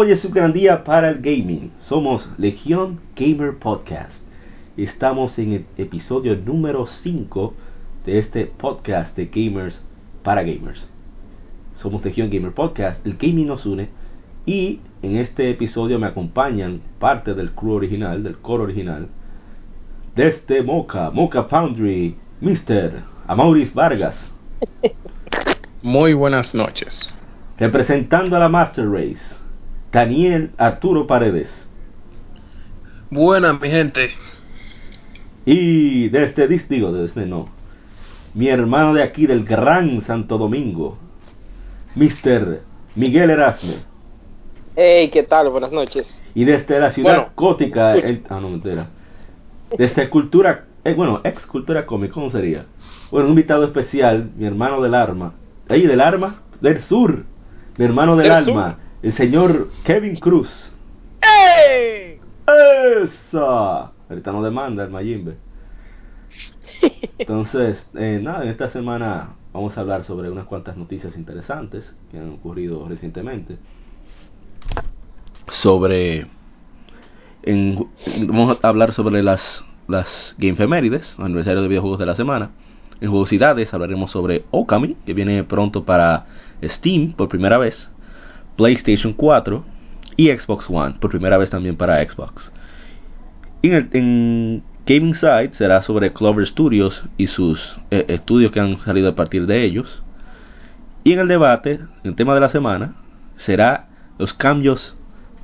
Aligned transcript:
Hoy 0.00 0.12
es 0.12 0.24
un 0.24 0.30
gran 0.30 0.52
día 0.52 0.84
para 0.84 1.10
el 1.10 1.20
gaming. 1.20 1.72
Somos 1.80 2.30
Legión 2.38 3.00
Gamer 3.16 3.58
Podcast. 3.58 4.22
Estamos 4.76 5.36
en 5.40 5.54
el 5.54 5.66
episodio 5.76 6.36
número 6.36 6.86
5 6.86 7.54
de 8.06 8.20
este 8.20 8.46
podcast 8.46 9.16
de 9.16 9.26
gamers 9.26 9.84
para 10.22 10.44
gamers. 10.44 10.88
Somos 11.74 12.04
Legión 12.04 12.30
Gamer 12.30 12.52
Podcast, 12.52 13.04
el 13.04 13.16
gaming 13.16 13.48
nos 13.48 13.66
une. 13.66 13.88
Y 14.46 14.78
en 15.02 15.16
este 15.16 15.50
episodio 15.50 15.98
me 15.98 16.06
acompañan 16.06 16.80
parte 17.00 17.34
del 17.34 17.50
crew 17.50 17.72
original, 17.72 18.22
del 18.22 18.38
coro 18.38 18.62
original. 18.62 19.08
Desde 20.14 20.62
Mocha, 20.62 21.10
Mocha 21.10 21.42
Foundry, 21.42 22.16
Mr. 22.40 23.02
Amauris 23.26 23.74
Vargas. 23.74 24.14
Muy 25.82 26.12
buenas 26.12 26.54
noches. 26.54 27.16
Representando 27.58 28.36
a 28.36 28.38
la 28.38 28.48
Master 28.48 28.88
Race, 28.88 29.37
Daniel 30.02 30.50
Arturo 30.58 31.08
Paredes. 31.08 31.48
Buenas, 33.10 33.60
mi 33.60 33.68
gente. 33.68 34.10
Y 35.44 36.08
desde, 36.10 36.48
dis- 36.48 36.68
digo, 36.68 36.92
desde 36.92 37.26
no, 37.26 37.48
mi 38.32 38.46
hermano 38.46 38.94
de 38.94 39.02
aquí 39.02 39.26
del 39.26 39.44
Gran 39.44 40.02
Santo 40.02 40.38
Domingo, 40.38 40.98
Mr. 41.96 42.60
Miguel 42.94 43.30
Erasme. 43.30 43.78
Hey, 44.76 45.10
¿qué 45.12 45.24
tal? 45.24 45.48
Buenas 45.48 45.72
noches. 45.72 46.22
Y 46.32 46.44
desde 46.44 46.78
la 46.78 46.92
ciudad 46.92 47.16
Bueno, 47.16 47.30
gótica, 47.34 47.94
el- 47.96 48.22
ah, 48.28 48.38
no, 48.40 48.50
mentira. 48.50 48.90
Desde 49.76 50.08
Cultura, 50.10 50.66
eh, 50.84 50.94
bueno, 50.94 51.22
ex 51.24 51.44
Cultura 51.44 51.86
Comic, 51.86 52.12
¿cómo 52.12 52.30
sería? 52.30 52.66
Bueno, 53.10 53.26
un 53.26 53.32
invitado 53.32 53.64
especial, 53.64 54.30
mi 54.36 54.46
hermano 54.46 54.80
del 54.80 54.94
arma. 54.94 55.32
¿Ahí 55.68 55.84
del 55.88 56.00
arma? 56.00 56.42
Del 56.60 56.82
sur. 56.82 57.24
Mi 57.76 57.84
hermano 57.84 58.14
del, 58.14 58.28
Del 58.28 58.32
alma, 58.36 58.78
el 59.02 59.12
señor 59.14 59.68
Kevin 59.84 60.16
Cruz. 60.16 60.72
¡Hey! 61.20 62.20
¡Esa! 63.02 63.92
Ahorita 64.08 64.32
no 64.32 64.42
demanda 64.42 64.84
el 64.84 64.90
Mayimbe. 64.90 65.36
Entonces, 67.18 67.86
eh, 67.94 68.20
nada, 68.22 68.42
en 68.44 68.50
esta 68.50 68.70
semana 68.70 69.30
vamos 69.52 69.76
a 69.76 69.80
hablar 69.80 70.04
sobre 70.04 70.30
unas 70.30 70.46
cuantas 70.46 70.76
noticias 70.76 71.16
interesantes 71.16 71.94
que 72.10 72.18
han 72.18 72.30
ocurrido 72.30 72.86
recientemente. 72.88 73.58
Sobre. 75.48 76.26
en- 77.42 77.86
vamos 78.28 78.58
a 78.62 78.68
hablar 78.68 78.92
sobre 78.92 79.22
las, 79.22 79.64
las 79.88 80.34
Gamefemérides, 80.38 81.14
los 81.18 81.26
aniversarios 81.26 81.62
de 81.62 81.68
videojuegos 81.68 81.98
de 81.98 82.06
la 82.06 82.14
semana. 82.14 82.50
En 83.00 83.10
jugosidades 83.10 83.72
hablaremos 83.72 84.10
sobre 84.10 84.44
Okami, 84.50 84.96
que 85.06 85.14
viene 85.14 85.44
pronto 85.44 85.84
para 85.84 86.26
Steam 86.62 87.12
por 87.12 87.28
primera 87.28 87.56
vez, 87.58 87.90
PlayStation 88.58 89.12
4 89.14 89.64
y 90.16 90.30
Xbox 90.30 90.68
One 90.68 90.96
por 91.00 91.10
primera 91.10 91.38
vez 91.38 91.48
también 91.48 91.76
para 91.76 92.04
Xbox. 92.04 92.52
En, 93.62 93.72
el, 93.72 93.88
en 93.92 94.62
Gaming 94.84 95.14
Side 95.14 95.52
será 95.52 95.80
sobre 95.80 96.12
Clover 96.12 96.44
Studios 96.44 97.04
y 97.16 97.28
sus 97.28 97.78
eh, 97.90 98.04
estudios 98.08 98.50
que 98.50 98.60
han 98.60 98.76
salido 98.78 99.08
a 99.08 99.14
partir 99.14 99.46
de 99.46 99.64
ellos. 99.64 100.02
Y 101.04 101.12
en 101.12 101.20
el 101.20 101.28
debate, 101.28 101.80
el 102.02 102.16
tema 102.16 102.34
de 102.34 102.40
la 102.40 102.48
semana, 102.48 102.96
será 103.36 103.88
los 104.18 104.34
cambios 104.34 104.96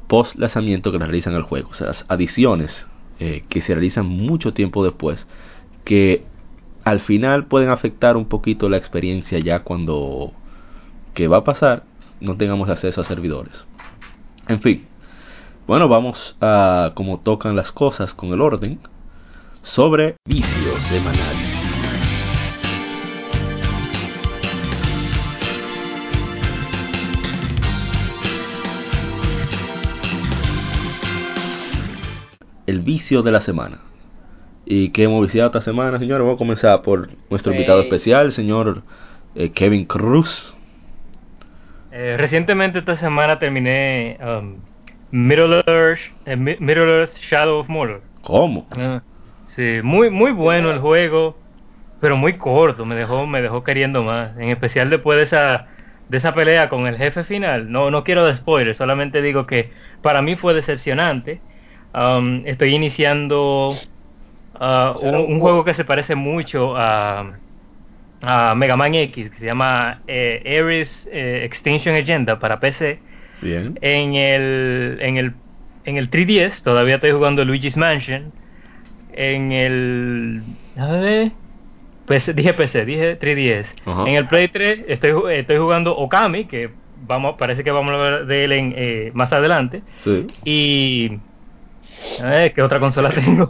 post 0.09 0.37
lanzamiento 0.37 0.91
que 0.91 0.99
realizan 0.99 1.35
el 1.35 1.43
juego, 1.43 1.71
o 1.71 1.75
sea, 1.75 1.87
las 1.87 2.05
adiciones 2.09 2.87
eh, 3.21 3.45
que 3.49 3.63
se 3.63 3.75
realizan 3.75 4.07
mucho 4.07 4.53
tiempo 4.53 4.85
después, 4.85 5.27
que 5.85 6.25
al 6.83 7.01
final 7.01 7.47
pueden 7.47 7.71
afectar 7.71 8.17
un 8.17 8.27
poquito 8.27 8.69
la 8.69 8.77
experiencia 8.77 9.39
ya 9.39 9.61
cuando 9.61 10.33
que 11.15 11.29
va 11.29 11.39
a 11.39 11.45
pasar 11.45 11.85
no 12.25 12.37
tengamos 12.37 12.69
acceso 12.71 13.01
a 13.01 13.05
servidores. 13.05 13.67
En 14.49 14.61
fin, 14.61 14.87
bueno, 15.67 15.89
vamos 15.89 16.37
a 16.41 16.93
como 16.95 17.21
tocan 17.21 17.55
las 17.55 17.71
cosas 17.71 18.15
con 18.15 18.33
el 18.33 18.41
orden 18.41 18.81
sobre 19.63 20.17
vicio 20.27 20.81
semanal. 20.81 21.37
El 32.67 32.81
vicio 32.81 33.23
de 33.23 33.31
la 33.31 33.41
semana. 33.41 33.81
¿Y 34.65 34.91
qué 34.91 35.03
hemos 35.03 35.21
viciado 35.21 35.49
esta 35.49 35.61
semana, 35.61 35.99
señores? 35.99 36.25
Vamos 36.25 36.37
a 36.37 36.39
comenzar 36.39 36.81
por 36.81 37.11
nuestro 37.29 37.53
invitado 37.53 37.83
especial, 37.83 38.27
el 38.27 38.33
señor 38.33 38.83
eh, 39.35 39.51
Kevin 39.51 39.85
Cruz. 39.85 40.54
Eh, 41.97 42.17
recientemente 42.19 42.81
esta 42.81 42.97
semana 42.97 43.39
terminé 43.39 44.19
um, 44.21 44.57
Middle 45.13 45.63
Earth, 45.67 46.01
eh, 46.27 46.35
Mi- 46.35 46.57
Middle 46.59 47.01
Earth 47.03 47.15
Shadow 47.31 47.61
of 47.61 47.69
Mordor. 47.69 48.03
¿Cómo? 48.23 48.67
Ah, 48.73 49.01
sí, 49.55 49.79
muy 49.85 50.11
muy 50.11 50.33
bueno 50.33 50.73
el 50.73 50.81
juego, 50.81 51.37
pero 52.01 52.17
muy 52.17 52.33
corto, 52.33 52.85
me 52.85 52.97
dejó 52.97 53.29
me 53.29 53.41
dejó 53.43 53.63
queriendo 53.63 54.03
más, 54.03 54.37
en 54.39 54.49
especial 54.49 54.91
después 54.91 55.19
de 55.19 55.23
esa 55.23 55.69
de 56.09 56.19
esa 56.19 56.35
pelea 56.35 56.69
con 56.69 56.89
el 56.89 56.97
jefe 56.97 57.23
final. 57.23 57.71
No 57.71 57.93
no 57.93 58.03
quiero 58.03 58.25
de 58.27 58.35
spoiler, 58.35 58.75
solamente 58.75 59.23
digo 59.23 59.47
que 59.47 59.71
para 60.03 60.21
mí 60.21 60.35
fue 60.35 60.53
decepcionante. 60.53 61.41
Um, 61.95 62.43
estoy 62.45 62.75
iniciando 62.75 63.73
ah, 64.55 64.95
un, 65.01 65.15
un 65.15 65.41
juego 65.41 65.65
que 65.65 65.75
se 65.75 65.85
parece 65.85 66.17
mucho 66.17 66.77
a 66.77 67.39
a 68.27 68.55
Mega 68.55 68.77
Man 68.77 68.95
X, 68.95 69.31
que 69.31 69.39
se 69.39 69.47
llama 69.47 70.01
eh, 70.07 70.61
Ares 70.61 71.09
eh, 71.11 71.43
Extinction 71.45 71.95
Agenda 71.95 72.39
para 72.39 72.61
PC. 72.61 72.99
Bien. 73.41 73.79
En 73.83 74.15
el, 74.15 74.99
en 75.01 75.17
el 75.17 75.35
en 75.85 75.99
el 75.99 76.11
3DS 76.11 76.63
todavía 76.63 76.97
estoy 76.97 77.13
jugando 77.13 77.45
Luigi's 77.45 77.77
Mansion. 77.77 78.33
En 79.13 79.53
el 79.53 80.43
a 80.77 80.87
ver, 80.93 81.33
PC, 82.07 82.33
dije 82.35 82.55
PC, 82.55 82.85
dije 82.85 83.19
3DS. 83.19 83.67
Ajá. 83.85 84.09
En 84.09 84.15
el 84.15 84.27
Play 84.27 84.49
3 84.49 84.85
estoy 84.89 85.13
estoy 85.35 85.59
jugando 85.59 85.97
Okami, 85.97 86.47
que 86.47 86.71
vamos 87.07 87.37
parece 87.39 87.65
que 87.65 87.71
vamos 87.71 87.93
a 87.93 87.95
hablar 87.95 88.27
de 88.27 88.45
él 88.45 88.53
en, 88.53 88.75
eh, 88.77 89.11
más 89.15 89.33
adelante. 89.33 89.83
Sí. 89.99 90.27
Y 90.45 91.19
a 92.23 92.27
ver, 92.27 92.55
¿qué 92.55 92.63
otra 92.63 92.81
consola 92.81 93.11
tengo? 93.15 93.49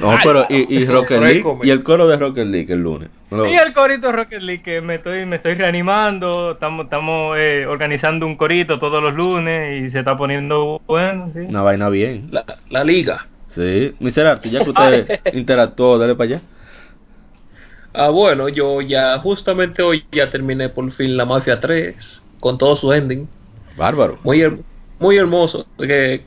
No, 0.00 0.10
Ay, 0.10 0.18
pero 0.24 0.46
y, 0.48 0.76
y 0.78 0.84
Rocket 0.86 1.20
League 1.20 1.44
y 1.62 1.70
el 1.70 1.82
coro 1.82 2.06
de 2.08 2.16
Rocket 2.16 2.46
League 2.46 2.72
el 2.72 2.82
lunes. 2.82 3.08
No 3.30 3.38
lo- 3.38 3.46
Y 3.48 3.54
el 3.54 3.72
corito 3.72 4.10
Rocket 4.12 4.42
League 4.42 4.62
que 4.62 4.80
me 4.80 4.96
estoy 4.96 5.24
me 5.26 5.36
estoy 5.36 5.54
reanimando, 5.54 6.52
estamos 6.52 6.84
estamos 6.86 7.36
eh, 7.38 7.66
organizando 7.66 8.26
un 8.26 8.36
corito 8.36 8.78
todos 8.78 9.02
los 9.02 9.14
lunes 9.14 9.82
y 9.82 9.90
se 9.90 10.00
está 10.00 10.16
poniendo 10.16 10.80
bueno, 10.86 11.30
sí. 11.34 11.40
Una 11.40 11.62
vaina 11.62 11.88
bien. 11.88 12.28
La, 12.30 12.44
la 12.70 12.82
liga. 12.84 13.26
Sí. 13.54 13.94
Arte, 14.20 14.50
ya 14.50 14.62
que 14.64 14.70
usted 14.70 15.20
interactuó, 15.32 15.98
dale 15.98 16.14
para 16.14 16.30
allá. 16.30 16.40
Ah, 17.94 18.10
bueno, 18.10 18.48
yo 18.48 18.80
ya 18.80 19.18
justamente 19.18 19.82
hoy 19.82 20.04
ya 20.12 20.30
terminé 20.30 20.68
por 20.68 20.90
fin 20.92 21.16
la 21.16 21.24
Mafia 21.24 21.58
3 21.58 22.22
con 22.40 22.58
todo 22.58 22.76
su 22.76 22.92
ending. 22.92 23.28
Bárbaro. 23.76 24.18
Muy, 24.22 24.40
her- 24.40 24.58
muy 24.98 25.16
hermoso. 25.16 25.66
Que 25.78 26.22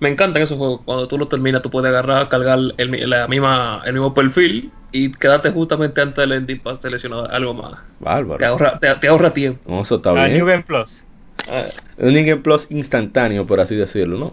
me 0.00 0.08
encantan 0.10 0.42
esos 0.42 0.58
juegos. 0.58 0.80
Cuando 0.84 1.08
tú 1.08 1.18
lo 1.18 1.28
terminas, 1.28 1.62
tú 1.62 1.70
puedes 1.70 1.88
agarrar, 1.88 2.28
cargar 2.28 2.58
el, 2.76 3.10
la 3.10 3.26
misma, 3.28 3.82
el 3.84 3.92
mismo 3.94 4.14
perfil 4.14 4.72
y 4.92 5.12
quedarte 5.12 5.50
justamente 5.50 6.00
antes 6.00 6.16
del 6.16 6.32
ending 6.32 6.60
para 6.60 6.78
seleccionar 6.80 7.32
algo 7.32 7.54
más. 7.54 7.72
Te 7.98 8.04
Bárbaro. 8.04 8.46
ahorra, 8.46 8.78
te, 8.78 8.94
te 8.96 9.08
ahorra 9.08 9.32
tiempo. 9.32 9.60
No, 9.70 9.82
eso 9.82 9.96
está 9.96 10.10
Ah, 10.10 10.14
bien. 10.26 10.34
New 10.34 10.46
Game 10.46 10.62
Plus. 10.64 11.04
Ah, 11.48 11.66
Un 11.98 12.14
Game 12.14 12.36
Plus 12.38 12.66
instantáneo, 12.70 13.46
por 13.46 13.60
así 13.60 13.74
decirlo, 13.74 14.18
¿no? 14.18 14.32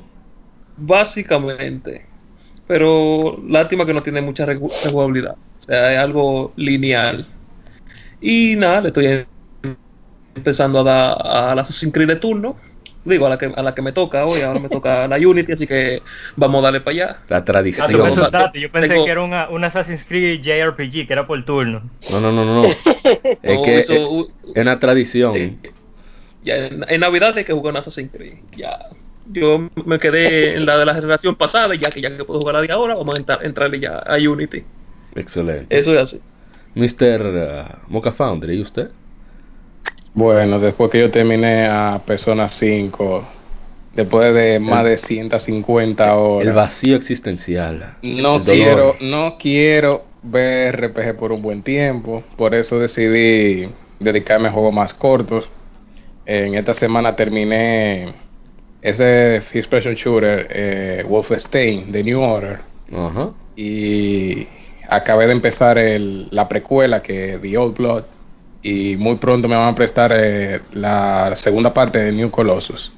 Básicamente. 0.77 2.05
Pero 2.67 3.37
lástima 3.47 3.85
que 3.85 3.93
no 3.93 4.03
tiene 4.03 4.21
mucha 4.21 4.45
rejugabilidad. 4.45 5.35
O 5.59 5.63
sea, 5.65 5.93
es 5.93 5.99
algo 5.99 6.53
lineal. 6.55 7.25
Y 8.21 8.55
nada, 8.55 8.81
le 8.81 8.87
estoy 8.89 9.05
em- 9.07 9.25
empezando 10.35 10.79
a 10.79 10.83
dar 10.83 11.51
al 11.51 11.59
Assassin's 11.59 11.93
Creed 11.93 12.07
de 12.07 12.15
turno. 12.17 12.57
Digo, 13.05 13.25
a 13.25 13.29
la 13.29 13.37
que, 13.37 13.51
a 13.53 13.61
la 13.61 13.75
que 13.75 13.81
me 13.81 13.91
toca 13.91 14.25
hoy. 14.25 14.41
Ahora 14.41 14.59
me 14.61 14.69
toca 14.69 15.07
la 15.07 15.17
Unity, 15.17 15.51
así 15.53 15.67
que 15.67 16.01
vamos 16.37 16.59
a 16.61 16.63
darle 16.65 16.79
para 16.81 16.91
allá. 16.95 17.17
La 17.27 17.37
Ah, 17.37 17.39
tú 17.41 17.51
tradición. 17.51 17.91
me 18.01 18.07
asustaste, 18.07 18.59
Yo 18.61 18.71
pensé 18.71 18.87
tengo- 18.89 19.05
que 19.05 19.11
era 19.11 19.21
una, 19.23 19.49
un 19.49 19.63
Assassin's 19.63 20.05
Creed 20.07 20.41
JRPG, 20.41 21.05
que 21.07 21.13
era 21.13 21.27
por 21.27 21.43
turno. 21.43 21.81
No, 22.09 22.19
no, 22.21 22.31
no, 22.31 22.45
no. 22.45 22.63
no. 22.63 22.69
Es 23.43 23.59
que 23.61 23.79
eso, 23.79 23.93
es, 23.93 23.99
uh, 24.07 24.27
es 24.55 24.61
una 24.61 24.79
tradición. 24.79 25.35
eh, 25.35 25.57
ya 26.45 26.55
en, 26.67 26.85
en 26.87 26.99
Navidad 27.01 27.37
hay 27.37 27.43
que 27.43 27.53
jugar 27.53 27.73
un 27.73 27.79
Assassin's 27.79 28.11
Creed. 28.11 28.35
Ya. 28.55 28.87
Yo 29.25 29.69
me 29.85 29.99
quedé 29.99 30.55
en 30.55 30.65
la 30.65 30.77
de 30.77 30.85
la 30.85 30.93
generación 30.95 31.35
pasada, 31.35 31.73
y 31.75 31.79
ya 31.79 31.89
que 31.89 32.01
ya 32.01 32.15
que 32.15 32.23
puedo 32.25 32.39
jugar 32.39 32.55
la 32.55 32.61
de 32.61 32.71
ahora, 32.71 32.95
vamos 32.95 33.15
a 33.15 33.17
entrar, 33.17 33.45
entrarle 33.45 33.79
ya 33.79 33.97
a 33.99 34.15
Unity. 34.17 34.63
Excelente. 35.15 35.77
Eso 35.77 35.93
es 35.93 35.99
así. 36.01 36.21
Mr. 36.75 37.21
uh, 37.21 37.91
Mocha 37.91 38.11
Foundry, 38.13 38.55
¿y 38.57 38.61
usted? 38.61 38.89
Bueno, 40.15 40.59
después 40.59 40.91
que 40.91 40.99
yo 40.99 41.09
terminé 41.09 41.65
a 41.65 42.01
Persona 42.05 42.47
5, 42.49 43.23
después 43.95 44.33
de 44.33 44.59
más 44.59 44.83
de 44.83 44.97
150 44.97 46.03
El 46.03 46.11
horas, 46.11 46.55
vacío 46.55 46.95
existencial. 46.95 47.95
no 48.03 48.35
el 48.37 48.43
quiero, 48.43 48.95
no 49.01 49.37
quiero 49.39 50.03
ver 50.21 50.79
RPG 50.79 51.17
por 51.17 51.31
un 51.31 51.41
buen 51.41 51.63
tiempo, 51.63 52.23
por 52.37 52.53
eso 52.53 52.77
decidí 52.77 53.69
dedicarme 53.99 54.49
a 54.49 54.51
juegos 54.51 54.73
más 54.73 54.93
cortos. 54.93 55.49
En 56.25 56.53
esta 56.53 56.73
semana 56.73 57.15
terminé 57.15 58.13
ese 58.81 59.41
first 59.51 59.69
person 59.69 59.95
shooter 59.95 60.47
eh, 60.49 61.05
Wolfenstein 61.07 61.91
de 61.91 62.03
New 62.03 62.21
Order. 62.21 62.59
Y 63.55 64.47
acabé 64.87 65.25
de 65.25 65.31
empezar 65.31 65.77
el, 65.77 66.27
la 66.31 66.47
precuela 66.47 67.01
que 67.01 67.33
es 67.33 67.41
The 67.41 67.57
Old 67.57 67.75
Blood 67.75 68.03
y 68.63 68.95
muy 68.97 69.15
pronto 69.17 69.47
me 69.47 69.55
van 69.55 69.67
a 69.73 69.75
prestar 69.75 70.11
eh, 70.15 70.61
la 70.71 71.35
segunda 71.35 71.73
parte 71.73 71.99
de 71.99 72.11
New 72.11 72.31
Colossus. 72.31 72.91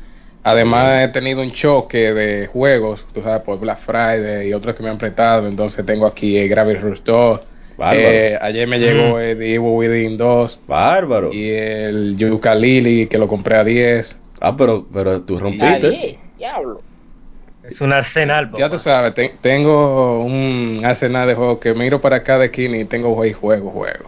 Además 0.43 1.03
he 1.03 1.07
tenido 1.07 1.41
un 1.41 1.51
choque 1.53 2.13
de 2.13 2.45
juegos, 2.47 3.03
tú 3.13 3.21
sabes, 3.23 3.41
por 3.41 3.59
Black 3.59 3.79
Friday 3.79 4.47
y 4.49 4.53
otros 4.53 4.75
que 4.75 4.83
me 4.83 4.89
han 4.89 4.97
prestado, 4.99 5.47
entonces 5.47 5.83
tengo 5.85 6.05
aquí 6.05 6.37
eh, 6.37 6.47
Gravity 6.47 6.79
Rush 6.79 7.01
2. 7.03 7.41
Bárbaro. 7.77 7.99
Eh, 8.07 8.37
ayer 8.39 8.67
me 8.67 8.79
llegó 8.79 9.17
Mm. 9.17 9.21
eh, 9.21 9.35
The 9.35 9.53
Evil 9.55 9.59
Within 9.73 10.17
2 10.17 10.59
Bárbaro. 10.67 11.33
y 11.33 11.49
el 11.49 12.15
Yooka-Laylee 12.15 13.07
que 13.09 13.17
lo 13.17 13.27
compré 13.27 13.55
a 13.57 13.63
10. 13.63 14.17
Ah, 14.39 14.55
pero, 14.55 14.85
pero 14.93 15.21
tú 15.23 15.37
Ah, 15.37 15.41
rompiste. 15.41 16.19
diablo. 16.37 16.81
Es 17.63 17.81
un 17.81 17.91
arsenal, 17.91 18.45
Ya 18.45 18.51
papá. 18.51 18.69
tú 18.69 18.77
sabes, 18.79 19.13
te- 19.15 19.33
tengo 19.41 20.23
un 20.23 20.81
arsenal 20.85 21.27
de 21.27 21.33
juegos 21.33 21.57
que 21.57 21.73
miro 21.73 21.99
para 21.99 22.21
cada 22.23 22.45
esquina 22.45 22.77
y 22.77 22.85
tengo 22.85 23.15
juego 23.15 23.25
y 23.25 23.33
juego, 23.33 23.71
juego. 23.71 24.05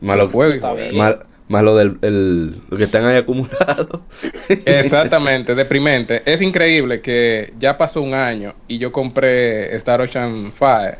Más 0.00 0.16
lo, 0.16 0.28
Juego 0.30 0.52
y 0.54 0.56
Está 0.56 0.68
juego. 0.70 0.90
bien. 0.90 0.96
más, 0.96 1.16
más 1.48 1.62
lo 1.62 1.76
del 1.76 1.98
el, 2.02 2.62
lo 2.68 2.76
que 2.76 2.84
están 2.84 3.04
ahí 3.06 3.16
acumulados. 3.18 4.00
Exactamente, 4.48 5.54
deprimente. 5.54 6.22
Es 6.24 6.40
increíble 6.40 7.00
que 7.00 7.52
ya 7.58 7.76
pasó 7.76 8.02
un 8.02 8.14
año 8.14 8.54
y 8.68 8.78
yo 8.78 8.92
compré 8.92 9.74
Star 9.76 10.00
Ocean 10.00 10.52
Fire 10.52 10.98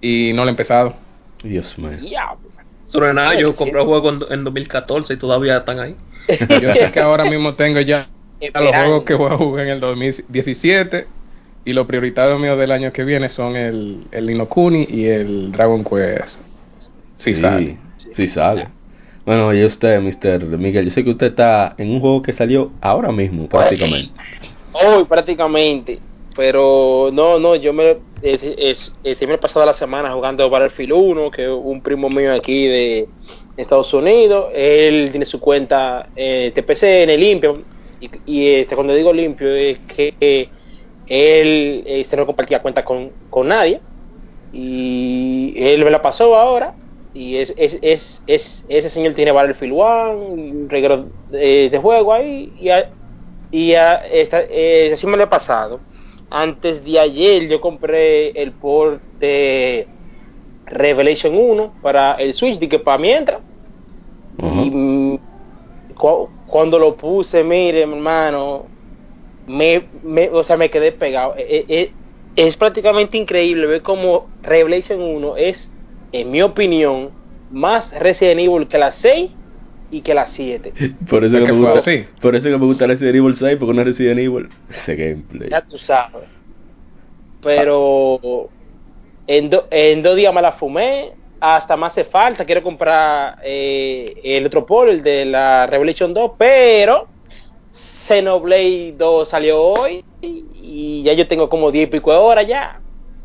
y 0.00 0.32
no 0.34 0.42
lo 0.42 0.48
he 0.48 0.50
empezado. 0.50 0.94
Dios 1.42 1.78
mío. 1.78 1.98
Sobre 2.86 3.14
nada, 3.14 3.34
yo 3.38 3.54
compré 3.54 3.82
juegos 3.82 4.26
en, 4.28 4.38
en 4.40 4.44
2014 4.44 5.14
y 5.14 5.16
todavía 5.16 5.58
están 5.58 5.78
ahí. 5.78 5.96
Yo 6.60 6.72
sé 6.72 6.90
que 6.92 7.00
ahora 7.00 7.24
mismo 7.24 7.54
tengo 7.54 7.80
ya 7.80 8.08
a 8.52 8.60
los 8.60 8.74
juegos 8.74 9.04
que 9.04 9.14
voy 9.14 9.32
a 9.32 9.36
jugar 9.36 9.66
en 9.66 9.72
el 9.74 9.80
2017 9.80 11.06
y 11.64 11.72
los 11.72 11.86
prioritarios 11.86 12.40
míos 12.40 12.58
del 12.58 12.72
año 12.72 12.92
que 12.92 13.04
viene 13.04 13.28
son 13.28 13.54
el, 13.56 14.04
el 14.10 14.30
Inokuni 14.30 14.86
y 14.90 15.06
el 15.06 15.52
Dragon 15.52 15.84
Quest. 15.84 16.40
Sí, 17.16 17.34
sale. 17.34 17.78
Sí 18.12 18.26
sale. 18.26 18.68
Bueno, 19.24 19.52
y 19.54 19.64
usted, 19.64 20.00
Mr. 20.00 20.58
Miguel, 20.58 20.86
yo 20.86 20.90
sé 20.90 21.04
que 21.04 21.10
usted 21.10 21.28
está 21.28 21.74
en 21.78 21.90
un 21.90 22.00
juego 22.00 22.22
que 22.22 22.32
salió 22.32 22.72
ahora 22.80 23.12
mismo, 23.12 23.48
prácticamente. 23.48 24.14
Hoy 24.72 25.04
prácticamente. 25.04 26.00
Pero 26.36 27.10
no, 27.12 27.38
no, 27.38 27.56
yo 27.56 27.72
me 27.72 28.02
es, 28.22 28.40
es, 28.42 28.98
es- 29.02 29.28
me 29.28 29.34
he 29.34 29.38
pasado 29.38 29.66
la 29.66 29.72
semana 29.74 30.12
jugando 30.12 30.48
Battlefield 30.48 30.92
1, 30.92 31.30
que 31.30 31.48
un 31.48 31.82
primo 31.82 32.08
mío 32.08 32.32
aquí 32.32 32.66
de 32.66 33.08
Estados 33.56 33.92
Unidos, 33.92 34.46
él 34.54 35.08
tiene 35.10 35.24
su 35.26 35.40
cuenta 35.40 36.10
eh, 36.14 36.52
TPC 36.54 37.02
en 37.02 37.10
el 37.10 37.20
limpio. 37.20 37.64
Y, 37.98 38.10
y, 38.24 38.46
este, 38.54 38.74
cuando 38.74 38.94
digo 38.94 39.12
limpio 39.12 39.48
es 39.54 39.80
que 39.80 40.14
eh, 40.20 40.50
él 41.06 41.82
este, 41.86 42.16
no 42.16 42.26
compartía 42.26 42.62
cuenta 42.62 42.84
con, 42.84 43.12
con 43.28 43.48
nadie. 43.48 43.82
Y 44.52 45.54
él 45.56 45.84
me 45.84 45.90
la 45.90 46.02
pasó 46.02 46.34
ahora. 46.36 46.79
Y 47.12 47.36
es, 47.38 47.52
es, 47.56 47.78
es, 47.82 48.22
es- 48.26 48.64
ese 48.68 48.90
señor 48.90 49.14
tiene 49.14 49.32
Battlefield 49.32 49.72
1, 49.72 50.18
un 50.18 50.68
reguero 50.70 51.10
eh, 51.32 51.68
de 51.70 51.78
juego 51.78 52.12
ahí. 52.12 52.54
Y, 52.56 52.70
a- 52.70 52.88
y 53.50 53.74
a- 53.74 53.96
esta, 53.96 54.42
eh, 54.48 54.92
así 54.94 55.06
me 55.06 55.16
lo 55.16 55.24
he 55.24 55.28
pasado. 55.28 55.82
Antes 56.30 56.84
de 56.84 56.98
ayer 57.00 57.48
yo 57.48 57.60
compré 57.60 58.30
el 58.40 58.54
port 58.54 59.02
de 59.18 59.88
Revelation 60.66 61.36
1 61.36 61.76
para 61.80 62.14
el 62.14 62.34
Switch, 62.34 62.58
de 62.58 62.68
que 62.68 62.78
para 62.78 62.98
mientras. 62.98 63.42
Ajá. 64.38 64.62
Y 64.62 64.70
mm, 64.70 65.18
cu- 65.96 66.30
cuando 66.46 66.78
lo 66.78 66.96
puse, 66.96 67.42
mire, 67.44 67.86
mi 67.86 67.94
hermano, 67.94 68.70
me, 69.46 69.88
me, 70.02 70.28
o 70.30 70.42
sea, 70.44 70.56
me 70.56 70.70
quedé 70.70 70.92
pegado. 70.92 71.34
Eh, 71.36 71.94
es 72.36 72.56
prácticamente 72.56 73.16
increíble 73.18 73.66
ver 73.66 73.82
cómo 73.82 74.30
Revelation 74.42 75.00
1 75.02 75.36
es, 75.36 75.74
en 76.12 76.30
mi 76.30 76.42
opinión, 76.42 77.10
más 77.50 77.90
Resident 77.98 78.40
Evil 78.40 78.68
que 78.68 78.78
la 78.78 78.90
6 78.90 79.30
y 79.90 80.00
que 80.02 80.14
la 80.14 80.26
7. 80.26 80.72
Por 81.10 81.24
eso 81.24 81.36
Es 81.38 81.44
que, 81.44 81.50
que 81.50 81.56
me 81.56 81.64
gusta, 81.72 81.78
así. 81.78 82.06
por 82.20 82.36
eso 82.36 82.44
que 82.44 82.58
me 82.58 82.66
gusta 82.66 82.86
Resident 82.86 83.16
Evil 83.16 83.36
6, 83.36 83.56
porque 83.58 83.74
no 83.74 83.80
es 83.82 83.86
Resident 83.88 84.18
Evil. 84.20 84.48
Ese 84.74 84.94
gameplay. 84.96 85.50
Ya 85.50 85.62
tú 85.62 85.78
sabes. 85.78 86.28
Pero 87.42 88.50
en, 89.26 89.50
do- 89.50 89.66
en 89.70 90.02
dos 90.02 90.16
días 90.16 90.34
me 90.34 90.42
la 90.42 90.52
fumé. 90.52 91.12
Hasta 91.40 91.76
me 91.76 91.86
hace 91.86 92.04
falta. 92.04 92.44
Quiero 92.44 92.62
comprar 92.62 93.36
eh, 93.42 94.12
el 94.22 94.44
otro 94.46 94.66
polo, 94.66 94.90
el 94.90 95.02
de 95.02 95.24
la 95.24 95.66
Revelation 95.66 96.12
2. 96.12 96.32
Pero 96.38 97.06
Xenoblade 98.06 98.94
2 98.98 99.28
salió 99.28 99.58
hoy. 99.60 100.04
Y 100.22 101.02
ya 101.02 101.14
yo 101.14 101.26
tengo 101.26 101.48
como 101.48 101.70
10 101.72 101.88
y 101.88 101.90
pico 101.90 102.12
de 102.12 102.18
horas 102.18 102.46
ya. 102.46 102.78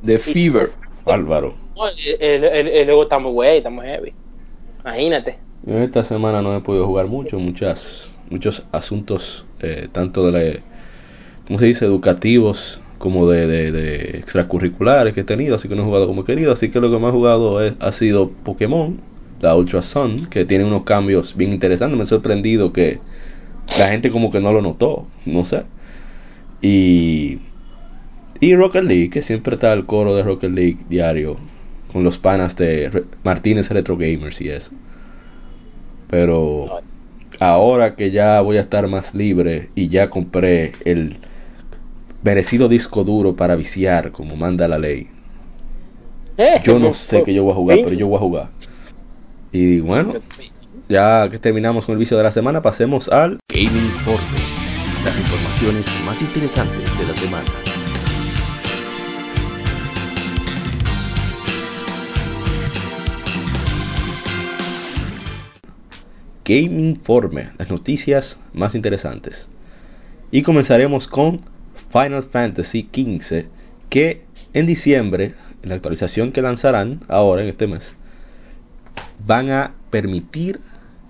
The 0.06 0.20
Fever. 0.20 0.72
Bárbaro. 1.04 1.56
No, 1.76 1.88
El, 2.20 2.44
el, 2.44 2.68
el- 2.68 2.86
juego 2.86 3.04
está 3.04 3.20
muy 3.20 3.32
güey, 3.32 3.58
está 3.58 3.70
muy 3.70 3.86
heavy. 3.86 4.14
Imagínate. 4.84 5.38
Esta 5.68 6.04
semana 6.06 6.42
no 6.42 6.56
he 6.56 6.62
podido 6.62 6.86
jugar 6.86 7.08
mucho, 7.08 7.40
muchas, 7.40 8.10
muchos 8.30 8.64
asuntos, 8.72 9.46
eh, 9.62 9.88
tanto 9.92 10.26
de, 10.26 10.32
la, 10.32 10.60
¿cómo 11.48 11.60
se 11.60 11.66
dice?, 11.66 11.86
educativos 11.86 12.82
como 13.00 13.30
de, 13.30 13.48
de, 13.48 13.72
de 13.72 14.18
extracurriculares 14.18 15.14
que 15.14 15.22
he 15.22 15.26
tenido, 15.26 15.56
así 15.56 15.68
que 15.68 15.76
no 15.76 15.84
he 15.84 15.86
jugado 15.86 16.08
como 16.08 16.22
he 16.22 16.26
querido, 16.26 16.54
así 16.54 16.70
que 16.70 16.80
lo 16.80 16.92
que 16.92 17.00
más 17.00 17.10
he 17.10 17.18
jugado 17.18 17.62
es, 17.62 17.76
ha 17.80 17.92
sido 17.92 18.32
Pokémon, 18.44 19.00
la 19.42 19.56
Ultra 19.56 19.84
Sun, 19.84 20.28
que 20.28 20.46
tiene 20.46 20.66
unos 20.66 20.84
cambios 20.84 21.36
bien 21.36 21.54
interesantes, 21.54 21.98
me 21.98 22.04
he 22.04 22.08
sorprendido 22.08 22.72
que 22.74 23.00
la 23.78 23.90
gente 23.90 24.12
como 24.12 24.32
que 24.32 24.40
no 24.40 24.54
lo 24.54 24.62
notó, 24.62 25.08
no 25.26 25.46
sé. 25.46 25.64
Y, 26.62 27.40
y 28.40 28.56
Rocket 28.56 28.84
League, 28.84 29.10
que 29.10 29.22
siempre 29.22 29.56
está 29.56 29.74
el 29.74 29.86
coro 29.86 30.16
de 30.16 30.24
Rocket 30.24 30.52
League 30.52 30.80
diario, 30.90 31.38
con 31.96 32.04
los 32.04 32.18
panas 32.18 32.58
de 32.58 32.90
Re- 32.90 33.04
Martínez 33.24 33.70
Retro 33.70 33.96
Gamers 33.96 34.42
y 34.42 34.50
eso. 34.50 34.70
Pero 36.10 36.66
ahora 37.40 37.96
que 37.96 38.12
ya 38.12 38.42
voy 38.42 38.58
a 38.58 38.62
estar 38.62 38.86
más 38.90 39.16
libre 39.16 39.70
y 39.76 39.88
ya 39.88 40.10
compré 40.10 40.74
el 40.84 41.16
merecido 42.22 42.68
disco 42.68 43.06
duro 43.06 43.38
para 43.38 43.56
viciar 43.56 44.12
como 44.12 44.36
manda 44.36 44.68
la 44.68 44.78
ley. 44.78 45.08
Yo 46.66 46.80
no 46.80 46.94
sé 46.94 47.24
que 47.24 47.34
yo 47.34 47.44
voy 47.46 47.54
a 47.54 47.56
jugar, 47.56 47.78
pero 47.86 47.96
yo 47.98 48.08
voy 48.08 48.18
a 48.18 48.20
jugar. 48.20 48.50
Y 49.54 49.80
bueno, 49.80 50.16
ya 50.90 51.30
que 51.32 51.40
terminamos 51.40 51.86
con 51.86 51.94
el 51.94 52.00
vicio 52.00 52.18
de 52.18 52.24
la 52.24 52.34
semana, 52.34 52.62
pasemos 52.62 53.08
al 53.08 53.40
Gaming 53.48 53.86
Informe. 53.86 54.38
Las 55.06 55.18
informaciones 55.18 55.86
más 56.06 56.22
interesantes 56.22 56.98
de 57.00 57.06
la 57.08 57.16
semana. 57.16 57.46
Game 66.46 66.80
Informe, 66.80 67.50
las 67.58 67.70
noticias 67.70 68.38
más 68.54 68.76
interesantes. 68.76 69.50
Y 70.32 70.44
comenzaremos 70.44 71.08
con 71.08 71.42
Final 71.92 72.24
Fantasy 72.24 72.88
XV, 72.94 73.46
que 73.90 74.22
en 74.54 74.68
diciembre, 74.68 75.34
en 75.64 75.70
la 75.70 75.76
actualización 75.76 76.32
que 76.32 76.42
lanzarán 76.42 77.02
ahora 77.08 77.42
en 77.42 77.50
este 77.50 77.68
mes, 77.68 77.94
van 79.26 79.50
a 79.50 79.74
permitir 79.90 80.60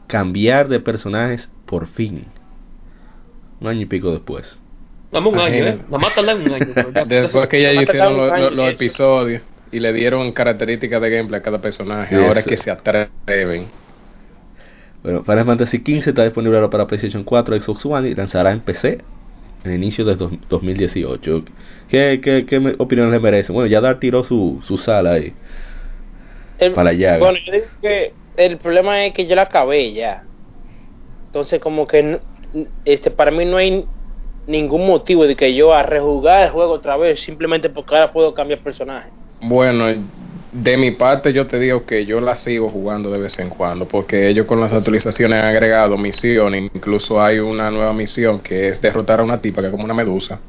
cambiar 0.07 0.69
de 0.69 0.79
personajes 0.79 1.49
por 1.65 1.87
fin. 1.87 2.25
Un 3.59 3.67
año 3.67 3.81
y 3.81 3.85
pico 3.85 4.11
después. 4.11 4.57
Dame 5.11 5.29
un 5.29 5.39
año, 5.39 5.65
¿eh? 5.65 5.79
Más 5.89 6.15
tardan 6.15 6.41
un 6.41 6.51
año. 6.51 6.73
Después 7.07 7.47
que 7.47 7.61
ya 7.61 7.73
hicieron 7.73 8.55
los 8.55 8.69
episodios 8.69 9.41
y 9.71 9.79
le 9.79 9.93
dieron 9.93 10.31
características 10.33 11.01
de 11.01 11.09
gameplay 11.09 11.39
a 11.39 11.43
cada 11.43 11.61
personaje, 11.61 12.15
Sí, 12.15 12.21
ahora 12.21 12.41
es 12.41 12.45
que 12.45 12.57
se 12.57 12.69
atreven. 12.69 13.67
Bueno, 15.05 15.23
Final 15.23 15.45
Fantasy 15.45 15.77
XV 15.81 16.07
está 16.07 16.23
disponible 16.23 16.57
ahora 16.57 16.71
para 16.71 16.87
PlayStation 16.87 17.23
4, 17.23 17.55
Xbox 17.61 17.85
One 17.85 18.09
y 18.09 18.15
lanzará 18.15 18.51
en 18.51 18.61
PC 18.61 18.97
en 19.63 19.71
el 19.71 19.77
inicio 19.77 20.03
de 20.03 20.15
dos- 20.15 20.33
2018. 20.49 21.43
¿Qué, 21.87 22.19
qué, 22.23 22.43
qué 22.47 22.75
opinión 22.79 23.11
le 23.11 23.19
merece? 23.19 23.51
Bueno, 23.51 23.67
ya 23.67 23.81
Dar 23.81 23.99
tiró 23.99 24.23
su, 24.23 24.63
su 24.65 24.77
sala 24.79 25.11
ahí. 25.13 25.31
El- 26.57 26.73
Para 26.73 26.91
llaga. 26.93 27.19
Bueno, 27.19 27.37
yo 27.45 27.53
digo 27.53 27.65
que 27.81 28.13
el 28.37 28.57
problema 28.57 29.05
es 29.05 29.13
que 29.13 29.27
yo 29.27 29.35
la 29.35 29.43
acabé 29.43 29.93
ya. 29.93 30.23
Entonces, 31.27 31.59
como 31.59 31.85
que 31.85 32.19
este 32.83 33.11
para 33.11 33.29
mí 33.29 33.45
no 33.45 33.57
hay 33.57 33.85
ningún 34.47 34.87
motivo 34.87 35.27
de 35.27 35.35
que 35.35 35.53
yo 35.53 35.71
a 35.71 35.83
rejugar 35.83 36.45
el 36.45 36.49
juego 36.49 36.73
otra 36.73 36.97
vez 36.97 37.19
simplemente 37.21 37.69
porque 37.69 37.93
ahora 37.95 38.11
puedo 38.11 38.33
cambiar 38.33 38.61
personaje. 38.61 39.11
Bueno, 39.41 39.85
de 40.63 40.77
mi 40.77 40.91
parte 40.91 41.33
yo 41.33 41.47
te 41.47 41.59
digo 41.59 41.85
que 41.85 42.05
yo 42.05 42.21
la 42.21 42.35
sigo 42.35 42.69
jugando 42.69 43.11
de 43.11 43.19
vez 43.19 43.39
en 43.39 43.49
cuando, 43.49 43.87
porque 43.87 44.27
ellos 44.29 44.45
con 44.45 44.59
las 44.61 44.73
actualizaciones 44.73 45.39
han 45.41 45.45
agregado 45.49 45.97
misiones, 45.97 46.69
incluso 46.73 47.21
hay 47.21 47.39
una 47.39 47.71
nueva 47.71 47.93
misión 47.93 48.39
que 48.39 48.69
es 48.69 48.81
derrotar 48.81 49.19
a 49.19 49.23
una 49.23 49.41
tipa 49.41 49.61
que 49.61 49.67
es 49.67 49.71
como 49.71 49.85
una 49.85 49.93
medusa, 49.93 50.39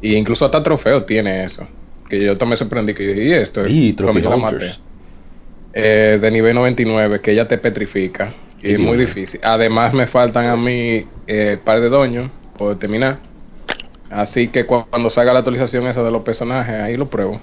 y 0.00 0.14
incluso 0.14 0.44
hasta 0.44 0.62
trofeo 0.62 1.04
tiene 1.04 1.44
eso, 1.44 1.68
que 2.08 2.20
yo 2.24 2.36
también 2.38 2.58
sorprendí 2.58 2.94
que 2.94 3.04
yo 3.06 3.12
dije, 3.12 3.24
¿y 3.26 3.32
esto? 3.32 3.66
Y 4.18 4.22
yo 4.22 4.30
la 4.30 4.36
maté. 4.36 4.56
Eh, 5.74 6.18
de 6.20 6.30
nivel 6.30 6.54
99, 6.54 7.20
que 7.20 7.32
ella 7.32 7.48
te 7.48 7.58
petrifica, 7.58 8.34
y 8.62 8.70
Y 8.70 8.72
es 8.74 8.78
muy 8.78 8.98
difícil. 8.98 9.40
Además 9.42 9.94
me 9.94 10.06
faltan 10.06 10.46
a 10.46 10.56
mí 10.56 11.06
eh, 11.26 11.58
par 11.64 11.80
de 11.80 11.88
doños 11.88 12.30
por 12.56 12.78
terminar, 12.78 13.20
así 14.10 14.48
que 14.48 14.66
cu- 14.66 14.84
cuando 14.90 15.10
salga 15.10 15.32
la 15.32 15.40
actualización 15.40 15.86
esa 15.86 16.02
de 16.02 16.10
los 16.10 16.22
personajes, 16.22 16.74
ahí 16.74 16.96
lo 16.96 17.08
pruebo. 17.08 17.40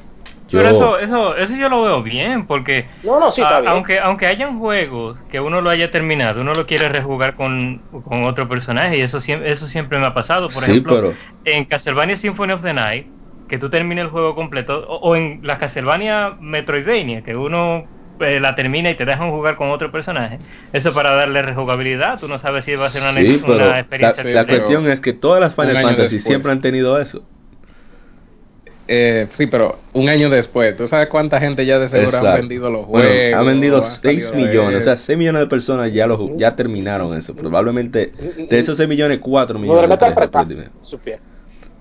Yo- 0.52 0.60
Pero 0.60 0.70
eso, 0.70 1.00
eso, 1.00 1.36
eso 1.38 1.56
yo 1.56 1.70
lo 1.70 1.82
veo 1.84 2.04
bien, 2.04 2.48
porque 2.48 2.90
No, 3.04 3.20
no, 3.20 3.32
sí, 3.32 3.42
está 3.42 3.58
a- 3.58 3.62
bien. 3.62 3.72
aunque, 3.74 4.00
aunque 4.00 4.26
hayan 4.28 4.60
juegos 4.60 5.20
que 5.30 5.40
uno 5.40 5.62
lo 5.62 5.70
haya 5.70 5.92
terminado, 5.92 6.42
uno 6.42 6.54
lo 6.54 6.66
quiere 6.66 6.90
rejugar 6.90 7.36
con, 7.36 7.86
con 8.04 8.24
otro 8.24 8.48
personaje 8.50 8.98
y 8.98 9.02
eso 9.02 9.20
siempre, 9.20 9.52
eso 9.52 9.68
siempre 9.68 10.00
me 10.00 10.06
ha 10.08 10.14
pasado. 10.14 10.52
Por 10.52 10.64
Sí, 10.64 10.72
ejemplo, 10.72 10.96
pero- 10.96 11.14
en 11.44 11.66
Castlevania 11.66 12.18
Symphony 12.18 12.54
of 12.54 12.62
the 12.64 12.74
Night, 12.74 13.08
que 13.48 13.58
tú 13.58 13.70
termines 13.70 14.06
el 14.06 14.12
juego 14.12 14.36
completo, 14.36 14.86
o, 14.88 14.98
o 14.98 15.16
en 15.16 15.40
la 15.44 15.58
Castlevania 15.58 16.36
Metroidvania, 16.40 17.24
que 17.24 17.36
uno 17.36 17.90
eh, 18.20 18.40
la 18.42 18.54
termina 18.56 18.90
y 18.90 18.96
te 18.98 19.06
dejan 19.06 19.32
jugar 19.32 19.56
con 19.56 19.70
otro 19.72 19.92
personaje, 19.92 20.40
eso 20.74 20.94
para 20.94 21.14
darle 21.16 21.42
rejugabilidad, 21.42 22.20
tú 22.20 22.28
no 22.28 22.38
sabes 22.38 22.66
si 22.66 22.76
va 22.76 22.88
a 22.88 22.92
ser 22.92 23.02
una, 23.02 23.14
Sí, 23.14 23.38
una 23.46 23.56
la, 23.56 23.80
experiencia 23.80 24.24
sí, 24.24 24.34
la 24.34 24.46
cuestión 24.46 24.88
es 24.92 25.02
que 25.02 25.14
todas 25.14 25.40
las 25.42 25.56
Final 25.56 25.82
Fantasy 25.82 26.16
después. 26.16 26.26
siempre 26.28 26.52
han 26.52 26.62
tenido 26.62 27.00
eso. 27.00 27.24
Eh, 28.92 29.28
sí, 29.34 29.46
pero 29.46 29.78
un 29.94 30.10
año 30.10 30.32
después, 30.32 30.76
¿tú 30.76 30.88
sabes 30.88 31.10
cuánta 31.10 31.40
gente 31.40 31.64
ya 31.64 31.78
de 31.78 31.90
seguro 31.90 32.18
han 32.18 32.24
Exacto. 32.24 32.42
vendido 32.42 32.72
los 32.72 32.88
Bueno, 32.88 33.08
juegos? 33.08 33.34
han 33.40 33.46
vendido 33.46 33.78
han 33.86 33.96
6 34.02 34.02
salido 34.02 34.32
de 34.32 34.38
millones, 34.38 34.80
o 34.82 34.84
sea, 34.84 34.94
él? 34.94 35.00
6 35.00 35.18
millones 35.18 35.42
de 35.42 35.48
personas 35.48 35.94
ya 35.94 36.08
lo, 36.08 36.36
ya 36.38 36.56
terminaron 36.56 37.16
eso. 37.16 37.36
Probablemente 37.36 38.12
de 38.50 38.60
esos 38.60 38.78
6 38.78 38.90
millones, 38.90 39.20
4 39.22 39.60
No, 39.60 39.62
millones. 39.62 40.00
tres. 41.04 41.20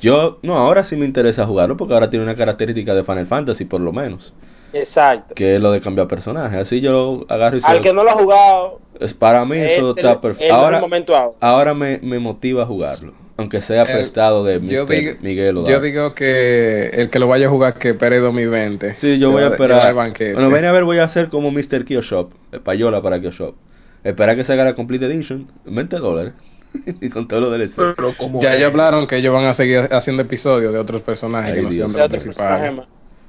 Yo, 0.00 0.38
no, 0.42 0.58
ahora 0.58 0.84
sí 0.84 0.96
me 0.96 1.06
interesa 1.06 1.46
jugarlo 1.46 1.76
porque 1.78 1.94
ahora 1.94 2.10
tiene 2.10 2.24
una 2.24 2.36
característica 2.36 2.94
de 2.94 3.02
Final 3.04 3.26
Fantasy, 3.26 3.64
por 3.64 3.80
lo 3.80 3.92
menos, 3.92 4.34
Exacto. 4.72 5.34
que 5.34 5.56
es 5.56 5.60
lo 5.62 5.72
de 5.72 5.80
cambiar 5.80 6.06
personajes. 6.08 6.58
Así 6.58 6.80
yo 6.80 6.92
lo 6.92 7.26
agarro 7.34 7.56
y 7.56 7.60
Al 7.64 7.80
que 7.80 7.92
no 7.92 8.04
lo 8.04 8.10
ha 8.10 8.14
jugado, 8.14 8.80
es- 9.00 9.14
Para 9.14 9.44
mí 9.44 9.56
eso 9.56 9.90
este 9.90 10.00
está 10.02 10.12
es 10.12 10.18
perfecto. 10.18 10.54
Ahora, 10.54 10.78
momento 10.80 11.16
ahora. 11.16 11.36
ahora 11.40 11.74
me, 11.74 11.98
me 12.02 12.18
motiva 12.18 12.62
a 12.64 12.66
jugarlo, 12.66 13.12
aunque 13.38 13.62
sea 13.62 13.84
prestado 13.84 14.44
de 14.44 14.54
yo 14.66 14.84
Mr. 14.84 14.90
digo, 14.90 15.12
Miguel 15.20 15.56
o 15.58 15.68
yo 15.68 15.80
digo 15.80 16.12
que 16.12 16.88
el 16.88 17.08
que 17.08 17.20
lo 17.20 17.28
vaya 17.28 17.46
a 17.46 17.50
jugar 17.50 17.74
que 17.74 17.90
espere 17.90 18.18
2020. 18.18 18.96
Sí, 18.96 19.18
yo 19.20 19.30
voy 19.30 19.44
a 19.44 19.48
esperar. 19.48 19.94
Bueno, 19.94 20.50
ven 20.50 20.64
a 20.64 20.72
ver, 20.72 20.82
voy 20.82 20.98
a 20.98 21.04
hacer 21.04 21.28
como 21.28 21.52
Mr. 21.52 21.84
Kioshop, 21.84 22.32
payola 22.64 23.00
para 23.00 23.20
Kioshop. 23.20 23.54
Esperar 24.02 24.34
que 24.34 24.42
salga 24.42 24.64
la 24.64 24.74
Complete 24.74 25.06
Edition, 25.06 25.46
20 25.64 25.96
dólares. 25.98 26.32
y 27.00 27.08
con 27.10 27.28
todo 27.28 27.42
lo 27.42 27.50
DLC. 27.50 27.74
Pero 27.76 28.16
como 28.16 28.42
Ya, 28.42 28.58
ya 28.58 28.66
hablaron 28.66 29.06
que 29.06 29.16
ellos 29.16 29.32
van 29.32 29.44
a 29.44 29.54
seguir 29.54 29.88
haciendo 29.92 30.22
episodios 30.22 30.72
de 30.72 30.78
otros 30.80 31.02
personajes 31.02 31.52
Ay, 31.52 31.58
que 31.58 31.62
no 31.62 31.70
Dios. 31.70 31.92
sean 31.92 31.92
de 31.92 32.08
de 32.08 32.14
los 32.14 32.26
otro 32.26 32.32
personaje 32.34 32.72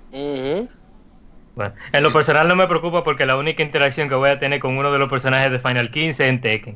principales. 0.10 0.70
Bueno, 1.56 1.74
en 1.92 2.04
lo 2.04 2.12
personal 2.14 2.48
no 2.48 2.56
me 2.56 2.68
preocupa 2.68 3.04
porque 3.04 3.28
la 3.28 3.38
única 3.38 3.62
interacción 3.62 4.10
que 4.10 4.16
voy 4.16 4.32
a 4.32 4.40
tener 4.40 4.60
con 4.60 4.76
uno 4.76 4.92
de 4.92 4.98
los 4.98 5.10
personajes 5.10 5.52
de 5.52 5.60
Final 5.60 5.92
15 5.92 6.24
es 6.24 6.30
en 6.30 6.42
Tekken. 6.42 6.76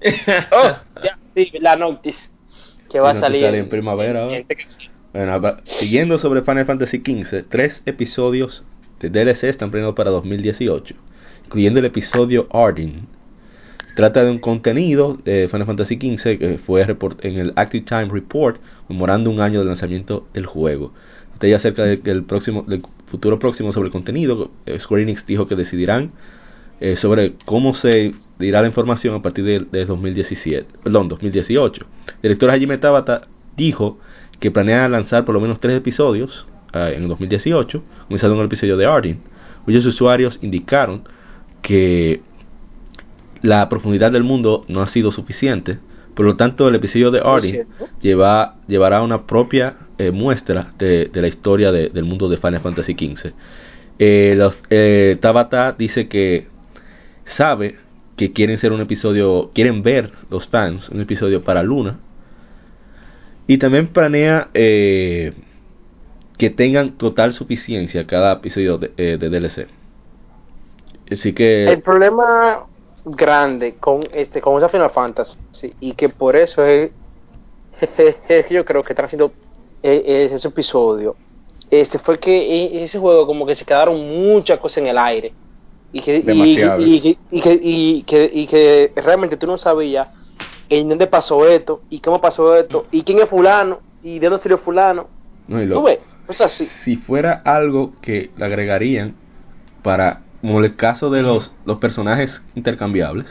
Oh, 0.50 0.76
ya, 1.04 1.18
sí, 1.34 1.52
la 1.60 1.76
notice 1.76 2.30
que 2.88 3.00
va 3.00 3.10
a 3.10 3.20
salir 3.20 3.42
sale 3.42 3.58
en 3.58 3.68
primavera, 3.68 4.28
en 4.32 4.44
Tekken 4.44 4.66
7. 4.68 4.98
Bueno, 5.12 5.56
siguiendo 5.64 6.18
sobre 6.18 6.42
Final 6.42 6.66
Fantasy 6.66 6.98
XV, 6.98 7.44
tres 7.48 7.82
episodios 7.86 8.64
de 9.00 9.10
DLC 9.10 9.44
están 9.44 9.70
planeados 9.70 9.94
para 9.94 10.10
2018, 10.10 10.94
incluyendo 11.46 11.80
el 11.80 11.86
episodio 11.86 12.46
Arden. 12.52 13.06
Trata 13.96 14.22
de 14.22 14.30
un 14.30 14.38
contenido 14.38 15.18
de 15.24 15.48
Final 15.48 15.66
Fantasy 15.66 15.96
XV 15.96 16.38
que 16.38 16.58
fue 16.58 16.82
en 17.22 17.38
el 17.38 17.52
Active 17.56 17.84
Time 17.84 18.08
Report, 18.12 18.60
memorando 18.88 19.30
un 19.30 19.40
año 19.40 19.58
del 19.58 19.68
lanzamiento 19.68 20.28
del 20.34 20.46
juego. 20.46 20.92
Detalle 21.32 21.54
acerca 21.54 21.84
del, 21.84 22.02
del 22.02 22.24
próximo, 22.24 22.62
del 22.62 22.82
futuro 23.06 23.38
próximo 23.38 23.72
sobre 23.72 23.86
el 23.86 23.92
contenido, 23.92 24.50
Square 24.78 25.02
Enix 25.02 25.26
dijo 25.26 25.48
que 25.48 25.56
decidirán 25.56 26.12
eh, 26.80 26.96
sobre 26.96 27.34
cómo 27.44 27.74
se 27.74 28.12
dirá 28.38 28.60
la 28.62 28.68
información 28.68 29.14
a 29.14 29.22
partir 29.22 29.44
de, 29.44 29.60
de 29.70 29.84
2017, 29.84 30.66
perdón, 30.84 31.08
2018. 31.08 31.86
El 32.06 32.22
director 32.22 32.50
Hajime 32.50 32.78
Tabata 32.78 33.22
dijo 33.56 33.98
que 34.40 34.50
planea 34.50 34.88
lanzar 34.88 35.24
por 35.24 35.34
lo 35.34 35.40
menos 35.40 35.58
tres 35.60 35.76
episodios 35.76 36.46
ah, 36.72 36.90
en 36.90 37.02
el 37.02 37.08
2018, 37.08 37.82
comenzando 38.06 38.34
con 38.36 38.42
el 38.42 38.46
episodio 38.46 38.76
de 38.76 38.86
Arden. 38.86 39.18
Muchos 39.66 39.84
usuarios 39.86 40.38
indicaron 40.42 41.02
que 41.62 42.20
la 43.42 43.68
profundidad 43.68 44.10
del 44.12 44.24
mundo 44.24 44.64
no 44.68 44.80
ha 44.80 44.86
sido 44.86 45.10
suficiente, 45.12 45.78
por 46.14 46.26
lo 46.26 46.36
tanto 46.36 46.68
el 46.68 46.74
episodio 46.74 47.10
de 47.10 47.20
Arden 47.20 47.66
lleva, 48.00 48.56
llevará 48.66 49.02
una 49.02 49.26
propia 49.26 49.76
eh, 49.98 50.10
muestra 50.10 50.72
de, 50.78 51.06
de 51.06 51.20
la 51.20 51.28
historia 51.28 51.70
de- 51.72 51.88
del 51.90 52.04
mundo 52.04 52.28
de 52.28 52.36
Final 52.36 52.60
Fantasy 52.60 52.92
XV. 52.94 53.32
Eh, 53.98 54.34
los- 54.36 54.56
eh, 54.70 55.16
Tabata 55.20 55.72
dice 55.78 56.08
que 56.08 56.46
sabe 57.28 57.76
que 58.16 58.32
quieren 58.32 58.58
ser 58.58 58.72
un 58.72 58.80
episodio, 58.80 59.50
quieren 59.54 59.82
ver 59.82 60.12
los 60.28 60.48
fans 60.48 60.88
un 60.88 61.00
episodio 61.00 61.42
para 61.42 61.62
Luna 61.62 61.98
y 63.46 63.58
también 63.58 63.88
planea 63.88 64.48
eh, 64.54 65.32
que 66.36 66.50
tengan 66.50 66.98
total 66.98 67.32
suficiencia 67.32 68.06
cada 68.06 68.34
episodio 68.34 68.78
de, 68.78 68.92
eh, 68.96 69.16
DLC. 69.18 69.66
Así 71.10 71.30
El 71.30 71.34
que 71.34 71.80
problema 71.82 72.66
grande 73.04 73.76
con 73.76 74.02
este 74.12 74.40
con 74.40 74.58
esa 74.58 74.68
Final 74.68 74.90
Fantasy 74.90 75.74
y 75.80 75.92
que 75.94 76.10
por 76.10 76.36
eso 76.36 76.64
es, 76.64 76.90
es 77.80 78.16
que 78.46 78.54
yo 78.54 78.64
creo 78.64 78.82
que 78.82 78.92
están 78.92 79.06
haciendo 79.06 79.32
eh, 79.82 80.28
ese 80.30 80.48
episodio 80.48 81.16
este 81.70 81.98
fue 81.98 82.18
que 82.18 82.76
en 82.76 82.82
ese 82.82 82.98
juego 82.98 83.26
como 83.26 83.46
que 83.46 83.54
se 83.54 83.64
quedaron 83.64 83.96
muchas 84.22 84.58
cosas 84.58 84.78
en 84.78 84.88
el 84.88 84.98
aire 84.98 85.32
y 85.92 86.00
que 86.00 86.18
y, 86.18 86.22
Demasiadas. 86.22 86.80
y, 86.80 86.94
y- 87.08 87.18
y 87.30 87.40
que, 87.40 87.60
y, 87.62 88.02
que, 88.02 88.30
y 88.32 88.46
que 88.46 88.92
realmente 88.96 89.36
tú 89.36 89.46
no 89.46 89.56
sabías 89.58 90.08
en 90.68 90.88
dónde 90.88 91.06
pasó 91.06 91.46
esto 91.46 91.82
y 91.88 92.00
cómo 92.00 92.20
pasó 92.20 92.54
esto 92.56 92.86
y 92.92 93.02
quién 93.02 93.18
es 93.20 93.28
fulano 93.28 93.80
y 94.02 94.18
de 94.18 94.28
dónde 94.28 94.42
salió 94.42 94.58
fulano. 94.58 95.08
No, 95.46 95.62
y 95.62 95.66
lo- 95.66 95.76
tú 95.76 95.82
ves 95.84 95.98
cosas 96.26 96.52
así 96.52 96.68
si 96.84 96.96
fuera 96.96 97.40
algo 97.44 97.92
que 98.02 98.30
le 98.36 98.44
agregarían 98.44 99.14
para, 99.82 100.20
como 100.42 100.60
el 100.60 100.76
caso 100.76 101.10
de 101.10 101.22
los, 101.22 101.52
los 101.64 101.78
personajes 101.78 102.42
intercambiables, 102.54 103.26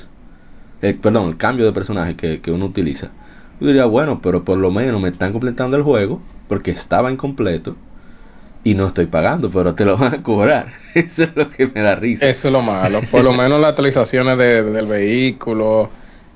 eh, 0.82 0.98
perdón, 1.02 1.30
el 1.30 1.38
cambio 1.38 1.66
de 1.66 1.72
personaje 1.74 2.16
que, 2.16 2.42
que 2.42 2.52
uno 2.52 2.66
utiliza, 2.66 3.10
yo 3.60 3.68
diría, 3.68 3.86
bueno, 3.86 4.20
pero 4.22 4.44
por 4.44 4.58
lo 4.58 4.72
menos 4.72 5.02
me 5.02 5.10
están 5.10 5.32
completando 5.32 5.78
el 5.78 5.84
juego 5.84 6.22
porque 6.48 6.72
estaba 6.72 7.12
incompleto 7.12 7.76
y 8.72 8.74
no 8.76 8.88
estoy 8.88 9.06
pagando, 9.06 9.50
pero 9.52 9.74
te 9.76 9.86
lo 9.86 9.98
van 9.98 10.16
a 10.16 10.24
cobrar. 10.24 10.74
Eso 10.94 11.24
es 11.24 11.36
lo 11.36 11.50
que 11.50 11.68
me 11.68 11.82
da 11.82 11.96
risa. 11.96 12.26
Eso 12.28 12.48
es 12.48 12.52
lo 12.54 12.62
malo. 12.62 13.02
Por 13.10 13.24
lo 13.24 13.32
menos 13.34 13.60
las 13.62 13.70
actualizaciones 13.70 14.38
de- 14.38 14.64
del 14.64 14.88
vehículo 14.88 15.90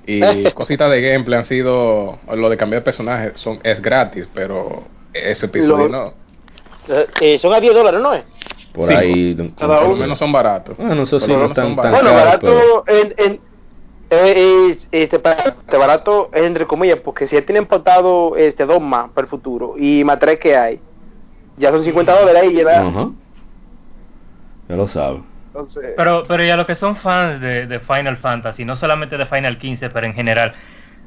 y 0.06 0.22
cositas 0.54 0.90
de 0.92 1.02
gameplay 1.02 1.40
han 1.40 1.46
sido. 1.46 2.20
Lo 2.34 2.50
de 2.50 2.58
cambiar 2.58 2.82
de 2.82 2.86
personaje 2.86 3.32
son, 3.36 3.60
es 3.64 3.82
gratis, 3.82 4.28
pero 4.34 4.84
ese 5.14 5.48
episodio 5.48 5.88
Lo- 5.88 5.90
no. 5.90 6.14
Eh, 6.88 7.06
eh, 7.22 7.38
son 7.38 7.54
a 7.54 7.60
10 7.60 7.74
dólares 7.74 8.02
¿no 8.02 8.14
es? 8.14 8.24
Por 8.74 8.88
cinco. 8.88 9.00
ahí. 9.02 9.36
Cada 9.58 9.76
Por 9.80 9.84
lo 9.88 9.94
uno. 9.94 10.02
menos 10.04 10.18
son 10.18 10.32
baratos. 10.32 10.78
Bueno, 10.78 11.04
eso 11.04 11.18
Por 11.20 11.28
sí, 11.28 11.32
lo 11.34 11.40
no 11.48 11.54
tan- 11.54 11.66
son 11.68 11.76
tan 11.76 11.92
baratos. 11.92 12.02
Bueno, 12.02 12.16
caro, 12.18 12.26
barato 12.26 12.84
en, 12.88 13.14
en 13.18 13.40
eh, 14.10 14.70
es- 14.72 14.88
este, 14.92 15.22
este, 15.22 15.78
barato 15.78 16.30
entre 16.34 16.66
comillas, 16.66 17.00
porque 17.00 17.28
si 17.28 17.36
ya 17.36 17.46
tienen 17.46 17.66
pautado 17.66 18.36
este 18.38 18.66
dos 18.66 18.82
más 18.82 19.10
para 19.12 19.26
el 19.26 19.30
futuro 19.30 19.76
y 19.78 20.04
más 20.04 20.20
tres 20.20 20.38
que 20.40 20.56
hay, 20.56 20.80
ya 21.58 21.72
son 21.72 21.84
50 21.84 22.20
dólares 22.20 22.41
ahí, 22.43 22.55
¿verdad? 22.55 22.88
Ajá. 22.88 23.10
Ya 24.70 24.75
lo 24.75 24.88
sabe. 24.88 25.22
Entonces, 25.48 25.93
Pero, 25.98 26.24
pero 26.27 26.43
ya 26.46 26.55
los 26.55 26.65
que 26.65 26.75
son 26.75 26.96
fans 26.96 27.41
de, 27.41 27.67
de 27.67 27.79
Final 27.81 28.17
Fantasy, 28.17 28.63
no 28.63 28.77
solamente 28.77 29.17
de 29.17 29.25
Final 29.25 29.58
15, 29.58 29.89
pero 29.89 30.08
en 30.08 30.13
general, 30.13 30.53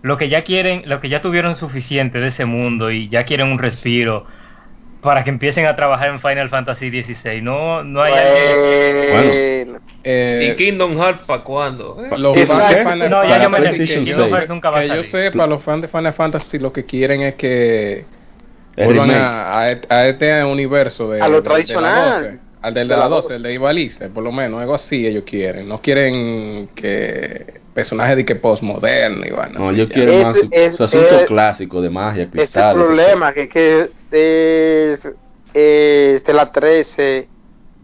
lo 0.02 0.18
que 0.18 0.28
ya 0.28 0.42
quieren, 0.44 0.82
lo 0.86 1.00
que 1.00 1.08
ya 1.08 1.22
tuvieron 1.22 1.56
suficiente 1.56 2.20
de 2.20 2.28
ese 2.28 2.44
mundo 2.44 2.90
y 2.90 3.08
ya 3.08 3.24
quieren 3.24 3.48
un 3.50 3.58
respiro 3.58 4.26
para 5.00 5.24
que 5.24 5.30
empiecen 5.30 5.64
a 5.66 5.76
trabajar 5.76 6.08
en 6.10 6.20
Final 6.20 6.50
Fantasy 6.50 6.90
16. 6.90 7.42
No, 7.42 7.82
no 7.84 8.02
hay 8.02 8.12
alguien- 8.12 9.10
bueno, 9.72 9.78
Eh, 10.06 10.50
¿Y 10.52 10.56
Kingdom 10.56 10.94
Hearts 10.98 11.20
para 11.26 11.42
cuándo? 11.42 11.96
eh? 12.04 12.10
los 12.18 12.36
fans 12.46 12.68
de 12.68 12.76
Final 12.84 13.10
No, 13.10 13.24
ya 13.24 13.42
yo 13.42 13.48
me 13.50 13.58
que 13.58 13.84
Kingdom 13.84 14.04
yo- 14.04 14.26
Hearts 14.36 14.48
nunca 14.50 14.68
va 14.70 14.78
a 14.78 14.80
que 14.82 14.88
yo 14.88 14.94
salir. 14.96 15.10
sepa, 15.10 15.46
los 15.46 15.62
fans 15.62 15.80
de 15.82 15.88
Final 15.88 16.12
Fantasy 16.12 16.58
lo 16.58 16.70
que 16.72 16.84
quieren 16.84 17.22
es 17.22 17.34
que 17.36 18.04
vuelvan 18.76 19.10
a, 19.10 19.58
a, 19.58 19.70
et- 19.72 19.90
a 19.92 20.06
este 20.08 20.44
universo 20.44 21.10
de, 21.10 21.20
A 21.20 21.28
lo 21.28 21.36
de- 21.36 21.42
de 21.42 21.48
la 21.48 21.54
tradicional. 21.54 22.22
12, 22.24 22.38
al 22.62 22.74
del 22.74 22.88
de 22.88 22.96
la 22.96 23.08
12, 23.08 23.34
el 23.36 23.42
de 23.42 23.52
Ivalice, 23.54 24.08
por 24.08 24.24
lo 24.24 24.32
menos, 24.32 24.60
algo 24.60 24.74
así 24.74 25.06
ellos 25.06 25.24
quieren. 25.24 25.68
No 25.68 25.80
quieren 25.82 26.68
que 26.74 27.60
personajes 27.74 28.16
de 28.16 28.24
que 28.24 28.36
postmoderno 28.36 29.26
y 29.26 29.30
vaina. 29.30 29.58
No, 29.58 29.70
quiero 29.88 30.12
Ese- 30.12 30.24
más 30.24 30.36
su, 30.38 30.48
es- 30.50 30.74
su 30.76 30.84
asunto 30.84 31.20
es- 31.20 31.26
clásico 31.26 31.82
de 31.82 31.90
magia, 31.90 32.28
Ese 32.32 32.42
es 32.44 32.56
el 32.56 32.72
problema, 32.74 33.32
que, 33.32 33.48
que 33.48 33.88
es, 34.12 35.00
este, 35.52 36.32
la 36.32 36.50
13 36.50 37.28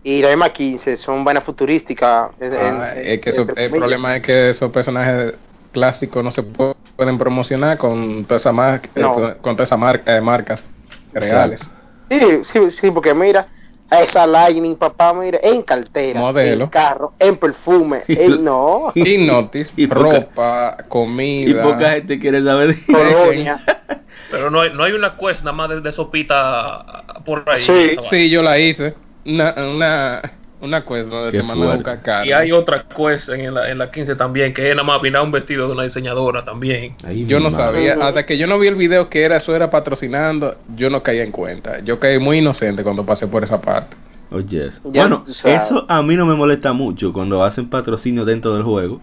y 0.03 0.23
la 0.23 0.29
misma 0.29 0.51
15 0.53 0.97
son 0.97 1.25
vainas 1.25 1.45
futurísticas. 1.45 2.31
Ah, 2.41 2.95
es 2.97 3.21
que 3.21 3.31
eso- 3.31 3.47
el 3.55 3.71
problema 3.71 4.17
es 4.17 4.23
que 4.23 4.51
esos 4.51 4.71
personajes 4.73 5.35
clásicos 5.73 6.25
no 6.25 6.31
se 6.31 6.43
pu- 6.43 6.75
pueden 6.97 7.19
promocionar 7.19 7.77
con 7.79 8.25
todas 8.25 8.43
esas 8.43 8.55
mar- 8.55 8.81
eh, 8.95 9.01
No. 9.01 9.15
con, 9.15 9.35
con 9.43 9.57
todas 9.57 9.69
esas 9.69 9.79
mar- 9.79 10.03
eh, 10.07 10.21
marcas 10.21 10.65
reales. 11.13 11.61
Sí, 12.09 12.21
sí, 12.53 12.71
sí, 12.73 12.91
porque 12.91 13.15
mira, 13.15 13.47
esa 13.91 14.27
Lightning, 14.27 14.77
papá, 14.77 15.13
mira, 15.15 15.39
en 15.43 15.63
cartera, 15.63 16.21
Modelo. 16.21 16.65
en 16.65 16.71
carro, 16.71 17.15
en 17.19 17.37
perfume, 17.37 18.03
en, 18.09 18.45
no, 18.45 18.93
Y 18.95 19.87
poca- 19.87 20.01
ropa, 20.01 20.77
Y 20.81 20.89
comida. 20.89 21.63
poca 21.63 21.91
gente 21.93 22.19
quiere 22.19 22.43
saber 22.43 22.77
de 22.77 22.87
colonia. 22.87 23.61
Pero 24.31 24.49
no 24.49 24.61
hay, 24.61 24.73
no 24.73 24.85
hay 24.85 24.93
una 24.93 25.17
quest 25.17 25.41
nada 25.43 25.57
más 25.57 25.69
de, 25.71 25.81
de 25.81 25.91
sopita 25.93 27.05
por 27.27 27.43
ahí. 27.49 27.63
Sí. 27.63 27.97
Sí, 28.09 28.31
yo 28.31 28.43
la 28.43 28.59
hice. 28.61 28.95
Una, 29.27 29.55
una, 29.57 30.23
una 30.63 30.85
quest 30.85 31.09
donde 31.09 31.31
Qué 31.33 31.39
te 31.39 31.43
mandan 31.43 31.71
a 31.71 31.75
buscar. 31.77 32.27
Y 32.27 32.33
hay 32.33 32.53
otra 32.53 32.85
quest 32.85 33.29
en 33.31 33.55
la, 33.55 33.71
en 33.71 33.79
la 33.79 33.91
15 33.91 34.15
también, 34.17 34.53
que 34.53 34.63
es 34.69 34.77
nada 34.77 34.83
más 34.87 34.99
pintar 35.01 35.23
un 35.23 35.33
vestido 35.33 35.67
de 35.67 35.73
una 35.73 35.85
diseñadora 35.85 36.45
también. 36.45 36.95
Yo 37.27 37.39
no 37.41 37.51
madre. 37.51 37.57
sabía, 37.57 37.95
hasta 38.07 38.27
que 38.27 38.37
yo 38.39 38.47
no 38.47 38.59
vi 38.59 38.69
el 38.69 38.75
video 38.77 39.09
que 39.09 39.23
era 39.23 39.37
eso 39.37 39.55
era 39.57 39.71
patrocinando, 39.71 40.57
yo 40.77 40.91
no 40.91 41.03
caía 41.03 41.25
en 41.25 41.33
cuenta. 41.33 41.81
Yo 41.81 41.99
caí 41.99 42.19
muy 42.19 42.39
inocente 42.39 42.83
cuando 42.83 43.05
pasé 43.07 43.27
por 43.27 43.43
esa 43.45 43.61
parte. 43.61 43.97
Oye, 44.33 44.71
bueno, 44.85 45.25
eso 45.27 45.85
a 45.89 46.03
mí 46.03 46.15
no 46.15 46.25
me 46.25 46.37
molesta 46.37 46.73
mucho 46.73 47.13
cuando 47.13 47.43
hacen 47.43 47.69
patrocinio 47.69 48.25
dentro 48.25 48.55
del 48.55 48.63
juego, 48.63 49.01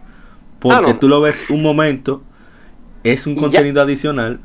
porque 0.59 0.77
Ah, 0.77 0.93
no. 0.93 0.99
tú 0.99 1.09
lo 1.09 1.19
ves 1.19 1.49
un 1.49 1.61
momento, 1.61 2.21
es 3.03 3.27
un 3.27 3.35
ya. 3.35 3.41
contenido 3.41 3.81
adicional 3.81 4.39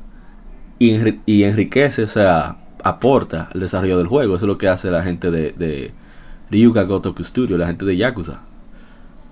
y, 0.80 0.90
enri- 0.96 1.20
y 1.24 1.44
enriquece, 1.44 2.02
o 2.02 2.08
sea, 2.08 2.56
aporta 2.82 3.48
al 3.54 3.60
desarrollo 3.60 3.96
del 3.98 4.08
juego. 4.08 4.34
Eso 4.34 4.44
es 4.44 4.48
lo 4.48 4.58
que 4.58 4.66
hace 4.68 4.90
la 4.90 5.04
gente 5.04 5.30
de, 5.30 5.52
de 5.52 5.92
Ryuga 6.52 6.82
Gotoku 6.84 7.24
Studio, 7.24 7.56
la 7.56 7.66
gente 7.66 7.84
de 7.84 7.96
Yakuza. 7.96 8.40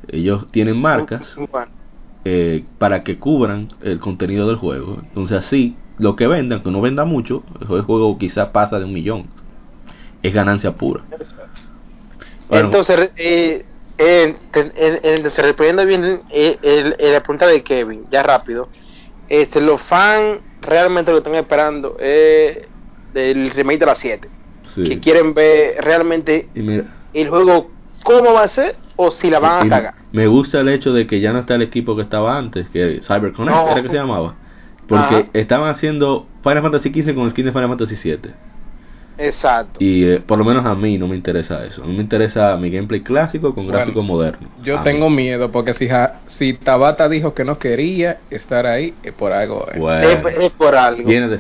Ellos 0.09 0.51
tienen 0.51 0.81
marcas 0.81 1.37
eh, 2.25 2.65
para 2.79 3.05
que 3.05 3.19
cubran 3.19 3.69
el 3.83 4.01
contenido 4.01 4.47
del 4.49 4.57
juego. 4.57 4.99
Entonces 5.01 5.39
así, 5.39 5.77
lo 5.99 6.17
que 6.17 6.27
vendan, 6.27 6.57
aunque 6.59 6.71
no 6.71 6.81
venda 6.81 7.05
mucho, 7.05 7.43
el 7.61 7.83
juego 7.83 8.19
quizá 8.19 8.53
pasa 8.53 8.79
de 8.79 8.87
un 8.87 8.95
millón. 8.95 9.27
Es 10.23 10.33
ganancia 10.35 10.73
pura. 10.73 11.03
Bueno, 12.49 12.67
Entonces, 12.67 13.13
eh, 13.17 13.65
eh, 13.99 14.35
entonces, 15.03 15.45
respondiendo 15.45 15.87
bien 15.87 16.23
eh, 16.31 16.59
el- 16.63 16.97
el- 16.99 17.13
la 17.13 17.21
pregunta 17.21 17.47
de 17.47 17.63
Kevin, 17.63 18.07
ya 18.11 18.23
rápido, 18.23 18.71
este, 19.29 19.61
los 19.61 19.81
fans 19.83 20.41
realmente 20.61 21.13
lo 21.13 21.19
están 21.19 21.35
esperando 21.37 21.97
eh, 22.01 22.69
del 23.13 23.51
remake 23.51 23.79
de 23.79 23.87
la 23.87 23.95
7, 23.95 24.29
sí. 24.75 24.85
que 24.85 25.01
quieren 25.01 25.33
ver 25.35 25.77
realmente 25.83 26.49
mira, 26.55 27.00
el 27.15 27.29
juego 27.29 27.71
cómo 28.05 28.33
va 28.35 28.45
a 28.45 28.49
ser 28.49 28.77
o 28.97 29.11
si 29.11 29.31
la 29.31 29.39
van 29.39 29.65
y 29.65 29.67
a 29.67 29.71
cagar. 29.71 29.95
me 30.13 30.27
gusta 30.27 30.61
el 30.61 30.69
hecho 30.69 30.93
de 30.93 31.07
que 31.07 31.21
ya 31.21 31.33
no 31.33 31.41
está 31.41 31.55
el 31.55 31.63
equipo 31.63 31.97
que 31.97 32.03
estaba 32.03 32.37
antes, 32.37 32.69
que 32.71 33.01
CyberConnect 33.07 33.57
No. 33.67 33.73
era 33.73 33.83
que 33.83 33.89
se 33.89 33.97
llamaba. 33.97 34.35
Porque 34.89 35.15
Ajá. 35.15 35.25
estaban 35.35 35.71
haciendo 35.71 36.27
Final 36.43 36.63
Fantasy 36.63 36.91
XV 36.91 37.15
con 37.15 37.31
skin 37.31 37.45
de 37.47 37.53
Final 37.53 37.69
Fantasy 37.69 37.97
VII. 37.97 38.31
Exacto. 39.19 39.79
Y 39.81 40.05
eh, 40.05 40.21
por 40.27 40.39
lo 40.39 40.45
menos 40.45 40.65
a 40.65 40.75
mí 40.75 40.97
no 40.99 41.07
me 41.07 41.15
interesa 41.15 41.65
eso. 41.65 41.83
A 41.85 41.87
mí 41.87 41.95
me 41.95 42.03
interesa 42.03 42.57
mi 42.57 42.71
gameplay 42.71 43.01
clásico 43.03 43.55
con 43.55 43.65
Bueno, 43.67 43.79
gráfico 43.79 44.03
moderno. 44.03 44.49
Yo 44.65 44.79
A 44.79 44.83
tengo 44.83 45.11
mí. 45.11 45.17
miedo 45.17 45.53
porque 45.53 45.75
si, 45.75 45.89
ja- 45.89 46.21
si 46.27 46.55
Tabata 46.55 47.09
dijo 47.09 47.35
que 47.35 47.45
no 47.45 47.59
quería 47.59 48.19
estar 48.31 48.67
ahí, 48.67 48.95
es 49.03 49.13
por 49.13 49.33
algo. 49.33 49.67
eh. 49.73 49.79
Bueno, 49.79 50.29
es, 50.29 50.39
es 50.39 50.51
por 50.53 50.75
algo. 50.75 51.09
viene 51.09 51.29
de. 51.29 51.39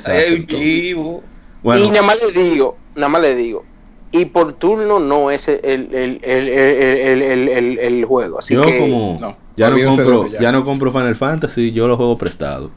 Bueno, 1.62 1.84
Y 1.84 1.90
nada 1.90 2.02
más 2.02 2.18
le 2.22 2.32
digo, 2.32 2.76
nada 2.94 3.08
más 3.08 3.22
le 3.22 3.34
digo, 3.34 3.64
y 4.12 4.24
por 4.26 4.54
turno 4.54 4.98
no 4.98 5.30
es 5.30 5.46
el, 5.48 5.60
el, 5.62 5.94
el, 5.94 6.20
el, 6.24 6.48
el, 6.48 7.22
el, 7.22 7.48
el- 7.48 7.78
el 7.78 8.04
juego. 8.04 8.38
Así 8.38 8.54
yo 8.54 8.62
que, 8.62 8.78
como 8.78 9.18
no, 9.20 9.36
ya 9.56 9.70
no 9.70 9.84
compro 9.84 10.26
ya. 10.28 10.40
ya. 10.40 10.52
no 10.52 10.64
compro 10.64 10.90
Final 10.92 11.16
Fantasy, 11.16 11.72
yo 11.72 11.86
lo 11.88 11.96
juego 11.96 12.18
prestado. 12.18 12.70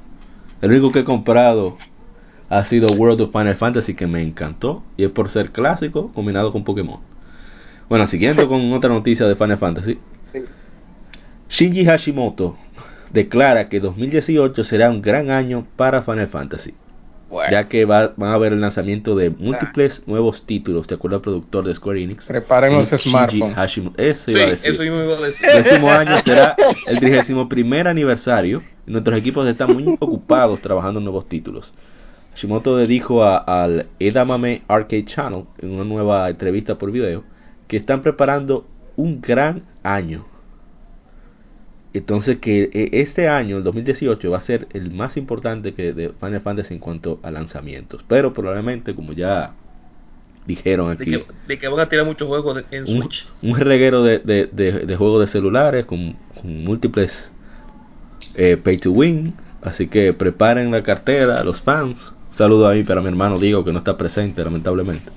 El 0.62 0.71
único 0.71 0.91
que 0.91 0.99
he 0.99 1.03
comprado 1.03 1.77
ha 2.49 2.65
sido 2.65 2.88
World 2.95 3.21
of 3.21 3.31
Final 3.31 3.55
Fantasy 3.55 3.95
que 3.95 4.05
me 4.07 4.21
encantó 4.21 4.84
y 4.95 5.03
es 5.05 5.10
por 5.12 5.29
ser 5.29 5.51
clásico 5.51 6.12
combinado 6.13 6.51
con 6.51 6.63
Pokémon. 6.63 6.99
Bueno, 7.89 8.07
siguiendo 8.07 8.47
con 8.47 8.71
otra 8.73 8.89
noticia 8.89 9.25
de 9.25 9.36
Final 9.36 9.57
Fantasy. 9.57 9.97
Shinji 11.49 11.86
Hashimoto 11.86 12.57
declara 13.12 13.69
que 13.69 13.79
2018 13.79 14.63
será 14.63 14.89
un 14.89 15.01
gran 15.01 15.29
año 15.31 15.65
para 15.75 16.01
Final 16.03 16.27
Fantasy, 16.27 16.73
Bueno, 17.33 17.51
ya 17.51 17.67
que 17.67 17.83
va, 17.85 18.13
van 18.15 18.29
a 18.29 18.35
haber 18.35 18.53
el 18.53 18.61
lanzamiento 18.61 19.15
de 19.15 19.31
múltiples 19.31 20.07
nuevos 20.07 20.45
títulos, 20.45 20.87
de 20.87 20.95
acuerdo 20.95 21.17
al 21.17 21.21
productor 21.23 21.65
de 21.65 21.73
Square 21.75 22.03
Enix. 22.03 22.25
preparen 22.25 22.73
los 22.73 22.89
smartphones. 22.89 23.57
Eso 23.97 24.23
Sí, 24.25 24.31
iba 24.33 24.43
a 24.43 24.49
decir. 24.51 24.71
eso 24.71 24.83
yo 24.83 24.93
me 24.95 25.03
iba 25.05 25.17
a 25.17 25.21
decir. 25.21 25.49
El 25.49 25.63
próximo 25.63 25.91
año 25.91 26.15
será 26.23 26.55
el 26.87 26.99
31 26.99 27.89
aniversario 27.89 28.61
y 28.87 28.91
nuestros 28.91 29.17
equipos 29.17 29.47
están 29.47 29.73
muy 29.73 29.97
ocupados 29.99 30.61
trabajando 30.61 30.99
en 30.99 31.05
nuevos 31.05 31.27
títulos. 31.27 31.73
Hashimoto 32.35 32.77
le 32.77 32.85
dijo 32.87 33.23
a- 33.23 33.37
al 33.37 33.87
Edamame 33.99 34.61
Arcade 34.67 35.05
Channel 35.05 35.45
en 35.59 35.71
una 35.71 35.83
nueva 35.83 36.29
entrevista 36.29 36.75
por 36.75 36.91
video 36.91 37.23
que 37.67 37.77
están 37.77 38.01
preparando 38.03 38.67
un 38.95 39.21
gran 39.21 39.63
año. 39.83 40.25
Entonces 41.93 42.39
que 42.39 42.69
eh, 42.73 42.89
este 42.93 43.27
año, 43.27 43.58
el 43.58 43.63
2018, 43.63 44.32
va 44.32 44.39
a 44.39 44.41
ser 44.41 44.67
el 44.73 44.91
más 44.91 45.15
importante 45.15 45.73
que 45.73 45.93
de 45.93 46.10
Final 46.19 46.41
Fantasy 46.41 46.73
en 46.73 46.79
cuanto 46.79 47.19
a 47.21 47.29
lanzamientos. 47.29 48.03
Pero 48.08 48.34
probablemente, 48.34 48.95
como 48.95 49.13
ya 49.13 49.53
dijeron 50.47 50.88
De 50.89 50.93
aquí, 50.93 51.12
que, 51.12 51.25
de 51.47 51.60
que 51.60 51.67
van 51.67 51.79
a 51.79 51.89
tirar 51.89 52.06
muchos 52.06 52.27
juegos 52.27 52.63
en 52.71 52.82
un, 52.82 53.03
Switch. 53.03 53.27
un 53.41 53.60
reguero 53.60 54.03
de, 54.03 54.19
de, 54.19 54.47
de, 54.47 54.71
de 54.86 54.95
juegos 54.95 55.25
de 55.25 55.32
celulares 55.32 55.86
con, 55.86 56.17
con 56.41 56.63
múltiples 56.63 57.12
eh, 58.36 58.58
pay 58.58 58.77
to 58.77 58.91
win. 58.91 59.36
Así 59.62 59.88
que 59.88 60.13
preparen 60.13 60.71
la 60.71 60.84
cartera, 60.84 61.43
los 61.43 61.62
fans. 61.62 61.97
Un 62.32 62.38
saludo 62.38 62.67
ahí 62.67 62.84
para 62.84 63.01
mi 63.01 63.08
hermano 63.08 63.38
Diego 63.38 63.63
que 63.63 63.71
no 63.71 63.79
está 63.79 63.95
presente 63.97 64.43
lamentablemente. 64.43 65.12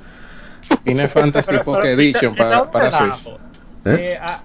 Final 0.85 1.09
Fantasy 1.09 1.59
Pocket 1.65 1.93
Edition 1.93 2.35
para, 2.35 2.71
para. 2.71 2.91
Switch. 2.91 3.35
¿Eh? 3.87 4.12
Eh, 4.12 4.19
a, 4.21 4.43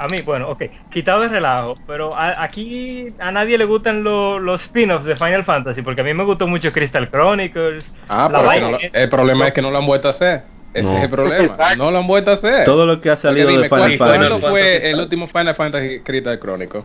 a 0.00 0.08
mí, 0.08 0.22
bueno, 0.24 0.48
ok, 0.50 0.62
quitado 0.90 1.20
de 1.20 1.28
relajo, 1.28 1.74
pero 1.86 2.14
a- 2.16 2.42
aquí 2.42 3.08
a 3.18 3.30
nadie 3.30 3.58
le 3.58 3.64
gustan 3.66 4.02
lo- 4.02 4.38
los 4.38 4.62
spin-offs 4.62 5.04
de 5.04 5.14
Final 5.16 5.44
Fantasy, 5.44 5.82
porque 5.82 6.00
a 6.00 6.04
mí 6.04 6.14
me 6.14 6.24
gustó 6.24 6.46
mucho 6.46 6.72
Crystal 6.72 7.08
Chronicles. 7.10 7.86
Ah, 8.08 8.28
pero 8.30 8.70
no 8.70 8.78
el 8.92 9.08
problema 9.10 9.48
es 9.48 9.52
que 9.54 9.62
no 9.62 9.70
lo 9.70 9.78
han 9.78 9.86
vuelto 9.86 10.08
a 10.08 10.12
hacer. 10.12 10.42
Ese 10.72 10.84
No. 10.88 10.96
es 10.98 11.04
el 11.04 11.10
problema. 11.10 11.44
Exacto. 11.44 11.76
No 11.76 11.90
lo 11.90 11.98
han 11.98 12.06
vuelto 12.06 12.30
a 12.30 12.34
hacer. 12.34 12.64
Todo 12.64 12.86
lo 12.86 13.00
que 13.00 13.10
ha 13.10 13.14
Porque 13.16 13.28
salido 13.28 13.48
dime, 13.48 13.62
de 13.62 13.68
Final 13.68 13.78
¿cuál- 13.80 13.98
Fantasy. 13.98 14.18
¿Cuándo 14.18 14.36
Final 14.36 14.50
fue 14.50 14.90
el 14.90 15.00
último 15.00 15.26
Final 15.26 15.54
Fantasy 15.54 16.00
Crystal 16.00 16.38
Chronicle? 16.40 16.82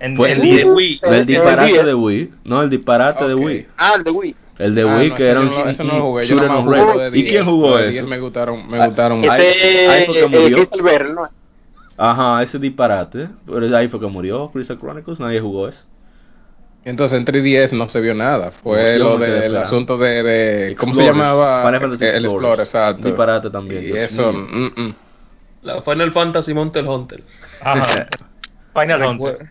en, 0.00 0.16
Fue 0.16 0.30
en 0.32 0.42
el 0.44 0.64
Wii. 0.66 1.00
El 1.02 1.26
disparate 1.26 1.84
de 1.84 1.94
Wii. 1.94 2.30
No, 2.44 2.62
el 2.62 2.70
disparate 2.70 3.26
de. 3.26 3.34
Wii. 3.34 3.66
Ah, 3.76 3.94
el 3.96 4.04
de 4.04 4.10
Wii. 4.10 4.36
El 4.58 4.74
de 4.74 4.82
Ah, 4.82 4.96
Wii 4.98 5.08
no, 5.10 5.14
que 5.14 5.24
era 5.26 5.40
un, 5.40 5.50
no- 5.50 5.64
ese 5.68 5.84
no 5.84 5.98
lo 5.98 6.02
jugué, 6.02 6.26
yo 6.26 6.36
on 6.36 6.64
jugué 6.64 7.08
¿Y 7.08 7.10
10. 7.12 7.30
quién 7.30 7.44
jugó 7.44 7.78
eso? 7.78 7.90
10 7.90 8.06
me 8.06 8.18
gustaron, 8.18 8.68
me 8.68 8.84
gustaron. 8.86 9.22
Ahí- 9.30 9.42
Ese 9.46 9.88
ahí 9.88 10.04
fue 10.06 10.14
que 10.14 10.20
el 10.24 10.28
murió. 10.30 10.68
Crystal 10.68 11.14
¿no? 11.14 11.28
Ajá, 11.98 12.42
ese 12.42 12.58
disparate. 12.58 13.28
Pero 13.44 13.76
ahí 13.76 13.88
fue 13.88 14.00
que 14.00 14.06
murió 14.06 14.50
Crystal 14.52 14.78
Chronicles. 14.78 15.18
Nadie 15.20 15.40
jugó 15.40 15.68
eso. 15.68 15.84
Entonces 16.84 17.18
en 17.18 17.26
3DS 17.26 17.72
no 17.76 17.88
se 17.88 18.00
vio 18.00 18.14
nada. 18.14 18.52
Fue 18.52 18.96
Yo 18.98 19.04
lo 19.10 19.18
del 19.18 19.56
asunto 19.56 19.98
de, 19.98 20.22
de- 20.22 20.76
¿cómo 20.76 20.94
se 20.94 21.04
llamaba? 21.04 21.64
Final 21.66 21.80
Fantasy 21.80 22.04
el 22.04 22.24
Explorer. 22.24 22.60
Exacto. 22.60 23.06
Disparate 23.08 23.50
también, 23.50 23.84
Y 23.84 23.90
eso, 23.96 24.32
mm, 24.32 24.66
mm. 24.76 24.94
La 25.62 25.82
Final 25.82 26.12
Fantasy 26.12 26.54
Monster 26.54 26.86
Hunter. 26.86 27.24
Ajá. 27.60 28.06
Final 28.74 29.02
Hunter. 29.06 29.50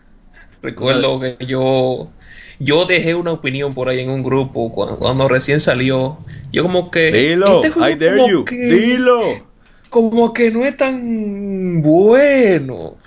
Recuerdo 0.62 1.20
que 1.20 1.36
yo 1.46 2.10
yo 2.58 2.86
dejé 2.86 3.14
una 3.14 3.32
opinión 3.32 3.72
por 3.74 3.88
ahí 3.88 4.00
en 4.00 4.10
un 4.10 4.24
grupo 4.24 4.72
cuando, 4.74 4.96
cuando 4.98 5.28
recién 5.28 5.60
salió. 5.60 6.18
Yo 6.50 6.62
como 6.62 6.90
que 6.90 7.12
Dilo, 7.12 7.62
este 7.62 7.78
I 7.78 7.94
dare 7.94 8.16
como 8.16 8.28
you. 8.30 8.44
que- 8.44 8.56
Dilo. 8.56 9.47
Como 9.90 10.32
que 10.32 10.50
no 10.50 10.64
es 10.66 10.76
tan 10.76 11.82
bueno. 11.82 12.98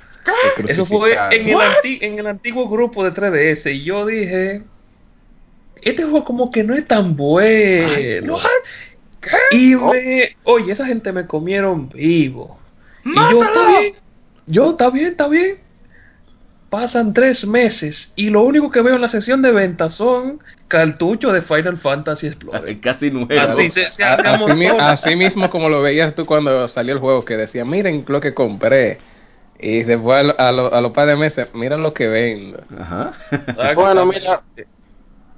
Eso 0.66 0.86
fue 0.86 1.26
en 1.30 1.50
el, 1.50 1.62
anti- 1.62 2.00
en 2.02 2.20
el 2.20 2.28
antiguo 2.28 2.70
grupo 2.70 3.04
de 3.04 3.12
3DS 3.12 3.72
y 3.74 3.84
yo 3.84 4.06
dije, 4.06 4.64
este 5.82 6.04
juego 6.04 6.24
como 6.26 6.52
que 6.52 6.64
no 6.64 6.76
es 6.76 6.88
tan 6.88 7.16
bueno. 7.16 8.52
Y 9.50 9.76
me, 9.76 10.30
oye, 10.44 10.72
esa 10.74 10.86
gente 10.86 11.12
me 11.12 11.28
comieron 11.28 11.90
vivo. 11.90 12.60
Y 13.12 13.28
yo, 13.28 13.44
está 13.44 13.66
bien, 13.66 13.94
yo, 14.46 14.72
está 14.72 14.90
bien, 14.90 15.08
está 15.12 15.28
bien. 15.28 15.60
Pasan 16.72 17.14
tres 17.14 17.46
meses 17.46 18.12
y 18.16 18.30
lo 18.30 18.42
único 18.44 18.72
que 18.72 18.82
veo 18.82 18.96
en 18.96 19.02
la 19.02 19.10
sesión 19.10 19.42
de 19.44 19.52
venta 19.52 19.90
son 19.90 20.42
cartuchos 20.70 21.34
de 21.34 21.42
Final 21.42 21.78
Fantasy 21.78 22.28
Explorer. 22.28 22.80
Casi 22.82 23.12
nuevo. 23.12 23.30
Así 23.30 23.70
se- 23.70 23.86
así, 23.86 24.54
mi- 24.56 24.66
amotona. 24.68 24.92
así 24.94 25.16
mismo 25.18 25.50
como 25.50 25.68
lo 25.70 25.82
veías 25.82 26.16
tú 26.16 26.26
cuando 26.26 26.68
salió 26.70 26.94
el 26.94 27.00
juego, 27.00 27.26
que 27.26 27.36
decía, 27.38 27.66
miren 27.66 28.06
lo 28.08 28.22
que 28.22 28.34
compré. 28.34 29.00
Y 29.60 29.84
después 29.84 30.18
a, 30.20 30.24
lo- 30.24 30.40
a, 30.40 30.52
lo- 30.54 30.74
a 30.74 30.82
los 30.82 30.92
par 30.94 31.08
de 31.10 31.18
meses, 31.18 31.50
mira 31.54 31.76
lo 31.78 31.94
que 31.94 32.08
vendo. 32.08 32.62
Ajá. 32.80 33.14
Bueno, 33.76 34.06
mira, 34.06 34.42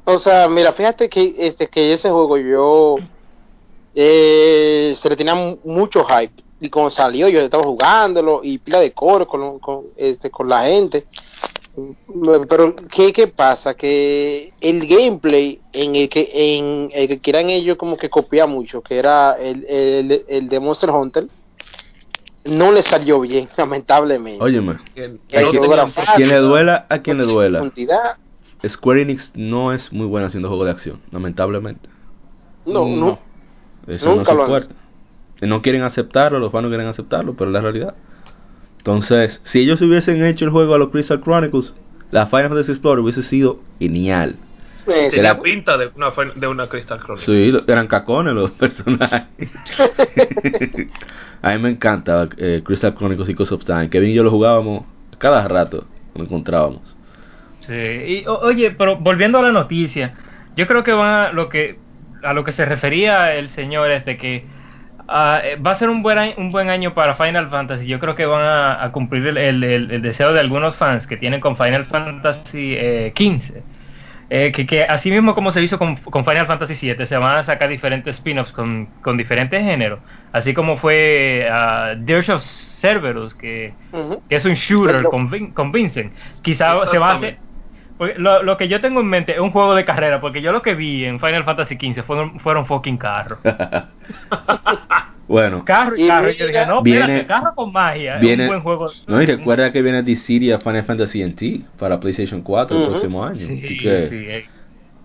o 0.05 0.19
sea, 0.19 0.47
mira, 0.47 0.71
fíjate 0.71 1.09
que 1.09 1.33
este 1.39 1.67
que 1.67 1.93
ese 1.93 2.09
juego 2.11 2.37
yo 2.37 2.97
eh, 3.95 4.95
se 5.01 5.09
le 5.09 5.15
tenía 5.15 5.33
mu- 5.35 5.57
mucho 5.63 6.03
hype 6.05 6.42
y 6.63 6.69
cuando 6.69 6.89
salió 6.91 7.27
yo 7.27 7.41
estaba 7.41 7.63
jugándolo 7.65 8.39
y 8.41 8.57
pila 8.57 8.79
de 8.79 8.93
coro 8.93 9.27
con, 9.27 9.59
con, 9.59 9.83
este, 9.97 10.31
con 10.31 10.47
la 10.47 10.65
gente. 10.65 11.05
Mm, 11.75 12.45
Pero 12.47 12.75
¿qué, 12.89 13.11
qué 13.11 13.27
pasa? 13.27 13.73
Que 13.73 14.53
el 14.61 14.87
gameplay 14.87 15.59
en 15.73 15.95
el 15.97 16.07
que 16.07 16.29
en 16.33 16.89
el 16.93 17.07
que 17.09 17.19
quieran 17.19 17.49
ellos 17.49 17.77
como 17.77 17.97
que 17.97 18.09
copia 18.09 18.45
mucho, 18.45 18.81
que 18.81 18.97
era 18.97 19.33
el, 19.33 19.65
el, 19.65 20.23
el 20.25 20.47
de 20.47 20.59
Monster 20.61 20.89
Hunter, 20.89 21.27
no 22.45 22.71
le 22.71 22.81
salió 22.81 23.19
bien, 23.19 23.49
lamentablemente. 23.57 24.41
Óyeme, 24.41 24.75
no 24.95 25.51
fotografía, 25.51 26.03
a 26.07 26.15
quien 26.15 26.29
le 26.29 26.39
duela, 26.39 26.85
a 26.87 26.99
quien 26.99 27.17
le 27.17 27.25
no 27.25 27.33
duela. 27.33 27.71
Square 28.65 29.01
Enix 29.01 29.33
no 29.35 29.73
es 29.73 29.91
muy 29.91 30.07
buena 30.07 30.27
haciendo 30.27 30.47
juegos 30.47 30.67
de 30.67 30.71
acción, 30.71 31.01
lamentablemente. 31.11 31.89
No, 32.65 32.87
no. 32.87 33.05
No. 33.05 33.19
Eso 33.85 34.11
no 34.11 34.15
Nunca 34.15 34.31
es 34.31 34.37
lo 34.37 34.45
fuerte. 34.45 34.75
No 35.41 35.61
quieren 35.61 35.81
aceptarlo, 35.83 36.39
los 36.39 36.51
fans 36.51 36.63
no 36.63 36.69
quieren 36.69 36.87
aceptarlo, 36.87 37.33
pero 37.35 37.49
es 37.49 37.53
la 37.53 37.61
realidad. 37.61 37.95
Entonces, 38.77 39.41
si 39.45 39.59
ellos 39.61 39.81
hubiesen 39.81 40.23
hecho 40.23 40.45
el 40.45 40.51
juego 40.51 40.75
a 40.75 40.77
los 40.77 40.89
Crystal 40.89 41.21
Chronicles, 41.21 41.73
la 42.11 42.27
Final 42.27 42.49
Fantasy 42.49 42.71
Explorer 42.71 42.99
hubiese 42.99 43.23
sido 43.23 43.59
genial. 43.79 44.35
Tenía 44.85 45.31
Era- 45.31 45.41
pinta 45.41 45.77
de 45.77 45.89
una, 45.95 46.11
de 46.35 46.47
una 46.47 46.67
Crystal 46.67 46.99
Chronicle. 46.99 47.25
Sí, 47.25 47.57
eran 47.67 47.87
cacones 47.87 48.33
los 48.33 48.51
personajes. 48.59 49.49
a 51.41 51.51
mí 51.55 51.61
me 51.61 51.69
encanta 51.69 52.27
eh, 52.37 52.61
Crystal 52.63 52.93
Chronicles 52.95 53.29
y 53.29 53.33
Ghost 53.33 53.51
of 53.53 53.65
Time. 53.65 53.89
Kevin 53.89 54.09
y 54.11 54.13
yo 54.13 54.23
lo 54.23 54.31
jugábamos 54.31 54.83
cada 55.17 55.47
rato, 55.47 55.85
lo 56.15 56.23
encontrábamos. 56.23 56.95
Sí, 57.61 57.73
y, 57.73 58.25
o- 58.27 58.39
oye, 58.39 58.71
pero 58.71 58.97
volviendo 58.97 59.39
a 59.39 59.41
la 59.41 59.51
noticia, 59.51 60.15
yo 60.55 60.67
creo 60.67 60.83
que 60.83 60.91
va 60.93 61.27
a 61.27 61.33
lo 61.33 61.49
que 61.49 61.79
a 62.23 62.33
lo 62.33 62.43
que 62.45 62.53
se 62.53 62.63
refería 62.65 63.35
el 63.35 63.49
señor 63.49 63.91
es 63.91 64.05
de 64.05 64.17
que 64.17 64.45
eh, 65.09 65.55
va 65.57 65.71
a 65.71 65.75
ser 65.75 65.89
un 65.89 66.01
buen 66.01 66.17
año, 66.17 66.33
un 66.37 66.51
buen 66.51 66.69
año 66.69 66.93
para 66.93 67.15
Final 67.15 67.49
Fantasy. 67.49 67.85
Yo 67.87 67.99
creo 67.99 68.15
que 68.15 68.25
van 68.25 68.43
a, 68.45 68.83
a 68.83 68.91
cumplir 68.91 69.25
el, 69.27 69.37
el- 69.37 69.63
el- 69.63 69.91
el 69.91 70.01
deseo 70.01 70.33
de 70.33 70.39
algunos 70.39 70.75
fans 70.77 71.07
que 71.07 71.17
tienen 71.17 71.39
con 71.39 71.55
Final 71.57 71.85
Fantasy 71.85 72.75
eh, 72.77 73.11
15. 73.15 73.63
Eh, 74.29 74.51
que, 74.51 74.65
que 74.65 74.83
así 74.83 75.11
mismo 75.11 75.35
como 75.35 75.51
se 75.51 75.61
hizo 75.61 75.77
con, 75.77 75.97
con 75.97 76.25
Final 76.25 76.47
Fantasy 76.47 76.75
7, 76.75 77.05
se 77.05 77.17
van 77.17 77.37
a 77.37 77.43
sacar 77.43 77.69
diferentes 77.69 78.15
spin-offs 78.15 78.51
con, 78.53 78.87
con 79.01 79.15
diferentes 79.17 79.61
géneros. 79.61 79.99
Así 80.31 80.53
como 80.55 80.77
fue 80.77 81.47
ah, 81.51 81.93
Dirge 81.97 82.31
of 82.31 82.41
Cerberus, 82.41 83.35
que, 83.35 83.73
Ujú. 83.91 84.23
que 84.27 84.35
es 84.37 84.45
un 84.45 84.53
shooter 84.55 84.95
Pero- 84.97 85.11
convin- 85.11 85.53
convincing. 85.53 86.11
Quizá 86.41 86.87
se 86.89 86.97
va 86.97 87.11
a 87.11 87.15
hacer. 87.17 87.37
Lo, 88.17 88.43
lo 88.43 88.57
que 88.57 88.67
yo 88.67 88.81
tengo 88.81 88.99
en 89.01 89.07
mente 89.07 89.33
es 89.33 89.39
un 89.39 89.51
juego 89.51 89.75
de 89.75 89.85
carrera, 89.85 90.19
porque 90.21 90.41
yo 90.41 90.51
lo 90.51 90.61
que 90.61 90.75
vi 90.75 91.05
en 91.05 91.19
Final 91.19 91.43
Fantasy 91.43 91.75
XV 91.75 92.03
fueron, 92.03 92.39
fueron 92.39 92.65
fucking 92.65 92.97
carros. 92.97 93.39
bueno, 95.27 95.63
Carro 95.65 95.95
y 95.97 96.07
carro. 96.07 96.29
Y 96.29 96.35
yo 96.37 96.47
dije, 96.47 96.65
no, 96.65 96.81
viene- 96.83 96.99
espérate, 97.01 97.27
carro 97.27 97.55
con 97.55 97.71
magia. 97.71 98.17
viene- 98.17 98.43
es 98.43 98.49
un 98.49 98.55
buen 98.55 98.61
juego. 98.61 98.91
no, 99.07 99.21
y 99.21 99.25
recuerda 99.25 99.71
que 99.71 99.81
viene 99.81 100.03
Dissidia 100.03 100.59
Final 100.59 100.83
Fantasy 100.83 101.23
NT 101.23 101.61
para 101.79 101.99
PlayStation 101.99 102.41
4 102.41 102.77
el 102.77 102.87
próximo 102.89 103.23
año. 103.23 103.35
Sí, 103.35 103.61
Así 103.65 103.77
que, 103.79 104.09
sí. 104.09 104.15
eh, 104.27 104.45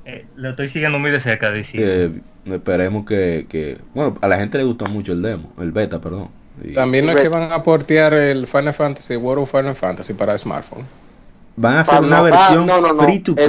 eh, 0.05 0.27
lo 0.37 0.51
estoy 0.51 0.69
siguiendo 0.69 0.99
muy 0.99 1.11
de 1.11 1.21
cerca, 1.21 1.51
decir. 1.51 1.81
eh, 1.83 2.11
esperemos 2.47 3.07
que, 3.07 3.47
que. 3.49 3.79
Bueno, 3.95 4.17
a 4.21 4.29
la 4.29 4.39
gente 4.39 4.59
le 4.59 4.65
gustó 4.65 4.87
mucho 4.87 5.13
el 5.13 5.23
demo, 5.23 5.53
el 5.61 5.71
beta, 5.73 6.01
perdón. 6.01 6.29
Y 6.63 6.75
También 6.75 7.07
no 7.07 7.13
es 7.13 7.21
que 7.21 7.29
van 7.29 7.53
a 7.53 7.63
portear 7.63 8.13
el 8.15 8.49
Final 8.49 8.75
Fantasy, 8.75 9.15
World 9.17 9.45
of 9.45 9.51
Final 9.53 9.77
Fantasy 9.77 10.13
para 10.15 10.37
smartphone. 10.39 10.87
Van 11.59 11.77
a 11.77 11.81
hacer 11.83 11.95
Pa- 11.95 12.01
una 12.01 12.23
versión 12.23 12.71
ah, 12.71 13.05
free 13.05 13.19
to 13.21 13.35
play. 13.35 13.47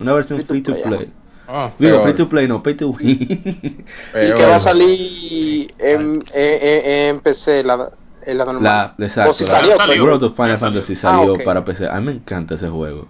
Una 0.00 0.12
versión 0.12 0.40
free 0.42 0.62
to 0.62 0.72
play. 0.72 1.10
Ah, 1.48 1.70
Digo, 1.78 2.02
free 2.02 2.14
to 2.14 2.28
play, 2.28 2.48
no 2.48 2.62
pay 2.62 2.74
to 2.76 2.88
win. 2.88 3.18
y 4.22 4.32
que 4.34 4.46
va 4.46 4.56
a 4.56 4.60
salir 4.60 5.74
en, 5.78 6.00
en, 6.00 6.22
en- 6.34 7.10
en 7.16 7.20
PC 7.20 7.64
la, 7.64 7.90
en 8.24 8.38
la 8.38 8.44
normal. 8.44 8.94
La, 8.96 9.06
exacto, 9.06 9.30
o 9.30 9.34
si 9.34 9.44
la- 9.44 9.50
salió, 9.50 9.76
salió. 9.76 9.86
pues, 9.94 10.00
World 10.00 10.24
of 10.24 10.36
Final 10.36 10.58
salió. 10.58 10.80
Fantasy 10.80 10.96
salió 10.96 11.32
Ah, 11.32 11.36
ok. 11.36 11.44
para 11.44 11.64
PC. 11.64 11.88
A 11.88 12.00
mí 12.00 12.06
me 12.06 12.12
encanta 12.12 12.54
ese 12.54 12.68
juego. 12.68 13.08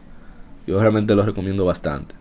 Yo 0.66 0.80
realmente 0.80 1.14
lo 1.14 1.22
recomiendo 1.24 1.64
bastante. 1.64 2.14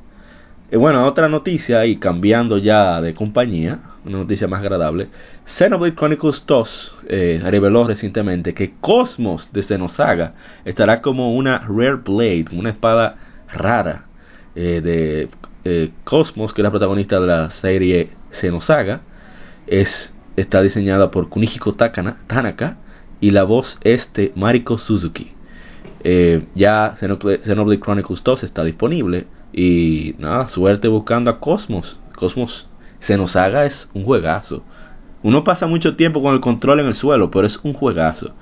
Y 0.72 0.78
bueno, 0.78 1.06
otra 1.06 1.28
noticia, 1.28 1.86
y 1.86 1.98
cambiando 1.98 2.58
ya 2.58 3.02
de 3.02 3.14
compañía, 3.14 3.80
una 4.06 4.20
noticia 4.20 4.48
más 4.48 4.62
agradable. 4.62 5.10
Xenoblade 5.46 5.96
Chronicles 5.96 6.44
2 6.46 6.96
eh, 7.08 7.40
reveló 7.44 7.84
recientemente 7.86 8.54
que 8.54 8.74
Cosmos 8.80 9.52
de 9.52 9.64
Xenosaga 9.64 10.34
estará 10.66 11.02
como 11.02 11.36
una 11.36 11.60
Rare 11.60 11.98
Blade, 12.06 12.46
una 12.54 12.70
espada 12.70 13.18
rara 13.52 14.06
eh, 14.56 14.82
de 14.82 15.30
eh, 15.66 15.92
Cosmos, 16.04 16.54
que 16.54 16.62
es 16.62 16.64
la 16.64 16.72
protagonista 16.72 17.20
de 17.20 17.28
la 17.28 17.52
serie 17.52 18.12
Xenosaga. 18.32 19.02
Es, 19.68 20.14
está 20.36 20.62
diseñada 20.62 21.12
por 21.12 21.30
Kunihiko 21.30 21.74
Takana, 21.74 22.18
Tanaka 22.28 22.78
y 23.20 23.32
la 23.32 23.44
voz 23.44 23.78
es 23.84 24.12
de 24.14 24.32
Mariko 24.36 24.78
Suzuki. 24.78 25.34
Ya 26.56 26.96
Xenoblade 27.00 27.80
Chronicles 27.80 28.24
2 28.24 28.44
está 28.44 28.64
disponible 28.64 29.28
y 29.54 30.16
nada, 30.18 30.50
suerte 30.50 30.88
buscando 30.88 31.30
a 31.30 31.40
Cosmos. 31.40 32.00
Cosmos 32.16 32.68
Xenosaga 33.02 33.66
es 33.66 33.90
un 33.94 34.06
juegazo. 34.06 34.64
Uno 35.24 35.44
pasa 35.44 35.68
mucho 35.68 35.96
tiempo 35.96 36.22
con 36.22 36.34
el 36.34 36.42
control 36.42 36.80
en 36.80 36.88
el 36.88 36.96
suelo, 36.96 37.30
pero 37.30 37.46
es 37.48 37.58
un 37.64 37.74
juegazo. 37.74 38.34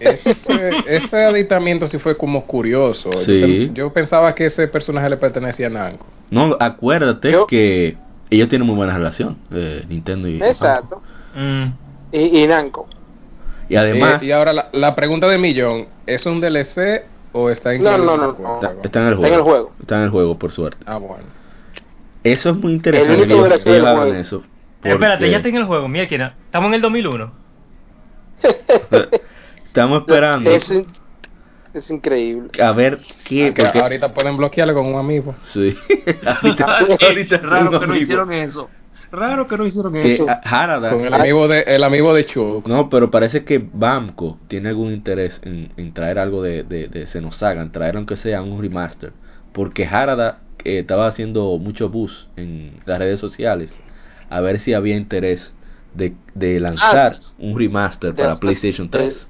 Ese, 0.00 0.70
ese 0.86 1.24
aditamiento 1.24 1.86
sí 1.86 1.98
fue 1.98 2.16
como 2.16 2.46
curioso. 2.46 3.10
Yo 3.12 3.20
Sí. 3.20 3.70
Yo, 3.74 3.92
pensaba 3.92 4.34
que 4.34 4.46
ese 4.46 4.66
personaje 4.68 5.08
le 5.08 5.16
pertenecía 5.16 5.66
a 5.68 5.70
Namco. 5.70 6.06
No, 6.30 6.56
acuérdate 6.58 7.30
Yo- 7.30 7.46
que 7.46 7.96
ellos 8.30 8.48
tienen 8.48 8.66
muy 8.66 8.74
buena 8.74 8.96
relación, 8.96 9.36
eh, 9.52 9.84
Nintendo 9.88 10.26
y 10.28 10.42
Exacto. 10.42 11.00
Mm. 11.36 11.66
Y, 12.12 12.40
y 12.42 12.46
Namco. 12.48 12.88
Y 13.68 13.76
además 13.76 14.22
Eh, 14.22 14.26
y 14.26 14.30
ahora 14.32 14.52
la, 14.52 14.68
la 14.72 14.94
pregunta 14.96 15.28
de 15.28 15.38
millón, 15.38 15.86
¿es 16.06 16.24
un 16.26 16.40
DLC 16.40 17.04
o 17.32 17.50
está 17.50 17.72
No, 17.74 17.96
no, 17.96 17.96
en 17.98 18.06
no, 18.06 18.14
el 18.14 18.20
no. 18.20 18.32
juego? 18.34 18.54
está, 18.62 18.74
está 18.82 19.00
en 19.00 19.06
el 19.06 19.12
Está 19.12 19.16
juego. 19.20 19.26
en 19.26 19.34
el 19.34 19.42
juego. 19.42 19.72
Está 19.80 19.96
en 19.98 20.02
el 20.02 20.10
juego, 20.10 20.38
por 20.38 20.52
suerte. 20.52 20.78
Ah, 20.86 20.96
bueno. 20.96 21.24
Eso 22.24 22.50
es 22.50 22.56
muy 22.56 22.72
interesante. 22.72 23.12
único 23.14 23.26
que 23.28 23.34
ellos- 23.34 23.48
DLC 23.48 23.64
del 23.70 23.74
ellos 23.76 23.86
hagan 23.86 24.24
juego. 24.24 24.42
Eso. 24.86 24.94
Espérate, 24.94 25.18
porque 25.18 25.30
ya 25.30 25.42
tengo 25.42 25.58
el 25.58 25.64
juego, 25.64 25.88
mira, 25.88 26.04
estamos 26.04 26.68
en 26.68 26.74
el 26.74 26.80
2001. 26.82 27.32
Estamos 29.66 30.00
esperando 30.00 30.50
Es, 30.50 30.70
in- 30.70 30.86
es 31.74 31.90
increíble. 31.90 32.48
a 32.62 32.72
ver 32.72 32.98
qué. 33.24 33.52
Que 33.52 33.62
porque- 33.64 33.78
ahorita 33.80 34.14
pueden 34.14 34.36
bloquearle 34.36 34.72
con 34.74 34.86
un 34.86 34.98
amigo. 34.98 35.34
Sí. 35.44 35.76
ahorita, 36.26 36.78
ahorita 37.06 37.36
Raro 37.38 37.66
tengo 37.70 37.80
que 37.80 37.86
no 37.86 37.96
hicieron 37.96 38.32
eso. 38.32 38.70
Raro 39.12 39.46
que 39.46 39.56
no 39.56 39.66
hicieron 39.66 39.92
Que, 39.92 40.14
eso. 40.14 40.26
ah, 40.28 40.40
Harada. 40.42 40.90
Con 40.90 41.04
el 41.04 41.14
amigo 41.14 41.46
de 41.48 41.60
el 41.60 41.84
amigo 41.84 42.12
de 42.14 42.26
Chuck. 42.26 42.66
No, 42.66 42.88
pero 42.88 43.10
parece 43.10 43.44
que 43.44 43.58
Bamco 43.72 44.38
tiene 44.48 44.70
algún 44.70 44.92
interés 44.92 45.40
en, 45.44 45.70
en 45.76 45.92
traer 45.92 46.18
algo 46.18 46.42
de, 46.42 46.62
de, 46.64 46.88
de 46.88 47.06
Xenosaga, 47.06 47.60
en 47.62 47.70
traer 47.70 47.96
aunque 47.96 48.16
sea 48.16 48.42
un 48.42 48.60
remaster. 48.60 49.12
Porque 49.52 49.86
Harada 49.86 50.40
eh, 50.64 50.78
estaba 50.80 51.06
haciendo 51.06 51.56
mucho 51.58 51.88
buzz 51.88 52.28
en 52.36 52.80
las 52.86 52.98
redes 52.98 53.20
sociales 53.20 53.70
a 54.30 54.40
ver 54.40 54.58
si 54.60 54.74
había 54.74 54.96
interés 54.96 55.52
de, 55.94 56.14
de 56.34 56.60
lanzar 56.60 57.12
Ah, 57.14 57.18
sí. 57.20 57.34
un 57.38 57.58
remaster 57.58 58.14
De- 58.14 58.22
para 58.22 58.36
PlayStation 58.36 58.90
de- 58.90 58.98
3. 58.98 59.28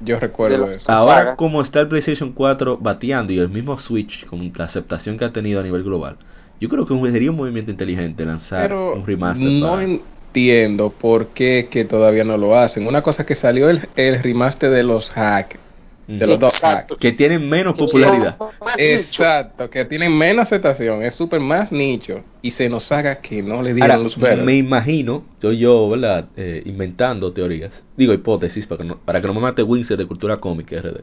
Yo 0.00 0.20
recuerdo 0.20 0.70
eso. 0.70 0.90
Ahora, 0.90 1.14
Saga. 1.16 1.36
como 1.36 1.62
está 1.62 1.80
el 1.80 1.88
PlayStation 1.88 2.32
4 2.32 2.76
bateando 2.76 3.32
y 3.32 3.38
el 3.38 3.48
mismo 3.48 3.78
Switch, 3.78 4.26
con 4.26 4.52
la 4.54 4.64
aceptación 4.64 5.16
que 5.16 5.24
ha 5.24 5.32
tenido 5.32 5.60
a 5.60 5.62
nivel 5.62 5.82
global, 5.84 6.16
yo 6.60 6.68
creo 6.68 6.86
que 6.86 7.12
sería 7.12 7.30
un 7.30 7.36
movimiento 7.38 7.70
inteligente 7.70 8.24
lanzar 8.26 8.62
Pero 8.68 8.94
un 8.94 9.06
remaster. 9.06 9.48
no 9.48 9.70
para- 9.70 9.82
entiendo 9.84 10.90
por 10.90 11.28
qué 11.28 11.68
que 11.70 11.84
todavía 11.86 12.24
no 12.24 12.36
lo 12.36 12.56
hacen. 12.58 12.86
Una 12.86 13.00
cosa 13.02 13.24
que 13.24 13.34
salió 13.34 13.70
el, 13.70 13.88
el 13.96 14.22
remaster 14.22 14.70
de 14.70 14.82
los 14.82 15.10
hack, 15.12 15.58
de 16.06 16.26
los 16.26 16.38
dos. 16.38 16.54
Exacto. 16.54 16.96
que 16.96 17.12
tienen 17.12 17.48
menos 17.48 17.76
popularidad. 17.76 18.36
Exacto, 18.78 19.68
que 19.68 19.84
tienen 19.84 20.16
menos 20.16 20.44
aceptación, 20.44 21.02
es 21.02 21.14
súper 21.14 21.40
más 21.40 21.72
nicho 21.72 22.22
y 22.42 22.52
se 22.52 22.68
nos 22.68 22.90
haga 22.92 23.20
que 23.20 23.42
no 23.42 23.62
le 23.62 23.74
dieron 23.74 23.90
Ahora, 23.90 24.02
luz 24.02 24.16
verde. 24.16 24.42
me 24.44 24.56
imagino, 24.56 25.24
estoy 25.34 25.58
yo, 25.58 25.88
¿verdad? 25.88 26.26
Eh, 26.36 26.62
inventando 26.64 27.32
teorías, 27.32 27.72
digo 27.96 28.12
hipótesis 28.12 28.66
para 28.66 28.78
que 28.78 28.84
no, 28.88 28.98
para 28.98 29.20
que 29.20 29.26
no 29.26 29.34
me 29.34 29.40
mate 29.40 29.62
Winsor 29.62 29.96
de 29.96 30.06
Cultura 30.06 30.36
Cómica 30.38 30.76
RD. 30.80 31.00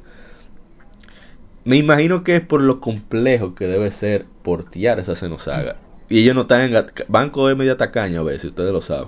Me 1.65 1.77
imagino 1.77 2.23
que 2.23 2.35
es 2.37 2.41
por 2.41 2.61
lo 2.61 2.79
complejo 2.81 3.55
que 3.55 3.65
debe 3.67 3.91
ser 3.93 4.25
portear 4.43 4.99
esa 4.99 5.15
Xenosaga. 5.15 5.77
Y 6.09 6.19
ellos 6.19 6.35
no 6.35 6.41
están 6.41 6.61
en 6.61 6.85
banco 7.07 7.47
de 7.47 7.55
media 7.55 7.77
tacaña 7.77 8.19
a 8.19 8.23
veces, 8.23 8.45
ustedes 8.45 8.71
lo 8.71 8.81
saben. 8.81 9.07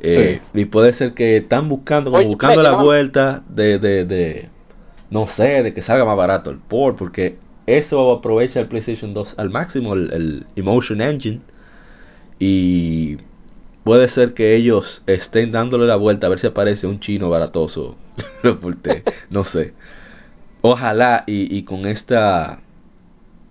Eh, 0.00 0.40
Y 0.54 0.64
puede 0.64 0.94
ser 0.94 1.12
que 1.14 1.36
están 1.36 1.68
buscando, 1.68 2.10
como 2.10 2.18
Oye, 2.20 2.28
buscando 2.28 2.62
la 2.62 2.82
vuelta 2.82 3.42
de, 3.48 3.78
de, 3.78 4.04
de, 4.04 4.48
no 5.12 5.28
sé, 5.28 5.62
de 5.62 5.74
que 5.74 5.82
salga 5.82 6.06
más 6.06 6.16
barato 6.16 6.48
el 6.50 6.56
port, 6.56 6.96
porque 6.96 7.36
eso 7.66 8.12
aprovecha 8.12 8.60
el 8.60 8.68
PlayStation 8.68 9.12
2 9.12 9.34
al 9.36 9.50
máximo, 9.50 9.92
el, 9.92 10.46
Emotion 10.56 11.02
Engine. 11.02 11.40
Y 12.38 13.18
puede 13.84 14.08
ser 14.08 14.32
que 14.32 14.56
ellos 14.56 15.02
estén 15.06 15.52
dándole 15.52 15.86
la 15.86 15.96
vuelta 15.96 16.26
a 16.26 16.30
ver 16.30 16.38
si 16.38 16.46
aparece 16.46 16.86
un 16.86 16.98
chino 17.00 17.28
baratoso. 17.28 17.96
No 19.30 19.44
sé. 19.44 19.74
Ojalá 20.62 21.24
y, 21.26 21.56
y 21.56 21.64
con 21.64 21.86
esta 21.86 22.60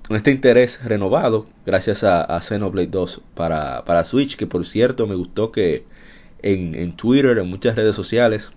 con 0.08 0.18
este 0.18 0.32
interés 0.32 0.84
renovado 0.84 1.48
gracias 1.66 2.04
a, 2.04 2.24
a 2.24 2.42
Xenoblade 2.42 2.88
2 2.88 3.22
para, 3.36 3.86
para 3.86 4.04
Switch, 4.06 4.36
que 4.36 4.48
por 4.48 4.66
cierto 4.66 5.08
me 5.08 5.16
gustó 5.16 5.52
que 5.52 5.86
en, 6.42 6.76
en 6.76 6.96
Twitter, 6.96 7.38
en 7.38 7.50
muchas 7.50 7.76
redes 7.76 7.96
sociales, 7.96 8.50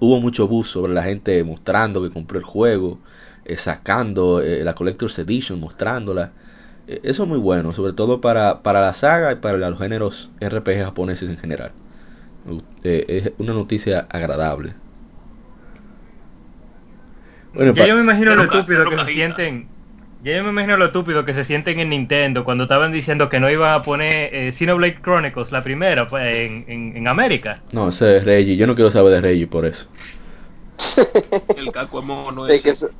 hubo 0.00 0.20
mucho 0.20 0.48
buzz 0.48 0.68
sobre 0.70 0.94
la 0.94 1.02
gente 1.04 1.42
mostrando 1.44 2.02
que 2.02 2.10
compró 2.10 2.38
el 2.38 2.44
juego, 2.44 3.00
eh, 3.44 3.56
sacando 3.56 4.40
eh, 4.42 4.64
la 4.64 4.74
Collector's 4.74 5.18
Edition, 5.18 5.60
mostrándola. 5.60 6.32
Eh, 6.88 7.00
eso 7.04 7.22
es 7.24 7.28
muy 7.28 7.38
bueno, 7.38 7.72
sobre 7.72 7.92
todo 7.94 8.20
para, 8.20 8.62
para 8.62 8.80
la 8.82 8.94
saga 8.94 9.32
y 9.32 9.36
para 9.36 9.58
los 9.58 9.78
géneros 9.78 10.30
RPG 10.40 10.84
japoneses 10.84 11.30
en 11.30 11.38
general. 11.38 11.72
Eh, 12.82 13.04
es 13.08 13.32
una 13.38 13.52
noticia 13.54 14.06
agradable. 14.10 14.74
Bueno, 17.52 17.76
pa- 17.76 17.86
yo 17.86 17.94
me 17.94 18.00
imagino 18.02 18.34
lo 18.34 18.44
estúpido 18.44 18.88
que 18.88 18.98
se 18.98 19.08
sienten. 19.08 19.68
Ya 20.22 20.36
yo 20.36 20.44
me 20.44 20.50
imagino 20.50 20.76
lo 20.76 20.86
estúpido 20.86 21.24
que 21.24 21.32
se 21.32 21.44
sienten 21.44 21.80
en 21.80 21.88
Nintendo 21.90 22.44
cuando 22.44 22.64
estaban 22.64 22.92
diciendo 22.92 23.28
que 23.30 23.40
no 23.40 23.50
iban 23.50 23.72
a 23.72 23.82
poner 23.82 24.34
eh, 24.34 24.52
Xenoblade 24.52 25.00
Chronicles, 25.00 25.50
la 25.50 25.62
primera, 25.64 26.08
pues, 26.08 26.24
en, 26.36 26.64
en, 26.68 26.96
en 26.96 27.08
América. 27.08 27.60
No, 27.72 27.88
ese 27.88 28.18
es 28.18 28.24
Reggie. 28.24 28.56
Yo 28.56 28.66
no 28.66 28.74
quiero 28.74 28.90
saber 28.90 29.12
de 29.14 29.20
Reggie 29.22 29.46
por 29.46 29.64
eso. 29.64 29.86
El 31.56 31.72
caco 31.72 32.00
es 32.00 32.04
mono 32.04 32.46
es, 32.46 32.60
que 32.60 32.70
eso, 32.70 32.90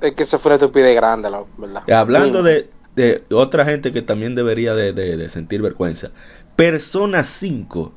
es 0.00 0.14
que 0.14 0.22
eso 0.22 0.38
fue 0.38 0.50
una 0.50 0.56
estupidez 0.56 0.94
grande, 0.94 1.30
la 1.30 1.42
verdad. 1.58 1.82
Y 1.86 1.92
hablando 1.92 2.42
de, 2.42 2.70
de 2.96 3.24
otra 3.30 3.64
gente 3.64 3.92
que 3.92 4.02
también 4.02 4.34
debería 4.34 4.74
de, 4.74 4.92
de- 4.92 5.16
de 5.16 5.28
sentir 5.30 5.62
vergüenza. 5.62 6.10
Persona 6.56 7.24
5 7.24 7.92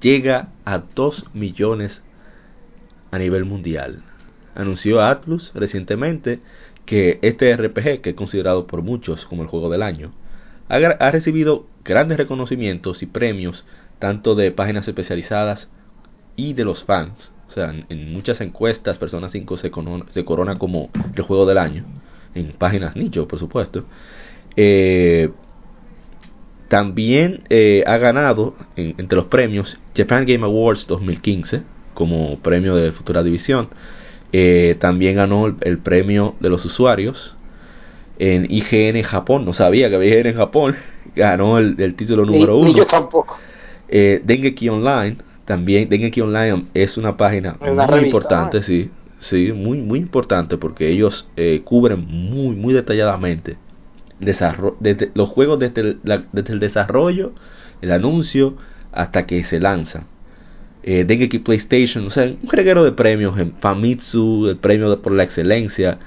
llega 0.00 0.48
a 0.64 0.78
2 0.94 1.26
millones 1.34 2.02
a 3.10 3.18
nivel 3.18 3.44
mundial. 3.44 4.02
Anunció 4.54 5.00
Atlus 5.00 5.50
recientemente 5.54 6.40
que 6.86 7.18
este 7.22 7.50
RPG, 7.52 8.00
que 8.00 8.10
es 8.10 8.16
considerado 8.16 8.66
por 8.66 8.82
muchos 8.82 9.24
como 9.26 9.42
el 9.42 9.48
juego 9.48 9.70
del 9.70 9.82
año, 9.82 10.12
ha, 10.68 11.10
recibido 11.10 11.66
grandes 11.84 12.18
reconocimientos 12.18 13.02
y 13.02 13.06
premios 13.06 13.66
tanto 13.98 14.34
de 14.34 14.50
páginas 14.50 14.88
especializadas 14.88 15.68
y 16.36 16.54
de 16.54 16.64
los 16.64 16.84
fans. 16.84 17.30
O 17.48 17.52
sea, 17.52 17.74
en, 17.88 18.12
muchas 18.12 18.40
encuestas 18.40 18.96
Persona 18.98 19.28
5 19.28 19.56
se, 19.58 19.70
cono- 19.70 20.06
se 20.12 20.24
corona 20.24 20.56
como 20.56 20.90
el 21.14 21.22
juego 21.22 21.46
del 21.46 21.58
año. 21.58 21.84
En 22.34 22.52
páginas 22.52 22.96
nicho, 22.96 23.28
por 23.28 23.38
supuesto. 23.38 23.84
Eh, 24.56 25.30
también 26.68 27.42
eh, 27.50 27.84
ha 27.86 27.98
ganado 27.98 28.54
en- 28.76 28.94
entre 28.96 29.16
los 29.16 29.26
premios 29.26 29.78
Japan 29.94 30.24
Game 30.24 30.44
Awards 30.44 30.86
2015 30.86 31.62
como 31.92 32.38
premio 32.38 32.74
de 32.76 32.92
futura 32.92 33.22
división. 33.22 33.68
Eh, 34.32 34.76
también 34.80 35.16
ganó 35.16 35.46
el, 35.46 35.56
el 35.62 35.78
premio 35.78 36.34
de 36.40 36.48
los 36.48 36.64
usuarios 36.64 37.36
en 38.18 38.46
IGN 38.50 39.02
Japón. 39.04 39.44
No 39.44 39.52
sabía 39.54 39.88
que 39.90 39.96
había 39.96 40.10
IGN 40.14 40.30
en 40.30 40.36
Japón. 40.36 40.76
Ganó 41.16 41.58
el, 41.58 41.76
el 41.80 41.94
título 41.96 42.24
Ni- 42.24 42.38
número 42.38 42.56
ni 42.60 42.60
uno. 42.70 42.72
yo 42.74 42.86
tampoco. 42.86 43.36
Eh, 43.88 44.22
Dengeki 44.24 44.68
Online, 44.68 45.16
también 45.44 45.88
Dengeki 45.88 46.20
Online 46.22 46.64
es 46.74 46.96
una 46.96 47.16
página 47.16 47.56
una 47.60 47.86
muy 47.86 47.86
revista, 47.86 48.08
importante, 48.08 48.58
¿no? 48.58 48.64
sí, 48.64 48.90
sí, 49.20 49.52
muy 49.52 49.78
muy 49.78 49.98
importante 49.98 50.56
porque 50.56 50.88
ellos 50.88 51.28
eh, 51.36 51.60
cubren 51.64 52.06
muy 52.08 52.54
muy 52.56 52.72
detalladamente 52.72 53.56
desde 54.80 55.10
los 55.14 55.28
juegos 55.28 55.58
desde 55.58 55.80
el, 55.82 55.98
la- 56.04 56.24
desde 56.32 56.52
el 56.54 56.60
desarrollo, 56.60 57.32
el 57.82 57.92
anuncio 57.92 58.54
hasta 58.92 59.26
que 59.26 59.42
se 59.44 59.60
lanzan. 59.60 60.04
Eh, 60.84 61.04
Dengeki 61.04 61.38
PlayStation, 61.38 62.06
o 62.06 62.10
sea, 62.10 62.24
un 62.24 62.48
reguero 62.50 62.82
de 62.84 62.92
premios 62.92 63.38
en 63.38 63.52
Famitsu, 63.52 64.48
el 64.48 64.56
premio 64.56 64.90
de- 64.90 64.96
por 64.96 65.12
la 65.12 65.22
excelencia. 65.22 65.98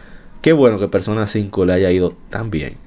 Qué 0.42 0.52
bueno 0.54 0.80
que 0.80 0.88
Persona 0.90 1.28
5 1.28 1.66
le 1.66 1.74
haya 1.74 1.92
ido 1.92 2.14
tan 2.30 2.50
bien. 2.52 2.78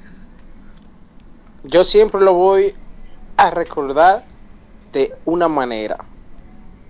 Yo 1.65 1.85
siempre 1.85 2.21
lo 2.21 2.35
voy 2.35 2.75
a 3.37 3.51
recordar 3.51 4.25
de 4.93 5.13
una 5.25 5.49
manera. 5.49 5.99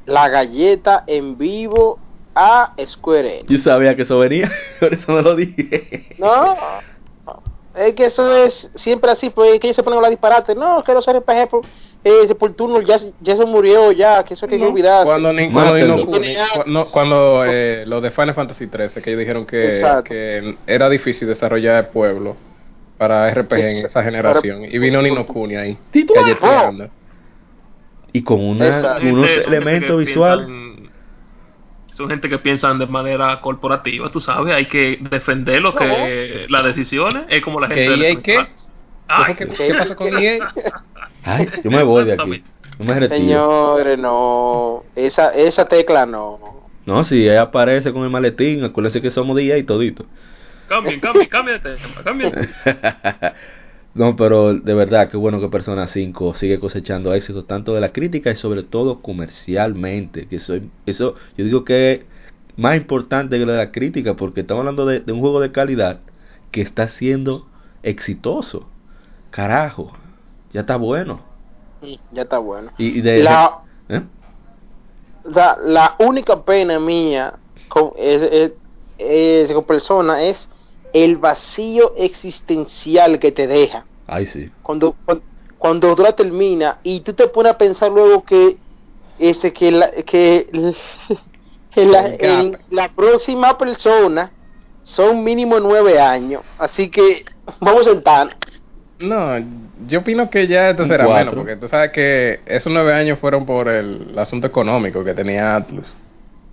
La 0.06 0.28
galleta 0.28 1.04
en 1.06 1.38
vivo 1.38 1.98
a 2.34 2.72
Square 2.84 3.40
Enix. 3.40 3.50
Yo 3.50 3.58
sabía 3.58 3.94
que 3.96 4.02
eso 4.02 4.18
venía, 4.18 4.50
por 4.80 4.94
eso 4.94 5.12
no 5.12 5.22
lo 5.22 5.36
dije. 5.36 6.08
No, 6.18 6.56
es 7.74 7.94
que 7.94 8.06
eso 8.06 8.34
es 8.36 8.70
siempre 8.74 9.10
así, 9.10 9.30
pues 9.30 9.54
es 9.54 9.60
que 9.60 9.68
ellos 9.68 9.76
se 9.76 9.82
ponen 9.82 9.96
a 9.96 9.98
hablar 9.98 10.10
disparate. 10.10 10.54
No, 10.54 10.82
que 10.84 10.92
los 10.92 11.06
RPG 11.06 11.48
por, 12.02 12.12
eh, 12.12 12.34
por 12.34 12.52
turno 12.54 12.80
ya, 12.80 12.96
ya 13.20 13.36
se 13.36 13.44
murió, 13.44 13.92
ya, 13.92 14.22
que 14.24 14.34
eso 14.34 14.46
hay 14.46 14.50
que 14.50 14.58
No, 14.58 14.68
olvidarse. 14.68 15.04
Cuando, 15.04 15.32
ni, 15.32 15.50
cuando, 15.50 15.96
no 16.66 16.84
cuando 16.86 17.44
eh, 17.46 17.84
lo 17.86 18.00
de 18.00 18.10
Final 18.10 18.34
Fantasy 18.34 18.66
13, 18.66 19.02
que 19.02 19.10
ellos 19.10 19.20
dijeron 19.20 19.46
que, 19.46 19.82
que 20.04 20.56
era 20.66 20.88
difícil 20.88 21.28
desarrollar 21.28 21.84
el 21.84 21.90
pueblo 21.90 22.36
para 22.96 23.30
RPG 23.32 23.58
en 23.58 23.86
esa 23.86 24.02
generación. 24.02 24.64
Y 24.64 24.78
vino 24.78 25.00
Nino 25.02 25.26
Kuni 25.26 25.56
ahí, 25.56 25.78
Titular. 25.90 26.24
galleteando. 26.24 26.88
Y 28.12 28.22
con 28.22 28.40
una, 28.40 28.66
unos 28.66 28.80
Gente- 28.80 29.02
son 29.02 29.26
gente 29.26 29.48
elementos 29.48 29.90
que 29.90 29.96
visuales. 29.96 30.46
piensan- 30.46 30.68
son 31.94 32.08
gente 32.10 32.28
que 32.28 32.38
piensan 32.38 32.78
de 32.78 32.86
manera 32.86 33.40
corporativa, 33.40 34.08
tú 34.10 34.20
sabes, 34.20 34.54
hay 34.54 34.66
que 34.66 34.98
defender 35.10 35.60
lo 35.60 35.74
que 35.74 36.46
las 36.48 36.64
decisiones, 36.64 37.24
es 37.28 37.42
como 37.42 37.58
la 37.60 37.66
gente 37.66 37.82
¿Que 37.82 37.88
de 37.90 37.94
EA 37.96 38.10
Electronic 38.12 38.24
qué? 38.46 38.64
Ay, 39.08 39.34
¿Qué, 39.34 39.46
qué 39.48 39.74
pasó 39.74 39.96
con 39.96 40.16
E 40.16 40.36
EA? 40.36 40.52
Ay, 41.28 41.46
yo 41.62 41.70
me 41.70 41.82
voy 41.82 42.06
de 42.06 42.14
aquí. 42.14 42.42
Yo 42.78 42.84
me 42.84 42.94
retiro. 42.94 43.18
Señores, 43.18 43.98
no, 43.98 44.84
esa, 44.94 45.30
esa 45.30 45.66
tecla 45.66 46.06
no. 46.06 46.38
No, 46.86 47.02
si 47.02 47.24
ella 47.24 47.42
aparece 47.42 47.92
con 47.92 48.04
el 48.04 48.10
maletín, 48.10 48.62
acuérdense 48.62 49.02
que 49.02 49.10
somos 49.10 49.36
día 49.36 49.58
y 49.58 49.64
todito. 49.64 50.06
Cambien, 50.68 51.00
cambien, 51.00 51.28
tema, 51.28 52.02
cambien. 52.04 52.32
no, 53.94 54.14
pero 54.14 54.54
de 54.54 54.74
verdad, 54.74 55.10
qué 55.10 55.16
bueno 55.16 55.40
que 55.40 55.48
Persona 55.48 55.88
5 55.88 56.34
sigue 56.34 56.60
cosechando 56.60 57.12
éxitos 57.14 57.48
tanto 57.48 57.74
de 57.74 57.80
la 57.80 57.90
crítica 57.90 58.30
y 58.30 58.36
sobre 58.36 58.62
todo 58.62 59.02
comercialmente. 59.02 60.28
Que 60.28 60.36
eso, 60.36 60.54
eso 60.86 61.16
yo 61.36 61.44
digo 61.44 61.64
que 61.64 61.92
es 61.92 62.00
más 62.56 62.76
importante 62.76 63.40
que 63.40 63.44
lo 63.44 63.52
de 63.52 63.58
la 63.58 63.72
crítica 63.72 64.14
porque 64.14 64.42
estamos 64.42 64.60
hablando 64.60 64.86
de, 64.86 65.00
de 65.00 65.12
un 65.12 65.18
juego 65.18 65.40
de 65.40 65.50
calidad 65.50 65.98
que 66.52 66.60
está 66.62 66.88
siendo 66.88 67.48
exitoso. 67.82 68.68
Carajo, 69.30 69.92
ya 70.52 70.60
está 70.60 70.76
bueno. 70.76 71.20
Ya 72.12 72.22
está 72.22 72.38
bueno. 72.38 72.72
Y, 72.78 72.98
y 72.98 73.00
de, 73.00 73.22
La, 73.22 73.60
¿eh? 73.88 74.02
la, 75.24 75.58
la 75.62 75.96
única 75.98 76.42
pena 76.42 76.78
mía 76.80 77.34
con, 77.68 77.92
es, 77.96 78.22
es- 78.22 78.52
es- 78.98 79.52
con 79.52 79.64
persona 79.64 80.22
es 80.22 80.48
el 80.92 81.16
vacío 81.16 81.92
existencial 81.96 83.18
que 83.18 83.32
te 83.32 83.46
deja. 83.46 83.86
Ay, 84.06 84.26
sí. 84.26 84.50
Cuando, 84.62 84.96
cuando, 85.04 85.24
cuando 85.58 86.14
termina 86.14 86.78
y 86.82 87.00
tú 87.00 87.12
te 87.12 87.28
pones 87.28 87.52
a 87.52 87.58
pensar 87.58 87.92
luego 87.92 88.24
que 88.24 88.56
este 89.18 89.52
que 89.52 89.70
la, 89.70 89.90
que, 89.90 90.46
la, 91.76 92.06
el- 92.06 92.58
la 92.70 92.88
próxima 92.88 93.56
persona 93.58 94.32
son 94.82 95.22
mínimo 95.22 95.60
nueve 95.60 96.00
años. 96.00 96.42
Así 96.58 96.90
que 96.90 97.24
vamos 97.60 97.86
a 97.86 97.90
sentar. 97.90 98.36
No, 99.00 99.38
yo 99.86 100.00
opino 100.00 100.28
que 100.28 100.46
ya 100.48 100.70
esto 100.70 100.86
será 100.86 101.04
cuatro. 101.04 101.30
menos, 101.30 101.34
porque 101.34 101.56
tú 101.56 101.68
sabes 101.68 101.92
que 101.92 102.40
esos 102.46 102.72
nueve 102.72 102.92
años 102.92 103.18
fueron 103.18 103.46
por 103.46 103.68
el, 103.68 104.18
asunto 104.18 104.46
económico 104.46 105.04
que 105.04 105.14
tenía 105.14 105.54
Atlus. 105.54 105.86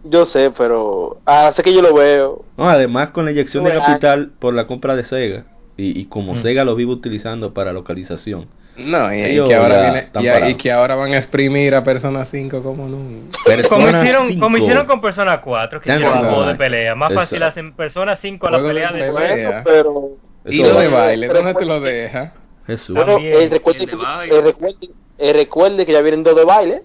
Yo 0.03 0.25
sé, 0.25 0.51
pero 0.55 1.17
hace 1.25 1.63
que 1.63 1.73
yo 1.73 1.81
lo 1.81 1.93
veo. 1.95 2.45
No, 2.57 2.69
además 2.69 3.09
con 3.09 3.25
la 3.25 3.31
inyección 3.31 3.63
de 3.63 3.71
capital 3.71 4.31
por 4.37 4.53
la 4.53 4.67
compra 4.67 4.95
de 4.95 5.03
Sega 5.03 5.45
y, 5.77 5.99
y 5.99 6.05
como 6.05 6.35
Mm. 6.35 6.37
Sega 6.37 6.63
lo 6.63 6.75
vive 6.75 6.91
utilizando 6.91 7.53
para 7.53 7.73
localización. 7.73 8.47
No, 8.77 9.13
y, 9.13 9.41
que 9.45 9.55
ahora 9.55 10.09
viene, 10.13 10.49
y, 10.49 10.55
que 10.55 10.71
ahora 10.71 10.95
van 10.95 11.13
a 11.13 11.17
exprimir 11.17 11.73
a 11.75 11.83
Persona 11.83 12.25
5 12.25 12.61
como 12.61 12.87
nunca. 12.87 13.39
Como 13.69 13.89
hicieron, 13.89 14.27
5. 14.27 14.39
como 14.41 14.57
hicieron 14.57 14.85
con 14.85 14.99
Persona 14.99 15.39
4, 15.39 15.79
que 15.79 15.91
hicieron 15.91 16.17
un 16.17 16.25
juego 16.25 16.41
no, 16.41 16.47
de 16.49 16.55
pelea. 16.55 16.93
Más 16.93 17.13
fácil 17.13 17.37
Exacto. 17.37 17.59
hacen 17.61 17.73
Persona 17.73 18.17
5 18.17 18.47
a 18.47 18.51
la 18.51 18.61
pelea 18.61 18.91
de 18.91 19.11
pelea. 19.11 19.11
Bueno, 19.13 19.61
pero 19.63 20.09
Y 20.47 20.57
lo 20.63 20.75
va. 20.75 20.81
de 20.83 20.87
baile, 20.89 21.27
¿dónde 21.27 21.53
te 21.55 21.65
lo 21.65 21.79
deja? 21.81 22.33
Jesús. 22.67 22.95
bueno, 22.95 23.13
También, 23.13 23.33
eh, 23.35 23.49
recuerde, 23.49 23.79
el 23.79 23.85
de 23.85 23.91
que, 23.91 24.03
baile. 24.03 24.35
eh, 24.37 24.41
recuerde, 24.41 24.89
eh, 25.17 25.33
recuerde 25.33 25.85
que 25.85 25.91
ya 25.91 26.01
vienen 26.01 26.23
dos 26.23 26.35
de 26.35 26.43
baile. 26.45 26.83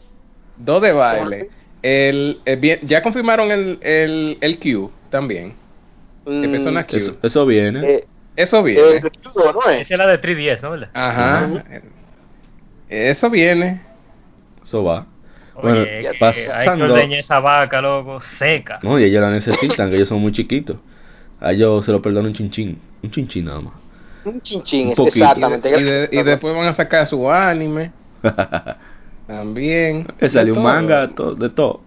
Dos 0.56 0.82
de 0.82 0.92
baile. 0.92 1.48
El, 1.82 2.38
el 2.44 2.56
bien- 2.58 2.80
ya 2.82 3.02
confirmaron 3.02 3.50
el, 3.50 3.78
el, 3.82 4.38
el 4.40 4.58
Q 4.58 4.90
también. 5.10 5.54
Mm, 6.26 6.44
El 6.44 6.50
Persona 6.50 6.84
Q. 6.86 6.96
Eso, 6.96 7.16
eso 7.22 7.46
viene. 7.46 7.80
eh, 7.94 8.04
Eso 8.36 8.58
eh, 8.58 8.62
viene. 8.62 8.90
el 8.96 9.00
Q, 9.02 9.10
¿no 9.54 9.70
es? 9.70 9.80
Esa 9.82 9.94
es 9.94 9.98
la 9.98 10.06
de 10.06 10.20
3DS, 10.20 10.60
¿no? 10.62 10.86
Ajá. 10.92 11.48
Eso 12.88 13.30
viene. 13.30 13.80
Eso 14.64 14.84
va. 14.84 15.06
Oye, 15.54 15.62
Bueno, 15.62 15.84
que 15.84 15.90
hay 15.96 16.02
que 16.12 16.18
pasando. 16.18 16.84
ordeñar 16.86 17.20
esa 17.20 17.40
vaca, 17.40 17.80
loco, 17.80 18.20
seca. 18.38 18.78
No, 18.82 18.98
y 18.98 19.04
ellos 19.04 19.22
la 19.22 19.30
necesitan, 19.30 19.90
que 19.90 19.96
ellos 19.96 20.08
son 20.08 20.20
muy 20.20 20.32
chiquitos. 20.32 20.76
A 21.40 21.52
ellos 21.52 21.84
se 21.84 21.92
lo 21.92 22.00
perdono 22.02 22.28
un 22.28 22.34
chinchín. 22.34 22.78
Un 23.02 23.10
chinchín 23.10 23.44
nada 23.46 23.60
más. 23.60 23.72
Un 24.24 24.40
chinchín, 24.42 24.92
Un 24.96 25.06
exactamente. 25.06 25.70
Y, 25.70 25.82
de- 25.82 26.08
y 26.12 26.22
después 26.22 26.54
van 26.54 26.66
a 26.68 26.72
sacar 26.74 27.06
su 27.06 27.30
anime 27.30 27.92
también. 29.26 30.04
Que 30.18 30.28
salió 30.30 30.52
un 30.54 30.58
todo. 30.60 30.64
manga 30.64 31.08
to- 31.08 31.34
de 31.34 31.50
todo. 31.50 31.80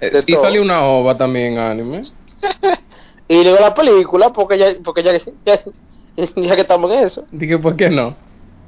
Eh, 0.00 0.10
de 0.10 0.24
y 0.26 0.32
todo. 0.32 0.42
salió 0.42 0.62
una 0.62 0.82
ova 0.84 1.16
también 1.16 1.58
anime. 1.58 2.02
Y 3.28 3.44
luego 3.44 3.60
la 3.60 3.72
película, 3.72 4.32
porque 4.32 4.58
ya, 4.58 4.66
porque 4.82 5.04
ya, 5.04 5.12
ya, 5.46 5.60
ya 6.34 6.54
que 6.56 6.62
estamos 6.62 6.90
en 6.90 6.98
eso. 7.04 7.24
Dije, 7.30 7.58
¿por 7.58 7.76
qué 7.76 7.88
no? 7.88 8.16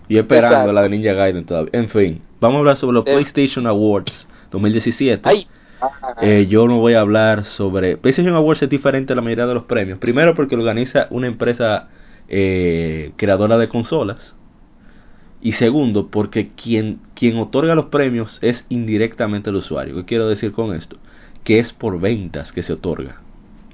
Y 0.08 0.16
esperando 0.18 0.50
Exacto. 0.54 0.72
la 0.72 0.82
de 0.82 0.88
Ninja 0.90 1.14
Gaiden 1.14 1.44
todavía. 1.44 1.70
En 1.72 1.88
fin, 1.88 2.22
vamos 2.38 2.54
a 2.56 2.58
hablar 2.60 2.76
sobre 2.76 2.94
los 2.94 3.06
Eh. 3.08 3.12
PlayStation 3.12 3.66
Awards 3.66 4.24
2017. 4.52 5.20
Ay. 5.28 5.48
Eh, 6.20 6.46
yo 6.48 6.66
no 6.68 6.78
voy 6.78 6.94
a 6.94 7.00
hablar 7.00 7.44
sobre... 7.44 7.96
PlayStation 7.96 8.34
Awards 8.34 8.62
es 8.62 8.70
diferente 8.70 9.12
a 9.12 9.16
la 9.16 9.22
mayoría 9.22 9.46
de 9.46 9.54
los 9.54 9.64
premios. 9.64 9.98
Primero 9.98 10.34
porque 10.34 10.56
lo 10.56 10.62
organiza 10.62 11.06
una 11.10 11.26
empresa 11.26 11.88
eh, 12.28 13.12
creadora 13.16 13.58
de 13.58 13.68
consolas. 13.68 14.34
Y 15.40 15.52
segundo 15.52 16.06
porque 16.08 16.50
quien, 16.50 17.00
quien 17.14 17.36
otorga 17.38 17.74
los 17.74 17.86
premios 17.86 18.38
es 18.42 18.64
indirectamente 18.68 19.50
el 19.50 19.56
usuario. 19.56 19.96
¿Qué 19.96 20.04
quiero 20.04 20.28
decir 20.28 20.52
con 20.52 20.74
esto? 20.74 20.96
Que 21.42 21.58
es 21.58 21.72
por 21.72 22.00
ventas 22.00 22.52
que 22.52 22.62
se 22.62 22.74
otorga. 22.74 23.20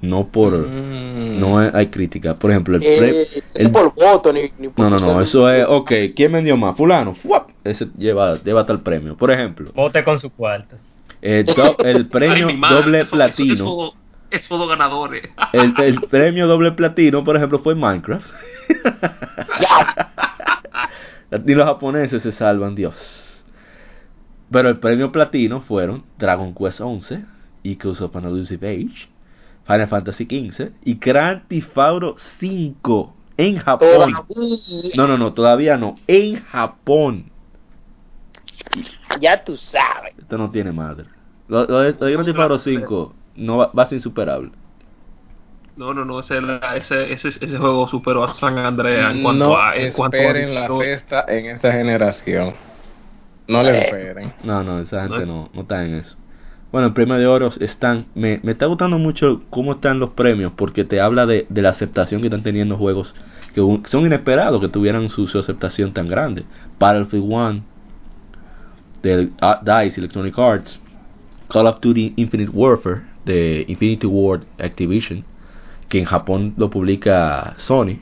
No 0.01 0.29
por... 0.29 0.57
Mm. 0.57 1.41
No 1.41 1.59
hay, 1.59 1.89
crítica. 1.89 2.39
Por 2.39 2.51
ejemplo, 2.53 2.77
el, 2.77 2.81
pre- 2.81 3.23
Eh, 3.23 3.27
el- 3.55 3.67
es 3.67 3.69
por 3.69 3.95
voto, 3.95 4.33
ni, 4.33 4.43
ni 4.59 4.69
por 4.69 4.89
no, 4.89 4.97
no, 4.97 5.07
no, 5.15 5.21
eso 5.21 5.51
es, 5.51 5.67
ok, 5.69 5.93
¿quién 6.17 6.33
vendió 6.33 6.57
más? 6.57 6.77
Fulano, 6.77 7.15
¡fuap! 7.15 7.51
ese 7.65 7.89
lleva, 7.99 8.43
lleva 8.43 8.65
tal 8.65 8.81
premio. 8.81 9.17
Por 9.17 9.31
ejemplo, 9.31 9.73
Vote 9.75 10.03
con 10.05 10.19
su 10.19 10.31
cuarto. 10.31 10.77
Eh, 11.23 11.45
do- 11.57 11.77
el 11.85 12.07
premio 12.09 12.49
Ay, 12.49 12.55
mi 12.55 12.61
madre, 12.61 12.77
doble 12.83 13.01
eso- 13.03 13.11
platino, 13.11 13.55
Eso, 13.55 13.65
eso, 13.65 13.95
eso 14.31 14.59
dos 14.59 14.69
ganadores. 14.69 15.23
el, 15.53 15.75
el 15.79 16.01
premio 16.03 16.47
doble 16.47 16.73
platino, 16.73 17.25
por 17.25 17.37
ejemplo, 17.37 17.59
fue 17.59 17.75
Minecraft. 17.75 18.27
Ni 21.45 21.55
los 21.55 21.67
japoneses 21.67 22.23
se 22.23 22.33
salvan, 22.33 22.75
Dios. 22.75 22.95
Pero 24.51 24.69
el 24.71 24.79
premio 24.79 25.13
platino 25.13 25.61
fueron 25.61 26.05
Dragon 26.19 26.55
Quest 26.55 26.81
11, 26.81 27.23
Echoes 27.65 28.01
of 28.01 28.17
an 28.17 28.25
Elusive 28.25 28.67
Age, 28.67 29.09
Final 29.67 29.89
Fantasy 29.89 30.25
XV 30.25 30.71
y 30.85 30.95
Grand 30.95 31.47
Theft 31.49 31.77
Auto 31.77 32.17
5 32.39 33.15
en 33.37 33.59
Japón. 33.59 33.89
Todavía. 33.91 34.25
No, 34.97 35.07
no, 35.07 35.19
no, 35.19 35.35
todavía 35.35 35.77
no. 35.77 35.97
En 36.07 36.43
Japón. 36.45 37.27
Ya 39.21 39.43
tú 39.45 39.57
sabes. 39.57 40.15
Esto 40.19 40.39
no 40.39 40.51
tiene 40.51 40.73
madre. 40.73 41.05
Lo, 41.49 41.65
lo 41.67 41.81
de, 41.81 41.93
lo 41.93 42.07
de 42.07 42.13
Grand 42.13 42.27
Theft 42.27 42.39
Auto 42.39 42.59
5 42.59 43.15
no 43.37 43.57
va, 43.57 43.71
va 43.77 43.83
a 43.85 43.87
ser 43.89 43.97
insuperable. 43.97 44.51
No, 45.77 45.95
no, 45.95 46.05
no, 46.05 46.19
ese, 46.19 46.39
ese, 46.77 47.13
ese, 47.13 47.29
ese 47.29 47.59
juego 47.59 47.87
superó 47.87 48.25
a 48.25 48.29
San 48.29 48.59
Andreas 48.59 49.15
en 49.15 49.23
cuanto 49.23 49.49
no 49.49 49.57
a... 49.57 49.77
En 49.77 49.93
cuanto 49.93 50.17
a 50.17 50.21
esperen 50.21 50.55
la 50.55 50.67
cesta 50.69 51.25
en 51.29 51.47
esta 51.47 51.73
generación. 51.73 52.55
No 53.47 53.63
le 53.63 53.71
Eh. 53.79 53.85
esperen. 53.85 54.33
No, 54.43 54.63
no, 54.65 54.81
esa 54.81 55.03
gente 55.03 55.21
No. 55.21 55.27
no, 55.45 55.51
no 55.55 55.61
está 55.63 55.85
en 55.85 55.95
eso. 55.95 56.17
Bueno, 56.73 56.89
el 56.89 56.93
premio 56.95 57.15
de 57.17 57.27
oro 57.27 57.51
están. 57.61 58.07
Me, 58.15 58.41
me 58.43 58.53
está 58.53 58.67
gustando 58.67 58.99
mucho 58.99 59.41
cómo 59.49 59.73
están 59.73 60.01
los 60.01 60.11
premios 60.11 60.53
porque 60.55 60.85
te 60.85 61.01
habla 61.01 61.25
de, 61.25 61.47
de 61.49 61.63
la 61.63 61.71
aceptación 61.71 62.21
que 62.21 62.27
están 62.27 62.43
teniendo 62.43 62.77
juegos 62.77 63.15
que 63.55 63.63
un- 63.63 63.87
son 63.87 64.05
inesperados 64.05 64.61
que 64.61 64.69
tuvieran 64.69 65.09
su, 65.09 65.27
su 65.29 65.39
aceptación 65.39 65.95
tan 65.95 66.09
grande. 66.09 66.45
Battlefield 66.79 67.25
1, 67.25 67.63
de 69.03 69.31
ah, 69.41 69.61
DICE 69.63 69.99
Electronic 69.99 70.39
Arts, 70.39 70.81
Call 71.49 71.67
of 71.67 71.81
Duty 71.81 72.15
Infinite 72.17 72.51
Warfare 72.53 73.03
de 73.25 73.65
Infinity 73.69 74.07
Ward 74.07 74.45
Activision, 74.59 75.25
que 75.89 75.99
en 75.99 76.05
Japón 76.05 76.55
lo 76.57 76.71
publica 76.71 77.55
Sony, 77.57 78.01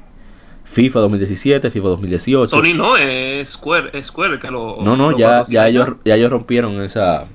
FIFA 0.72 1.00
2017, 1.00 1.70
FIFA 1.70 1.88
2018. 1.88 2.48
Sony 2.48 2.74
no, 2.74 2.96
es 2.96 3.50
Square, 3.50 3.90
es 3.92 4.06
Square 4.06 4.38
que 4.38 4.50
lo... 4.50 4.78
no, 4.82 4.96
no, 4.96 5.12
lo 5.12 5.18
ya, 5.18 5.42
ya, 5.48 5.68
ellos, 5.68 5.88
ya 6.04 6.14
ellos 6.14 6.30
rompieron 6.30 6.80
esa. 6.82 7.26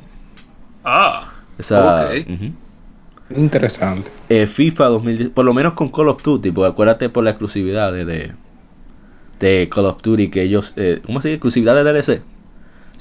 Ah, 0.84 1.32
esa 1.58 2.06
ok. 2.06 2.30
ujú. 2.30 2.54
Interesante. 3.36 4.12
Eh, 4.30 4.47
FIFA 4.47 4.86
2010, 4.86 5.30
por 5.30 5.45
lo 5.45 5.54
menos 5.54 5.74
con 5.74 5.89
Call 5.89 6.10
of 6.10 6.21
Duty, 6.21 6.52
porque 6.52 6.71
acuérdate 6.71 7.10
por 7.10 7.24
la 7.24 7.32
exclusividad 7.32 7.93
de, 7.93 8.06
de, 8.06 8.32
de 9.39 9.69
Call 9.69 9.86
of 9.86 10.02
Duty 10.02 10.30
que 10.30 10.43
ellos, 10.43 10.74
eh, 10.76 11.02
¿cómo 11.06 11.21
se 11.21 11.30
dice? 11.30 11.36
Exclusividad 11.36 11.76
de 11.76 11.84
DLC. 11.84 12.21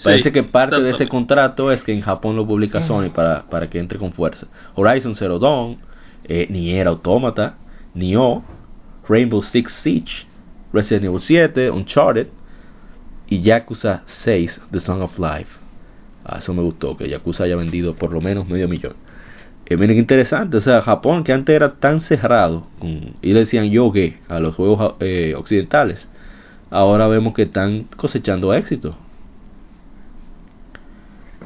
Parece 0.03 0.25
Sí, 0.25 0.33
que 0.33 0.43
parte 0.43 0.81
de 0.81 0.91
ese 0.91 1.09
contrato 1.09 1.71
es 1.73 1.83
que 1.85 1.93
en 1.93 2.01
Japón 2.01 2.37
lo 2.37 2.47
publica 2.47 2.83
Sony 2.83 3.11
para, 3.11 3.43
para 3.51 3.69
que 3.69 3.79
entre 3.79 3.99
con 3.99 4.13
fuerza. 4.13 4.47
Horizon 4.75 5.15
Zero 5.15 5.39
Dawn, 5.39 5.79
eh, 6.25 6.47
Nier 6.49 6.87
Automata, 6.87 7.57
Nioh, 7.95 8.43
Rainbow 9.09 9.43
Six 9.43 9.73
Siege, 9.83 10.27
Resident 10.73 11.05
Evil 11.07 11.21
7, 11.21 11.71
Uncharted 11.71 12.29
y 13.29 13.43
Yakuza 13.43 14.03
6, 14.07 14.61
The 14.71 14.81
Song 14.81 15.03
of 15.03 15.19
Life. 15.19 15.51
Ah, 16.25 16.39
eso 16.39 16.55
me 16.55 16.63
gustó, 16.63 16.97
que 16.97 17.09
Yakuza 17.09 17.45
haya 17.45 17.57
vendido 17.57 17.95
por 17.95 18.13
lo 18.13 18.21
menos 18.21 18.49
medio 18.49 18.69
millón. 18.69 18.95
Eh, 19.67 19.77
miren 19.77 19.97
qué 19.97 20.01
interesante, 20.01 20.57
o 20.57 20.61
sea, 20.61 20.81
Japón 20.83 21.25
que 21.25 21.33
antes 21.33 21.55
era 21.55 21.75
tan 21.75 22.01
cerrado 22.01 22.67
con- 22.79 23.15
y 23.23 23.33
le 23.33 23.41
decían 23.41 23.71
yogue 23.71 24.19
a 24.29 24.41
los 24.41 24.55
juegos 24.55 24.95
eh, 25.01 25.35
occidentales, 25.37 26.09
ahora 26.71 27.07
vemos 27.07 27.35
que 27.35 27.43
están 27.43 27.85
cosechando 27.97 28.53
éxito. 28.55 28.97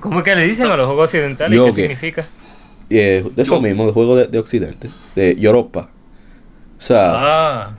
¿Cómo 0.04 0.18
es 0.18 0.24
que 0.24 0.34
le 0.36 0.46
dicen 0.46 0.66
a 0.66 0.76
los 0.76 0.84
juegos 0.86 1.06
occidentales? 1.06 1.56
Yo 1.56 1.64
¿Qué 1.64 1.72
que- 1.72 1.82
significa? 1.82 2.26
Eh, 2.90 3.26
de 3.34 3.42
eso 3.42 3.58
mismo, 3.60 3.86
de 3.86 3.92
juegos 3.92 4.18
de, 4.18 4.26
de 4.26 4.38
Occidente, 4.38 4.90
de 5.16 5.32
Europa. 5.40 5.88
O 6.78 6.82
sea, 6.82 7.12
Ah. 7.14 7.76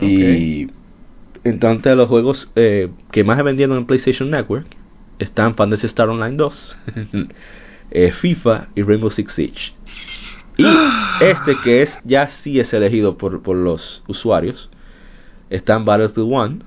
y 0.00 0.68
entonces 1.44 1.94
los 1.96 2.08
juegos 2.08 2.50
eh, 2.56 2.88
que 3.10 3.24
más 3.24 3.36
se 3.36 3.42
vendieron 3.42 3.76
en 3.76 3.86
PlayStation 3.86 4.30
Network 4.30 4.66
están 5.18 5.54
Fantasy 5.54 5.86
Star 5.86 6.08
Online 6.08 6.36
2, 6.36 6.76
eh, 7.90 8.12
FIFA 8.12 8.68
y 8.74 8.82
Rainbow 8.82 9.10
Six 9.10 9.32
Siege. 9.32 9.72
Y 10.56 10.64
este 11.20 11.56
que 11.62 11.82
es 11.82 11.98
ya 12.04 12.28
sí 12.28 12.58
es 12.58 12.72
elegido 12.72 13.18
por, 13.18 13.42
por 13.42 13.56
los 13.56 14.02
usuarios, 14.08 14.70
están 15.50 15.84
Battlefield 15.84 16.28
1, 16.32 16.58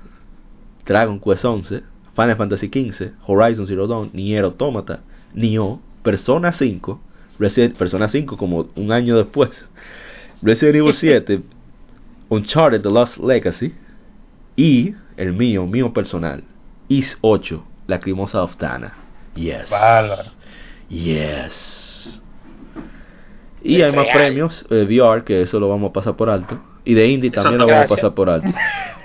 Dragon 0.86 1.20
Quest 1.20 1.44
11, 1.44 1.82
Final 2.14 2.36
Fantasy 2.36 2.68
15, 2.68 3.12
Horizon 3.26 3.66
Zero 3.66 3.86
Dawn, 3.86 4.10
Nier 4.12 4.44
Automata, 4.44 5.00
Nioh, 5.34 5.80
Persona 6.02 6.52
5, 6.52 7.00
Resident, 7.38 7.76
Persona 7.76 8.08
5 8.08 8.36
como 8.36 8.68
un 8.74 8.92
año 8.92 9.16
después, 9.16 9.50
Resident 10.42 10.76
Evil 10.76 10.94
7, 10.94 11.42
Uncharted 12.28 12.82
The 12.82 12.90
Lost 12.90 13.18
Legacy 13.18 13.74
y 14.56 14.94
el 15.16 15.32
mío, 15.32 15.66
mío 15.66 15.92
personal, 15.92 16.44
Is 16.88 17.16
8, 17.20 17.64
Lacrimosa 17.86 18.42
of 18.42 18.56
Tana. 18.56 18.94
Yes. 19.34 19.70
Bárbaro. 19.70 20.22
Yes. 20.88 22.20
Y 23.62 23.82
hay 23.82 23.92
más 23.92 24.08
premios, 24.12 24.64
eh, 24.70 24.84
VR, 24.84 25.22
que 25.22 25.42
eso 25.42 25.60
lo 25.60 25.68
vamos 25.68 25.90
a 25.90 25.92
pasar 25.92 26.16
por 26.16 26.30
alto. 26.30 26.58
Y 26.84 26.94
de 26.94 27.06
Indie 27.06 27.30
también 27.30 27.58
lo 27.58 27.66
vamos 27.66 27.84
a 27.84 27.94
pasar 27.94 28.14
por 28.14 28.30
alto. 28.30 28.48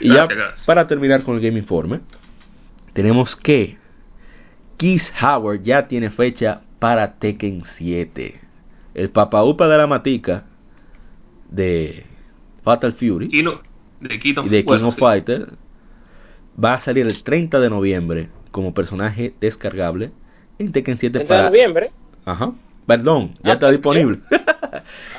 y 0.00 0.08
Gracias, 0.08 0.28
ya 0.28 0.34
gracias. 0.34 0.66
para 0.66 0.86
terminar 0.86 1.22
con 1.24 1.36
el 1.36 1.40
Game 1.42 1.58
Informe, 1.58 2.00
tenemos 2.92 3.36
que 3.36 3.76
Keith 4.76 5.02
Howard 5.22 5.62
ya 5.62 5.88
tiene 5.88 6.10
fecha 6.10 6.62
para 6.78 7.18
Tekken 7.18 7.62
7. 7.76 8.40
El 8.94 9.10
papaupa 9.10 9.68
de 9.68 9.76
la 9.78 9.86
matica 9.86 10.44
de 11.50 12.04
Fatal 12.62 12.92
Fury 12.92 13.28
Kino, 13.28 13.60
de 14.00 14.18
Kino, 14.18 14.44
y 14.44 14.48
de 14.48 14.58
King 14.62 14.66
bueno, 14.66 14.88
of 14.88 14.94
sí. 14.94 15.00
Fighter 15.00 15.48
va 16.62 16.74
a 16.74 16.80
salir 16.80 17.06
el 17.06 17.22
30 17.22 17.58
de 17.60 17.70
noviembre 17.70 18.28
como 18.50 18.74
personaje 18.74 19.34
descargable 19.40 20.10
en 20.58 20.72
Tekken 20.72 20.98
7 20.98 21.18
30 21.20 21.36
de 21.36 21.42
noviembre. 21.42 21.90
Ajá. 22.24 22.52
Perdón, 22.86 23.34
ya 23.42 23.50
Ah, 23.50 23.54
está 23.54 23.66
pues, 23.66 23.72
disponible. 23.78 24.18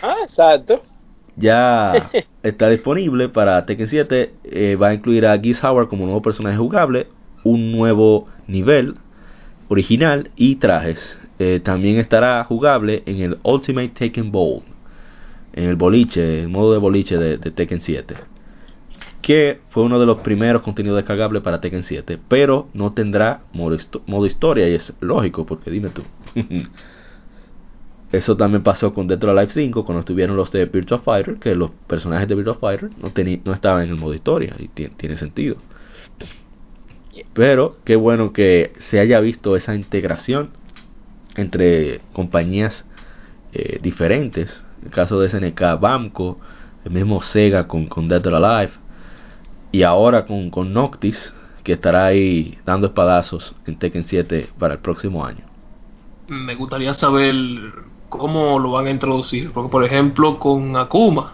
Ah, 0.02 0.16
exacto. 0.24 0.84
Ya 1.40 2.10
está 2.44 2.70
disponible 2.70 3.30
para 3.30 3.66
Tekken 3.66 3.88
7. 3.88 4.34
eh, 4.44 4.76
va 4.76 4.90
a 4.90 4.94
incluir 4.94 5.26
a 5.26 5.40
Geese 5.40 5.66
Howard 5.66 5.88
como 5.88 6.06
nuevo 6.06 6.22
personaje 6.22 6.58
jugable, 6.58 7.08
un 7.44 7.72
nuevo 7.72 8.28
nivel 8.48 8.96
original 9.70 10.32
y 10.36 10.56
trajes. 10.56 11.00
Eh, 11.40 11.62
también 11.64 11.98
estará 11.98 12.44
jugable 12.44 13.04
en 13.06 13.22
el 13.22 13.38
Ultimate 13.44 13.90
Tekken 13.90 14.32
Bowl, 14.32 14.64
en 15.54 15.70
el 15.70 15.76
boliche, 15.76 16.42
el 16.42 16.50
modo 16.50 16.74
de 16.74 16.80
boliche 16.80 17.18
de, 17.18 17.38
de 17.38 17.52
Tekken 17.52 17.82
7. 17.82 18.16
Que 19.22 19.60
fue 19.70 19.84
uno 19.84 20.00
de 20.00 20.06
los 20.06 20.20
primeros 20.20 20.62
contenidos 20.62 20.98
descargables 20.98 21.42
para 21.42 21.62
Tekken 21.62 21.84
7, 21.84 22.20
pero 22.28 22.68
no 22.74 22.94
tendrá 22.94 23.42
modo, 23.54 23.78
modo 24.06 24.26
historia 24.26 24.68
y 24.68 24.76
es 24.76 24.94
lógico 25.00 25.46
porque 25.46 25.72
dime 25.72 25.90
tú. 25.90 26.04
Eso 28.12 28.36
también 28.36 28.64
pasó 28.64 28.94
con 28.94 29.08
Dead 29.08 29.24
or 29.24 29.30
Alive 29.38 29.52
5 29.54 29.86
cuando 29.86 30.00
estuvieron 30.00 30.36
los 30.36 30.52
de 30.52 30.66
Virtua 30.66 31.00
Fighter, 31.00 31.36
que 31.36 31.54
los 31.54 31.70
personajes 31.88 32.28
de 32.28 32.36
Virtua 32.36 32.56
Fighter 32.56 32.90
no, 32.98 33.12
no 33.46 33.54
estaban 33.54 33.84
en 33.84 33.90
el 33.90 33.96
modo 33.98 34.16
historia 34.16 34.56
y 34.58 34.68
ti- 34.68 34.90
tiene 34.98 35.16
sentido. 35.18 35.58
Pero 37.34 37.78
qué 37.86 37.96
bueno 37.96 38.34
que 38.34 38.74
se 38.80 39.00
haya 39.00 39.20
visto 39.20 39.56
esa 39.56 39.76
integración 39.76 40.50
entre 41.36 42.02
compañías 42.14 42.86
eh, 43.54 43.80
diferentes. 43.82 44.62
El 44.84 44.92
caso 44.92 45.20
de 45.20 45.30
SNK 45.30 45.80
Bamco, 45.80 46.40
el 46.86 46.92
mismo 46.92 47.22
Sega 47.22 47.68
con, 47.68 47.88
con 47.88 48.08
Dead 48.08 48.26
or 48.26 48.36
Alive, 48.36 48.74
y 49.72 49.84
ahora 49.84 50.26
con, 50.26 50.50
con 50.50 50.74
Noctis, 50.74 51.34
que 51.64 51.74
estará 51.74 52.06
ahí 52.06 52.58
dando 52.66 52.88
espadazos 52.88 53.56
en 53.68 53.78
Tekken 53.78 54.04
7 54.06 54.50
para 54.58 54.76
el 54.76 54.80
próximo 54.80 55.26
año. 55.26 55.44
Me 56.28 56.56
gustaría 56.56 56.94
saber 56.94 57.36
cómo 58.10 58.60
lo 58.60 58.72
van 58.72 58.88
a 58.88 58.92
introducir, 58.92 59.52
porque 59.52 59.70
por 59.72 59.84
ejemplo 59.86 60.40
con 60.40 60.76
Akuma, 60.76 61.34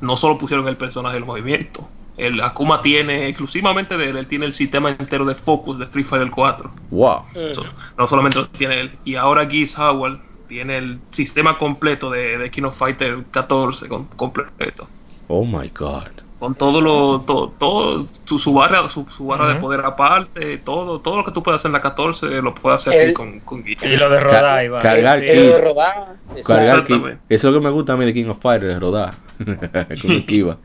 no 0.00 0.16
solo 0.16 0.38
pusieron 0.38 0.66
el 0.68 0.76
personaje 0.76 1.14
del 1.14 1.24
movimiento, 1.24 1.88
el 2.16 2.40
Akuma 2.42 2.82
tiene 2.82 3.28
exclusivamente 3.28 3.96
de 3.96 4.10
él, 4.10 4.16
él 4.16 4.26
tiene 4.26 4.46
el 4.46 4.52
sistema 4.52 4.90
entero 4.90 5.24
de 5.24 5.34
focus 5.34 5.78
de 5.78 5.84
Street 5.86 6.06
Fighter 6.06 6.30
4. 6.30 6.70
Wow. 6.90 7.22
So, 7.54 7.64
no 7.96 8.06
solamente 8.06 8.38
lo 8.38 8.48
tiene 8.48 8.80
él. 8.80 8.92
Y 9.04 9.14
ahora 9.14 9.48
Geese 9.48 9.80
Howard 9.80 10.20
tiene 10.48 10.76
el 10.76 11.00
sistema 11.12 11.56
completo 11.56 12.10
de, 12.10 12.36
de 12.36 12.50
King 12.50 12.64
of 12.64 12.76
Fighter 12.76 13.24
14 13.30 13.88
con- 13.88 14.06
completo. 14.08 14.88
Oh 15.28 15.44
my 15.44 15.70
god. 15.74 16.08
Con 16.42 16.56
todo 16.56 16.80
lo, 16.80 17.20
todo, 17.20 17.50
todo 17.56 18.04
su, 18.24 18.40
su 18.40 18.52
barra, 18.52 18.88
su, 18.88 19.06
su 19.16 19.24
barra 19.28 19.46
de 19.46 19.60
poder 19.60 19.78
aparte, 19.84 20.58
todo, 20.58 20.98
todo 20.98 21.18
lo 21.18 21.24
que 21.24 21.30
tú 21.30 21.40
puedes 21.40 21.60
hacer 21.60 21.68
en 21.68 21.74
la 21.74 21.80
14 21.80 22.26
lo 22.42 22.52
puedes 22.52 22.80
hacer 22.80 22.94
El- 23.00 23.06
aquí 23.06 23.12
con, 23.14 23.38
con. 23.40 23.62
Y 23.64 23.76
lo 23.96 24.10
de 24.10 24.18
Rodai, 24.18 24.66
va. 24.66 24.80
cargar 24.80 25.20
Sí. 25.20 25.26
de 25.26 25.60
rodar. 25.60 26.06
Cargar. 26.44 26.84
Eso 26.88 27.16
es 27.28 27.44
lo 27.44 27.52
que 27.52 27.60
me 27.64 27.70
gusta 27.70 27.92
a 27.92 27.96
mí 27.96 28.04
de 28.06 28.12
King 28.12 28.26
of 28.28 28.40
Fighters, 28.42 28.80
rodar. 28.80 29.14
con 29.38 30.10
el 30.10 30.26
Kiva. 30.26 30.56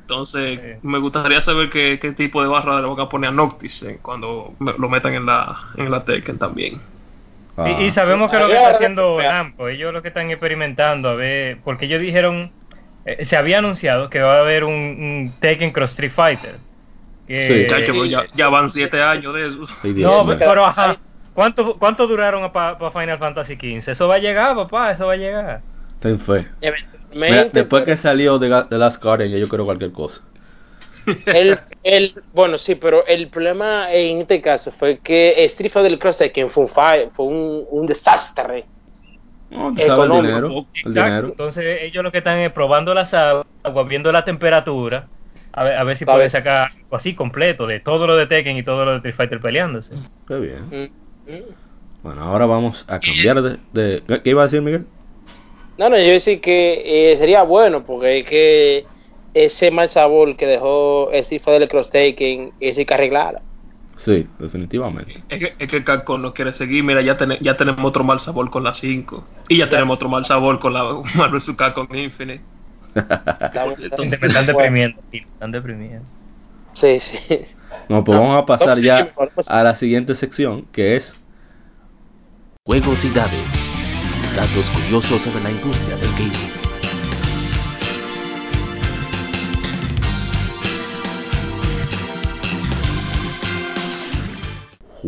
Entonces, 0.00 0.58
Sí. 0.58 0.78
me 0.88 0.98
gustaría 1.00 1.42
saber 1.42 1.68
qué, 1.68 1.98
qué 2.00 2.12
tipo 2.12 2.40
de 2.40 2.48
barra 2.48 2.80
le 2.80 2.86
van 2.86 2.98
a 2.98 3.08
poner 3.10 3.28
a 3.28 3.32
Noctis 3.34 3.82
eh, 3.82 3.98
cuando 4.00 4.54
me- 4.58 4.72
lo 4.78 4.88
metan 4.88 5.12
en 5.12 5.26
la, 5.26 5.54
en 5.76 5.90
la 5.90 6.02
Tekken 6.02 6.38
también. 6.38 6.80
Ah. 7.58 7.68
Y, 7.78 7.84
y 7.84 7.90
sabemos 7.90 8.30
que 8.30 8.38
lo 8.38 8.46
que 8.46 8.54
está 8.54 8.70
haciendo. 8.70 9.18
Namco, 9.20 9.68
ellos 9.68 9.92
lo 9.92 10.00
que 10.00 10.08
están 10.08 10.30
experimentando, 10.30 11.10
a 11.10 11.14
ver, 11.14 11.58
porque 11.62 11.84
ellos 11.84 12.00
dijeron, 12.00 12.50
eh, 13.06 13.24
se 13.24 13.36
había 13.36 13.58
anunciado 13.58 14.10
que 14.10 14.20
va 14.20 14.36
a 14.36 14.40
haber 14.40 14.64
un, 14.64 14.72
un 14.72 15.34
Tekken 15.40 15.70
Cross 15.72 15.92
Street 15.92 16.12
Fighter. 16.12 16.56
Que, 17.26 17.64
Sí. 17.64 17.66
Chacho, 17.68 17.92
pero 17.92 18.04
ya, 18.04 18.24
ya 18.34 18.48
van 18.48 18.70
siete 18.70 19.00
años 19.02 19.34
de 19.34 19.46
eso. 19.46 19.66
No, 19.84 20.24
mío. 20.24 20.36
pero 20.38 20.64
ajá, 20.64 20.98
¿cuánto, 21.34 21.76
cuánto 21.78 22.06
duraron 22.06 22.50
para 22.52 22.90
Final 22.90 23.18
Fantasy 23.18 23.54
XV? 23.54 23.88
Eso 23.90 24.08
va 24.08 24.16
a 24.16 24.18
llegar, 24.18 24.54
papá, 24.54 24.92
eso 24.92 25.06
va 25.06 25.14
a 25.14 25.16
llegar. 25.16 25.60
Ten 26.00 26.20
fe. 26.20 26.46
Mira, 27.14 27.44
después 27.46 27.84
que 27.84 27.92
pero 27.92 28.02
salió 28.02 28.38
de, 28.38 28.64
The 28.68 28.76
Last 28.76 29.02
Guardian, 29.02 29.30
yo 29.30 29.48
creo 29.48 29.64
cualquier 29.64 29.92
cosa. 29.92 30.20
el, 31.26 31.58
el, 31.84 32.14
bueno, 32.32 32.58
sí, 32.58 32.74
pero 32.74 33.06
el 33.06 33.28
problema 33.28 33.92
en 33.92 34.22
este 34.22 34.42
caso 34.42 34.72
fue 34.72 34.98
que 34.98 35.44
Street 35.46 35.70
Fighter 35.70 35.98
Cross 35.98 36.18
Tekken 36.18 36.50
fue 36.50 36.64
un, 36.64 36.70
fue 37.12 37.26
un, 37.26 37.64
un 37.70 37.86
desastre. 37.86 38.66
No, 39.50 39.68
el 39.68 40.10
dinero. 40.10 40.66
El. 40.84 40.96
Entonces 40.98 41.78
ellos 41.82 42.02
lo 42.02 42.10
que 42.12 42.18
están 42.18 42.38
es 42.38 42.52
probando 42.52 42.94
las 42.94 43.12
aguas, 43.14 43.46
viendo 43.88 44.10
la 44.12 44.24
temperatura, 44.24 45.08
a 45.52 45.64
ver, 45.64 45.76
a 45.76 45.84
ver 45.84 45.96
si 45.96 46.04
A 46.04 46.12
pueden 46.12 46.30
sacar 46.30 46.70
algo 46.72 46.96
así 46.96 47.14
completo 47.14 47.66
de 47.66 47.80
todo 47.80 48.06
lo 48.06 48.16
de 48.16 48.26
Tekken 48.26 48.56
y 48.56 48.62
todo 48.62 48.84
lo 48.84 48.90
de 48.92 48.96
Street 48.98 49.14
Fighter 49.14 49.40
peleándose. 49.40 49.92
Qué 50.26 50.38
bien. 50.38 50.90
Mm. 51.26 51.32
Bueno, 52.02 52.22
ahora 52.22 52.46
vamos 52.46 52.84
a 52.88 53.00
cambiar 53.00 53.42
de, 53.42 53.58
de- 53.72 54.22
¿Qué 54.22 54.30
iba 54.30 54.42
a 54.42 54.46
decir, 54.46 54.62
Miguel? 54.62 54.86
No, 55.78 55.88
no, 55.88 55.98
yo 55.98 56.04
decir 56.04 56.40
que 56.40 57.12
eh, 57.12 57.16
sería 57.18 57.42
bueno 57.42 57.84
porque 57.84 58.18
es 58.18 58.26
que 58.26 58.84
ese 59.34 59.70
mal 59.70 59.88
sabor 59.88 60.36
que 60.36 60.46
dejó 60.46 61.10
Street 61.12 61.42
Fighter 61.42 61.60
del 61.60 61.68
Cross 61.68 61.90
Taken 61.90 62.52
es 62.60 62.78
hay 62.78 62.86
que 62.86 62.94
arreglarlo. 62.94 63.40
Sí, 64.04 64.28
definitivamente. 64.38 65.24
Es 65.28 65.38
que, 65.38 65.54
es 65.58 65.68
que 65.70 65.84
Capcom 65.84 66.20
no 66.20 66.32
quiere 66.34 66.52
seguir. 66.52 66.84
Mira, 66.84 67.00
ya, 67.02 67.16
tene- 67.16 67.38
ya 67.40 67.56
tenemos 67.56 67.84
otro 67.84 68.04
mal 68.04 68.20
sabor 68.20 68.50
con 68.50 68.62
la 68.62 68.74
5. 68.74 69.26
Y 69.48 69.58
ya 69.58 69.68
tenemos 69.68 69.96
otro 69.96 70.08
mal 70.08 70.24
sabor 70.24 70.58
con 70.60 70.74
la 70.74 70.82
Marvel 71.16 71.40
vs. 71.40 71.56
Capcom 71.56 71.86
Infinite. 71.94 72.44
Entonces, 72.94 74.20
Me 74.20 74.28
están 74.28 74.46
deprimiendo, 74.46 75.02
me 75.12 75.18
están 75.18 75.52
deprimiendo. 75.52 76.06
Sí, 76.74 77.00
sí. 77.00 77.18
No, 77.88 78.04
pues 78.04 78.18
vamos 78.18 78.42
a 78.42 78.46
pasar 78.46 78.78
ya 78.80 79.12
a- 79.46 79.60
a 79.60 79.62
la 79.62 79.76
siguiente 79.78 80.14
sección, 80.14 80.66
que 80.72 80.96
es 80.96 81.14
Juegos 82.66 83.02
y 83.04 83.10
Datos. 83.10 83.38
Datos 84.36 84.66
curiosos 84.70 85.22
sobre 85.22 85.42
la 85.42 85.50
industria 85.50 85.96
del 85.96 86.12
gaming. 86.12 86.65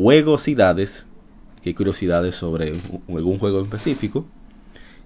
Juegosidades, 0.01 1.07
que 1.63 1.75
curiosidades 1.75 2.37
sobre 2.37 2.73
un- 2.73 3.03
algún 3.17 3.39
juego 3.41 3.59
en 3.59 3.65
específico. 3.65 4.25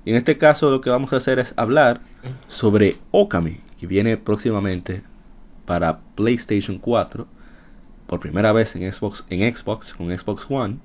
Y 0.05 0.11
en 0.11 0.17
este 0.17 0.37
caso 0.37 0.71
lo 0.71 0.83
que 0.83 0.91
vamos 0.91 1.13
a 1.15 1.17
hacer 1.17 1.39
es 1.39 1.55
hablar 1.57 2.01
sobre 2.49 2.97
Okami, 3.11 3.57
que 3.81 3.87
viene 3.87 4.19
próximamente 4.19 5.03
para 5.65 6.01
PlayStation 6.15 6.77
4 6.79 7.27
por 8.07 8.21
primera 8.21 8.53
vez 8.53 8.77
en 8.77 8.93
Xbox, 8.93 9.25
en 9.31 9.55
Xbox 9.57 9.95
con 9.95 10.17
Xbox 10.19 10.45
One 10.51 10.77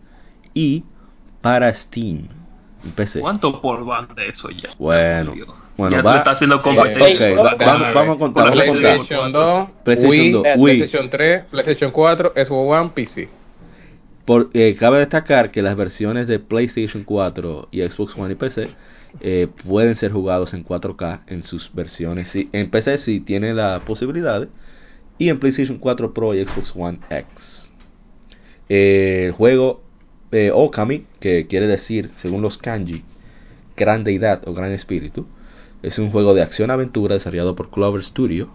y 0.54 0.86
para 1.42 1.74
Steam 1.74 2.28
en 2.86 2.92
PC. 2.96 3.20
¿Cuánto 3.20 3.60
por 3.60 3.84
van 3.86 4.08
de 4.16 4.30
eso 4.30 4.50
ya? 4.52 4.70
Bueno, 4.80 5.34
bueno, 5.76 5.98
ya 5.98 6.02
va- 6.02 6.18
está 6.20 6.32
haciendo 6.32 6.58
Eh, 6.58 6.62
competencia. 6.62 7.34
ok, 7.34 7.46
va- 7.46 7.56
déjame 7.56 7.80
vamos, 7.82 7.94
vamos 7.94 8.16
a 8.16 8.20
contar, 8.20 8.44
vamos 8.46 8.60
a 8.62 8.66
contar. 8.68 8.82
PlayStation 8.82 9.32
2, 9.34 9.70
PlayStation 9.84 10.12
Wii, 10.12 10.32
2, 10.32 10.44
Wii. 10.56 10.76
PlayStation 10.78 11.10
3, 11.10 11.44
PlayStation 11.52 11.92
4, 11.92 12.32
Xbox 12.36 12.80
One, 12.80 12.92
PC. 12.96 13.30
Por- 14.28 14.50
eh, 14.54 14.76
cabe 14.78 15.00
destacar 15.00 15.52
que 15.52 15.62
las 15.62 15.78
versiones 15.78 16.28
de 16.28 16.38
PlayStation 16.40 17.04
4 17.06 17.70
y 17.72 17.82
Xbox 17.82 18.16
One 18.18 18.34
y 18.34 18.36
PC 18.36 18.70
eh, 19.22 19.48
pueden 19.66 19.96
ser 19.96 20.12
jugados 20.12 20.54
en 20.54 20.66
4K 20.66 21.22
en 21.28 21.44
sus 21.44 21.74
versiones. 21.74 22.30
En 22.52 22.70
PC 22.70 22.98
sí 22.98 23.22
tiene 23.22 23.54
la 23.54 23.82
posibilidad 23.86 24.48
y 25.18 25.30
en 25.30 25.40
PlayStation 25.40 25.78
4 25.78 26.14
Pro 26.14 26.36
y 26.36 26.46
Xbox 26.46 26.74
One 26.76 27.00
X. 27.10 27.72
El 28.68 29.32
juego 29.32 29.82
eh, 30.34 30.52
Okami, 30.54 31.06
que 31.22 31.48
quiere 31.48 31.68
decir, 31.68 32.12
según 32.18 32.42
los 32.42 32.58
kanji, 32.58 33.06
gran 33.78 34.04
deidad 34.04 34.46
o 34.46 34.54
gran 34.54 34.74
espíritu, 34.74 35.26
es 35.84 36.00
un 36.00 36.12
juego 36.12 36.34
de 36.34 36.42
acción-aventura 36.42 37.16
desarrollado 37.16 37.56
por 37.56 37.70
Clover 37.70 38.04
Studio. 38.04 38.50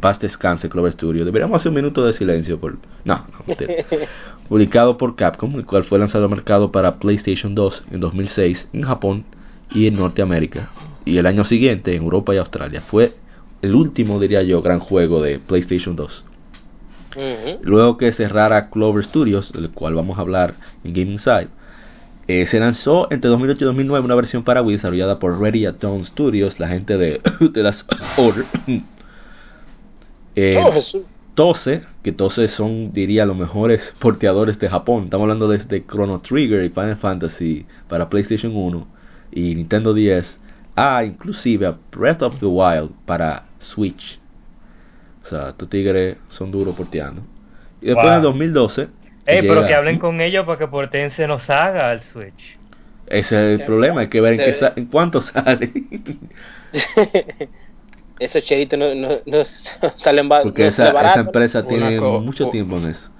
Paz 0.00 0.18
descanse 0.20 0.68
Clover 0.68 0.92
Studio. 0.92 1.24
Deberíamos 1.24 1.60
hacer 1.60 1.70
un 1.70 1.76
minuto 1.76 2.04
de 2.04 2.12
silencio 2.12 2.58
por... 2.58 2.78
No, 3.04 3.26
no. 3.32 3.54
Publicado 4.48 4.96
por 4.96 5.16
Capcom, 5.16 5.54
el 5.56 5.66
cual 5.66 5.84
fue 5.84 5.98
lanzado 5.98 6.24
al 6.24 6.30
mercado 6.30 6.72
para 6.72 6.98
PlayStation 6.98 7.54
2 7.54 7.84
en 7.90 8.00
2006 8.00 8.68
en 8.72 8.82
Japón 8.82 9.24
y 9.70 9.86
en 9.86 9.96
Norteamérica. 9.96 10.70
Y 11.04 11.18
el 11.18 11.26
año 11.26 11.44
siguiente 11.44 11.94
en 11.94 12.02
Europa 12.02 12.34
y 12.34 12.38
Australia. 12.38 12.82
Fue 12.82 13.14
el 13.60 13.74
último, 13.74 14.18
diría 14.18 14.42
yo, 14.42 14.62
gran 14.62 14.80
juego 14.80 15.22
de 15.22 15.38
PlayStation 15.38 15.94
2. 15.96 16.24
Ujú. 17.14 17.58
Luego 17.62 17.98
que 17.98 18.12
cerrara 18.12 18.70
Clover 18.70 19.04
Studios, 19.04 19.52
del 19.52 19.70
cual 19.70 19.94
vamos 19.94 20.18
a 20.18 20.22
hablar 20.22 20.54
en 20.84 20.94
Game 20.94 21.12
Inside, 21.12 21.48
eh, 22.28 22.46
se 22.46 22.60
lanzó 22.60 23.08
entre 23.10 23.28
2008 23.30 23.64
y 23.64 23.66
2009 23.66 24.04
una 24.04 24.14
versión 24.14 24.44
para 24.44 24.62
Wii 24.62 24.76
desarrollada 24.76 25.18
por 25.18 25.40
Ready 25.40 25.66
at 25.66 25.74
Dawn 25.80 26.04
Studios, 26.04 26.60
la 26.60 26.68
gente 26.68 26.96
de, 26.96 27.20
de 27.40 27.62
las 27.62 27.84
Order. 28.16 28.44
Eh, 30.36 30.56
Oh, 30.64 30.72
Jesús. 30.72 31.02
Tose, 31.34 31.82
que 32.02 32.12
Tose 32.12 32.46
son, 32.48 32.92
diría, 32.92 33.24
los 33.24 33.36
mejores 33.36 33.94
porteadores 33.98 34.58
de 34.58 34.68
Japón. 34.68 35.04
Estamos 35.04 35.24
hablando 35.24 35.48
desde 35.48 35.84
Chrono 35.86 36.20
Trigger 36.20 36.62
y 36.64 36.68
Final 36.68 36.96
Fantasy 36.96 37.64
para 37.88 38.10
PlayStation 38.10 38.54
1 38.54 38.86
y 39.32 39.54
Nintendo 39.54 39.94
10, 39.94 40.38
a 40.76 41.04
inclusive 41.04 41.66
a 41.66 41.76
Breath 41.90 42.20
of 42.22 42.38
the 42.38 42.46
Wild 42.46 42.90
para 43.06 43.44
Switch. 43.60 44.18
O 45.24 45.28
sea, 45.28 45.50
estos 45.50 45.70
tigres 45.70 46.18
son 46.28 46.50
duros 46.50 46.74
porteando. 46.76 47.22
Y 47.80 47.86
después 47.86 48.06
Wow. 48.08 48.16
en 48.16 48.22
2012... 48.22 48.88
Ey, 49.24 49.40
pero 49.42 49.54
llega- 49.54 49.66
que 49.68 49.74
hablen 49.74 49.98
con 49.98 50.20
ellos 50.20 50.44
para 50.44 50.58
que 50.58 50.66
porten 50.66 51.10
se 51.12 51.26
nos 51.26 51.48
haga 51.48 51.90
al 51.90 52.00
Switch. 52.02 52.58
Ese 53.06 53.54
es 53.54 53.60
el 53.60 53.66
problema, 53.66 54.02
hay 54.02 54.08
que 54.08 54.20
ver 54.20 54.34
en, 54.34 54.38
qué 54.38 54.72
en 54.76 54.86
cuánto 54.86 55.20
sale. 55.22 55.72
Esos 58.24 58.44
chelitos 58.44 58.78
no, 58.78 58.94
no, 58.94 59.08
no 59.26 59.44
salen 59.96 60.28
ba- 60.28 60.42
Porque 60.44 60.62
no 60.62 60.68
esa, 60.68 60.90
esa 60.90 61.20
empresa 61.20 61.62
tiene 61.66 62.00
mucho 62.00 62.48
tiempo 62.48 62.76
en 62.76 62.86
eso. 62.86 63.10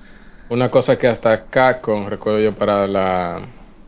Una 0.51 0.71
cosa 0.71 0.99
que 0.99 1.07
hasta 1.09 1.45
Capcom, 1.47 2.07
recuerdo 2.09 2.41
yo, 2.41 2.53
para 2.55 2.87
la 2.87 3.41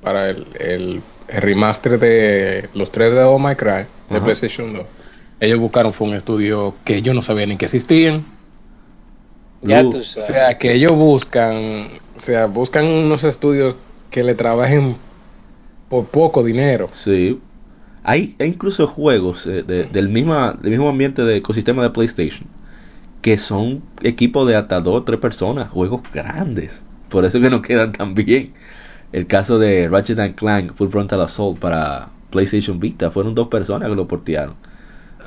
para 0.03 0.31
el, 0.31 0.47
el, 0.59 1.03
el 1.29 1.43
remaster 1.43 1.99
de 1.99 2.69
los 2.75 2.91
3 2.91 3.13
de 3.13 3.23
Oh 3.23 3.39
My 3.39 3.55
Cry 3.55 3.87
de 4.11 4.17
Ajá. 4.17 4.25
PlayStation 4.25 4.73
2, 4.73 4.87
ellos 5.41 5.59
buscaron 5.59 5.93
fue 5.93 6.09
un 6.09 6.15
estudio 6.15 6.75
que 6.85 7.03
yo 7.03 7.15
no 7.15 7.23
sabía 7.23 7.47
ni 7.47 7.57
que 7.57 7.67
existían. 7.67 8.25
Ya 9.63 9.83
tú 9.83 9.99
O 9.99 10.03
sabes. 10.03 10.27
sea, 10.29 10.59
que 10.59 10.73
ellos 10.75 10.93
buscan, 10.93 11.89
o 12.17 12.21
sea, 12.21 12.47
buscan 12.47 12.87
unos 12.87 13.25
estudios 13.25 13.77
que 14.11 14.23
le 14.23 14.35
trabajen 14.35 14.97
por 15.89 16.07
poco 16.07 16.43
dinero. 16.43 16.91
Sí. 16.95 17.41
Hay, 18.05 18.37
hay 18.39 18.49
incluso 18.49 18.87
juegos 18.89 19.47
eh, 19.47 19.63
de- 19.65 19.87
del, 19.87 20.09
misma, 20.11 20.55
del 20.61 20.71
mismo 20.73 20.89
ambiente 20.91 21.23
de 21.23 21.37
ecosistema 21.39 21.83
de 21.83 21.91
PlayStation 21.91 22.49
que 23.23 23.39
son 23.39 23.83
equipos 24.03 24.47
de 24.49 24.57
hasta 24.57 24.81
dos 24.81 25.03
o 25.03 25.05
tres 25.05 25.21
personas, 25.21 25.71
juegos 25.71 26.03
grandes. 26.13 26.73
Por 27.11 27.25
eso 27.25 27.41
que 27.41 27.51
no 27.51 27.63
quedan 27.63 27.93
tan 27.93 28.15
bien. 28.15 28.55
El 29.13 29.27
caso 29.29 29.59
de 29.59 29.89
Ratchet 29.89 30.19
and 30.21 30.35
Clank 30.37 30.75
Full 30.75 30.91
Frontal 30.91 31.21
Assault 31.23 31.59
para 31.61 32.11
PlayStation 32.31 32.81
Vita. 32.81 33.11
Fueron 33.13 33.35
dos 33.35 33.49
personas 33.49 33.89
que 33.91 33.97
lo 33.97 34.09
portearon. 34.09 34.57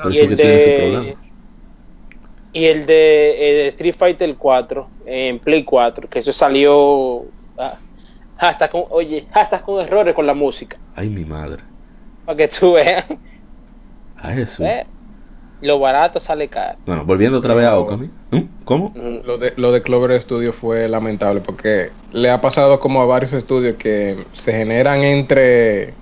Por 0.02 0.12
Y 0.12 0.14
eso 0.14 0.26
el 0.26 0.36
de 0.36 1.18
y 2.52 2.66
el 2.66 2.86
de 2.86 3.68
Street 3.70 3.96
Fighter 3.98 4.36
4 4.38 4.94
en 5.06 5.40
Play 5.40 5.64
4, 5.64 6.10
que 6.10 6.20
eso 6.20 6.34
salió 6.34 7.34
ah, 7.58 7.80
hasta 8.38 8.70
con 8.70 8.86
oye, 8.90 9.28
hasta 9.34 9.62
con 9.64 9.82
errores 9.82 10.16
con 10.16 10.26
la 10.28 10.34
música, 10.34 10.80
Ay, 10.96 11.10
mi 11.10 11.24
madre. 11.24 11.64
Para 12.28 12.38
que 12.38 12.48
tú 12.50 12.74
veas. 12.74 13.06
Ay, 14.18 14.36
Jesús. 14.36 14.60
¿eh? 14.60 14.86
Lo 15.62 15.80
barato 15.80 16.20
sale 16.20 16.48
caro. 16.50 16.78
Bueno, 16.86 17.04
volviendo 17.06 17.40
otra 17.40 17.56
vez 17.56 17.66
a. 17.66 17.80
Okami. 17.80 18.12
¿Mm? 18.30 18.42
¿Cómo? 18.66 18.90
Mm. 18.96 19.26
Lo 19.26 19.38
de, 19.40 19.54
lo 19.58 19.72
de 19.72 19.82
Clover 19.82 20.22
Studio 20.22 20.54
fue 20.54 20.88
lamentable 20.88 21.42
porque 21.42 21.90
le 22.12 22.30
ha 22.30 22.40
pasado 22.42 22.80
como 22.80 23.02
a 23.02 23.06
varios 23.06 23.34
estudios 23.34 23.76
que 23.78 24.26
se 24.34 24.52
generan 24.52 25.02
entre, 25.02 25.94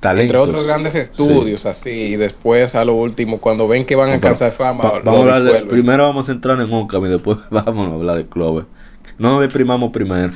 Talentos. 0.00 0.24
entre 0.24 0.38
otros 0.38 0.66
grandes 0.66 0.94
estudios 0.96 1.66
así 1.66 1.90
y 1.90 2.16
después 2.16 2.74
a 2.74 2.84
lo 2.84 2.94
último 2.94 3.38
cuando 3.40 3.68
ven 3.68 3.84
que 3.84 3.94
van 3.96 4.08
a 4.10 4.14
alcanzar 4.14 4.52
fama 4.52 4.82
va- 4.84 5.00
vamos 5.04 5.28
a 5.28 5.36
hablar 5.36 5.42
de- 5.44 5.66
primero 5.68 6.04
vamos 6.04 6.28
a 6.28 6.32
entrar 6.32 6.58
en 6.60 6.72
Okami, 6.72 7.10
después 7.10 7.38
vamos 7.50 7.90
a 7.92 7.94
hablar 7.94 8.16
de 8.16 8.26
Clover. 8.26 8.64
No 9.18 9.32
nos 9.34 9.42
deprimamos 9.42 9.92
primero. 9.92 10.32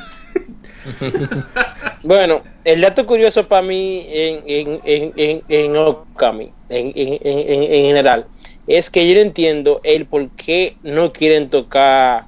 Bueno, 2.02 2.42
el 2.64 2.80
dato 2.82 3.06
curioso 3.06 3.48
para 3.48 3.62
mí 3.62 4.04
en, 4.08 4.42
en, 4.46 4.80
en, 4.84 5.12
en, 5.16 5.42
en 5.48 5.76
Okami, 5.76 6.52
en, 6.68 6.92
en, 6.94 7.18
en, 7.22 7.38
en- 7.38 7.62
en 7.62 7.86
general, 7.86 8.26
es 8.66 8.90
que 8.90 9.08
yo 9.08 9.14
no 9.14 9.20
entiendo 9.22 9.80
el 9.82 10.06
por 10.06 10.30
qué 10.32 10.76
no 10.82 11.12
quieren 11.12 11.48
tocar 11.48 12.26